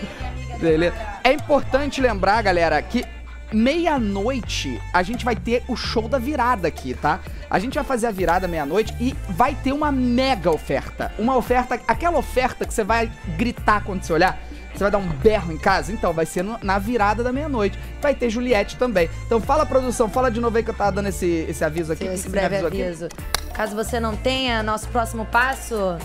[0.59, 0.95] Beleza.
[1.23, 3.05] É importante lembrar, galera, que
[3.51, 7.19] meia-noite a gente vai ter o show da virada aqui, tá?
[7.49, 11.11] A gente vai fazer a virada meia-noite e vai ter uma mega oferta.
[11.17, 14.39] Uma oferta, aquela oferta que você vai gritar quando você olhar.
[14.73, 15.91] Você vai dar um berro em casa?
[15.91, 17.77] Então, vai ser no- na virada da meia-noite.
[17.99, 19.09] Vai ter Juliette também.
[19.25, 22.05] Então, fala, produção, fala de novo aí que eu tava dando esse, esse aviso aqui.
[22.05, 22.83] Sim, esse breve avisou aqui?
[22.83, 23.07] aviso.
[23.53, 25.97] Caso você não tenha nosso próximo passo,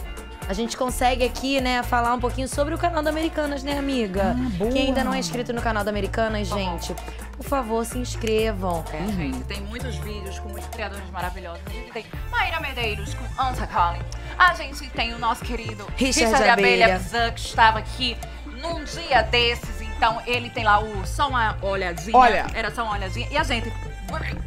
[0.49, 4.37] a gente consegue aqui, né, falar um pouquinho sobre o canal da Americanas, né, amiga?
[4.73, 6.95] Quem ainda não é inscrito no canal da Americanas, gente,
[7.37, 8.85] por favor, se inscrevam.
[8.93, 11.63] É, gente, tem muitos vídeos com muitos criadores maravilhosos.
[11.67, 14.03] A gente tem Maíra Medeiros com Anta Collin.
[14.39, 16.97] A gente tem o nosso querido Richard Richard, Abelha.
[16.97, 18.17] Abelha que estava aqui
[18.61, 19.81] num dia desses.
[19.81, 22.17] Então, ele tem lá o Só uma olhadinha.
[22.17, 22.47] Olha.
[22.55, 23.29] Era só uma olhadinha.
[23.31, 23.73] E a gente.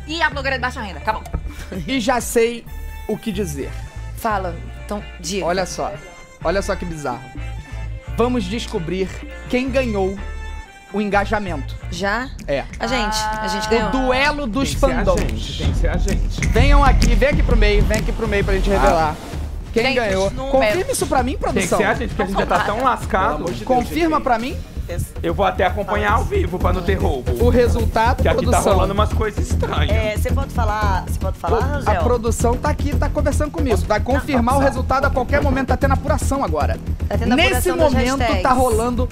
[0.05, 0.99] E a blogueira de baixa renda.
[0.99, 1.23] Acabou.
[1.87, 2.65] E já sei
[3.07, 3.71] o que dizer.
[4.17, 4.55] Fala,
[4.87, 5.45] então, diga.
[5.45, 5.91] Olha só.
[6.43, 7.19] Olha só que bizarro.
[8.15, 9.09] Vamos descobrir
[9.49, 10.17] quem ganhou
[10.93, 11.75] o engajamento.
[11.91, 12.29] Já?
[12.47, 12.63] É.
[12.79, 13.91] A gente, a gente O ganhou.
[13.91, 15.29] duelo dos Tem que ser a fandoms.
[15.41, 16.47] gente, tem que ser a gente.
[16.47, 19.15] Venham aqui, vem aqui pro meio, vem aqui pro meio pra gente revelar.
[19.73, 20.31] Quem Tem ganhou?
[20.31, 21.77] Confirma isso pra mim, Tem que produção.
[21.77, 23.45] ser a gente, porque a gente já tá tão lascado.
[23.65, 24.57] Confirma pra mim
[25.21, 27.31] Eu vou até acompanhar ao vivo pra não ter roubo.
[27.43, 29.89] o resultado, Que aqui tá rolando umas coisas estranhas.
[29.91, 32.03] É, você pode falar, você pode falar, A Rangel?
[32.03, 33.77] produção tá aqui, tá conversando comigo.
[33.87, 35.67] Vai confirmar o resultado a qualquer momento.
[35.67, 36.77] Tá tendo apuração agora.
[37.07, 38.43] Tá tendo Nesse apuração momento hashtags.
[38.43, 39.09] tá rolando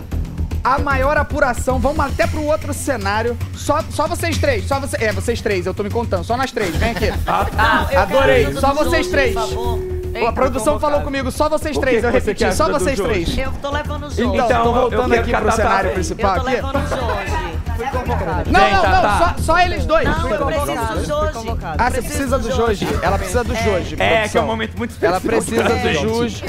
[0.64, 1.78] a maior apuração.
[1.80, 3.38] Vamos até pro outro cenário.
[3.56, 4.68] Só, só vocês três.
[4.68, 5.66] Só você, é, vocês três.
[5.66, 6.24] Eu tô me contando.
[6.24, 6.76] Só nós três.
[6.76, 7.12] Vem aqui.
[7.28, 8.45] Ah, eu Adorei.
[8.45, 9.34] quero Só vocês três.
[9.34, 9.95] por favor.
[10.27, 11.32] A produção falou comigo.
[11.32, 12.00] Só vocês três.
[12.02, 12.45] que Eu você repeti.
[12.45, 13.38] quer Só vocês três.
[13.38, 14.38] Eu tô levando o Jorge.
[14.44, 16.56] Então, voltando aqui pro cenário principal Eu tô aqui.
[16.56, 17.56] levando o Jorge.
[17.76, 18.52] Fui convocado.
[18.52, 19.02] Não, Vem, não, Tatá.
[19.03, 19.44] não.
[19.44, 20.08] Só, só eles dois.
[20.08, 21.58] Não, eu preciso do Jorge.
[21.77, 22.88] Ah, você precisa do Joji.
[23.02, 23.95] Ela precisa do Joji.
[24.02, 25.94] É, que é um momento muito Ela especial precisa pra do.
[26.10, 26.45] Joji.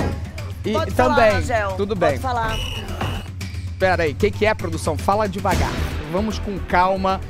[0.65, 1.33] E Pode falar, também.
[1.33, 1.73] Rangel.
[1.73, 2.11] Tudo bem.
[2.11, 2.57] Pode falar.
[3.79, 4.97] Pera aí, o que, que é, produção?
[4.97, 5.71] Fala devagar.
[6.13, 7.21] Vamos com calma.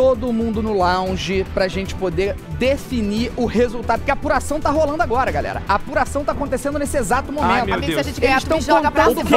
[0.00, 3.98] Todo mundo no lounge pra gente poder definir o resultado.
[3.98, 5.62] Porque a apuração tá rolando agora, galera.
[5.68, 7.50] A apuração tá acontecendo nesse exato momento.
[7.50, 8.06] Ai, meu Amigo, se a Deus.
[8.06, 9.34] gente ganhar, Eles estão joga pra contando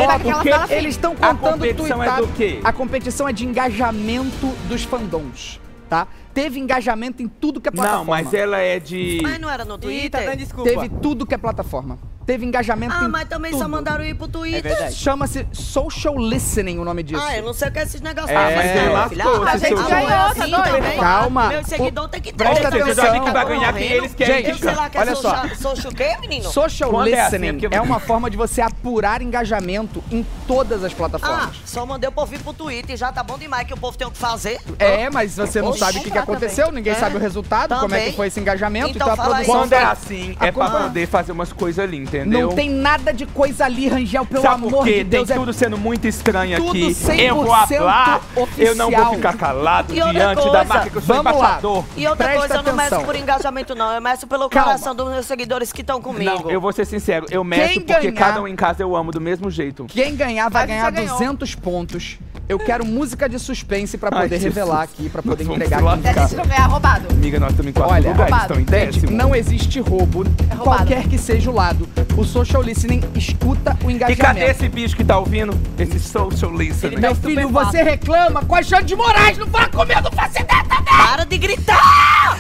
[0.54, 0.74] assim.
[0.74, 2.62] Eles estão A contando competição é do quê?
[2.64, 5.60] A competição é de engajamento dos fandoms,
[5.90, 6.08] tá?
[6.34, 8.06] Teve engajamento em tudo que é plataforma.
[8.06, 9.20] Não, mas ela é de.
[9.22, 10.24] Mas não era no Twitter?
[10.24, 10.70] dando desculpa.
[10.70, 12.00] Teve tudo que é plataforma.
[12.26, 13.62] Teve engajamento Ah, em mas também tudo.
[13.64, 14.72] só mandaram ir pro Twitter.
[14.72, 14.92] É.
[14.92, 17.22] Chama-se social listening o nome disso.
[17.22, 18.32] Ah, eu não sei o que é esses negócios.
[18.32, 20.34] É, mas ele lascou A esse gente seu ganhou, tá
[20.70, 21.00] doido?
[21.00, 21.48] Calma.
[21.50, 22.38] Meu seguidor tem que ter.
[22.44, 22.94] Presta atenção.
[22.96, 24.36] já vi que vai ganhar quem eles querem.
[24.38, 25.36] Gente, Eu sei lá que é olha só.
[25.36, 26.44] social, social o quê, menino?
[26.50, 30.84] Social Quando é assim, listening é é uma forma de você apurar engajamento em todas
[30.84, 31.56] as Ah, plataformas.
[31.66, 34.08] só mandei o povo ir pro Twitter, já tá bom demais que o povo tem
[34.08, 34.60] o que fazer.
[34.80, 36.96] É, mas você não sabe o que, aconteceu, ninguém É.
[36.96, 39.84] sabe o resultado, como é que foi esse engajamento, Então então, a produção Quando é
[39.84, 42.48] assim, é pra poder fazer umas coisas ali, entendeu?
[42.50, 44.98] Não tem nada de coisa ali, Rangel, pelo Sabe amor por quê?
[45.00, 45.28] de Deus.
[45.28, 46.94] Tem é- tudo sendo muito estranho tudo aqui.
[46.94, 48.22] 100% Eu vou falar,
[48.58, 51.38] eu não vou ficar calado E diante coisa, da marca que eu sou vamos lá.
[51.40, 51.86] embaixador.
[51.98, 53.92] E outra Presta coisa, eu não meço por engajamento, não.
[53.94, 54.68] Eu meço pelo Calma.
[54.72, 56.24] coração dos meus seguidores que estão comigo.
[56.44, 58.96] Não, eu vou ser sincero, eu meço Quem porque ganhar- cada um em casa eu
[58.96, 59.86] amo do mesmo jeito.
[59.86, 61.18] Quem ganhar vai ganhar já ganhou.
[61.18, 62.18] 200 pontos.
[62.50, 64.54] Eu quero música de suspense pra Ai, poder Jesus.
[64.54, 67.08] revelar aqui, pra poder Nós entregar aqui em Se não ganhar, roubado.
[67.10, 68.60] Amiga, nós estamos em quarto Olha, lugar, eles roubado.
[68.60, 69.18] estão em Gente, décimo.
[69.18, 70.62] não existe roubo, roubado.
[70.64, 71.88] qualquer que seja o lado.
[72.18, 74.22] O social listening escuta o E engajamento.
[74.22, 75.58] cadê esse bicho que tá ouvindo?
[75.78, 76.98] Esse social listening.
[76.98, 80.64] Meu filho, você reclama com a Xande de Moraes, não fala comigo, não faço ideia
[80.64, 80.84] também!
[80.84, 82.40] Para de gritar!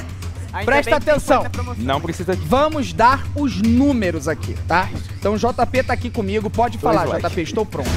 [0.53, 1.43] Ainda Presta atenção.
[1.77, 2.45] Não precisa de...
[2.45, 4.88] Vamos dar os números aqui, tá?
[5.17, 7.19] Então o JP tá aqui comigo, pode falar, vai.
[7.19, 7.90] JP, estou pronto.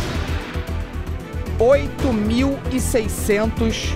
[1.59, 3.95] 8.600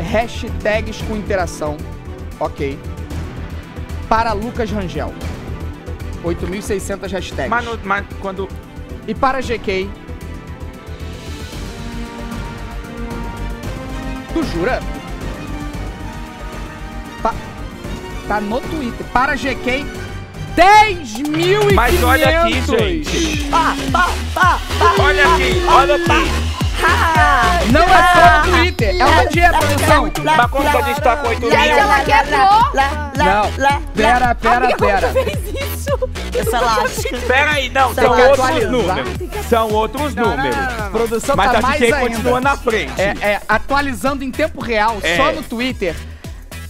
[0.00, 1.76] hashtags com interação,
[2.40, 2.78] ok.
[4.08, 5.12] Para Lucas Rangel.
[6.26, 7.48] 8.600 hashtags.
[7.48, 8.48] Mas, no- mas quando...
[9.06, 9.88] E para GK.
[14.32, 14.80] Tu jura?
[17.22, 17.34] Pa-
[18.28, 19.06] Tá no Twitter.
[19.12, 19.86] Para GK,
[20.56, 21.72] 10.500.
[21.74, 23.44] Mas olha aqui, gente.
[23.48, 24.58] Pá, pá, pá.
[24.98, 26.65] Olha aqui, olha aqui.
[27.72, 30.12] Não é só no Twitter, é uma dieta, produção.
[30.24, 31.50] Mas como que a gente tá com 8 mil?
[31.50, 32.72] Gente, ela quebrou.
[33.16, 35.08] Não, pera, pera, Amiga, como pera.
[35.08, 36.10] tu fez isso?
[36.38, 37.16] Essa lasca.
[37.26, 39.08] Pera aí, não, são outros números.
[39.48, 40.56] São outros números.
[40.92, 41.98] Produção Mas tá a ainda.
[41.98, 43.00] continua na frente.
[43.00, 45.16] É, é, atualizando em tempo real, É.
[45.16, 45.94] só no Twitter.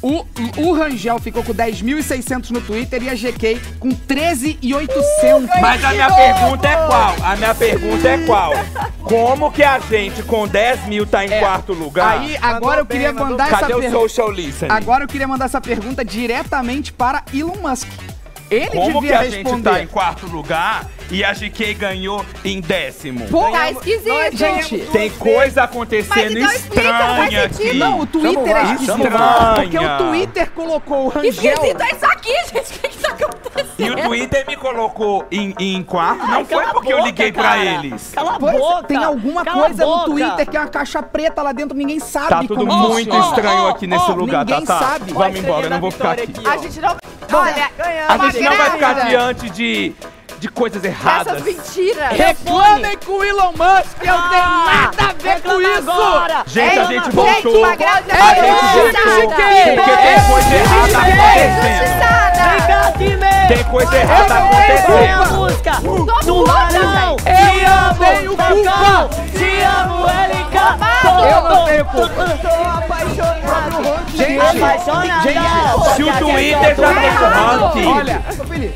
[0.07, 0.25] O,
[0.59, 5.61] o Rangel ficou com 10.600 no Twitter e a GK com 13.800.
[5.61, 7.15] Mas a minha pergunta é qual?
[7.25, 8.53] A minha pergunta é qual?
[9.03, 11.41] Como que a gente com 10 mil tá em É.
[11.41, 12.21] quarto lugar?
[12.21, 14.01] Aí, agora eu queria mandar Cadê essa o pergunta.
[14.09, 14.71] social listening?
[14.71, 17.89] Agora eu queria mandar essa pergunta diretamente para Elon Musk.
[18.49, 19.71] Ele Como que devia a gente responder.
[19.71, 23.27] tá em quarto lugar e a GK ganhou em décimo?
[23.29, 24.37] Pô, Tá esquisito.
[24.37, 27.73] gente, Tem coisa acontecendo Mas então estranha aqui.
[27.75, 28.97] Não, o Twitter é lá, esquisito.
[29.55, 31.31] Porque o Twitter colocou o Rangel.
[31.31, 32.77] Esquisito é isso aqui, gente.
[32.77, 33.67] O que que tá acontecendo?
[33.79, 37.43] E o Twitter me colocou em, em quarto, não foi porque eu boca, liguei pra
[37.43, 37.65] cara.
[37.65, 38.13] eles.
[38.15, 38.83] Cala a Pois boca.
[38.85, 40.05] tem alguma Cala coisa no.
[40.07, 43.27] Twitter que é uma caixa preta lá dentro, ninguém sabe Tá tudo como muito funciona.
[43.37, 44.79] estranho aqui nesse lugar, ninguém tá?
[44.79, 44.87] tá.
[44.93, 45.13] sabe.
[45.13, 46.33] Vamos embora, eu não vou ficar aqui.
[46.47, 46.97] A gente não...
[47.33, 47.71] Olha,
[48.09, 49.93] A gente não vai ficar diante de,
[50.39, 51.35] de coisas erradas.
[51.35, 52.11] Essas mentiras.
[52.13, 55.91] Reclamem com o Elon Musk, eu não tenho Ah, nada a ver com isso!
[55.91, 56.43] agora.
[56.47, 57.59] Gente, a Ei, gente gente, voltou.
[57.59, 59.33] uma grávida A é gente voltou.
[59.33, 61.97] Porque tem coisa errada acontecendo.
[63.49, 64.97] Tem coisa errada a acontecendo.
[66.47, 67.17] Larão.
[67.19, 67.27] gente.
[67.27, 69.09] Te Eu não tenho amo, culpa.
[69.37, 70.07] Te amo,
[70.73, 71.31] LK.
[71.31, 72.27] Eu não tenho culpa.
[74.15, 75.23] Gente, Apaixonada.
[75.23, 77.87] gente, Se o Twitter já tem ranking.
[77.87, 78.23] olha,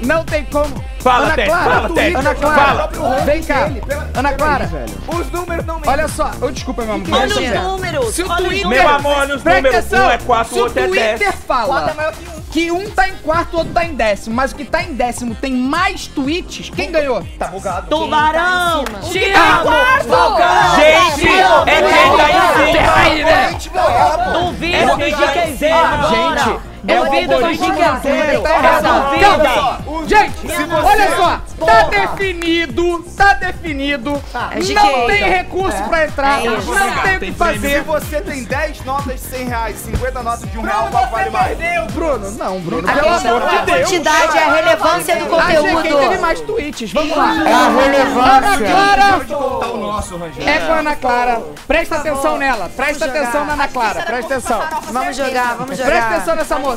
[0.04, 0.84] não tem como.
[1.00, 3.20] Fala, Tete, Clara, fala, Tete, Ana Clara, fala.
[3.20, 3.70] vem cá.
[4.14, 4.98] Ana Clara, velho.
[5.08, 6.30] Os números não olha só.
[6.42, 7.06] Oh, desculpa, meu amor.
[7.10, 8.68] Olha os números, Se o Twitter...
[8.68, 9.92] Meu amor, olha os números.
[9.92, 11.34] Um é quatro, Se o outro é Twitter dez.
[11.46, 12.12] fala Quatro é maior
[12.50, 14.92] que um tá em quarto, o outro tá em décimo, mas o que tá em
[14.94, 17.24] décimo tem mais tweets, quem ganhou?
[17.38, 17.86] Tá bugado.
[17.88, 18.80] Tubarão!
[18.80, 20.74] Amo, Falcão!
[20.76, 21.28] Gente,
[21.66, 22.94] é quem tá em cima.
[22.94, 23.58] Aí, né?
[24.32, 26.38] Duvido É que quem quem zero agora.
[26.38, 28.42] Gente, é o Duvido algoritmo que da quem zero.
[28.42, 28.50] tá.
[29.20, 29.80] Calma.
[30.06, 30.34] Gente,
[30.84, 34.22] olha só, tá definido, tá definido.
[34.50, 35.06] é Não GK.
[35.06, 36.56] tem recurso pra entrar, É não
[37.02, 37.82] tem o que Se fazer.
[37.82, 41.58] você tem 10 notas de 100 reais, 50 notas de 1 real, qual vale mais?
[41.92, 43.78] Bruno, não, Bruno, A pelo questão é de a Deus.
[43.80, 45.98] quantidade, é a relevância do A GK conteúdo.
[45.98, 47.34] teve mais tweets, vamos lá.
[47.46, 48.30] É a relevância.
[48.30, 50.48] Ana Clara, Contar o nosso, Rangel.
[50.48, 51.42] é com a Ana Clara.
[51.68, 54.62] Presta atenção nela, presta atenção na Ana Clara, presta atenção.
[54.92, 55.90] Vamos jogar, vamos jogar.
[55.90, 56.69] Presta atenção nessa moça.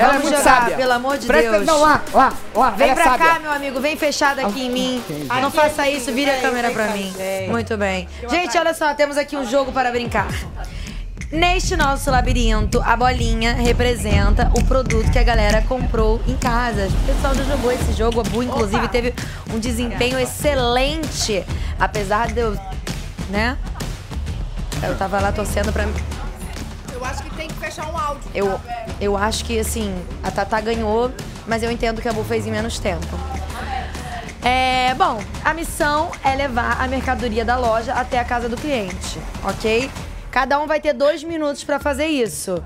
[0.00, 0.76] Ela é muito jogar, sábia.
[0.76, 1.66] pelo amor de Presta- Deus.
[1.66, 2.70] Não, lá, lá, lá.
[2.70, 3.26] Vem é pra sábia.
[3.26, 3.80] cá, meu amigo.
[3.80, 5.02] Vem fechado aqui em mim.
[5.40, 7.12] Não faça isso, vire a câmera pra mim.
[7.48, 8.08] Muito bem.
[8.28, 10.26] Gente, olha só, temos aqui um jogo para brincar.
[11.32, 16.86] Neste nosso labirinto, a bolinha representa o produto que a galera comprou em casa.
[16.86, 19.12] O pessoal já jogou esse jogo, a Bu, inclusive, teve
[19.52, 21.44] um desempenho excelente.
[21.80, 22.56] Apesar de eu.
[23.28, 23.56] né?
[24.82, 25.84] Eu tava lá torcendo pra.
[26.96, 28.30] Eu acho que tem que fechar um áudio.
[28.34, 28.58] Eu,
[28.98, 31.12] eu acho que, assim, a Tatá ganhou,
[31.46, 33.06] mas eu entendo que a Bu fez em menos tempo.
[34.42, 39.18] É, bom, a missão é levar a mercadoria da loja até a casa do cliente,
[39.44, 39.90] ok?
[40.30, 42.62] Cada um vai ter dois minutos pra fazer isso.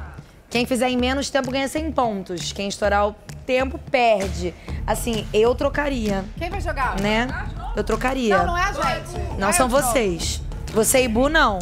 [0.49, 2.53] Quem fizer em menos tempo ganha 100 pontos.
[2.53, 4.55] Quem estourar o tempo perde.
[4.87, 7.01] Assim, eu trocaria, Quem vai jogar?
[7.01, 7.27] né?
[7.75, 8.37] Eu trocaria.
[8.39, 9.39] Não, não é a gente.
[9.39, 10.41] Não é são vocês.
[10.73, 11.59] Você e Bu, não.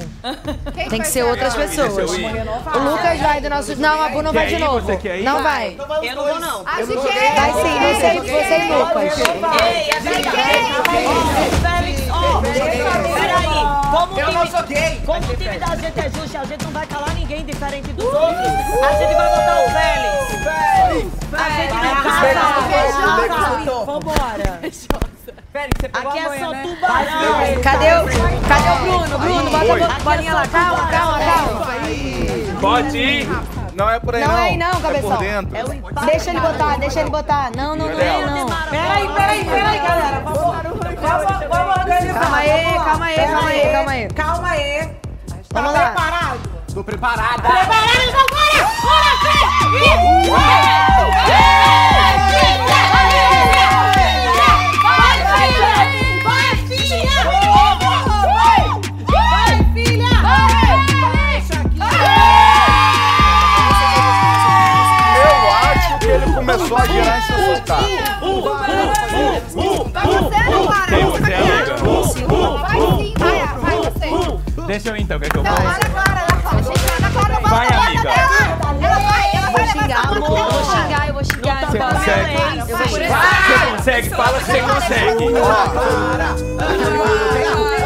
[0.74, 1.92] Quem Tem que ser outras pessoas.
[2.12, 3.76] O Lucas vai do nosso.
[3.76, 4.80] Não, a Bu não vai de novo.
[4.80, 5.24] Você quer ir?
[5.24, 5.76] Não vai.
[6.02, 6.62] Eu não vou, não.
[6.66, 9.18] Acho que Vai sim, você, você e Lucas.
[9.18, 10.38] Ei, é verdade.
[11.62, 12.78] Félix, ó, peraí.
[13.90, 15.00] Como Eu o não time- sou gay.
[15.06, 18.04] Como o time da gente é justo, a gente não vai calar ninguém diferente dos
[18.04, 18.28] outros.
[18.28, 20.18] A gente vai botar o Félix.
[21.32, 23.64] A gente vai calar.
[23.86, 24.47] Vambora.
[25.54, 27.62] Aqui é só tubarão.
[27.62, 28.04] Cadê o,
[28.48, 29.18] cadê o Bruno?
[29.18, 30.46] Bruno, bota a bolinha lá.
[30.46, 31.66] Calma, calma, calma.
[32.60, 33.28] Pode ir.
[33.74, 34.38] Não é por aí, Não não.
[34.38, 35.16] é aí não, É por cabeção.
[35.18, 35.50] dentro.
[36.04, 37.50] Deixa ele botar, deixa ele botar.
[37.56, 38.46] Não, não, não é não.
[38.68, 40.20] Peraí, peraí, peraí, galera.
[40.20, 40.40] Vamos,
[41.78, 42.20] organizar.
[42.20, 44.08] Calma aí, calma aí, Pera calma aí, calma aí.
[44.08, 44.88] Calma aí.
[45.48, 45.80] Tá Vamos lá.
[45.90, 46.40] preparado?
[46.74, 47.42] Tô preparada.
[47.42, 48.68] Preparado, então bora!
[48.82, 49.08] Bora,
[51.94, 51.97] Eu
[66.76, 67.84] a girar e se soltar.
[71.30, 71.52] É,
[72.92, 73.28] amiga?
[73.58, 73.68] Vai.
[74.66, 75.48] Deixa eu ir então, quer que eu vá?
[75.50, 78.10] Ana Clara, Ana Clara, gente, Ana Clara, Vai, amiga.
[78.10, 80.38] Ela vai, ela vai xingar, levantar amor.
[80.38, 81.60] Eu vou xingar, eu vou xingar.
[81.60, 82.36] Você consegue?
[82.58, 83.22] Eu vou xingar.
[83.47, 84.10] Você consegue?
[84.10, 85.24] Fala que você consegue.
[87.44, 87.77] Calma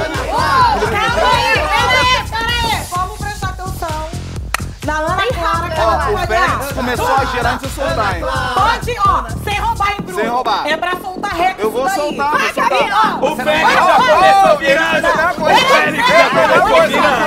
[6.97, 8.25] começou a girar antes de soltar, hein?
[8.55, 10.21] Pode, ó, sem roubar, hein, Bruno?
[10.21, 10.67] Sem roubar.
[10.67, 12.53] É pra soltar recorde Eu vou soltar, Vai,
[12.93, 13.33] ó.
[13.33, 15.09] O Félix já começou virando.
[15.09, 17.23] O Félix já começou virando.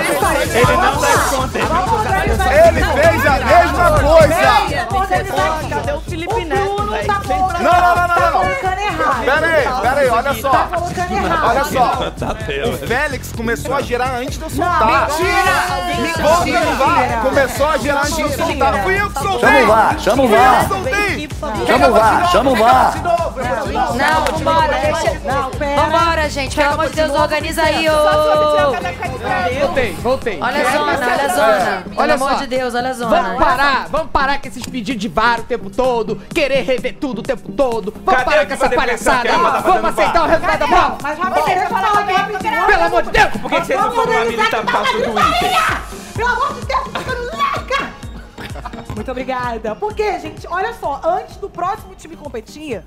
[0.56, 1.58] Ele não dá desconto.
[2.68, 4.46] Ele fez a mesma coisa.
[5.70, 8.32] Cadê o Felipe Neto, Não, não, não, não, Tá não.
[8.32, 9.26] colocando errado.
[9.26, 10.50] Pera aí, pera aí, olha só.
[10.50, 11.48] Tá colocando errado.
[11.50, 12.12] Olha só.
[12.12, 12.36] Tá.
[12.70, 15.08] O Félix começou a girar antes de eu soltar.
[15.10, 16.22] Mentira!
[16.22, 17.22] Vou observar.
[17.24, 18.84] Começou a girar antes de eu soltar.
[18.84, 19.50] Fui eu que soltei.
[19.50, 20.62] Chama o VAR, chama o Fui eu VAR.
[20.62, 21.05] que soltei.
[21.66, 22.94] Chama o VAR, chama o VAR.
[23.04, 25.20] Não, vambora, deixa.
[25.24, 25.82] Não, pera.
[25.82, 26.56] Vambora, gente.
[26.56, 27.94] Pelo amor de Deus, organiza aí, ô.
[29.60, 30.40] Voltei, voltei.
[30.42, 31.84] Olha a zona, olha a zona.
[31.96, 33.36] Pelo amor de Deus, olha a Vamos zona.
[33.38, 37.24] parar, vamos parar com esses pedidos de VAR o tempo todo, querer rever tudo o
[37.24, 37.94] tempo todo.
[38.04, 39.30] Vamos parar com essa palhaçada.
[39.30, 40.98] tá Vamos aceitar o resultado da prova.
[41.02, 42.66] Mas rapidinho, deixa eu falar rapidinho.
[42.66, 43.30] Pelo amor de Deus.
[43.42, 44.66] Por que vocês não foram do Twitter?
[46.16, 47.35] Pelo amor de Deus, louca!
[48.96, 49.76] Muito obrigada.
[49.76, 52.82] Porque, gente, olha só, antes do próximo time competir,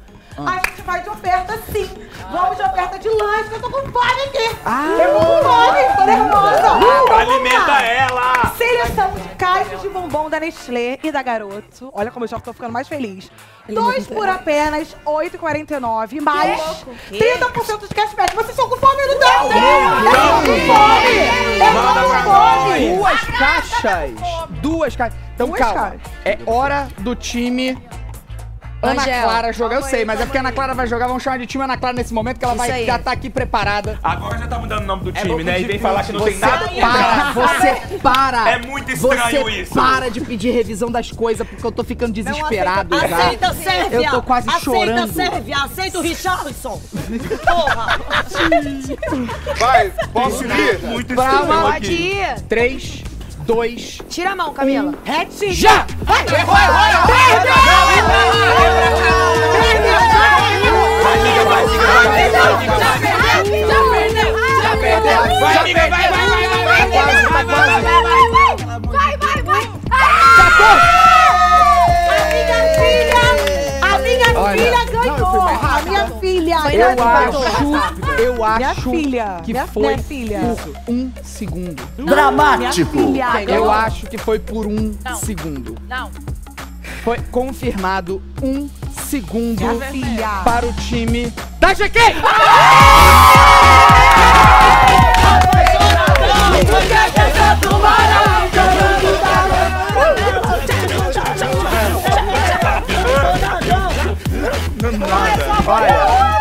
[0.46, 1.88] a gente vai de oferta sim.
[2.30, 4.56] Vamos de oferta de lanche, que eu tô com fome aqui.
[5.00, 6.72] Eu tô com fome, tô nervosa.
[6.72, 7.20] Lá.
[7.20, 8.54] Alimenta ela.
[8.56, 11.90] Seleção de caixas de bombom da Nestlé e da Garoto.
[11.92, 13.30] Olha como eu já tô ficando mais feliz.
[13.68, 18.34] Dois por apenas R$ 8,49, mais 30% de cashback.
[18.34, 19.44] Vocês estão com fome, não estão?
[19.44, 21.18] Eu tô com fome!
[21.58, 22.96] Eu tô com fome!
[22.96, 24.10] Duas caixas.
[24.62, 25.18] Duas caixas.
[25.34, 25.80] Então Duas calma.
[25.80, 26.00] caixas.
[26.24, 27.76] É hora do time
[28.80, 31.08] Ana Angel, Clara jogar, eu sei, aí, mas é porque a Ana Clara vai jogar,
[31.08, 32.86] vamos chamar de time Ana Clara nesse momento que ela vai aí.
[32.86, 33.98] já tá aqui preparada.
[34.02, 35.60] Agora já tá mudando o nome do time, bom né?
[35.60, 36.68] E vem falar que não tem você nada.
[36.68, 38.50] Para, você para.
[38.50, 39.74] É muito estranho você isso.
[39.74, 43.06] Para de pedir revisão das coisas, porque eu tô ficando desesperado já.
[43.16, 43.98] Aceita Sérvia!
[43.98, 45.12] Eu tô quase aceita chorando.
[45.12, 45.56] Sérvia!
[45.56, 46.80] Aceita o Richarlison!
[47.44, 48.00] Porra!
[49.58, 50.78] Vai, posso ir?
[50.84, 51.72] Muito Calma.
[51.72, 52.40] Pode ir.
[52.48, 53.02] 3,
[53.48, 54.92] 2, Tira a mão, Camila.
[55.06, 55.52] Hatch!
[55.52, 55.86] já!
[56.02, 56.68] Vai, vai, vai,
[65.40, 67.22] Vai, amiga, vai, vai, vai, vai, vai.
[67.24, 67.86] Tá quase.
[68.86, 70.97] Vai, vai, vai.
[76.68, 80.40] Foi Eu nada, acho, eu acho filha, que minha- foi minha filha.
[80.64, 81.82] por um segundo.
[81.96, 82.98] Dramático.
[83.48, 85.16] Eu acho que foi por um Não.
[85.16, 85.76] segundo.
[85.88, 86.10] Não.
[87.02, 88.68] Foi confirmado um
[89.08, 89.62] segundo
[90.44, 91.98] para o time da GQ!
[105.66, 106.37] Amigo,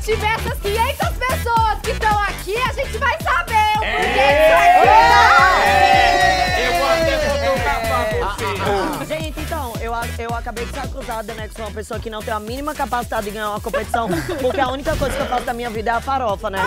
[0.00, 5.49] tiver essas 500 pessoas que estão aqui, a gente vai saber o porquê disso aqui.
[10.18, 12.40] Eu, eu acabei de ser acusada, né, que sou uma pessoa que não tem a
[12.40, 14.08] mínima capacidade de ganhar uma competição,
[14.40, 16.58] porque a única coisa que eu faço da minha vida é a farofa, né?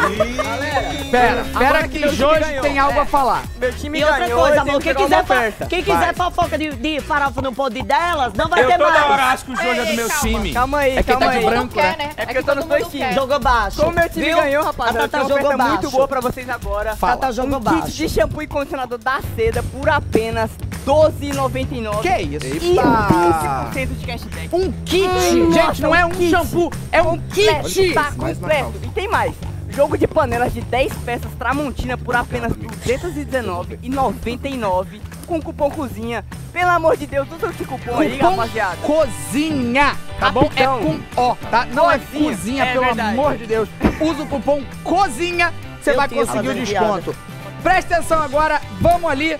[1.12, 3.44] Pera, pera que Jorge tem algo a falar.
[3.58, 5.26] Meu time E outra ganhou, coisa, eu amor, quem quiser,
[5.70, 9.12] quem quiser fofoca de, de farofa no pod delas, não vai Eu ter toda mais.
[9.12, 10.54] hora acho que o Jorge é do meu time.
[10.54, 11.46] Calma aí, É que calma tá de aí.
[11.46, 11.96] branco, né?
[11.98, 12.12] né?
[12.18, 13.16] É porque eu tô nos dois times.
[13.16, 13.78] Jogou baixo.
[13.78, 14.38] Como meu time Viu?
[14.38, 15.92] ganhou, rapaziada, A eu Tata jogou muito baixo.
[15.92, 16.96] boa pra vocês agora.
[16.96, 17.18] Fala.
[17.18, 17.82] Tata jogou um baixo.
[17.84, 20.52] kit de shampoo e condicionador da Seda por apenas
[20.86, 22.02] R$12,99.
[22.02, 22.46] Que isso?
[22.48, 24.50] E 15% de cashback.
[24.56, 25.08] Um kit!
[25.54, 27.94] Gente, não é um shampoo, é um kit!
[27.94, 28.74] Tá completo.
[28.84, 29.34] E tem mais.
[29.70, 36.24] Jogo de panelas de 10 peças Tramontina por apenas R$ 219,99 com cupom cozinha.
[36.52, 38.78] Pelo amor de Deus, usa esse cupom aí, Cupom rapaziada.
[38.78, 40.48] cozinha, tá bom?
[40.56, 41.66] É com O, tá?
[41.74, 43.18] Não é Cozinha, cozinha, é pelo verdade.
[43.20, 43.68] amor de Deus.
[44.00, 47.16] Usa o cupom cozinha, você vai conseguir o desconto.
[47.64, 49.40] Presta atenção agora, vamos ali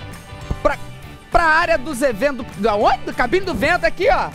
[0.64, 0.80] pra,
[1.34, 2.46] pra área dos eventos.
[2.58, 3.00] Da onde?
[3.00, 4.30] Do cabine do vento aqui, ó.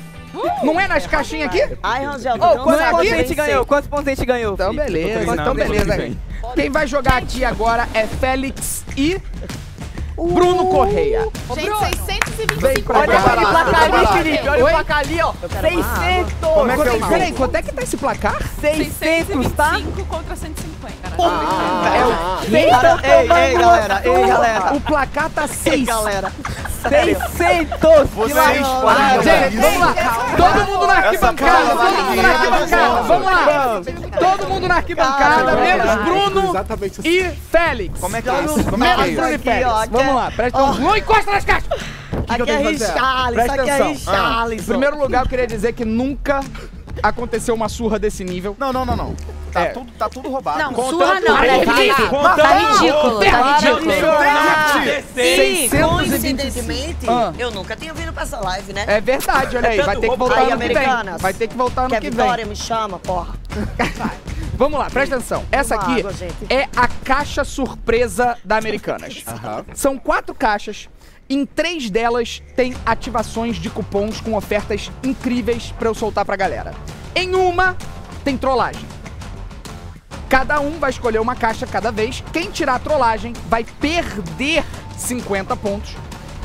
[0.63, 1.79] Não é nas caixinhas aqui?
[1.83, 3.15] Ai, Rangel, Ô, tô quantos é pontos aqui?
[3.15, 3.67] a gente ganhou?
[3.67, 4.55] Quantos pontos a gente ganhou?
[4.55, 5.97] Então beleza, treinando, então beleza.
[5.97, 6.17] que
[6.55, 9.19] Quem vai jogar aqui agora é Félix e
[10.15, 11.29] Bruno Correia.
[11.55, 14.49] Gente, 625 Vem pra Olha aquele placar ali, Felipe.
[14.49, 14.71] Olha Oi?
[14.71, 15.33] o placar ali, ó.
[15.33, 16.33] 600.
[16.41, 18.37] Como é que eu Peraí, quanto é que tá esse placar?
[18.61, 19.77] 600, tá?
[19.77, 20.78] 5 contra 150.
[21.19, 24.75] É o Eita, ei, ei, galera, ei, galera.
[24.75, 25.85] O placar tá 6.
[25.85, 26.33] galera.
[26.89, 28.11] 600!
[28.11, 29.95] Vocês Ah, gente, vamos lá.
[30.37, 33.03] Todo mundo na arquibancada, todo mundo na arquibancada.
[33.03, 33.81] Vamos lá.
[34.19, 37.09] Todo mundo na arquibancada, menos Bruno Exatamente assim.
[37.09, 38.01] e Félix.
[38.01, 38.65] Como é que é isso?
[38.65, 39.45] Como é Menos que é Bruno e isso?
[39.45, 39.89] Félix.
[39.91, 40.81] Vamos lá, presta atenção.
[40.85, 41.69] Não encosta nas caixas.
[42.29, 43.83] Aqui é Richarlison, aqui é.
[43.85, 44.63] Richarlison.
[44.63, 46.41] Em primeiro lugar, eu queria dizer que nunca
[47.03, 48.57] aconteceu uma surra desse nível.
[48.59, 49.17] Não, não, não, não.
[49.53, 49.65] Tá, É.
[49.71, 50.59] tudo, tá tudo roubado.
[50.59, 52.03] Não, Contando surra não, né, Felipe?
[52.09, 53.93] contando Tá ridículo, tá ridículo.
[55.15, 55.89] 625.
[55.89, 57.33] coincidentemente, Ah.
[57.39, 58.85] eu nunca tinha vindo pra essa live, né?
[58.87, 59.81] É verdade, olha aí.
[59.81, 60.77] Vai ter que voltar Aí, ano que vem.
[60.77, 61.23] Americanas.
[61.23, 62.19] Vai ter que voltar ano Quer que vem.
[62.19, 63.35] Vitória, me chama, porra.
[64.55, 65.45] Vamos lá, presta atenção.
[65.53, 66.13] Essa aqui água,
[66.51, 69.25] é a caixa surpresa da Americanas.
[69.75, 70.89] São quatro caixas.
[71.31, 76.73] Em três delas tem ativações de cupons com ofertas incríveis pra eu soltar pra galera.
[77.15, 77.77] Em uma
[78.25, 78.87] tem trollagem.
[80.27, 82.25] Cada um vai escolher uma caixa cada vez.
[82.33, 84.65] Quem tirar a trollagem vai perder
[84.97, 85.95] 50 pontos.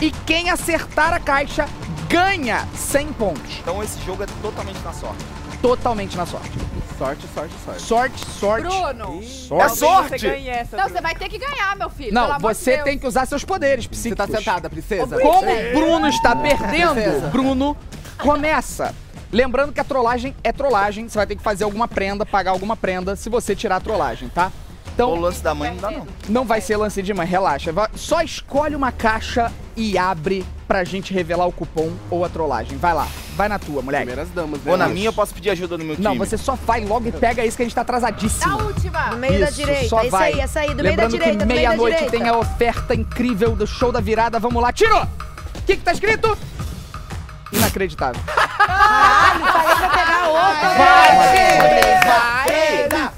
[0.02, 1.66] E quem acertar a caixa
[2.10, 3.60] ganha 100 pontos.
[3.60, 5.24] Então esse jogo é totalmente na sorte.
[5.64, 6.52] Totalmente na sorte.
[6.98, 7.82] Sorte, sorte, sorte.
[7.82, 8.68] Sorte, sorte.
[8.68, 9.24] Bruno.
[9.24, 9.64] Sorte.
[9.64, 10.20] É sorte!
[10.20, 10.96] Você ganha essa, Não, Bruno.
[10.98, 12.10] você vai ter que ganhar, meu filho.
[12.14, 12.84] pelo Não, amor de você Deus.
[12.84, 15.18] tem que usar seus poderes Você tá sentada, princesa?
[15.18, 17.28] Como o Bruno está perdendo, Princesa.
[17.30, 17.78] Bruno
[18.22, 18.94] começa.
[19.32, 21.08] Lembrando que a trollagem é trollagem.
[21.08, 24.28] Você vai ter que fazer alguma prenda, pagar alguma prenda se você tirar a trollagem,
[24.28, 24.52] tá?
[24.94, 26.08] O Então, lance da mãe não dá, não.
[26.30, 27.72] não vai ser lance de mãe, relaxa.
[27.72, 32.78] Vai- Só escolhe uma caixa e abre pra gente revelar o cupom ou a trollagem.
[32.78, 34.06] Vai lá, vai na tua, moleque.
[34.06, 34.72] Primeiras damas, né?
[34.72, 36.08] Ou na minha eu posso pedir ajuda no meu time.
[36.08, 38.62] Não, você só vai logo e pega isso que a gente tá A atrasadíssimo.
[38.66, 39.08] última.
[39.08, 39.90] No meio da Isso, direita.
[39.90, 40.34] só Isso vai.
[40.34, 42.18] aí, essa aí, do meio Lembrando da direita, que do meio da meia-noite direita.
[42.18, 44.38] tem a oferta incrível do show da virada.
[44.40, 45.02] Vamos lá, tirou!
[45.02, 46.38] O que que tá escrito?
[47.52, 48.22] Inacreditável.
[48.28, 50.70] Caralho, falei pra pegar outra.
[50.70, 51.16] Vai,
[52.88, 53.10] vai,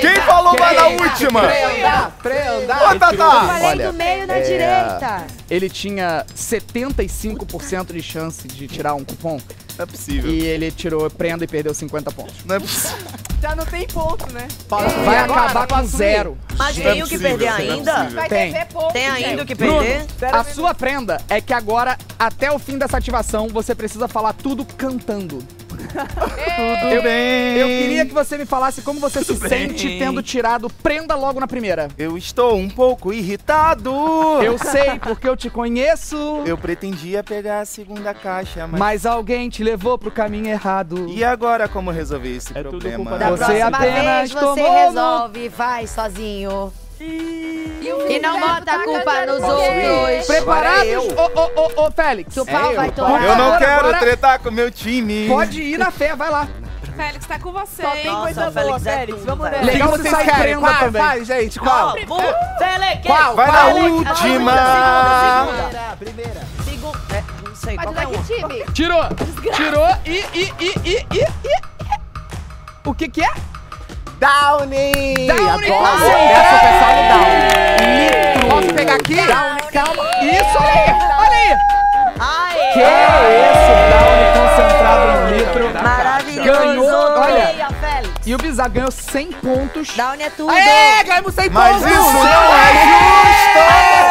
[0.00, 1.40] Quem falou vai na Prenda, última?
[1.42, 2.74] Prenda, prenda.
[2.76, 3.12] Ô, Tatá.
[3.12, 5.26] Eu falei Olha, do meio na é, direita.
[5.50, 9.40] Ele tinha 75% de chance de tirar um cupom.
[9.76, 10.30] Não é possível.
[10.30, 12.34] E ele tirou prenda e perdeu 50 pontos.
[12.44, 12.98] Não é possível.
[13.40, 14.46] Já não tem ponto, né?
[14.68, 16.38] Vai acabar com zero.
[16.56, 18.08] Mas é tem o que perder é ainda?
[18.28, 18.54] Tem.
[18.92, 20.34] Tem ainda o que Bruno, perder?
[20.34, 24.64] a sua prenda é que agora, até o fim dessa ativação, você precisa falar tudo
[24.64, 25.44] cantando.
[25.88, 27.56] Tudo Eu- bem.
[27.56, 29.98] Eu queria que você me falasse como você se Tudo sente bem.
[29.98, 31.88] tendo tirado prenda logo na primeira.
[31.98, 33.92] Eu estou um pouco irritado.
[34.42, 36.42] Eu sei, porque eu te conheço.
[36.46, 38.78] Eu pretendia pegar a segunda caixa, mas...
[38.80, 41.06] Mas alguém te levou pro caminho errado.
[41.08, 42.96] E agora como resolver esse É tudo problema?
[42.96, 46.72] culpa Da Você próxima apenas vez você tomou resolve, vai sozinho.
[48.08, 50.26] E não bota a culpa nos outros.
[50.26, 51.04] Preparados?
[51.16, 52.36] Ô, ô, ô, ô, Félix.
[52.36, 52.92] O pau É vai eu.
[52.92, 53.24] torar.
[53.24, 55.28] Eu não quero tretar com meu time.
[55.28, 56.46] Pode ir na fé, vai lá.
[56.94, 58.02] Félix, tá com você, Só hein?
[58.02, 59.24] tem coisa Nossa, boa, Félix é Félix.
[59.24, 59.64] Vamos ver.
[59.64, 60.42] Legal vocês sai querem?
[60.42, 60.74] prenda Qual?
[60.78, 61.02] também.
[61.02, 61.94] Vai, gente, qual?
[62.58, 63.06] Félix!
[63.06, 63.34] Qual?
[63.34, 63.76] Vai na Qual?
[63.76, 64.52] última.
[65.96, 66.40] Primeira, primeira.
[66.64, 66.98] Segundo.
[67.14, 68.10] É, não sei, Pode dar um.
[68.12, 68.64] que time?
[68.74, 69.04] Tirou.
[69.56, 71.62] Tirou e, e, e, e, e, e.
[72.84, 73.30] O que que é?
[74.22, 75.26] Downy!
[75.26, 76.30] Downy Agora, concentrado.
[76.30, 77.34] essa vai sair Downy.
[77.98, 78.46] Litro.
[78.50, 79.16] Posso pegar aqui?
[79.72, 80.02] Calma.
[80.22, 80.86] Isso, olha aí.
[81.18, 81.50] Olha aí.
[82.20, 82.72] Aê!
[82.72, 82.80] Que
[83.50, 85.64] isso, Downy concentrado em litro.
[85.82, 86.52] Maravilhoso!
[86.52, 87.66] Ganhou, olha.
[88.24, 89.88] E o Bizarro ganhou 100 pontos.
[89.96, 90.52] Downy é tudo.
[90.52, 91.90] Aê, ganhamos 100 Mas pontos!
[91.90, 94.01] isso não é justo!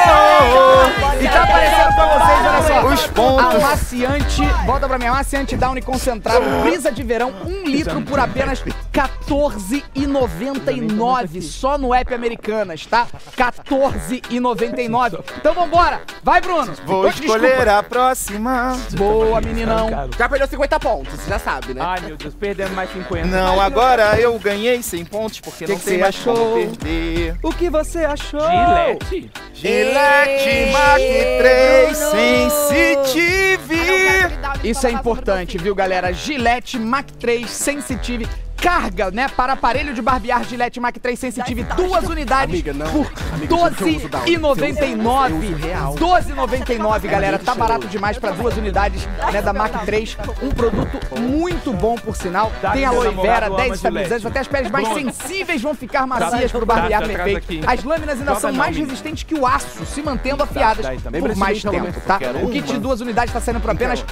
[1.22, 2.88] E tá aparecendo pra vocês, olha só.
[2.88, 3.64] Os pontos.
[3.64, 11.41] Amaciante, volta pra mim, amaciante Downy concentrado, brisa de verão, 1 litro por apenas R$14,99
[11.41, 13.07] só no app Americanas, tá?
[13.38, 15.23] R$14,99.
[15.38, 16.73] Então vambora, vai Bruno.
[16.85, 18.77] Vou escolher a próxima.
[18.91, 20.09] Boa, meninão.
[20.17, 21.81] Já perdeu 50 pontos, você já sabe, né?
[21.83, 23.27] Ai, meu Deus, perdendo mais 50.
[23.27, 26.35] Não, agora eu ganhei 100 pontos porque Que não que tem você mais achou?
[26.35, 27.35] como perder.
[27.43, 28.41] O que você achou?
[28.41, 29.31] Gillette?
[29.53, 30.01] Gillette
[30.72, 33.76] Mac 3 Sensitive.
[34.64, 36.12] Isso é importante, viu, galera?
[36.14, 38.28] Gillette Mac 3 Sensitive.
[38.61, 39.27] Carga, né?
[39.35, 42.85] Para aparelho de barbear Gillette Mac 3 Sensitive, duas unidades Amiga, não.
[42.91, 44.33] por Amiga, juro que eu uso Downy.
[44.33, 45.56] Eu uso 12,99.
[45.56, 45.95] real.
[45.95, 47.40] 12,99, galera.
[47.40, 50.17] Tá barato demais para duas unidades, né, da Mac 3.
[50.43, 52.51] Um produto muito bom, por sinal.
[52.61, 56.51] Dá Tem aloe vera, ama 10 estabilizantes, até as peles mais sensíveis vão ficar macias
[56.51, 57.69] Tá, pro tá, barbear tá, perfeito.
[57.69, 61.19] As lâminas ainda são mais resistentes que o aço, se mantendo afiadas daí também.
[61.22, 62.19] por mais tempo, tá?
[62.43, 64.06] O kit de duas unidades tá saindo por apenas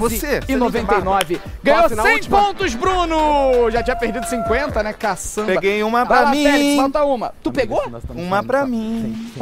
[0.00, 1.38] Você, 12,99.
[1.62, 2.38] Ganhou Posso ir na 100 última?
[2.42, 3.70] pontos, Bruno!
[3.70, 4.92] Já tinha perdido 50, né?
[4.92, 5.52] Caçamba.
[5.52, 6.44] Peguei uma pra mim.
[6.44, 7.34] Félix, falta uma.
[7.42, 7.82] Tu pegou?
[8.14, 9.32] Uma pra mim.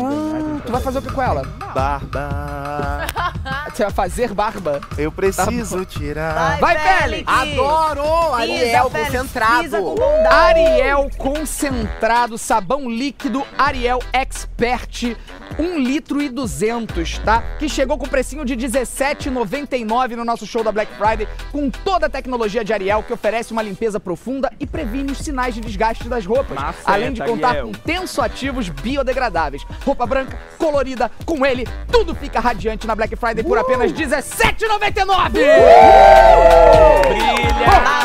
[0.65, 1.43] Tu vai fazer o que com ela?
[1.75, 3.07] Barba.
[3.73, 4.81] Você vai fazer barba?
[4.99, 6.59] Eu preciso tirar.
[6.59, 7.25] Vai, Félix!
[7.27, 8.35] Adoro!
[8.35, 9.83] Ariel Félix, concentrado.
[9.83, 10.29] com.
[10.29, 15.17] Ariel concentrado, sabão líquido Ariel Expert,
[15.59, 17.43] 1 litro e 200, tá?
[17.59, 22.11] Que chegou com precinho de R$17,99 no nosso show da Black Friday, com toda a
[22.11, 26.25] tecnologia de Ariel que oferece uma limpeza profunda e previne os sinais de desgaste das
[26.25, 27.67] roupas, Maceta, além de contar Ariel.
[27.67, 29.65] com tensoativos biodegradáveis.
[29.85, 35.41] Roupa branca, colorida, com ele, tudo fica radiante na Black Friday por apenas R$17,99!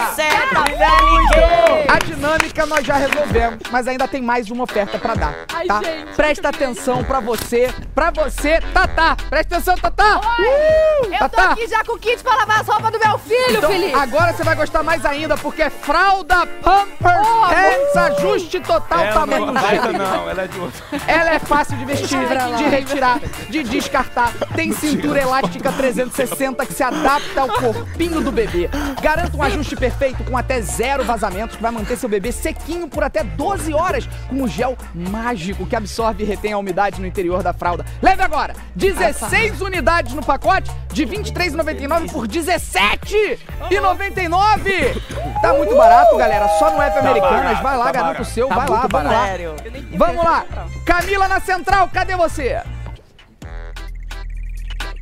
[0.05, 1.85] Acerta, Félix!
[1.89, 5.81] A dinâmica nós já resolvemos, mas ainda tem mais uma oferta pra dar, Ai, tá?
[5.83, 9.15] gente, Presta atenção pra você, pra você, Tatá.
[9.29, 10.21] Presta atenção, Tatá.
[10.39, 11.51] Eu tô Tatá.
[11.51, 13.93] aqui já com o kit pra lavar as roupas do meu filho, Então, Felipe.
[13.93, 19.13] agora você vai gostar mais ainda, porque é fralda Pampers Oh, Pants, ajuste total Ela
[19.13, 20.83] tamanho não não, ela é de outro.
[21.07, 22.19] Ela é fácil de vestir,
[22.57, 24.33] de retirar, de descartar.
[24.55, 28.69] Tem cintura elástica 360 que se adapta ao corpinho do bebê.
[29.01, 33.03] Garanta um ajuste perfeito com até zero vazamentos que vai manter seu bebê sequinho por
[33.03, 37.43] até 12 horas com um gel mágico que absorve e retém a umidade no interior
[37.43, 37.85] da fralda.
[38.01, 45.01] Leve agora 16 unidades no pacote de R$ 23,99 por R$ 17,99.
[45.41, 46.47] Tá muito barato, galera.
[46.57, 47.43] Só no app Americanas.
[47.43, 48.47] barato, vai lá, tá garanta o seu.
[48.47, 49.27] Tá vai lá, vamos lá.
[49.97, 50.45] Vamos lá.
[50.85, 52.61] Camila na central, cadê você?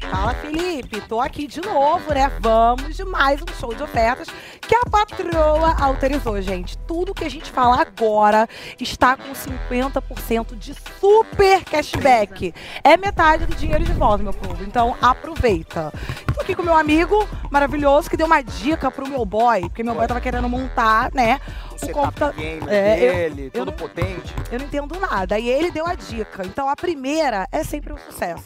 [0.09, 1.01] Fala, Felipe.
[1.01, 2.31] Tô aqui de novo, né?
[2.39, 4.27] Vamos de mais um show de ofertas
[4.61, 6.77] que a patroa autorizou, gente.
[6.79, 8.47] Tudo que a gente falar agora
[8.79, 12.53] está com 50% de super cashback.
[12.83, 14.63] É metade do dinheiro de volta, meu povo.
[14.63, 15.91] Então, aproveita.
[16.33, 19.95] Tô aqui com meu amigo maravilhoso que deu uma dica pro meu boy, porque meu
[19.95, 21.39] boy tava querendo montar, né?
[21.77, 24.33] setup computa- gamer É, eu- dele, eu todo não- potente.
[24.51, 25.37] Eu não entendo nada.
[25.39, 26.43] E ele deu a dica.
[26.45, 28.43] Então a primeira é sempre um sucesso.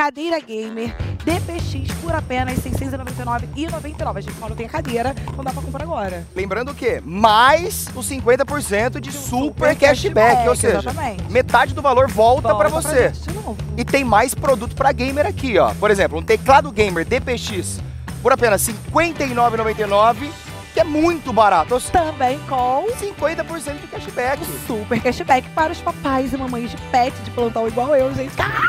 [0.00, 0.96] Cadeira gamer
[1.26, 4.16] DPX por apenas R$ 699,99.
[4.16, 6.26] A gente só não tem a cadeira, então dá pra comprar agora.
[6.34, 11.30] Lembrando que mais os 50% de super cashback, cashback, ou seja, exatamente.
[11.30, 13.10] metade do valor volta, Volta pra pra você.
[13.10, 13.54] de novo.
[13.76, 15.74] E tem mais produto pra gamer aqui, ó.
[15.74, 17.78] Por exemplo, um teclado gamer DPX
[18.22, 20.30] por apenas R$ 59,99,
[20.72, 21.80] que é muito barato.
[21.90, 24.44] Também com 50% de cashback.
[24.66, 28.32] Super cashback para os papais e mamães de pet de plantão igual eu, gente.
[28.40, 28.68] Ah!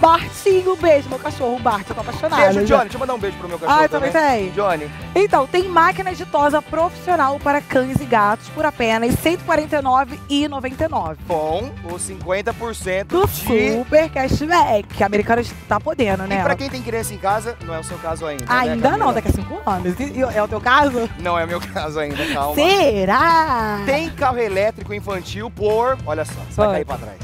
[0.00, 2.36] Bartinho, beijo, meu cachorro, Bart, eu tô apaixonada.
[2.52, 2.64] Beijo.
[2.64, 2.82] Johnny.
[2.82, 4.50] Deixa eu mandar um beijo pro meu cachorro Ah, também tem?
[4.50, 4.90] Johnny.
[5.14, 11.16] Então, tem máquina de tosa profissional para cães e gatos por apenas R$ 149,99.
[11.26, 13.72] Com os 50% Do de...
[13.72, 15.02] super cashback.
[15.02, 16.40] A americana está podendo, né?
[16.40, 18.88] E pra quem tem criança em casa, não é o seu caso ainda, né, Ainda
[18.90, 19.06] Camila?
[19.06, 19.98] não, daqui a cinco anos.
[19.98, 21.01] E- e- É o teu caso?
[21.18, 22.54] Não é meu caso ainda, calma.
[22.54, 23.80] Será?
[23.86, 25.98] Tem carro elétrico infantil por...
[26.06, 26.74] Olha só, você vai Vai.
[26.76, 27.18] cair pra trás.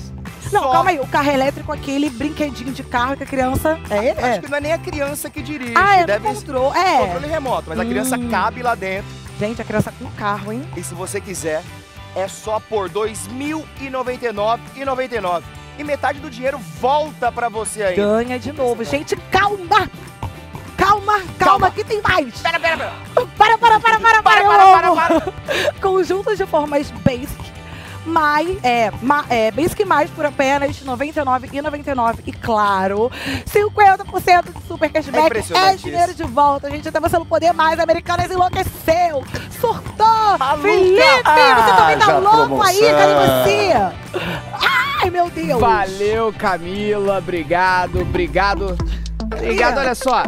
[0.52, 0.98] Não, Só- calma aí.
[1.00, 3.78] O carro elétrico, aquele brinquedinho de carro que a criança.
[3.90, 4.10] É ele?
[4.18, 4.38] Acho É.
[4.38, 5.74] que não é nem a criança que dirige.
[5.76, 6.78] Ah, é no deve controle.
[6.78, 6.98] É.
[6.98, 8.28] controle remoto, mas a criança Hum.
[8.30, 9.10] cabe lá dentro.
[9.38, 10.62] Gente, a criança com carro, hein?
[10.76, 11.62] E se você quiser,
[12.16, 15.42] é só por R$ 2.099,99.
[15.78, 17.96] E metade do dinheiro volta pra você aí.
[17.96, 18.82] Ganha de novo.
[18.84, 19.88] Gente, calma!
[20.78, 22.40] Calma, calma, que tem mais!
[22.40, 22.92] Pera, pera, pera.
[23.36, 25.32] Para, para, para, para, para, Para, para,
[25.82, 27.52] Conjuntos de formas basic,
[28.06, 32.20] mais, é, ma, é, basic mais por apenas R$ 99,99.
[32.26, 33.10] E claro,
[33.44, 36.24] 50% de super É cashback é, impressionante dinheiro isso.
[36.24, 36.70] de volta.
[36.70, 37.80] Gente, até você não poder mais.
[37.80, 39.24] Americanas enlouqueceu!
[39.60, 40.38] Surtou!
[40.38, 40.62] Maluca!
[40.62, 42.80] Felipe, você também tá louco aí?
[42.80, 43.72] Cadê você?
[45.02, 45.60] Ai, meu Deus!
[45.60, 47.18] Valeu, Camila.
[47.18, 48.78] Obrigado, obrigado.
[49.32, 50.22] Obrigado, olha só.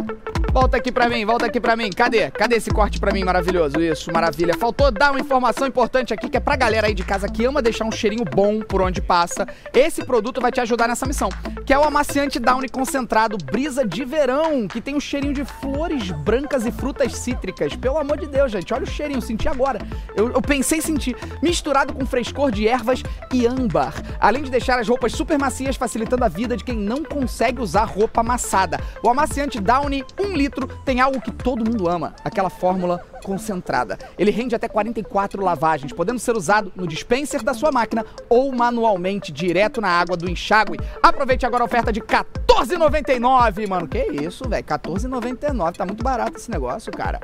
[0.51, 1.89] Volta aqui pra mim, volta aqui pra mim.
[1.89, 2.29] Cadê?
[2.29, 3.79] Cadê esse corte pra mim maravilhoso?
[3.79, 4.53] Isso, maravilha.
[4.53, 7.61] Faltou dar uma informação importante aqui que é pra galera aí de casa que ama
[7.61, 9.47] deixar um cheirinho bom por onde passa.
[9.73, 11.29] Esse produto vai te ajudar nessa missão,
[11.65, 16.11] que é o amaciante Downy concentrado Brisa de Verão, que tem um cheirinho de flores
[16.11, 17.73] brancas e frutas cítricas.
[17.77, 19.79] Pelo amor de Deus, gente, olha o cheirinho, senti agora.
[20.17, 24.87] Eu, eu pensei sentir, misturado com frescor de ervas e âmbar, além de deixar as
[24.89, 28.77] roupas super macias, facilitando a vida de quem não consegue usar roupa amassada.
[29.03, 33.97] O amaciante Downy 1 litro tem algo que todo mundo ama, aquela fórmula concentrada.
[34.17, 39.31] Ele rende até 44 lavagens, podendo ser usado no dispenser da sua máquina ou manualmente
[39.31, 40.79] direto na água do enxágue.
[41.01, 43.87] Aproveite agora a oferta de R$ 14,99, mano.
[43.87, 44.63] Que isso, velho?
[44.63, 45.75] 14,99.
[45.75, 47.19] Tá muito barato esse negócio, cara.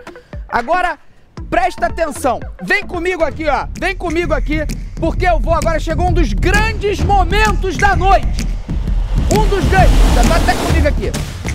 [0.48, 0.98] Agora,
[1.50, 2.40] presta atenção.
[2.62, 3.68] Vem comigo aqui, ó.
[3.80, 4.60] Vem comigo aqui,
[5.00, 5.80] porque eu vou agora.
[5.80, 8.48] Chegou um dos grandes momentos da noite.
[9.38, 9.98] Um dos grandes.
[10.28, 11.47] Tá até comigo aqui.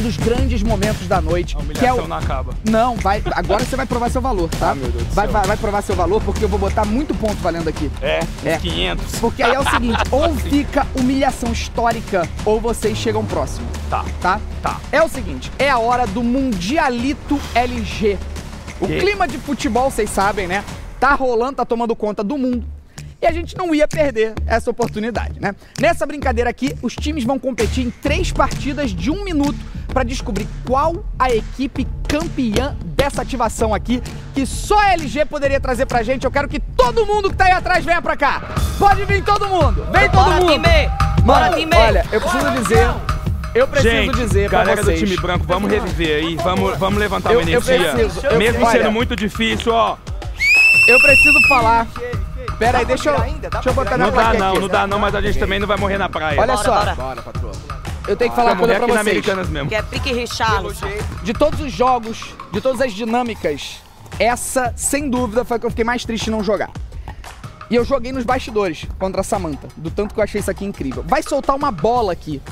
[0.00, 1.54] Um dos grandes momentos da noite.
[1.78, 2.08] que é o...
[2.08, 2.54] não acaba.
[2.68, 3.22] Não, vai.
[3.32, 4.70] Agora você vai provar seu valor, tá?
[4.70, 5.32] Ah, meu Deus do vai, céu.
[5.34, 7.90] vai, vai provar seu valor, porque eu vou botar muito ponto valendo aqui.
[8.00, 8.56] É, É.
[8.56, 9.18] uns 500.
[9.18, 13.66] Porque aí é o seguinte, ou fica humilhação histórica, ou vocês chegam próximo.
[13.90, 14.02] Tá.
[14.22, 14.40] Tá?
[14.62, 14.80] Tá.
[14.90, 18.16] É o seguinte, é a hora do Mundialito LG.
[18.80, 19.00] O Que?
[19.00, 20.64] clima de futebol, vocês sabem, né?
[20.98, 22.64] Tá rolando, tá tomando conta do mundo.
[23.22, 25.54] E a gente não ia perder essa oportunidade, né?
[25.78, 29.58] Nessa brincadeira aqui, os times vão competir em três partidas de um minuto
[29.88, 34.02] para descobrir qual a equipe campeã dessa ativação aqui,
[34.34, 36.24] que só a LG poderia trazer pra gente.
[36.24, 38.40] Eu quero que todo mundo que tá aí atrás venha pra cá.
[38.78, 39.86] Pode vir todo mundo.
[39.92, 40.52] Vem todo Bora, mundo.
[40.52, 40.88] time!
[41.22, 41.76] Bora, Mano, time!
[41.76, 42.88] olha, eu preciso dizer,
[43.54, 45.00] eu preciso Gente, dizer pra galera vocês.
[45.00, 47.92] do time branco, vamos reviver aí, vamos, vamos levantar Eu- uma eu energia.
[47.92, 48.78] preciso, eu- Mesmo olha.
[48.78, 49.98] sendo muito difícil, ó.
[50.88, 51.86] Eu preciso falar.
[52.60, 53.18] Pera aí, deixa eu,
[53.50, 54.58] deixa eu botar na Não dá não, aqui.
[54.58, 56.38] não dá não, mas a gente também não vai morrer na praia.
[56.38, 56.84] Olha só.
[58.06, 59.08] Eu tenho que falar uma coisa pra aqui na vocês.
[59.08, 59.70] Americanas mesmo.
[59.70, 60.86] Que é pique Richarlison.
[61.22, 63.78] De todos os jogos, de todas as dinâmicas,
[64.18, 66.70] essa, sem dúvida, foi a que eu fiquei mais triste de não jogar.
[67.70, 70.66] E eu joguei nos bastidores contra a Samantha, do tanto que eu achei isso aqui
[70.66, 71.02] incrível.
[71.06, 72.42] Vai soltar uma bola aqui.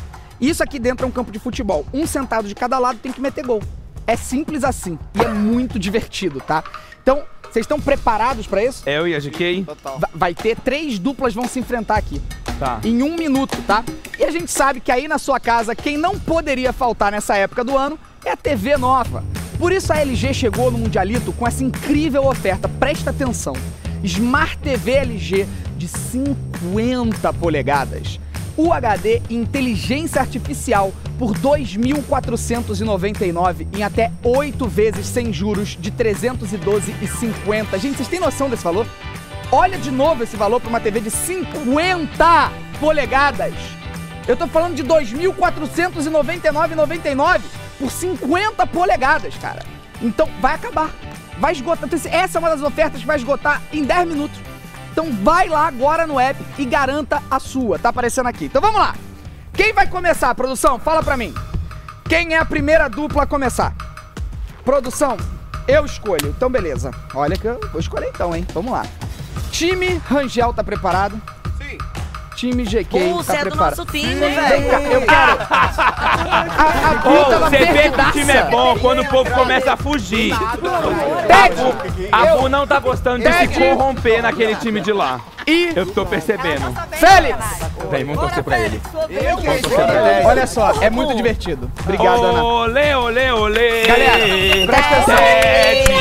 [0.41, 1.85] Isso aqui dentro é um campo de futebol.
[1.93, 3.63] Um sentado de cada lado tem que meter gol.
[4.07, 4.99] É simples assim.
[5.15, 6.65] E é muito divertido, tá?
[7.03, 8.83] Então, vocês estão preparados pra isso?
[8.87, 9.65] É eu e a GK?
[9.83, 12.21] Va- Vai ter três duplas vão se enfrentar aqui.
[12.59, 12.81] Tá.
[12.85, 13.85] Em um minuto, tá?
[14.19, 17.63] E a gente sabe que aí na sua casa, quem não poderia faltar nessa época
[17.65, 19.25] do ano é a TV nova.
[19.59, 22.69] Por isso a LG chegou no Mundialito com essa incrível oferta.
[22.69, 23.55] Presta atenção.
[24.05, 25.47] Smart TV LG
[25.77, 28.21] de 50 polegadas.
[28.59, 37.79] UHD e inteligência artificial por 2.499 em até 8 vezes sem juros de 312,50.
[37.79, 38.85] Gente, vocês têm noção desse valor?
[39.51, 43.55] Olha de novo esse valor para uma TV de 50 polegadas.
[44.27, 47.41] Eu tô falando de 2.499,99
[47.79, 49.65] por 50 polegadas, cara.
[50.03, 50.91] Então vai acabar.
[51.39, 51.89] vai esgotar.
[52.11, 54.48] Essa é uma das ofertas que vai esgotar em 10 minutos.
[54.91, 57.79] Então vai lá agora no app e garanta a sua.
[57.79, 58.47] Tá aparecendo aqui.
[58.47, 58.95] Então vamos lá.
[59.53, 60.79] Quem vai começar, produção?
[60.79, 61.35] Fala pra mim.
[62.09, 63.75] Quem é a primeira dupla a começar?
[64.65, 65.17] Produção,
[65.67, 66.29] eu escolho.
[66.29, 66.91] Então beleza.
[67.15, 68.47] Olha que eu vou escolher então, hein?
[68.53, 68.87] Vamos lá.
[69.51, 71.21] Time Rangel tá preparado?
[72.39, 74.71] Time GK Pô, tá você é do nosso time, velho.
[74.71, 75.39] cá, eu quero.
[77.09, 80.33] A, tava Você vê que o time é bom quando o povo começa a fugir.
[81.27, 82.09] Ted!
[82.13, 85.21] A Bu não tá gostando de se corromper naquele time de lá.
[85.49, 86.73] E eu tô percebendo.
[86.93, 87.39] Félix!
[87.91, 88.81] Vem, vamos torcer pra ele.
[88.93, 90.27] Vamos torcer pra ele.
[90.27, 91.69] Olha só, é muito divertido.
[91.81, 92.45] Obrigado, Ana.
[92.45, 93.83] Olê, olê, olê.
[93.85, 95.17] Galera, presta atenção.
[95.17, 95.93] Sete,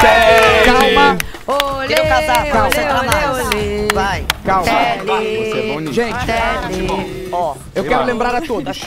[0.00, 0.64] sete.
[0.64, 1.18] Calma.
[1.46, 2.70] Olê, Calma.
[2.70, 3.92] você tá mais.
[3.92, 4.26] Vai.
[4.44, 4.64] Calma.
[4.64, 5.50] Tele.
[5.50, 5.92] Você é nisso.
[5.92, 8.78] Gente, Ó, eu quero lembrar a todos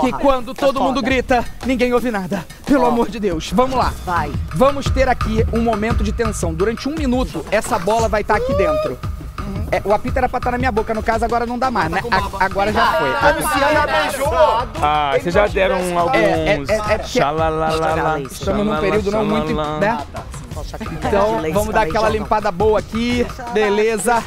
[0.00, 2.46] que quando todo mundo grita, ninguém ouve nada.
[2.64, 3.50] Pelo amor de Deus.
[3.52, 3.92] Vamos lá.
[4.04, 4.30] Vai.
[4.54, 6.54] Vamos ter aqui um momento de tensão.
[6.54, 8.98] Durante um minuto, essa bola vai estar aqui dentro.
[9.70, 11.90] É, o apito era pra estar na minha boca, no caso agora não dá mais,
[11.90, 12.00] né?
[12.10, 13.10] A- agora já foi.
[14.82, 16.16] Ah, vocês já deram alguns.
[16.16, 19.98] É, é, é, é porque Xalalalala, estamos num período não muito, né?
[20.92, 23.26] Então, vamos dar aquela limpada boa aqui.
[23.52, 24.22] Beleza.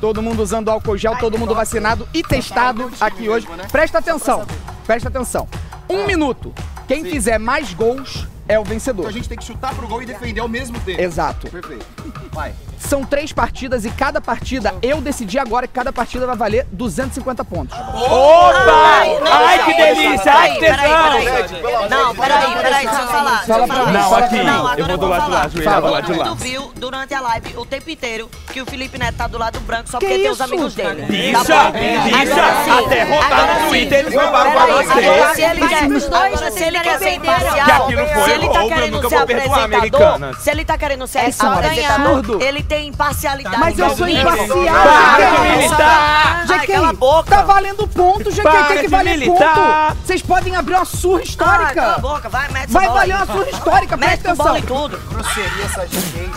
[0.00, 3.48] Todo mundo usando álcool gel, todo mundo vacinado e testado aqui hoje.
[3.70, 4.44] Presta atenção.
[4.86, 5.46] Presta atenção.
[5.88, 6.52] Um minuto.
[6.86, 9.02] Quem fizer mais gols é o vencedor.
[9.02, 11.00] Então a gente tem que chutar pro gol e defender ao mesmo tempo.
[11.00, 11.50] Exato.
[11.50, 11.84] Perfeito.
[12.32, 12.52] Vai.
[12.78, 17.44] São três partidas e cada partida, eu decidi agora que cada partida vai valer 250
[17.44, 17.76] pontos.
[17.78, 19.02] Opa!
[19.30, 20.32] Ai, que delícia!
[20.32, 21.88] Ai, que tesão!
[21.88, 23.44] Não, peraí, peraí, deixa eu falar.
[23.46, 24.42] Fala pra mim, Não, aqui.
[24.42, 25.48] Não, Eu vou do lado de lá, falar.
[25.50, 26.24] joelho do lado de lá.
[26.28, 29.58] Tu viu durante a live o tempo inteiro que o Felipe Neto tá do lado
[29.60, 31.02] branco só Que porque tem os amigos dele.
[31.02, 33.68] Bicha, Tá bicha, até rodar no.
[33.68, 34.92] Twitter, eles roubaram pra você.
[34.92, 38.92] agora se ele quer, se ele não quer ser imparcial, foi se ele tá querendo
[38.92, 43.56] nunca ser apresentador, se ele tá querendo ser É só apresentador, ele tem imparcialidade.
[43.58, 44.48] Mas eu sou imparcial.
[44.48, 46.38] Para de militar!
[46.68, 47.30] Cala a boca.
[47.30, 48.42] Tá valendo ponto.
[48.42, 49.88] Para Tem que valer militar.
[49.94, 50.06] ponto.
[50.06, 51.98] Vocês podem abrir uma surra Ai, cala a histórica.
[52.00, 53.12] boca, vai, mete Vai valer aí.
[53.12, 54.76] uma surra histórica, Mete presta o bola atenção.
[54.76, 54.98] e tudo.
[55.08, 56.30] Grosseria essa GK.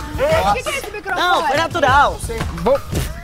[1.14, 2.18] Não, foi natural.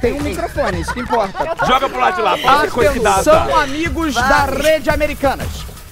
[0.01, 1.57] Tem um microfone, isso que importa.
[1.67, 3.23] Joga pro lado de lá, pode ser coisa que dá.
[3.23, 3.63] Tá?
[3.63, 5.49] amigos da rede Americanas.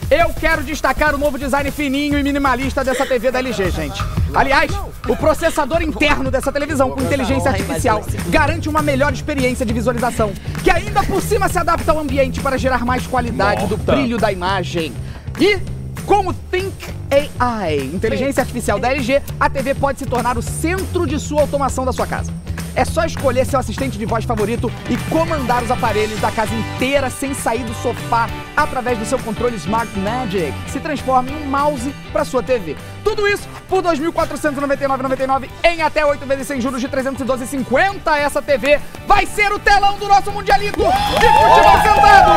[0.09, 4.01] Eu quero destacar o novo design fininho e minimalista dessa TV da LG, gente.
[4.33, 4.71] Aliás,
[5.09, 10.71] o processador interno dessa televisão com inteligência artificial garante uma melhor experiência de visualização, que
[10.71, 14.93] ainda por cima se adapta ao ambiente para gerar mais qualidade do brilho da imagem.
[15.41, 15.59] E
[16.05, 16.95] com o Think
[17.41, 21.85] AI, inteligência artificial da LG, a TV pode se tornar o centro de sua automação
[21.85, 22.33] da sua casa.
[22.77, 27.09] É só escolher seu assistente de voz favorito e comandar os aparelhos da casa inteira
[27.09, 31.91] sem sair do sofá através do seu controle Smart Magic, se transforma em um mouse
[32.13, 32.77] para sua TV.
[33.03, 38.19] Tudo isso por R$ 2.499,99 em até 8 vezes sem juros de R$ 312,50.
[38.19, 42.33] Essa TV vai ser o telão do nosso Mundialito de futebol sentado!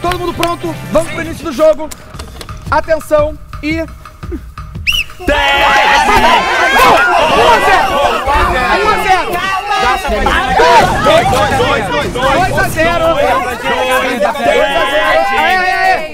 [0.00, 0.74] Todo mundo pronto?
[0.90, 1.90] Vamos pro início do jogo.
[2.70, 3.84] Atenção e...
[12.54, 13.16] 1 a 0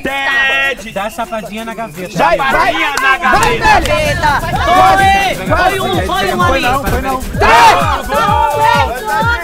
[0.02, 0.92] Ted!
[0.92, 2.16] Dá chapadinha na gaveta.
[2.16, 3.80] Vai, vai, na vai, gaveta.
[3.80, 4.20] velho!
[4.66, 6.66] Foi, foi um, foi um ali.
[6.90, 7.20] Foi não.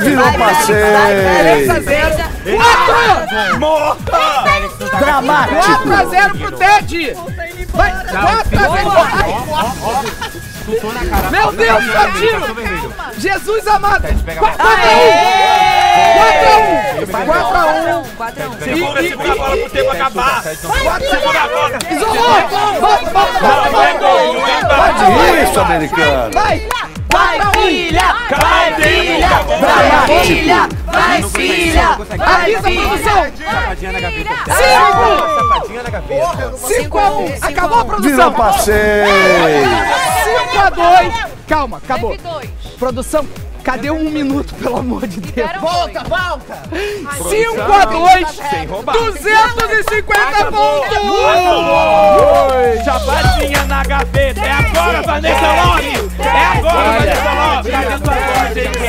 [0.00, 0.78] Virou passeio.
[1.40, 3.60] 3 a 0 4!
[3.60, 4.12] Morta!
[4.98, 7.16] 4 a 0 pro Ted!
[7.76, 11.30] Vai, 4 a 0 Chutou na cara.
[11.30, 12.94] Meu Deus, só Cartão tiro!
[13.18, 14.02] Jesus amado!
[14.24, 14.80] pega 4 mais.
[14.80, 14.96] a
[16.96, 17.06] 1!
[17.06, 18.04] 4 a 1!
[18.16, 18.58] 4 a 1.
[18.58, 20.42] Segura, a bola pro tempo acabar.
[20.42, 21.78] Segura a bola.
[21.90, 22.48] Isolou!
[22.80, 24.36] Volta, volta, gol.
[25.42, 26.32] isso, americano.
[26.32, 26.68] Vai!
[27.10, 28.15] Vai, filha!
[28.28, 29.28] Vai, filha!
[29.60, 30.68] Vai, filha!
[30.86, 31.88] Vai, filha!
[32.18, 33.26] Avisa, produção!
[33.36, 34.30] Chapadinha na gaveta.
[34.56, 35.38] Cinco!
[35.38, 36.56] Chapadinha na gaveta.
[36.56, 37.26] 5 a 1!
[37.42, 38.32] Acabou a Virou produção!
[38.32, 39.06] passeio.
[40.52, 41.14] 5 a 2!
[41.46, 42.16] Calma, acabou.
[42.16, 42.50] Dois.
[42.78, 43.26] Produção,
[43.66, 45.50] cadê um minuto, pelo amor de Deus?
[45.60, 46.62] Volta, volta!
[47.28, 48.28] 5 a 2!
[48.48, 48.96] Sem roubar.
[48.96, 50.96] 250 pontos!
[52.84, 54.40] Chapadinha na gaveta.
[54.40, 56.10] É agora, Vanessa Love.
[56.20, 57.72] É agora, Vanessa Love.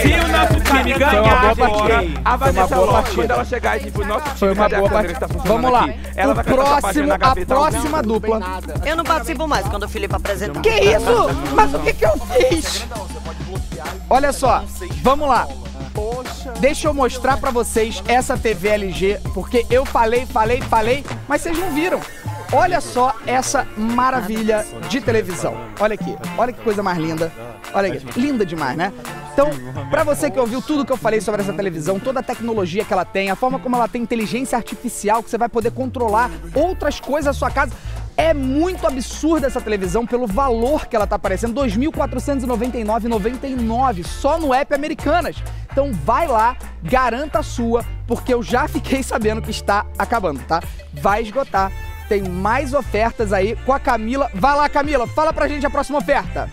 [0.04, 2.22] Se o nosso time Foi ganhar uma boa agora, partida.
[2.26, 3.16] a Foi uma Vanessa partida.
[3.16, 5.28] quando ela chegar e tipo, nosso time, Foi uma boa tá partida.
[5.28, 5.86] funcionando Vamos lá.
[5.86, 6.00] aqui?
[6.16, 8.40] Ela vai próximo, a próxima dupla.
[8.86, 10.60] Eu não participo mais quando o Felipe apresenta.
[10.62, 11.30] Que isso?
[11.56, 12.86] Mas o que que eu fiz?
[14.10, 14.64] Olha só,
[15.04, 15.48] vamos lá.
[16.60, 21.58] Deixa eu mostrar pra vocês essa TV LG, porque eu falei, falei, falei, mas vocês
[21.58, 22.00] não viram.
[22.54, 25.56] olha só essa maravilha de televisão.
[25.80, 27.32] Olha aqui, olha que coisa mais linda.
[27.74, 28.94] Olha aqui, linda demais, né?
[29.34, 29.50] Então,
[29.90, 32.92] pra você que ouviu tudo que eu falei sobre essa televisão, toda a tecnologia que
[32.92, 37.00] ela tem, a forma como ela tem inteligência artificial, que você vai poder controlar outras
[37.00, 37.72] coisas da sua casa.
[38.16, 44.52] É muito absurda essa televisão pelo valor que ela tá aparecendo, R$ 2.499,99 só no
[44.52, 45.36] app Americanas.
[45.72, 50.64] Então vai lá, garanta a sua, porque eu já fiquei sabendo que está acabando, tá?
[50.94, 51.72] Vai esgotar.
[52.10, 54.32] Tem mais ofertas aí com a Camila.
[54.34, 56.50] Vai lá, Camila, fala pra gente a próxima oferta.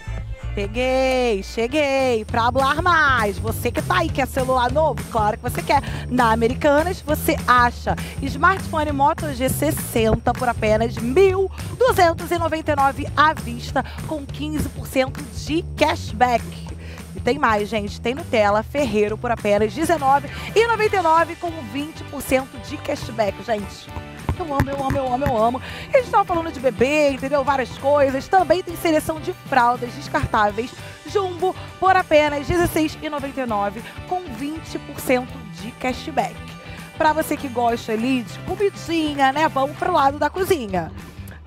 [0.54, 3.36] Cheguei, cheguei, pra falar mais.
[3.38, 5.02] Você que tá aí, quer celular novo?
[5.10, 5.82] Claro que você quer.
[6.08, 15.20] Na Americanas, você acha smartphone Moto G60 por apenas R$ 1.299 à vista, com 15%
[15.44, 16.44] de cashback.
[17.16, 18.00] E tem mais, gente.
[18.00, 24.13] Tem Nutella Ferreiro por apenas R$19,99 com 20% de cashback, gente.
[24.38, 25.62] Eu amo, eu amo, eu amo, eu amo.
[25.92, 27.44] E a gente tava falando de bebê, entendeu?
[27.44, 28.26] Várias coisas.
[28.28, 30.70] Também tem seleção de fraldas descartáveis
[31.06, 35.26] Jumbo por apenas R$16,99 com 20%
[35.60, 36.34] de cashback.
[36.96, 39.48] Pra você que gosta ali de comidinha, né?
[39.48, 40.92] Vamos pro lado da cozinha.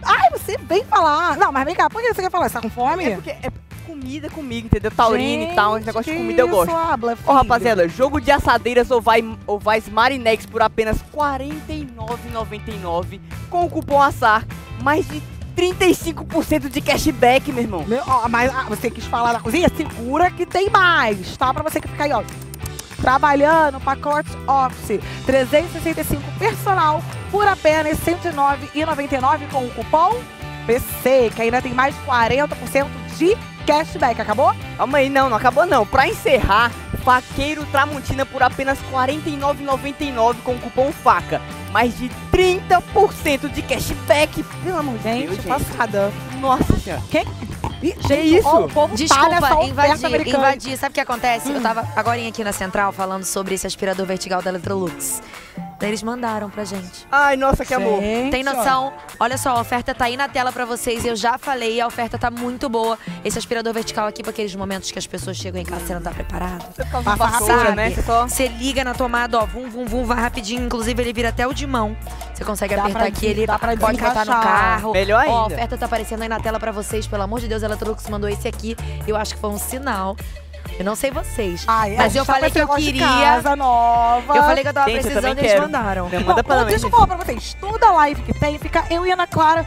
[0.03, 1.37] Ai, você vem falar.
[1.37, 2.47] Não, mas vem cá, por que você quer falar?
[2.49, 3.05] Você tá com fome?
[3.05, 3.51] É porque é
[3.85, 4.91] comida comigo, entendeu?
[4.91, 6.73] Taurina e tal, esse negócio de comida eu gosto.
[6.75, 7.33] habla, Ó, filho.
[7.33, 13.19] rapaziada, jogo de assadeiras ovais, ovais Marinex por apenas R$ 49,99
[13.49, 14.45] com o cupom ASSAR.
[14.81, 15.21] Mais de
[15.55, 17.83] 35% de cashback, meu irmão.
[17.87, 19.67] Meu, ó, mas ah, você quis falar da cozinha?
[19.75, 21.51] Segura que tem mais, tá?
[21.53, 22.21] Pra você que fica aí, ó.
[23.01, 30.15] Trabalhando, pacote Office 365 personal por apenas R$ 109,99 com o cupom
[30.65, 34.21] PC, que ainda tem mais 40% de cashback.
[34.21, 34.53] Acabou?
[34.77, 35.85] Calma aí, não, não acabou não.
[35.85, 36.71] Pra encerrar,
[37.03, 41.41] Faqueiro Tramontina por apenas R$ 49,99 com o cupom FACA.
[41.71, 44.43] Mais de 30% de cashback.
[44.63, 46.11] Pelo amor de Deus, gente, passada.
[46.39, 47.01] Nossa senhora.
[47.09, 47.25] Que?
[47.79, 48.47] Que gente, isso?
[48.47, 50.77] ó, o povo tá Desculpa, invadir, invadir.
[50.77, 51.51] Sabe o que acontece?
[51.51, 55.21] Eu tava agora aqui na Central falando sobre esse aspirador vertigal da Electrolux.
[55.79, 57.05] Daí eles mandaram pra gente.
[57.11, 57.99] Ai, nossa, que amor.
[58.31, 58.91] Tem noção?
[59.19, 61.05] Olha só, a oferta tá aí na tela pra vocês.
[61.05, 62.97] Eu já falei, a oferta tá muito boa.
[63.23, 66.01] Esse aspirador vertical aqui, pra aqueles momentos que as pessoas chegam em casa, você não
[66.01, 66.65] tá preparado.
[66.99, 67.91] uma vassoura, né?
[67.91, 70.65] Você só- Você liga na tomada, ó, vum, vum, vum, vai rapidinho.
[70.65, 71.95] Inclusive, ele vira até o de mão.
[72.33, 74.91] Você consegue Dá apertar aqui, ele dá pra pode botar no carro.
[74.93, 75.53] Melhor Ó, a ainda.
[75.55, 77.05] oferta tá aparecendo aí na tela pra vocês.
[77.05, 78.75] Pelo amor de Deus, a Electrolux mandou esse aqui.
[79.07, 80.15] Eu acho que foi um sinal.
[80.77, 81.63] Eu não sei vocês.
[81.67, 83.07] Ai, mas é, eu só falei que eu queria.
[83.07, 84.35] Casa nova.
[84.35, 85.61] Eu falei que eu tava Gente, eu precisando e eles quero.
[85.63, 86.09] mandaram.
[86.09, 87.55] Não, manda pra deixa eu falar pra vocês.
[87.59, 89.65] Toda live que tem, fica eu e Ana Clara.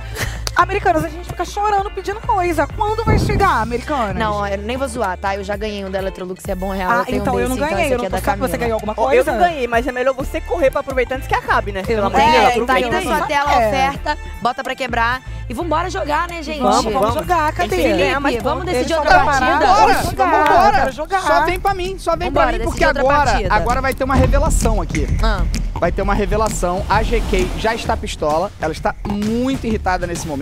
[0.56, 2.66] Americanas, a gente fica chorando pedindo coisa.
[2.66, 4.16] Quando vai chegar, Americanas?
[4.16, 5.34] Não, eu nem vou zoar, tá?
[5.36, 6.90] Eu já ganhei um da Electrolux, é bom real.
[6.90, 8.24] Ah, eu então um eu desse, não ganhei, Então eu aqui é não da tô
[8.24, 8.24] sabendo.
[8.24, 8.48] Camila.
[8.48, 9.32] Você ganhou alguma Ó, eu coisa?
[9.32, 11.82] não ganhei, mas é melhor você correr pra aproveitar antes que acabe, né?
[11.82, 13.68] Pelo amor de É, Deus, tá aí na sua tela a É.
[13.68, 16.60] oferta, bota pra quebrar e vambora jogar, né, gente?
[16.60, 17.76] Vamos, vamos jogar, cadê?
[17.76, 19.66] Felipe, vamos decidir outra partida?
[19.66, 20.92] Vamos embora.
[20.92, 21.22] jogar.
[21.22, 24.14] Só vem pra mim, só vem Vambora, pra mim, porque agora, agora vai ter uma
[24.14, 25.06] revelação aqui.
[25.22, 25.42] Ah,
[25.80, 26.84] Vai ter uma revelação.
[26.90, 28.52] A GK já está pistola.
[28.60, 30.39] Ela está muito irritada nesse momento.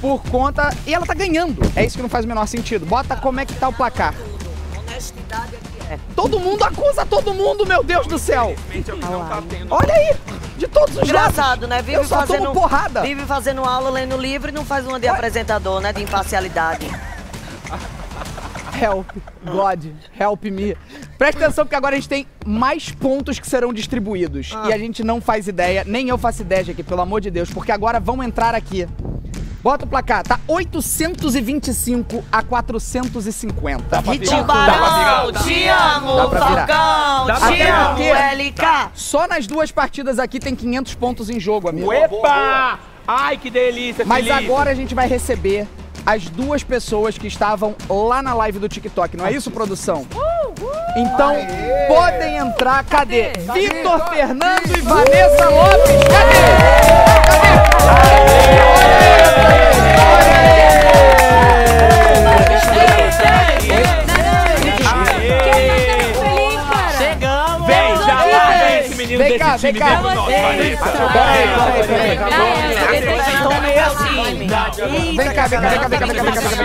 [0.00, 0.70] Por conta.
[0.86, 1.60] E ela tá ganhando.
[1.76, 2.84] É isso que não faz o menor sentido.
[2.86, 4.14] Bota como é que tá o placar.
[6.16, 8.54] Todo mundo acusa todo mundo, meu Deus do céu.
[9.70, 10.16] Olha aí,
[10.56, 11.68] de todos os Engraçado, lados.
[11.68, 11.82] né?
[11.82, 13.02] Vive Eu só fazendo tomo porrada.
[13.02, 15.92] Vive fazendo aula, lendo livro e não faz uma de apresentador, né?
[15.92, 16.90] De imparcialidade.
[18.80, 19.06] Help,
[19.44, 19.84] God,
[20.18, 20.76] help me.
[21.18, 24.52] Presta atenção porque agora a gente tem mais pontos que serão distribuídos.
[24.54, 24.68] Ah.
[24.68, 27.50] E a gente não faz ideia, nem eu faço ideia, aqui, pelo amor de Deus,
[27.50, 28.86] porque agora vão entrar aqui.
[29.62, 33.84] Bota o placar, tá 825 a 450.
[33.88, 34.38] Dá pra virar?
[34.38, 36.66] Tubarão, te amo, Dá pra virar.
[36.66, 37.90] Falcão, Dá te pra virar.
[37.92, 38.90] amo, LK.
[38.94, 41.92] Só nas duas partidas aqui tem 500 pontos em jogo, amigo.
[41.92, 42.80] Epa!
[43.06, 45.68] Ai, que delícia, Mas agora a gente vai receber
[46.04, 50.06] as duas pessoas que estavam lá na live do TikTok, não é isso, produção?
[50.96, 51.34] Então,
[51.88, 52.84] podem entrar.
[52.84, 53.32] Cadê?
[53.54, 56.02] Vitor Fernando e Vanessa Lopes.
[63.68, 64.01] Chegamos!
[69.32, 69.86] Vem cá, vem cá.
[69.86, 70.76] Vem cá, vem peraí,
[71.86, 72.86] peraí, cá, vem cá,
[74.02, 74.70] vem cá,
[75.16, 76.56] Vem cá, vem cá, vem cá, vem cá, vem cá,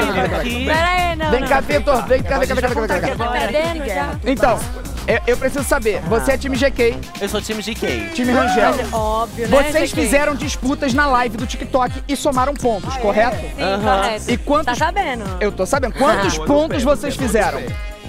[1.07, 1.27] vem cá.
[1.29, 4.09] Vem cá, vem cá, vem cá, vem cá, vem cá.
[4.21, 4.59] vem cá, Então,
[5.07, 6.97] eu, eu, preciso saber, você é time GK?
[7.21, 8.09] Eu sou time GK.
[8.13, 8.73] Time Rangel.
[8.91, 10.01] Óbvio, né, Vocês GK?
[10.01, 13.37] fizeram disputas na live do TikTok e somaram pontos, ah, correto?
[13.37, 13.81] É, sim, uhum.
[13.81, 14.31] correto.
[14.31, 14.65] E quantos...
[14.65, 15.23] Tá sabendo.
[15.39, 15.93] Eu tô sabendo.
[15.93, 17.61] Quantos ah, pontos vocês fizeram?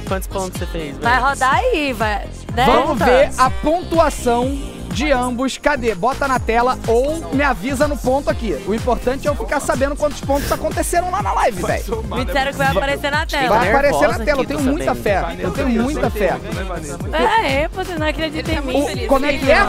[0.09, 0.97] Quantos pontos você fez?
[0.99, 2.27] Vai rodar aí, vai.
[2.55, 2.65] né?
[2.67, 4.51] Vamos ver a pontuação
[4.93, 5.59] de ambos.
[5.59, 5.95] Cadê?
[5.95, 8.55] Bota na tela ou me avisa no ponto aqui.
[8.67, 12.03] O importante é eu ficar sabendo quantos pontos aconteceram lá na live, velho.
[12.05, 13.49] Me disseram que vai aparecer na tela.
[13.59, 15.37] Vai aparecer na tela, eu tenho muita fé.
[15.39, 16.37] Eu tenho muita fé.
[17.13, 19.05] É, é, você não acredita em mim.
[19.05, 19.63] O- como é que é?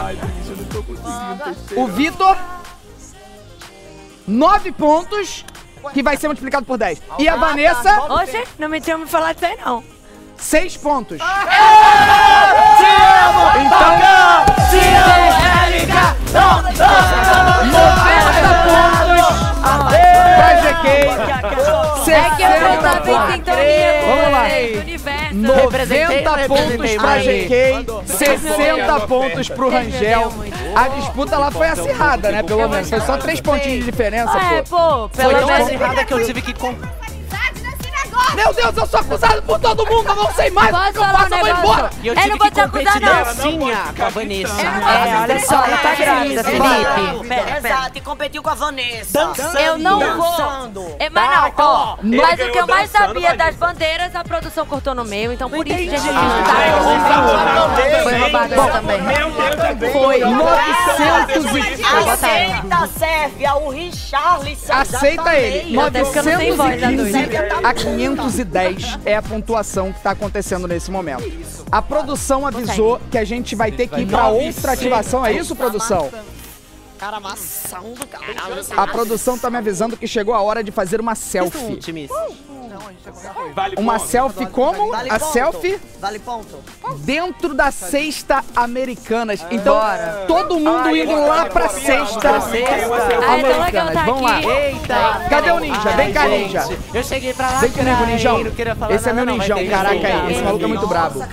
[1.76, 2.36] O Vitor,
[4.26, 5.44] 9 pontos,
[5.92, 7.00] que vai ser multiplicado por 10.
[7.18, 9.82] E a Vanessa, Oxe, não me tinha me falar disso aí, não.
[10.40, 11.18] 6 pontos.
[11.18, 11.30] Te amo!
[13.60, 13.90] Então,
[14.70, 15.30] Te amo,
[15.66, 16.16] Érica!
[16.32, 16.84] 90
[18.66, 19.38] pontos
[20.36, 20.86] pra GK.
[22.10, 22.48] É que eu
[22.82, 24.42] tava em sintonia Vamos lá.
[24.48, 25.34] vocês, do universo.
[25.34, 27.18] 90 pontos pra.
[27.18, 30.32] GK, 60 pontos pro Rangel.
[30.74, 32.42] A disputa lá foi acirrada, né?
[32.42, 32.88] Pelo menos.
[32.88, 34.76] Foi só 3 pontinhos de diferença, É, pô.
[34.76, 35.66] pô, Foi pelo tão menos.
[35.66, 36.54] acirrada que eu tive que...
[38.34, 41.02] Meu Deus, eu sou acusado por todo mundo, eu não sei mais o que eu
[41.02, 41.90] faço, eu vou embora.
[42.04, 44.62] Eu eu não vou te que competir dancinha com a Vanessa.
[44.62, 47.56] É, olha só, ela tá grávida, Felipe.
[47.56, 49.12] Exato, e competiu com a Vanessa.
[49.12, 49.58] Dançando.
[49.58, 50.94] Eu não vou.
[50.98, 51.68] É, mas tá, não, tá.
[51.68, 51.96] ó.
[52.02, 55.66] Mas o que eu mais sabia das bandeiras, a produção cortou no meio, então por
[55.66, 59.02] isso, gente, isso tá Foi roubado também.
[59.02, 59.92] Meu Deus, também.
[59.92, 61.84] Foi 900 e...
[62.10, 64.72] Aceita, Sérvia, o Richarlison.
[64.72, 65.74] Aceita ele.
[65.74, 66.60] 915
[67.62, 71.24] a 500 210 é a pontuação que está acontecendo nesse momento.
[71.70, 75.24] A produção avisou que a gente vai ter que ir para outra ativação.
[75.24, 76.10] É isso, produção?
[77.00, 77.18] Cara,
[78.06, 78.62] caralho.
[78.76, 81.64] A produção tá me avisando que chegou a hora de fazer uma selfie.
[81.64, 82.10] Últimos.
[83.54, 84.06] Vale Uma ponto.
[84.06, 84.90] selfie como?
[84.90, 85.32] Vale A ponto.
[85.32, 86.62] selfie Vale ponto.
[86.98, 89.44] dentro da cesta Americanas.
[89.50, 89.80] Então,
[90.26, 93.94] todo mundo Ai, indo lá pra legal Americanas.
[93.94, 94.42] tá Vamos lá.
[94.42, 95.26] Eita!
[95.30, 95.90] Cadê o ninja?
[95.96, 96.68] Vem cá, ninja.
[96.92, 98.40] Eu cheguei pra lá, Vem comigo, ninjão.
[98.90, 100.32] Esse é meu ninjão, caraca aí.
[100.32, 101.24] Esse maluco é muito brabo.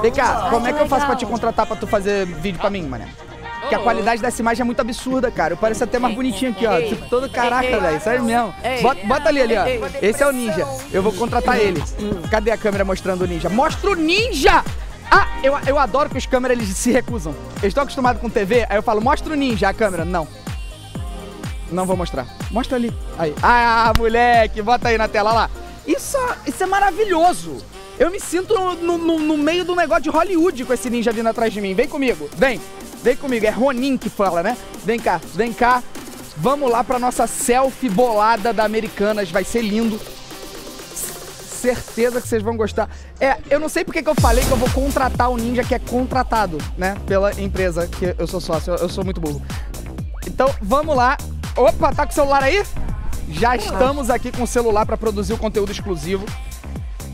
[0.00, 2.70] Vem cá, como é que eu faço pra te contratar pra tu fazer vídeo pra
[2.70, 3.08] mim, mané?
[3.68, 5.52] Porque a qualidade dessa imagem é muito absurda, cara.
[5.52, 6.80] Eu pareço até mais bonitinho aqui, ó.
[6.80, 8.00] Tipo, todo caraca, velho.
[8.00, 8.54] Sério mesmo.
[8.82, 9.64] Bota, bota ali, ali, ó.
[10.00, 10.66] Esse é o ninja.
[10.92, 11.82] Eu vou contratar ele.
[12.30, 13.48] Cadê a câmera mostrando o ninja?
[13.48, 14.64] Mostra o ninja!
[15.10, 17.34] Ah, eu, eu adoro que os câmeras eles se recusam.
[17.58, 20.04] Eles estão acostumados com TV, aí eu falo, mostra o ninja, a câmera.
[20.04, 20.26] Não.
[21.70, 22.26] Não vou mostrar.
[22.50, 22.92] Mostra ali.
[23.18, 23.34] Aí.
[23.42, 25.50] Ah, moleque, bota aí na tela lá.
[25.86, 26.16] Isso,
[26.46, 27.56] isso é maravilhoso.
[27.98, 31.26] Eu me sinto no, no- no meio do negócio de Hollywood com esse ninja vindo
[31.28, 31.74] atrás de mim.
[31.74, 32.60] Vem comigo, vem.
[33.02, 33.46] Vem comigo.
[33.46, 34.56] É Ronin que fala, né?
[34.84, 35.82] Vem cá, vem cá.
[36.36, 39.30] Vamos lá pra nossa selfie bolada da Americanas.
[39.30, 39.98] Vai ser lindo.
[41.60, 42.88] Certeza que vocês vão gostar.
[43.18, 45.74] É, eu não sei porque que eu falei que eu vou contratar o ninja que
[45.74, 46.96] é contratado, né?
[47.06, 48.74] Pela empresa que eu sou sócio.
[48.74, 49.42] Eu, sou muito burro.
[50.26, 51.16] Então, vamos lá.
[51.56, 52.62] Opa, tá com o celular aí?
[53.30, 56.24] Já estamos aqui com o celular pra produzir o conteúdo exclusivo.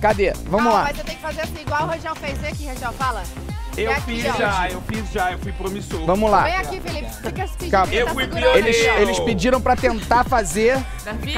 [0.01, 0.33] Cadê?
[0.45, 0.83] Vamos Ah, lá.
[0.85, 2.45] Mas eu tenho que fazer assim, igual o Rangel fez.
[2.45, 3.23] Aqui, Rangel, fala.
[3.77, 4.37] Eu aqui, fiz ó.
[4.37, 6.05] já, eu fiz já, eu fui promissor.
[6.07, 6.43] Vamos lá.
[6.45, 7.11] Vem aqui, Felipe.
[7.23, 7.93] Fica se Calma.
[7.95, 8.59] Eu fui pioneiro.
[8.59, 10.79] Eles, eles pediram pra tentar fazer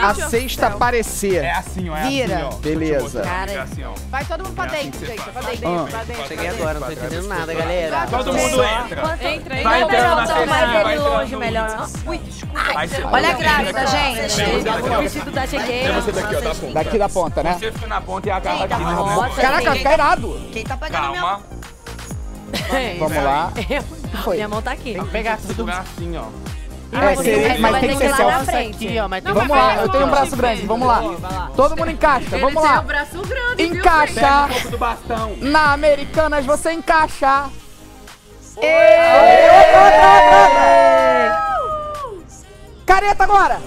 [0.02, 1.44] a cesta aparecer.
[1.44, 2.36] É assim, ó, é Vira.
[2.36, 2.56] assim, ó.
[2.58, 3.22] Beleza.
[3.22, 3.92] É assim, ó.
[4.10, 5.22] Vai todo mundo pra dentro, gente.
[5.22, 5.86] Pra dentro, Ah.
[5.88, 6.28] pra dentro.
[6.28, 8.06] Cheguei agora, não tô entendendo nada, galera.
[8.06, 9.18] Todo mundo entra.
[9.32, 9.96] Entra, Vai entra.
[9.98, 10.16] entrando
[10.46, 11.88] na vai longe, no- melhor.
[12.06, 12.60] Ui, desculpa.
[12.76, 14.42] Aí Olha a grávida, gente.
[14.96, 15.92] O vestido da cheguei.
[15.92, 16.36] Você daqui,
[16.96, 17.42] ó, da ponta.
[17.42, 17.56] Né?
[17.58, 19.40] Você fica na ponta e agarra aqui.
[19.40, 20.40] Caraca, fica irado.
[20.52, 21.40] Quem tá pegando Calma.
[22.98, 23.52] Vamos lá.
[24.34, 24.94] Minha mão tá aqui.
[24.94, 26.24] Tem que pegar segurar assim, ó.
[26.92, 28.56] É, seria- mas tem que ser selfie.
[28.56, 31.50] Aqui, ó, mas tem Vamos lá, eu tenho um braço grande, vamos lá.
[31.56, 32.80] Todo mundo encaixa, vamos lá.
[32.82, 34.48] braço grande, Encaixa.
[35.40, 37.46] Na Americanas você encaixa.
[42.86, 43.58] Careta agora!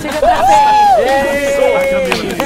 [0.00, 2.45] Chega pra frente.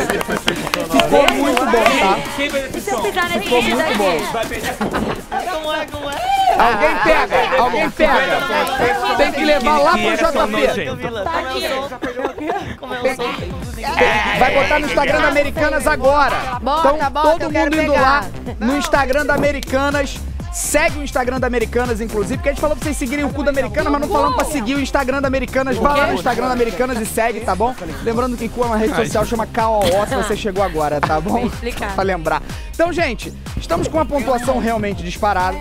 [1.10, 2.18] Ficou muito bom, tá?
[2.38, 4.18] Esse Se eu pisar nesse Ficou vídeo muito bom.
[4.32, 4.74] Vai perder.
[4.76, 6.30] Como é, como é?
[6.60, 9.16] Alguém pega, alguém pega.
[9.16, 11.24] Tem que levar lá pro JP.
[11.24, 12.76] Tá aqui.
[12.78, 13.26] Como eu sou.
[14.38, 16.36] Vai botar no Instagram da Americanas agora.
[16.60, 18.00] Bota, Então, bota, todo mundo indo pegar.
[18.00, 18.24] lá
[18.60, 20.16] no Instagram da Americanas.
[20.52, 23.42] Segue o Instagram da Americanas, inclusive, porque a gente falou pra vocês seguirem o cu
[23.44, 25.76] da Americanas, mas não falamos pra seguir o Instagram da Americanas.
[25.76, 27.74] Vai lá no Instagram da Americanas e segue, tá bom?
[28.02, 31.48] Lembrando que cu é uma rede social, chama KOO, se você chegou agora, tá bom?
[31.94, 32.42] pra lembrar.
[32.74, 35.58] Então, gente, estamos com uma pontuação realmente disparada.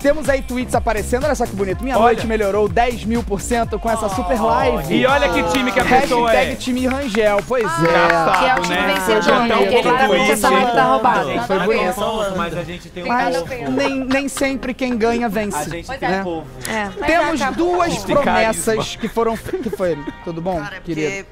[0.00, 1.82] Temos aí tweets aparecendo, olha só que bonito.
[1.82, 2.04] Minha Olha.
[2.04, 4.94] noite melhorou 10 mil por cento com essa super live.
[4.94, 6.54] E olha que time que a pessoa Hashtag é.
[6.54, 7.80] time Rangel, pois é.
[7.80, 8.94] Engraçado, Que é o time né?
[8.94, 9.48] vencedor, né?
[9.48, 11.42] Que pouco claramente essa live tá roubada.
[11.42, 12.36] Foi bonito.
[12.36, 13.70] Mas a gente tem um Mas povo.
[13.72, 15.58] nem, nem sempre quem ganha vence.
[15.58, 16.22] A gente tem né?
[16.22, 16.46] povo.
[16.68, 17.06] É.
[17.06, 19.36] Temos duas promessas que foram.
[19.36, 19.98] que foi?
[20.24, 21.26] Tudo bom, Cara, querido?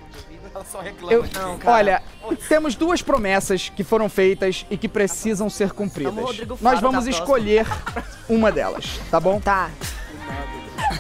[0.70, 1.12] Só reclama.
[1.12, 1.77] Eu- Não, cara.
[1.77, 2.03] olha,
[2.49, 6.15] temos duas promessas que foram feitas e que precisam ser cumpridas.
[6.61, 7.67] Nós vamos escolher
[8.28, 9.41] uma delas, tá bom?
[9.41, 9.70] Tá.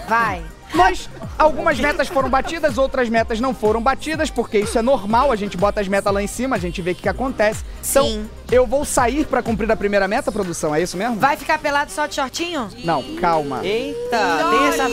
[0.08, 0.44] Vai.
[0.74, 5.36] Nós, algumas metas foram batidas, outras metas não foram batidas, porque isso é normal, a
[5.36, 7.64] gente bota as metas lá em cima, a gente vê o que, que acontece.
[7.88, 11.16] Então, eu vou sair pra cumprir a primeira meta, produção, é isso mesmo?
[11.16, 12.68] Vai ficar pelado só de shortinho?
[12.84, 13.64] Não, calma.
[13.64, 14.18] Eita,
[14.50, 14.84] tem essa...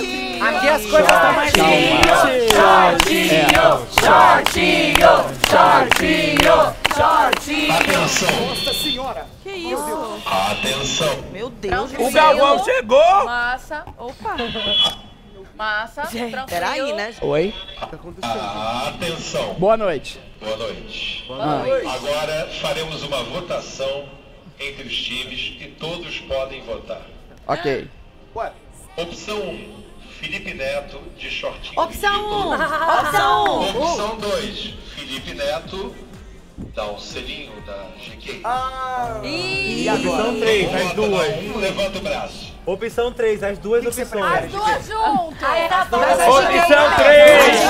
[0.44, 2.54] Aqui as coisas estão mais quentes.
[2.54, 5.08] Shortinho, shortinho,
[5.50, 8.48] shortinho, shortinho.
[8.50, 9.26] Nossa senhora.
[9.42, 10.22] Que isso?
[10.26, 11.24] Atenção.
[11.32, 13.26] Meu Deus O Galvão chegou.
[13.26, 13.86] Massa.
[13.98, 14.36] Opa.
[15.56, 16.02] Massa.
[16.04, 16.46] tranquilo.
[16.48, 17.14] Peraí, né?
[17.22, 17.54] Oi?
[18.88, 19.54] Atenção.
[19.56, 20.20] Boa noite.
[20.40, 21.24] Boa noite.
[21.28, 21.88] Boa noite.
[21.88, 24.10] Agora faremos uma votação
[24.60, 27.02] entre os times e todos podem votar.
[27.48, 27.88] Ok.
[28.96, 29.84] Opção 1,
[30.20, 31.80] Felipe Neto de shortinho.
[31.82, 32.58] Opção 1.
[32.58, 33.00] vestido.
[33.00, 33.70] Opção 1.
[33.70, 35.96] Opção 2, Felipe Neto.
[36.76, 38.42] Dá um selinho da GK.
[39.24, 41.28] E a opção 3, as duas.
[41.38, 42.53] Um, levanta o braço.
[42.66, 44.14] Opção 3, as duas opções.
[44.14, 45.44] As duas juntas.
[45.44, 45.98] Aí tá bom.
[45.98, 47.62] Opção 3.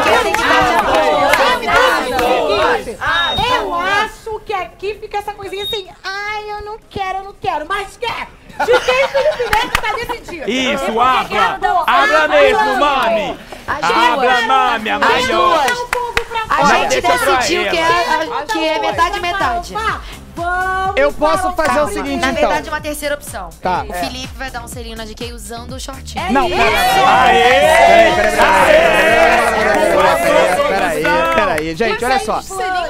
[3.56, 5.88] Eu acho que aqui fica essa coisinha assim.
[6.04, 8.28] Ai, eu não quero, eu não quero, mas quer.
[8.54, 10.48] De quem Felipe Neto tá decidido.
[10.50, 13.36] Isso, Habla Ah, mesmo, mami.
[13.66, 14.46] Duas.
[14.46, 15.28] mami, a As maior.
[15.28, 15.72] duas.
[16.50, 18.26] A gente decidiu que é, a-
[20.42, 20.84] é.
[20.86, 21.94] Vamos Eu posso o fazer o papo.
[21.94, 22.42] seguinte, Na então.
[22.50, 23.50] verdade, uma terceira opção.
[23.62, 23.86] Tá.
[23.90, 23.98] O É.
[24.00, 26.32] Felipe vai dar um selinho na GK usando o shortinho.
[26.32, 26.64] Não, pera-
[27.08, 28.14] Aê!
[28.14, 29.98] Peraí, peraí,
[30.68, 31.76] peraí, peraí, peraí.
[31.76, 32.42] Gente, olha só.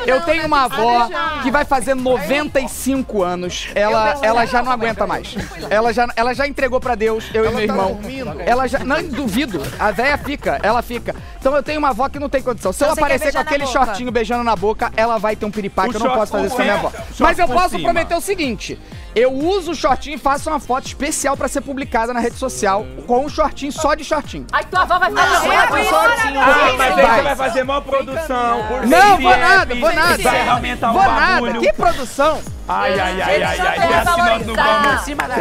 [0.06, 1.10] Eu tenho uma avó
[1.42, 3.70] que vai fazer 95 anos.
[3.76, 5.36] Ela, ela já não aguenta mais.
[5.70, 8.00] Ela já, ela já entregou pra Deus, eu e meu irmão.
[8.46, 8.80] Ela já.
[8.80, 9.62] Não duvido.
[9.80, 11.16] A véia fica, ela fica.
[11.44, 12.72] Então eu tenho uma avó que não tem condição.
[12.72, 13.86] Se Então eu aparecer com aquele boca?
[13.86, 15.90] shortinho beijando na boca, ela vai ter um piripaque.
[15.90, 16.92] O Eu não short posso fazer isso com a minha avó.
[17.20, 17.84] Mas eu posso cima.
[17.84, 18.80] prometer o seguinte:
[19.16, 22.86] eu uso o shortinho e faço uma foto especial pra ser publicada na rede social
[23.08, 24.46] com o shortinho só de shortinho.
[24.52, 26.40] Aí tua avó vai Ah, cheia com shortinho.
[26.42, 27.16] Ah, mas aí Vai.
[27.18, 28.64] você vai fazer maior produção.
[28.68, 30.18] por Não, vou nada, vou nada.
[30.24, 31.32] Vai aumentar o Vou nada.
[31.34, 31.62] bagulho.
[31.62, 32.42] Que produção?
[32.66, 33.78] Ai, ai, ai, ai, ai.
[33.94, 34.88] Acha que nós não vamos...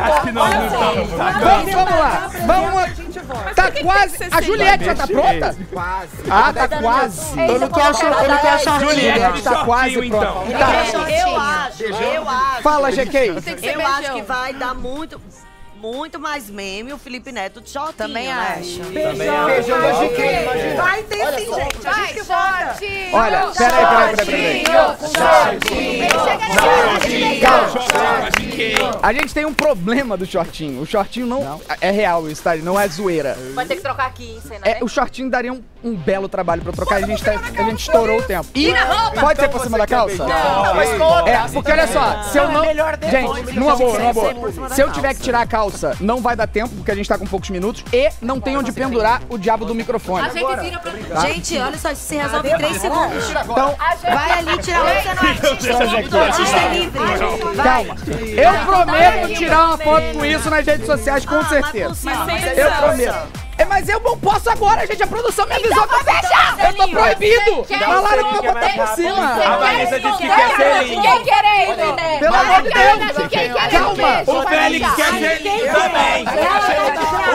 [0.02, 1.44] Acha que nós não estamos sacando?
[1.44, 2.30] Vamos, vamos lá.
[2.46, 3.54] Vamos.
[3.54, 4.16] Tá quase.
[4.30, 5.56] A Juliette já tá pronta?
[5.72, 6.08] Quase.
[6.28, 7.40] Ah, tá quase.
[7.40, 8.90] Eu não quero short- eu não quero shortinho.
[8.90, 10.06] Juliette tá quase pronta.
[10.16, 10.58] então.
[10.58, 11.10] Tá.
[11.10, 12.62] Eu acho, eu acho.
[12.62, 13.40] Fala, GK.
[13.62, 15.20] Eu acho que vai dar muito,
[15.82, 18.56] muito mais meme o Felipe Neto de shortinho, Também né?
[18.60, 18.82] acho.
[18.84, 19.46] Beijão.
[19.46, 20.82] Beijão GK, imagina.
[20.82, 21.86] Vai ter sim, gente.
[21.88, 22.76] A gente vota.
[23.12, 26.08] Olha, peraí, peraí, peraí, peraí.
[29.02, 30.80] A gente tem um problema do shortinho.
[30.82, 32.54] O shortinho não, é real, isso tá?
[32.56, 33.36] Não é zoeira.
[33.54, 34.78] Vai ter que trocar aqui em cena, É, né?
[34.82, 36.96] o shortinho daria um, um belo trabalho pra trocar.
[36.96, 38.46] A gente, tá, a gente estourou o tempo.
[38.54, 38.72] E
[39.18, 40.24] pode ser Então por cima você da calça?
[40.24, 40.74] beijar?
[40.74, 40.90] Mas.
[41.26, 42.60] É, porque olha só, se eu não.
[42.62, 43.12] melhor depois,
[43.46, 44.52] Gente, numa boa, numa boa.
[44.52, 47.08] cima Se eu tiver que tirar a calça, não vai dar tempo, porque a gente
[47.08, 47.84] tá com poucos minutos.
[47.92, 50.26] E não tem onde pendurar o diabo do microfone.
[50.26, 50.92] A gente vira pra...
[50.92, 51.20] Tá?
[51.26, 53.30] Gente, olha só, isso se resolve em 3 segundos.
[53.30, 54.88] Então, Vai ali tirar o
[56.18, 57.00] artista livre.
[57.62, 57.96] Calma.
[58.06, 62.10] Eu prometo tirar uma foto com isso nas redes sociais, com certeza.
[62.56, 63.42] Eu prometo.
[63.58, 65.02] É, mas eu não posso agora, gente.
[65.02, 66.56] A produção me avisou que eu fechar.
[66.58, 67.64] Eu tô proibido.
[67.64, 69.34] Falaram que eu vou botar por cima.
[69.34, 71.02] A Vanessa disse que quer selinho.
[71.02, 72.18] Quem querendo, né?
[72.18, 73.52] Pelo amor de Deus.
[73.70, 74.22] Calma.
[74.26, 76.24] O Félix quer selinho também.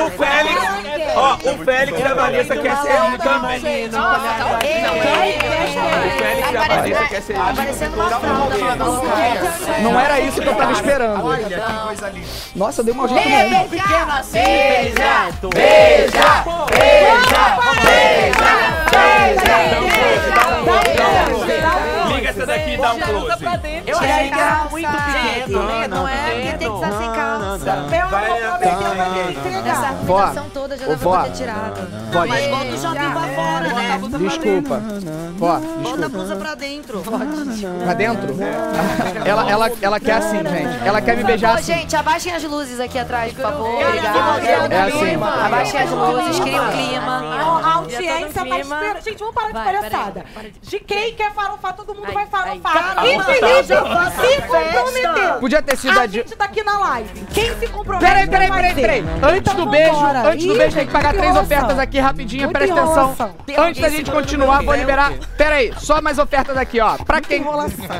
[0.05, 0.76] O Félix...
[1.17, 3.57] Ó, o Félix e a Vanessa quer selinho também.
[3.57, 3.61] O
[6.17, 7.21] Félix e a Vanessa quer
[7.89, 9.71] numa balança.
[9.81, 11.23] Não era isso que eu tava esperando.
[12.55, 13.67] Nossa, deu uma jeito bom.
[13.69, 15.29] Pequena seja.
[15.53, 17.57] Beija, beija,
[22.27, 23.27] Liga essa daqui e dá um close.
[23.85, 25.63] Eu achei que era muito pequeno.
[25.63, 27.69] Não, não é, porque tem que estar sem calça.
[27.69, 29.67] Eu não vou prometer, eu vou entregar.
[29.67, 31.11] Essa argumentação toda já vó.
[31.11, 31.87] pra ter tirado.
[32.27, 34.01] Mas bota o shortinho pra fora, né?
[34.19, 34.81] Desculpa.
[35.37, 37.01] Vó, Bota a blusa pra dentro.
[37.01, 38.35] Pra dentro?
[39.25, 40.87] Ela, ela, ela quer assim, gente.
[40.87, 41.73] Ela quer me beijar assim.
[41.73, 43.83] gente, abaixem as luzes aqui atrás, por favor.
[43.83, 44.73] Obrigada.
[44.73, 45.15] É assim.
[45.45, 47.37] Abaixem as luzes, criem um clima.
[47.63, 49.03] A audiência tá esperando.
[49.03, 50.25] Gente, vamos parar de palhaçada.
[50.61, 52.73] De quem quer farofar, todo mundo vai farofar.
[52.73, 55.33] Cara, E tá, vai se comprometeu.
[55.39, 57.25] Podia ter sido a gente tá aqui na live.
[57.33, 59.35] Quem se compromete Peraí, peraí, vai peraí, peraí, peraí.
[59.37, 60.29] Antes do beijo, vambora.
[60.29, 63.35] antes do beijo, tem que pagar três ofertas aqui rapidinho, Muita presta atenção.
[63.57, 65.13] Antes da gente continuar, vou liberar.
[65.37, 66.97] Pera aí, só mais ofertas aqui, ó.
[66.97, 67.45] Pra quem.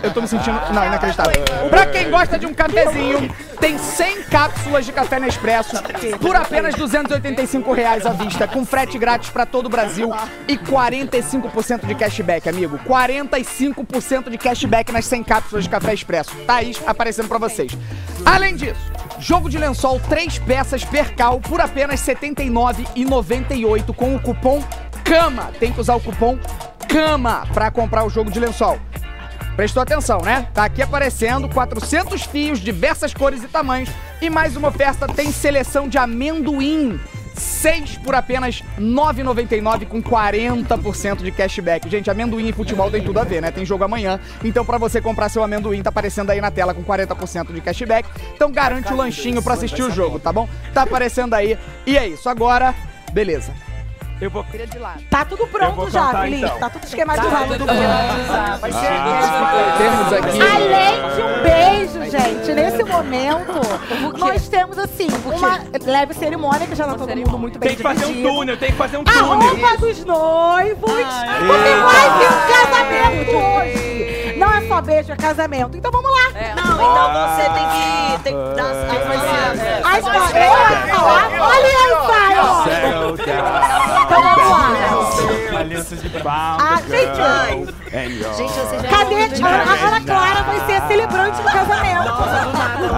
[0.04, 0.60] Eu tô me sentindo.
[0.74, 1.44] Não, inacreditável.
[1.70, 5.76] Pra quem gosta de um cafezinho, tem 100 cápsulas de café Nespresso
[6.20, 10.12] por apenas 285 reais à vista, com frete grátis pra todo o Brasil
[10.48, 12.80] e 45% de cashback, amigo.
[12.88, 16.36] 45% de cashback nas 100 cápsulas de café Expresso.
[16.46, 17.78] Tá aí aparecendo pra vocês.
[18.26, 18.80] Além disso,
[19.20, 24.64] jogo de lençol 3 peças percal por apenas R$ 79,98 com o cupom
[25.04, 25.52] CAMA.
[25.60, 26.40] Tem que usar o cupom
[26.88, 28.80] CAMA pra comprar o jogo de lençol.
[29.58, 30.48] Prestou atenção, né?
[30.54, 33.90] Tá aqui aparecendo 400 fios, diversas cores e tamanhos.
[34.22, 37.00] E mais uma oferta tem seleção de amendoim.
[37.38, 41.90] 6 por apenas R$ 9,99 com 40% de cashback.
[41.90, 43.52] Gente, amendoim e futebol tem tudo a ver, né?
[43.52, 44.20] Tem jogo amanhã.
[44.44, 48.10] Então, pra você comprar seu amendoim, tá aparecendo aí na tela com 40% de cashback.
[48.36, 50.48] Então, garante o lanchinho pra assistir o jogo, tá bom?
[50.74, 51.58] Tá aparecendo aí.
[51.86, 52.30] E é isso.
[52.30, 52.74] Agora,
[53.12, 53.54] beleza.
[54.20, 54.44] Eu vou.
[55.12, 56.44] Tá tudo Eu vou pronto já, cantar, Felipe.
[56.46, 56.60] então.
[56.60, 57.44] Tá tudo esquematizado.
[57.46, 58.60] tudo Tudo pronto.
[58.60, 58.72] Vai
[59.78, 60.42] Temos aqui.
[60.42, 66.86] Além de um beijo, gente, nesse momento, nós temos assim, uma leve cerimônia que já
[66.88, 69.12] tá todo mundo muito bem Tem que fazer um túnel, tem que fazer um A
[69.12, 69.50] túnel.
[69.50, 74.27] roupa dos noivos, porque vai ter um casamento hoje.
[74.38, 75.78] Não é só beijo, é casamento.
[75.78, 76.30] Então vamos lá.
[76.56, 79.22] Não, então você tem que, tem que dar as palavras.
[79.86, 80.02] As
[80.96, 82.64] palavras, olha aí, ó.
[84.04, 85.60] Então vamos lá.
[85.60, 86.58] Aliança de palma.
[86.60, 87.68] Ah, gente,
[88.38, 89.16] Gente, vocês já Cadê?
[89.44, 90.02] A, Ana.
[90.02, 92.14] Clara vai ser a celebrante do casamento.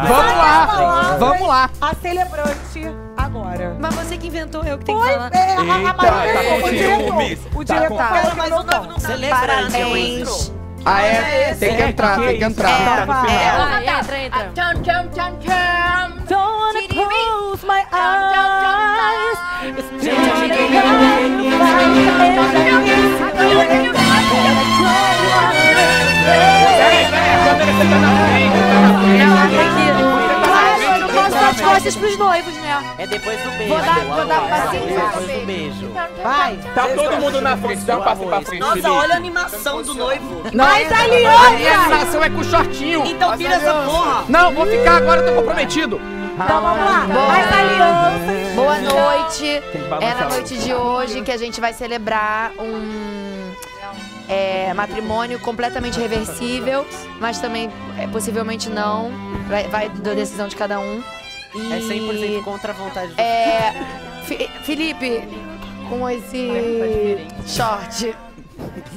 [0.07, 1.69] Vamos lá, vamos lá.
[1.81, 3.75] A celebrante agora.
[3.79, 5.29] Mas você que inventou, eu que tenho Foi, que falar.
[5.33, 9.29] é, a, a Maria, o gente, diretor, o tá diretor com- falou que não não.
[9.29, 10.51] Parabéns.
[10.85, 11.55] Ah, é?
[11.55, 13.05] Tem que entrar, tem que entrar.
[13.05, 13.25] Tá.
[13.29, 14.51] É, entra, entra.
[16.27, 19.39] Don't wanna close my eyes.
[29.19, 29.88] Claro,
[31.59, 32.95] as costas pros noivos, né?
[32.97, 33.73] É depois do beijo.
[33.73, 34.85] Vou dar, vou dar um passinho.
[34.87, 35.89] Depois do beijo.
[36.23, 36.57] Vai.
[36.73, 38.59] Tá todo mundo na frente, dá um passo pra frente.
[38.59, 40.43] Nossa, olha a animação do noivo.
[40.53, 41.49] Mas A aliança!
[41.51, 43.05] minha animação é com shortinho.
[43.05, 44.25] Então tira essa porra.
[44.27, 45.99] Não, vou ficar agora, eu tô comprometido.
[46.33, 47.03] Então vamos lá.
[47.03, 48.55] As alianças.
[48.55, 49.61] Boa noite.
[50.01, 53.51] É na noite de hoje que a gente vai celebrar um
[54.27, 56.85] é, matrimônio completamente reversível,
[57.19, 59.11] mas também é, possivelmente não.
[59.49, 61.01] Vai, vai da decisão de cada um.
[61.55, 63.73] E, É 100% contra a vontade do É,
[64.25, 65.23] Fi- Felipe,
[65.89, 68.15] com esse short,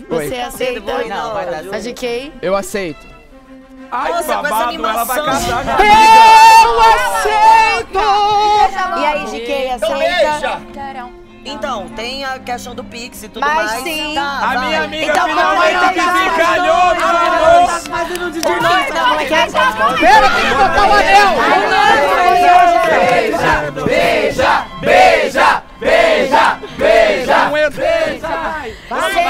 [0.09, 2.33] você aceita Não, vai dar a GK?
[2.43, 3.07] Eu aceito.
[3.91, 5.25] Ai, que Nossa, com essa babado, ela vai animação.
[5.25, 5.81] casar.
[6.65, 7.99] Eu aceito!
[9.01, 10.61] E aí, GK, aceita?
[10.71, 11.22] Então,
[11.97, 13.83] tem a questão do Pix e tudo Mas mais.
[13.83, 14.15] sim.
[14.15, 14.59] Tá, A vai.
[14.67, 17.97] minha amiga Então, finalmente vamos lá, desencalhou, Tá menino.
[17.97, 19.47] fazendo de Não, como é que é?
[19.47, 21.33] Pera, tem que botar o anel!
[23.85, 27.39] Beija, beija, beija, beija, beija.
[27.49, 27.83] Não entra.
[28.89, 29.23] Foi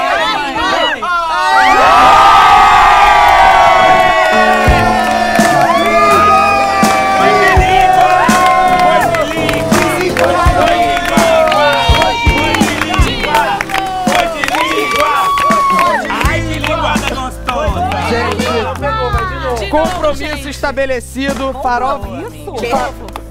[20.73, 22.07] estabelecido, farofa.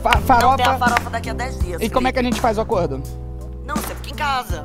[0.03, 0.79] Fa- fa- Não tem a farofa.
[0.79, 1.83] farofa daqui a 10 dias.
[1.83, 3.03] E como é que a gente faz o acordo?
[4.23, 4.65] Casa.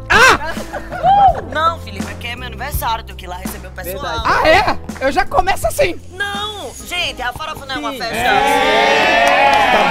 [1.51, 4.21] Não, Felipe, aqui é meu aniversário, tenho que ir lá receber o pessoal.
[4.23, 4.77] Ah, é?
[5.03, 5.99] Eu já começo assim.
[6.11, 8.13] Não, gente, a farofa não é uma festa.
[9.71, 9.81] Tá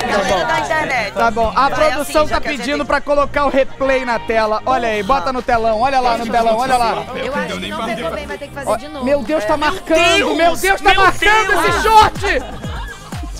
[0.00, 1.12] Não, galera da internet.
[1.12, 1.52] Tá bom.
[1.54, 4.18] A É produção assim, já tá que a gente- pedindo pra colocar o replay na
[4.18, 4.62] tela.
[4.64, 5.78] Olha aí, bota no telão.
[5.82, 7.04] Olha lá no telão, olha lá.
[7.16, 9.04] Eu acho que não pegou bem, vai ter que fazer de novo.
[9.04, 10.16] Meu Deus, tá marcando!
[10.16, 10.36] Deus!
[10.38, 11.64] Meu Deus, tá Meu marcando Deus!
[11.66, 12.42] esse short!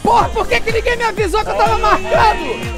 [0.02, 2.76] Porra, por que, que ninguém me avisou que eu tava marcando?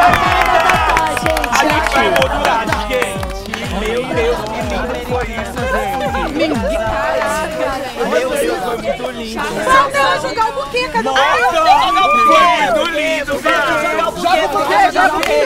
[0.00, 2.10] A gente vai
[2.88, 3.30] gente.
[3.78, 6.10] Meu Deus, que lindo foi isso, gente.
[8.08, 9.44] Meu Deus, foi muito lindo.
[9.44, 10.52] Não, não, jogar o
[11.02, 13.80] Nossa, foi muito lindo, velho.
[14.00, 15.38] Joga o buquê, joga o buquê!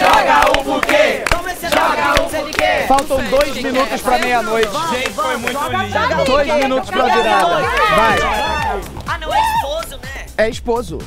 [0.00, 1.24] Joga o buquê,
[1.70, 2.84] joga o buquê.
[2.86, 4.72] Faltam dois minutos pra meia-noite.
[4.90, 6.24] Gente, foi muito lindo.
[6.24, 7.62] Dois minutos pra virada.
[7.96, 8.18] Vai.
[9.06, 10.26] Ah, não, é esposo, né?
[10.36, 10.98] É esposo.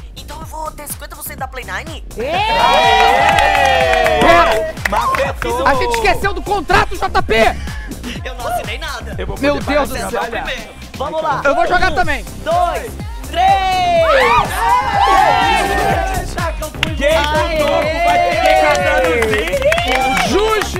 [0.53, 2.03] Vou ter 50% da Play 9?
[2.15, 2.30] Pera!
[4.88, 5.65] Macetou.
[5.65, 7.33] A gente esqueceu do contrato, JP!
[8.23, 9.15] Eu não assinei nada.
[9.17, 10.22] Eu vou Meu Deus do céu.
[10.95, 11.41] Vamos lá.
[11.43, 12.23] Eu vou jogar Um, também.
[12.43, 12.91] Dois,
[13.32, 14.03] três.
[16.98, 19.01] Quem com topo vai ter que casar
[20.30, 20.75] Jus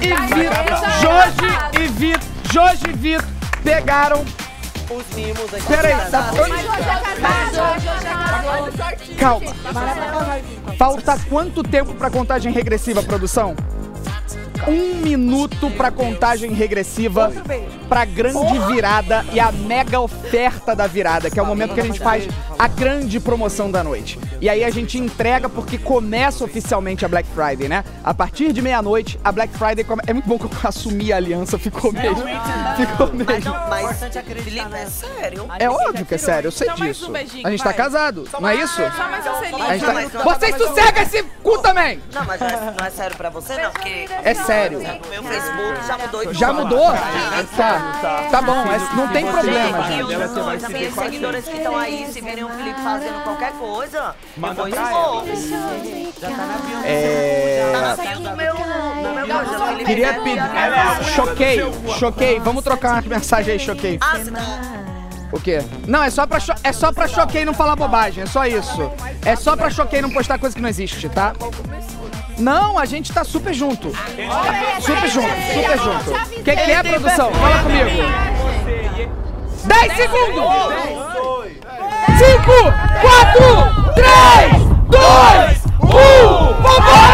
[0.00, 0.64] e Vitor.
[1.00, 1.48] Jorge
[1.82, 2.28] e Vitor.
[2.52, 3.26] Jorge e Vitor
[3.64, 4.24] pegaram.
[4.88, 5.66] Os mimos aqui.
[5.66, 6.30] Peraí, tá-
[9.18, 9.52] Calma.
[10.78, 13.54] Falta quanto tempo pra contagem regressiva, produção?
[14.66, 17.32] Um minuto pra contagem regressiva
[17.88, 21.84] pra grande virada e a mega oferta da virada, que é o momento que a
[21.84, 22.26] gente faz
[22.58, 24.18] a grande promoção da noite.
[24.40, 27.84] E aí a gente entrega porque começa oficialmente a Black Friday, né?
[28.02, 30.02] A partir de meia-noite, a Black Friday come...
[30.06, 32.24] É muito bom que eu assumi a aliança, ficou mesmo.
[32.76, 33.54] Ficou mesmo.
[33.68, 33.98] Mas,
[34.44, 35.46] Felipe, é sério?
[35.58, 37.08] É óbvio que é sério, eu sei disso.
[37.08, 38.74] um beijinho, A gente tá casado, não é isso?
[38.76, 39.62] Só mais um selinho.
[39.62, 42.00] A gente tá- Vocês sossegam esse cu também!
[42.12, 44.06] Não, mas não é, não é sério pra você, não, porque...
[44.24, 44.78] É sério.
[45.10, 46.22] Meu Facebook já mudou.
[46.22, 46.92] e Já mudou?
[47.56, 50.68] Tá, tá bom, é- não tem problema, gente.
[50.72, 55.24] minhas seguidoras que estão aí, se verem o Felipe fazendo qualquer coisa, Manda eu.
[56.84, 57.72] É...
[57.72, 58.54] Tá no meu...
[58.54, 59.84] No meu canal, Felipe.
[59.84, 60.42] Queria pedir.
[61.14, 61.60] Choquei,
[61.98, 62.40] choquei.
[62.40, 63.98] Vamos trocar uma mensagem aí, choquei.
[63.98, 64.16] Tá...
[65.32, 65.58] O quê?
[65.86, 68.90] Não, é só pra, cho é só pra choquei não falar bobagem, é só isso.
[69.24, 71.32] É só pra choquei não postar coisa que não existe, tá?
[72.38, 73.90] Não, a gente tá super junto.
[74.80, 76.10] Super junto, super junto.
[76.10, 77.32] O que, que é, produção?
[77.32, 77.90] Fala comigo.
[79.64, 80.44] 10 segundos!
[82.18, 82.42] 5,
[83.02, 84.52] 4, 3,
[84.88, 85.86] 2, 1!
[86.62, 87.05] Vambora,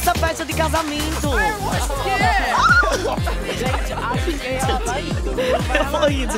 [0.00, 0.10] festa.
[0.10, 1.30] É nossa festa de casamento.
[3.56, 5.40] Gente, acho que ela vai indo.
[5.40, 6.34] Eu vou indo.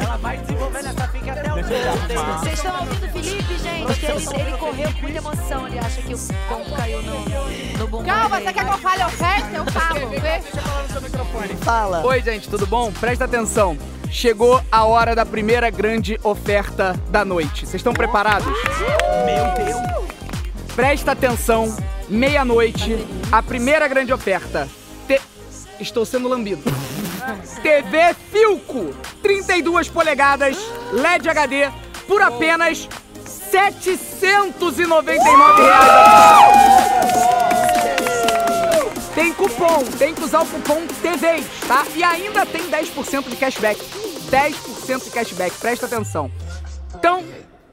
[0.00, 4.00] Ela vai desenvolvendo essa fica até o Vocês estão ouvindo o Felipe, gente?
[4.00, 5.68] Que ele, ele correu com muita emoção.
[5.68, 9.02] Ele acha que o pombo caiu no, no bumbum Calma, você quer que eu fale
[9.02, 9.56] a oferta?
[9.56, 10.08] Eu falo.
[10.10, 10.42] Vê?
[11.62, 12.04] Fala.
[12.04, 12.92] Oi, gente, tudo bom?
[12.92, 13.76] Presta atenção.
[14.10, 17.60] Chegou a hora da primeira grande oferta da noite.
[17.60, 18.52] Vocês estão preparados?
[19.24, 20.11] Meu Deus.
[20.74, 21.74] Presta atenção.
[22.08, 22.96] Meia-noite,
[23.30, 24.68] a primeira grande oferta.
[25.06, 25.20] Te-
[25.80, 26.62] Estou sendo lambido.
[27.62, 30.56] TV Filco, 32 polegadas,
[30.92, 31.70] LED HD,
[32.08, 32.88] por apenas
[33.24, 35.22] 799 reais.
[39.14, 41.84] Tem cupom, tem que usar o cupom TVs, tá?
[41.94, 43.80] E ainda tem 10% de cashback.
[44.30, 46.30] 10% de cashback, presta atenção.
[46.94, 47.22] Então,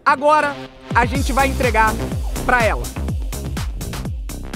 [0.05, 0.55] agora
[0.93, 1.93] a gente vai entregar
[2.49, 2.81] pra ela.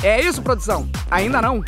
[0.02, 0.90] É isso, produção?
[1.12, 1.64] Ainda não?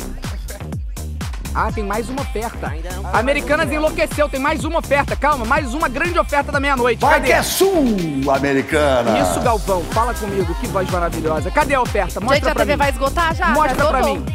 [1.54, 2.74] Ah, tem mais uma oferta.
[3.12, 5.14] Americanas enlouqueceu, tem mais uma oferta.
[5.14, 7.00] Calma, mais uma grande oferta da meia-noite.
[7.00, 7.26] Vai Cadê?
[7.28, 9.20] que é sul-americana.
[9.20, 11.48] Isso, Galvão, fala comigo, que voz maravilhosa.
[11.48, 12.18] Cadê a oferta?
[12.20, 12.78] Mostra Gente, a pra TV mim.
[12.78, 13.46] vai esgotar já?
[13.50, 14.26] Mostra já pra mim.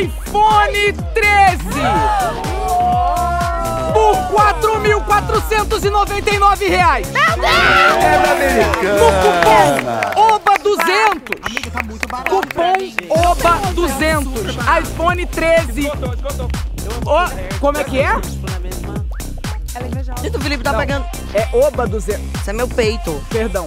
[0.00, 1.58] iPhone 13!
[3.92, 7.06] Por 4.499 reais!
[7.12, 7.46] Meu Deus!
[7.46, 8.98] É da americana.
[8.98, 9.74] No cupom
[10.74, 11.38] OBA200!
[11.42, 12.30] Amiga, tá muito barato.
[12.30, 12.74] Cupom
[13.08, 14.82] OBA200.
[14.82, 15.88] iPhone 13.
[15.88, 15.92] Ô,
[17.60, 18.12] como é que é?
[20.22, 21.04] E o Felipe tá Não, pegando.
[21.32, 22.22] É Oba 200.
[22.40, 23.24] Isso é meu peito.
[23.28, 23.66] Perdão.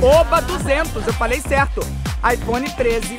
[0.00, 1.80] Oba 200, eu falei certo.
[2.32, 3.18] iPhone 13,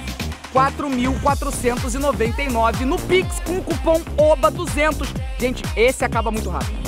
[0.53, 5.09] 4.499 no Pix com o cupom OBA 200.
[5.38, 6.80] Gente, esse acaba muito rápido.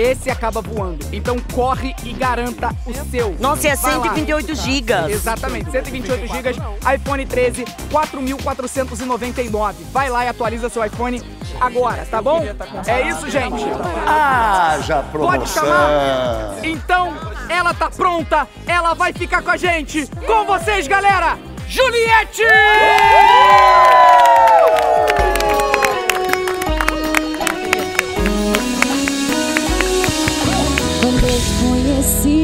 [0.00, 1.04] Esse acaba voando.
[1.12, 3.36] Então corre e garanta o seu.
[3.38, 4.02] Nossa, e é Vai lá.
[4.04, 5.10] 128 gigas.
[5.10, 6.56] Exatamente, 128 gigas,
[6.94, 9.74] iPhone 13, 4.499.
[9.92, 11.22] Vai lá e atualiza seu iPhone
[11.60, 12.42] agora, tá bom?
[12.86, 13.62] É isso, gente.
[14.06, 16.48] Ah, já Pode chamar?
[16.48, 16.64] promoção.
[16.64, 17.12] Então,
[17.50, 20.06] ela tá pronta, ela vai ficar com a gente.
[20.26, 21.38] Com vocês, galera,
[21.68, 22.42] Juliette!
[25.16, 25.29] Quando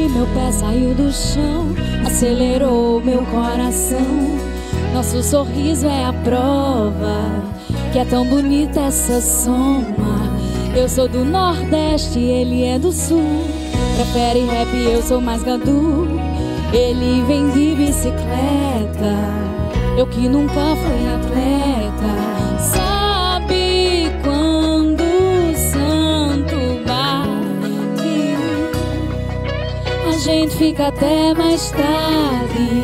[0.09, 1.67] meu pé saiu do chão,
[2.05, 4.37] acelerou meu coração.
[4.93, 7.43] Nosso sorriso é a prova
[7.91, 10.37] que é tão bonita essa soma.
[10.75, 13.43] Eu sou do Nordeste, ele é do Sul.
[13.95, 16.07] Prefere rap, eu sou mais gadu.
[16.73, 19.15] Ele vem de bicicleta,
[19.97, 21.46] eu que nunca fui atleta.
[30.57, 32.83] Fica até mais tarde.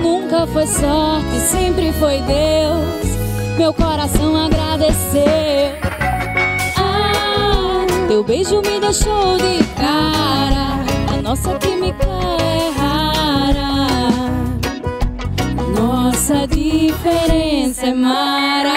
[0.00, 3.58] Nunca foi sorte, sempre foi Deus.
[3.58, 5.24] Meu coração agradeceu.
[6.76, 10.78] Ah, teu beijo me deixou de cara.
[11.12, 13.88] A nossa química é rara.
[15.74, 18.74] Nossa diferença é mara.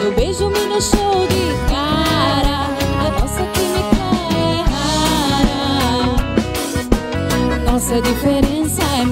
[0.00, 1.71] Teu beijo me deixou de cara.
[7.82, 9.02] Nossa diferença é.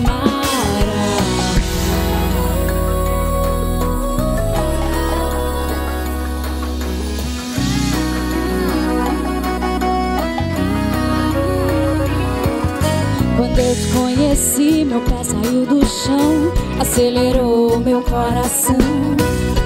[13.36, 18.76] Quando eu te conheci, meu pé saiu do chão, acelerou meu coração.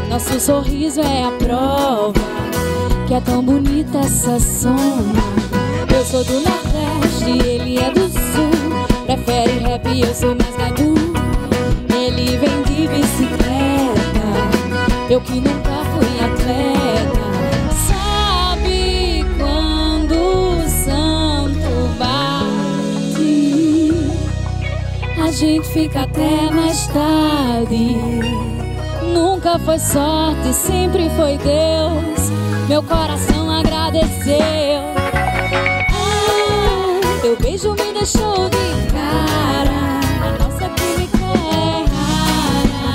[0.08, 2.14] Nosso sorriso é a prova
[3.06, 5.12] que é tão bonita essa soma.
[5.94, 8.23] Eu sou do Nordeste, ele é do Sul.
[9.14, 10.94] Prefere rap eu sou mais gadu.
[11.94, 14.26] Ele vem de bicicleta,
[15.08, 17.20] eu que nunca fui atleta.
[17.86, 23.22] Sabe quando o santo bate?
[25.22, 27.96] A gente fica até mais tarde.
[29.14, 32.30] Nunca foi sorte, sempre foi Deus.
[32.68, 34.73] Meu coração agradeceu.
[37.34, 39.98] Teu beijo me deixou de cara.
[40.22, 42.94] A nossa química é rara.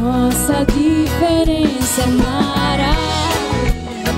[0.00, 2.94] Nossa diferença é mara.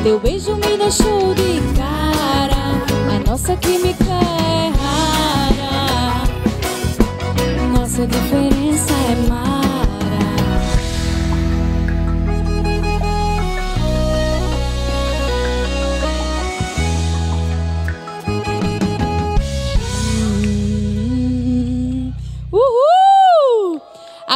[0.02, 2.62] Teu beijo me deixou de cara.
[3.08, 6.22] A nossa química é rara.
[7.72, 9.59] Nossa diferença é mara.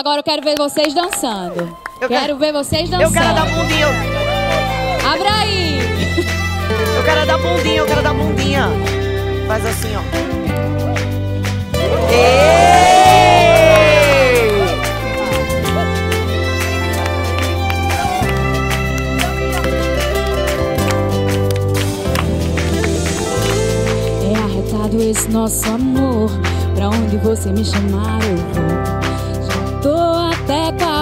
[0.05, 1.79] Agora eu quero ver vocês dançando.
[1.99, 3.05] Eu quero, quero- ver vocês dançando.
[3.09, 3.87] Eu quero dar bundinha.
[5.11, 5.79] Abra aí!
[6.99, 8.69] Eu quero dar bundinha, eu quero dar bundinha.
[9.49, 11.05] Faz assim, ó.
[24.23, 26.31] É arretado esse nosso amor.
[26.75, 28.74] Pra onde você me chamar, eu vou.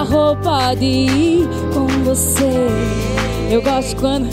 [0.03, 2.67] Roupa de ir com você.
[3.49, 4.27] Eu gosto quando.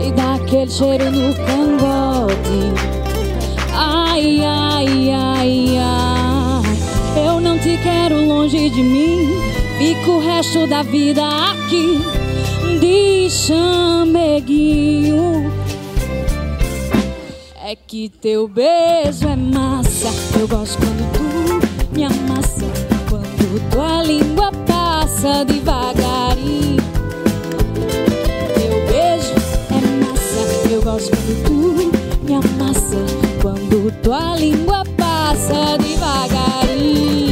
[0.00, 2.72] E dá aquele cheiro no cangote.
[3.74, 6.62] Ai, ai, ai, ai.
[7.26, 9.28] Eu não te quero longe de mim.
[9.78, 12.00] Fico o resto da vida aqui.
[12.80, 14.78] De chameguinho.
[17.64, 20.08] É que teu beijo é massa.
[20.38, 20.97] Eu gosto quando
[30.98, 32.98] gosto quando tu me amassa.
[33.40, 37.27] Quando tua língua passa devagarinho.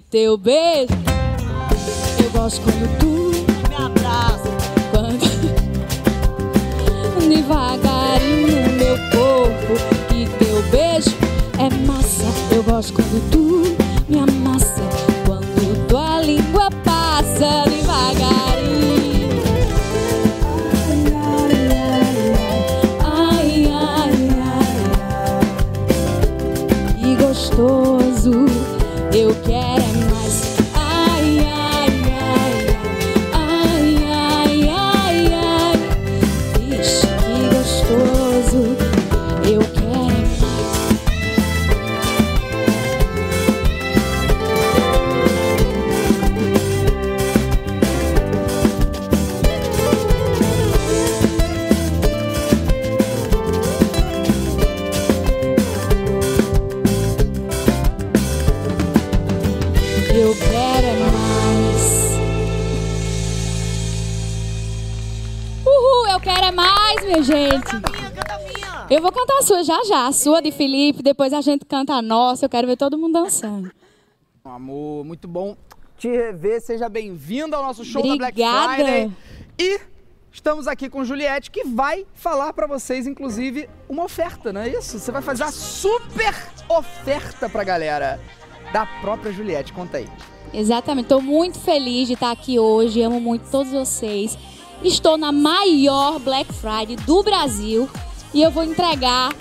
[0.00, 0.92] Teu beijo.
[2.22, 4.50] Eu gosto quando tu me abraça.
[4.90, 5.24] Quando.
[7.28, 9.74] Devagarinho meu corpo.
[10.14, 11.16] E teu beijo
[11.58, 12.24] é massa.
[12.54, 13.43] Eu gosto quando tu
[69.84, 70.06] já já.
[70.06, 72.44] A sua de Felipe, depois a gente canta a nossa.
[72.44, 73.70] Eu quero ver todo mundo dançando.
[74.44, 75.56] Amor, muito bom
[75.96, 76.60] te rever.
[76.60, 78.74] Seja bem-vindo ao nosso show da Black Obrigada.
[78.74, 79.12] Friday.
[79.58, 79.80] E
[80.32, 84.98] estamos aqui com Juliette, que vai falar pra vocês, inclusive, uma oferta, não é isso?
[84.98, 86.34] Você vai fazer a super
[86.68, 88.20] oferta pra galera
[88.72, 89.72] da própria Juliette.
[89.72, 90.08] Conta aí.
[90.52, 91.04] Exatamente.
[91.04, 93.02] Estou muito feliz de estar aqui hoje.
[93.02, 94.36] Amo muito todos vocês.
[94.82, 97.88] Estou na maior Black Friday do Brasil
[98.34, 99.32] e eu vou entregar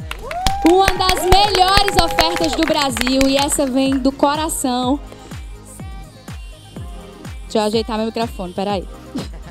[0.71, 4.99] uma das melhores ofertas do Brasil e essa vem do coração.
[7.43, 8.87] Deixa eu ajeitar meu microfone, peraí.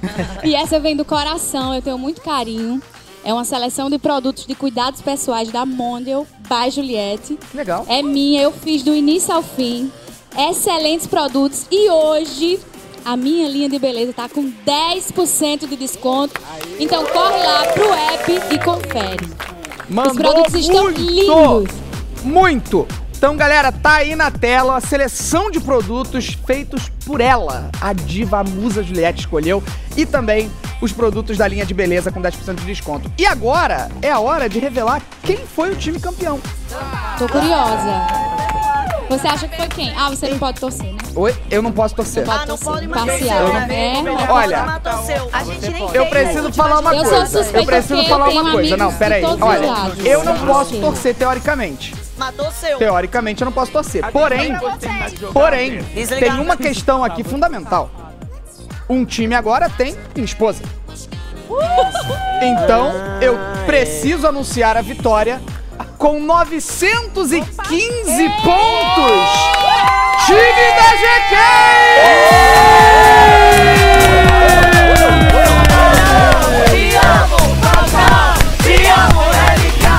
[0.42, 2.82] E essa vem do coração, eu tenho muito carinho.
[3.24, 7.39] É uma seleção de produtos de cuidados pessoais da Mondial by Juliette.
[7.55, 7.86] Legal.
[7.89, 9.92] É minha, eu fiz do início ao fim.
[10.36, 11.66] Excelentes produtos.
[11.70, 12.58] E hoje
[13.05, 16.41] a minha linha de beleza tá com 10% de desconto.
[16.81, 19.61] Então corre lá pro app e confere.
[20.00, 21.74] Os produtos estão muito, lindos.
[22.24, 22.88] Muito!
[23.16, 27.70] Então, galera, tá aí na tela a seleção de produtos feitos por ela.
[27.80, 29.62] A diva a musa Juliette escolheu.
[29.96, 33.12] E também os produtos da linha de beleza com 10% de desconto.
[33.16, 36.40] E agora é a hora de revelar quem foi o time campeão.
[37.16, 38.51] Tô curiosa.
[39.12, 39.94] Você acha que foi quem?
[39.97, 40.99] Ah, você não pode torcer, né?
[41.15, 41.36] Oi?
[41.50, 42.26] Eu não posso torcer.
[42.26, 42.89] Não pode torcer.
[42.89, 43.49] Parcial.
[43.49, 44.81] Não- É, Olha,
[45.32, 47.41] A gente nem eu preciso falar uma Eu coisa.
[47.52, 48.76] Eu preciso falar eu uma coisa.
[48.76, 49.23] Não, peraí.
[49.24, 50.05] Olha, lados.
[50.05, 51.94] eu não posso torcer teoricamente.
[52.16, 52.78] Matou o seu.
[52.78, 54.02] Teoricamente eu não posso torcer.
[54.10, 54.55] Porém,
[55.32, 55.82] porém,
[56.18, 57.91] tem uma questão aqui fundamental.
[58.89, 60.62] Um time agora tem minha esposa.
[62.42, 65.41] Então, eu preciso anunciar a vitória
[65.99, 69.31] com 915 pontos.
[70.27, 71.33] Time da GK!
[76.70, 78.35] Te amo, Cacá!
[78.62, 79.97] Te amo, Erika!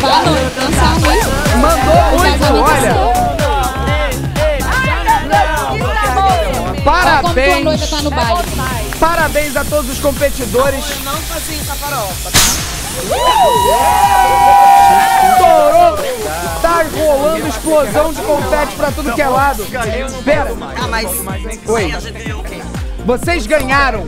[0.00, 1.28] Falou, dançar muito.
[1.58, 2.94] Mandou muito, olha.
[4.62, 4.96] Olha
[5.66, 7.90] como tua noiva Parabéns.
[7.90, 8.59] tá no baile.
[9.00, 10.84] Parabéns a todos os competidores.
[11.02, 12.30] Não fazia essa farofa,
[15.32, 15.96] Estourou!
[16.60, 19.64] Tá rolando explosão de confete pra tudo que é lado.
[20.22, 20.50] Pera.
[20.82, 21.08] Ah, mas.
[21.66, 21.94] Oi.
[23.06, 24.06] Vocês ganharam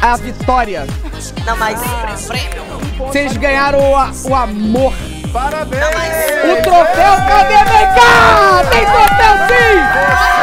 [0.00, 0.86] a vitória.
[1.44, 1.80] Não, mas.
[2.26, 2.64] Prêmio.
[2.96, 4.94] Vocês ganharam o, o amor.
[5.32, 5.82] Parabéns!
[5.82, 7.56] O troféu, cadê?
[7.64, 8.62] Vem cá!
[8.70, 9.74] Tem troféu sim!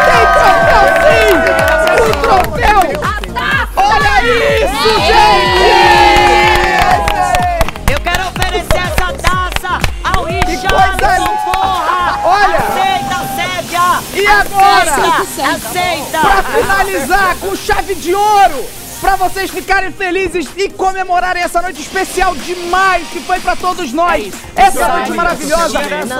[0.05, 1.31] Tem troféu sim!
[2.03, 3.00] O troféu!
[4.21, 5.65] Olha isso, gente!
[7.91, 12.19] Eu quero oferecer essa taça ao Richardson, porra!
[12.23, 12.57] Olha!
[12.59, 13.81] Aceita, Sérvia!
[14.13, 14.91] E agora?
[14.91, 15.49] Aceita!
[15.55, 16.19] Aceita!
[16.19, 18.63] Pra finalizar com chave de ouro,
[19.01, 24.31] pra vocês ficarem felizes e comemorarem essa noite especial demais que foi pra todos nós.
[24.55, 25.79] Essa noite maravilhosa.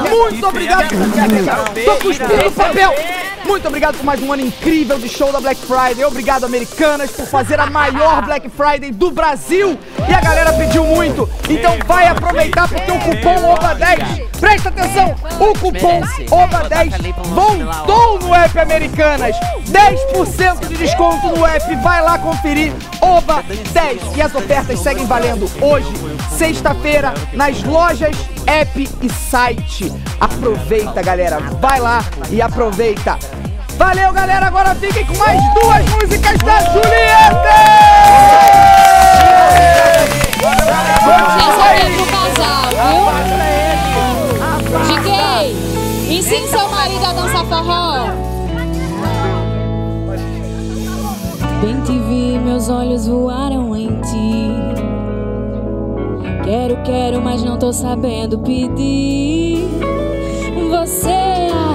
[0.09, 0.89] Muito obrigado.
[1.85, 2.93] Tô cuspindo papel.
[3.45, 6.05] Muito obrigado por mais um ano incrível de show da Black Friday.
[6.05, 9.77] Obrigado, Americanas, por fazer a maior Black Friday do Brasil.
[10.07, 11.29] E a galera pediu muito.
[11.49, 14.29] Então vai aproveitar porque o cupom OVA10.
[14.39, 19.35] Presta atenção, o cupom OVA10 voltou no app Americanas.
[19.67, 21.75] 10% de desconto no app.
[21.77, 22.70] Vai lá conferir.
[23.01, 24.15] OVA10.
[24.15, 25.91] E as ofertas seguem valendo hoje,
[26.37, 28.15] sexta-feira, nas lojas,
[28.47, 29.91] app e site.
[30.19, 31.39] Aproveita, galera.
[31.59, 33.17] Vai lá e aproveita.
[33.77, 34.45] Valeu, galera.
[34.47, 38.11] Agora fiquem com mais duas músicas da Juliette!
[40.43, 43.05] Essa é pro casal, viu?
[44.85, 45.09] GK,
[46.13, 48.11] ensine seu marido a dançar forró.
[51.61, 51.81] Bem
[52.41, 54.51] meus olhos voaram em ti.
[56.43, 59.67] Quero, quero, mas não tô sabendo pedir.
[60.69, 61.70] Você aqui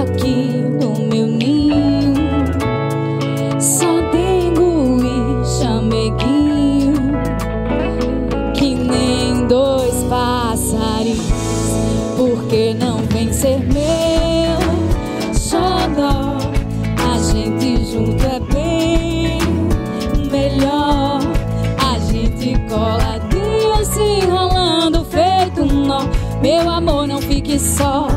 [26.41, 28.07] Meu amor, não fique só.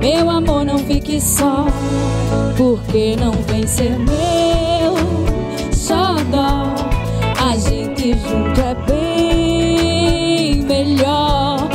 [0.00, 1.66] Meu amor, não fique só.
[2.56, 4.94] Porque não vem ser meu
[5.72, 6.74] xodó.
[7.38, 11.68] A gente junto é bem melhor.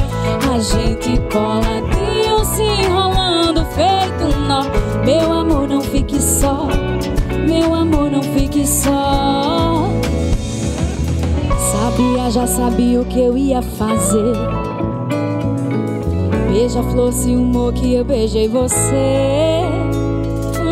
[0.53, 4.64] A gente coladinho se enrolando, feito um nó.
[5.06, 6.67] Meu amor, não fique só.
[7.48, 9.90] Meu amor, não fique só.
[11.72, 14.68] Sabia, já sabia o que eu ia fazer.
[16.59, 19.63] Beija-flor, se humor que eu beijei você.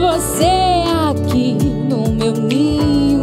[0.01, 3.21] Você aqui no meu ninho,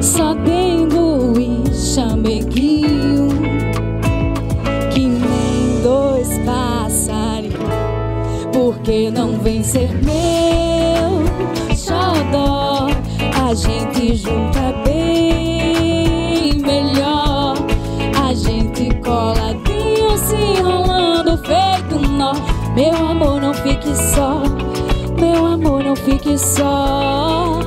[0.00, 3.28] sabendo e chameguinho,
[4.90, 7.58] que nem dois passarinhos,
[8.50, 11.26] porque não vem ser meu
[11.76, 12.86] xodó.
[13.38, 15.01] A gente junto é bem
[22.74, 24.42] Meu amor, não fique só.
[25.20, 27.60] Meu amor, não fique só.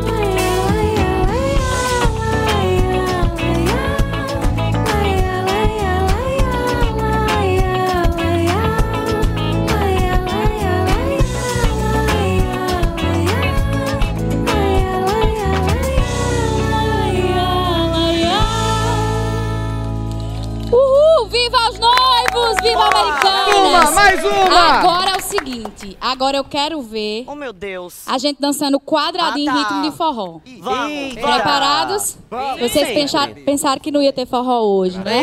[23.81, 24.59] Uma, mais uma!
[24.79, 28.03] Agora é o seguinte, agora eu quero ver Oh, meu Deus.
[28.07, 29.69] a gente dançando quadradinho Ah, em tá.
[29.69, 30.39] ritmo de forró.
[30.59, 31.13] Vamos.
[31.13, 32.17] Preparados?
[32.29, 32.59] Vamos.
[32.61, 35.21] Vocês pensaram, pensaram que não ia ter forró hoje, né?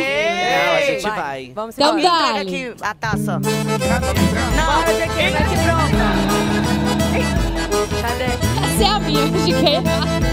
[0.66, 1.52] Não, a gente vai.
[1.54, 2.40] Vamos então Alguém dá-lhe.
[2.40, 3.40] aqui a taça.
[3.40, 6.12] Não, entrega aqui pronta.
[8.02, 8.24] Cadê?
[8.74, 10.31] Essa é a minha, de quem?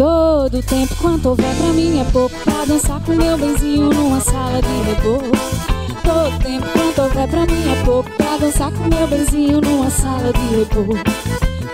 [0.00, 0.96] Todo tempo.
[0.96, 5.30] Quanto houver pra mim é pouco Pra dançar com meu benzinho numa sala de repouso.
[6.02, 10.32] Todo tempo quanto houver pra mim é pouco Pra dançar com meu benzinho numa sala
[10.32, 11.02] de repouso.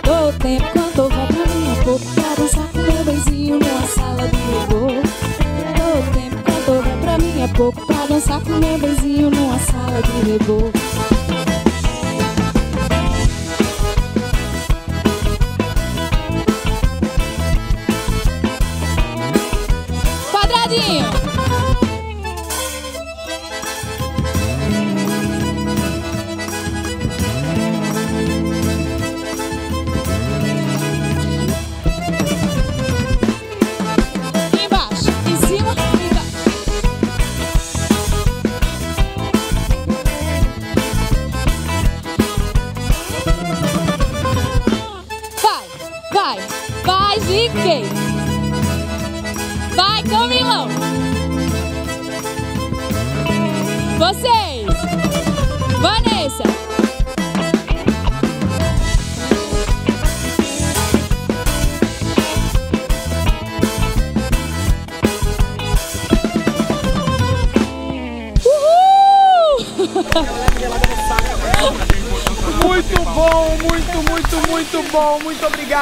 [0.03, 4.27] Todo tempo quanto houver pra mim é pouco Pra dançar com meu benzinho numa sala
[4.27, 5.07] de repouso.
[5.77, 10.01] Todo tempo quanto houver pra mim é pouco Pra dançar com meu benzinho numa sala
[10.01, 11.46] de repouso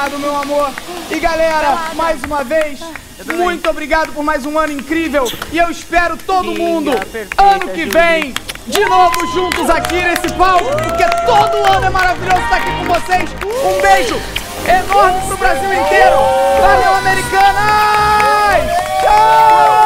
[0.06, 0.70] Obrigado, meu amor.
[1.10, 2.78] E galera, mais uma vez,
[3.24, 5.24] muito obrigado por mais um ano incrível.
[5.50, 8.32] E eu espero todo mundo ano que vem
[8.68, 13.30] de novo juntos aqui nesse palco, porque todo ano é maravilhoso estar aqui com vocês.
[13.64, 14.20] Um beijo
[14.68, 16.16] enorme pro Brasil inteiro.
[16.60, 17.56] Valeu, Americanas!
[19.00, 19.85] Tchau!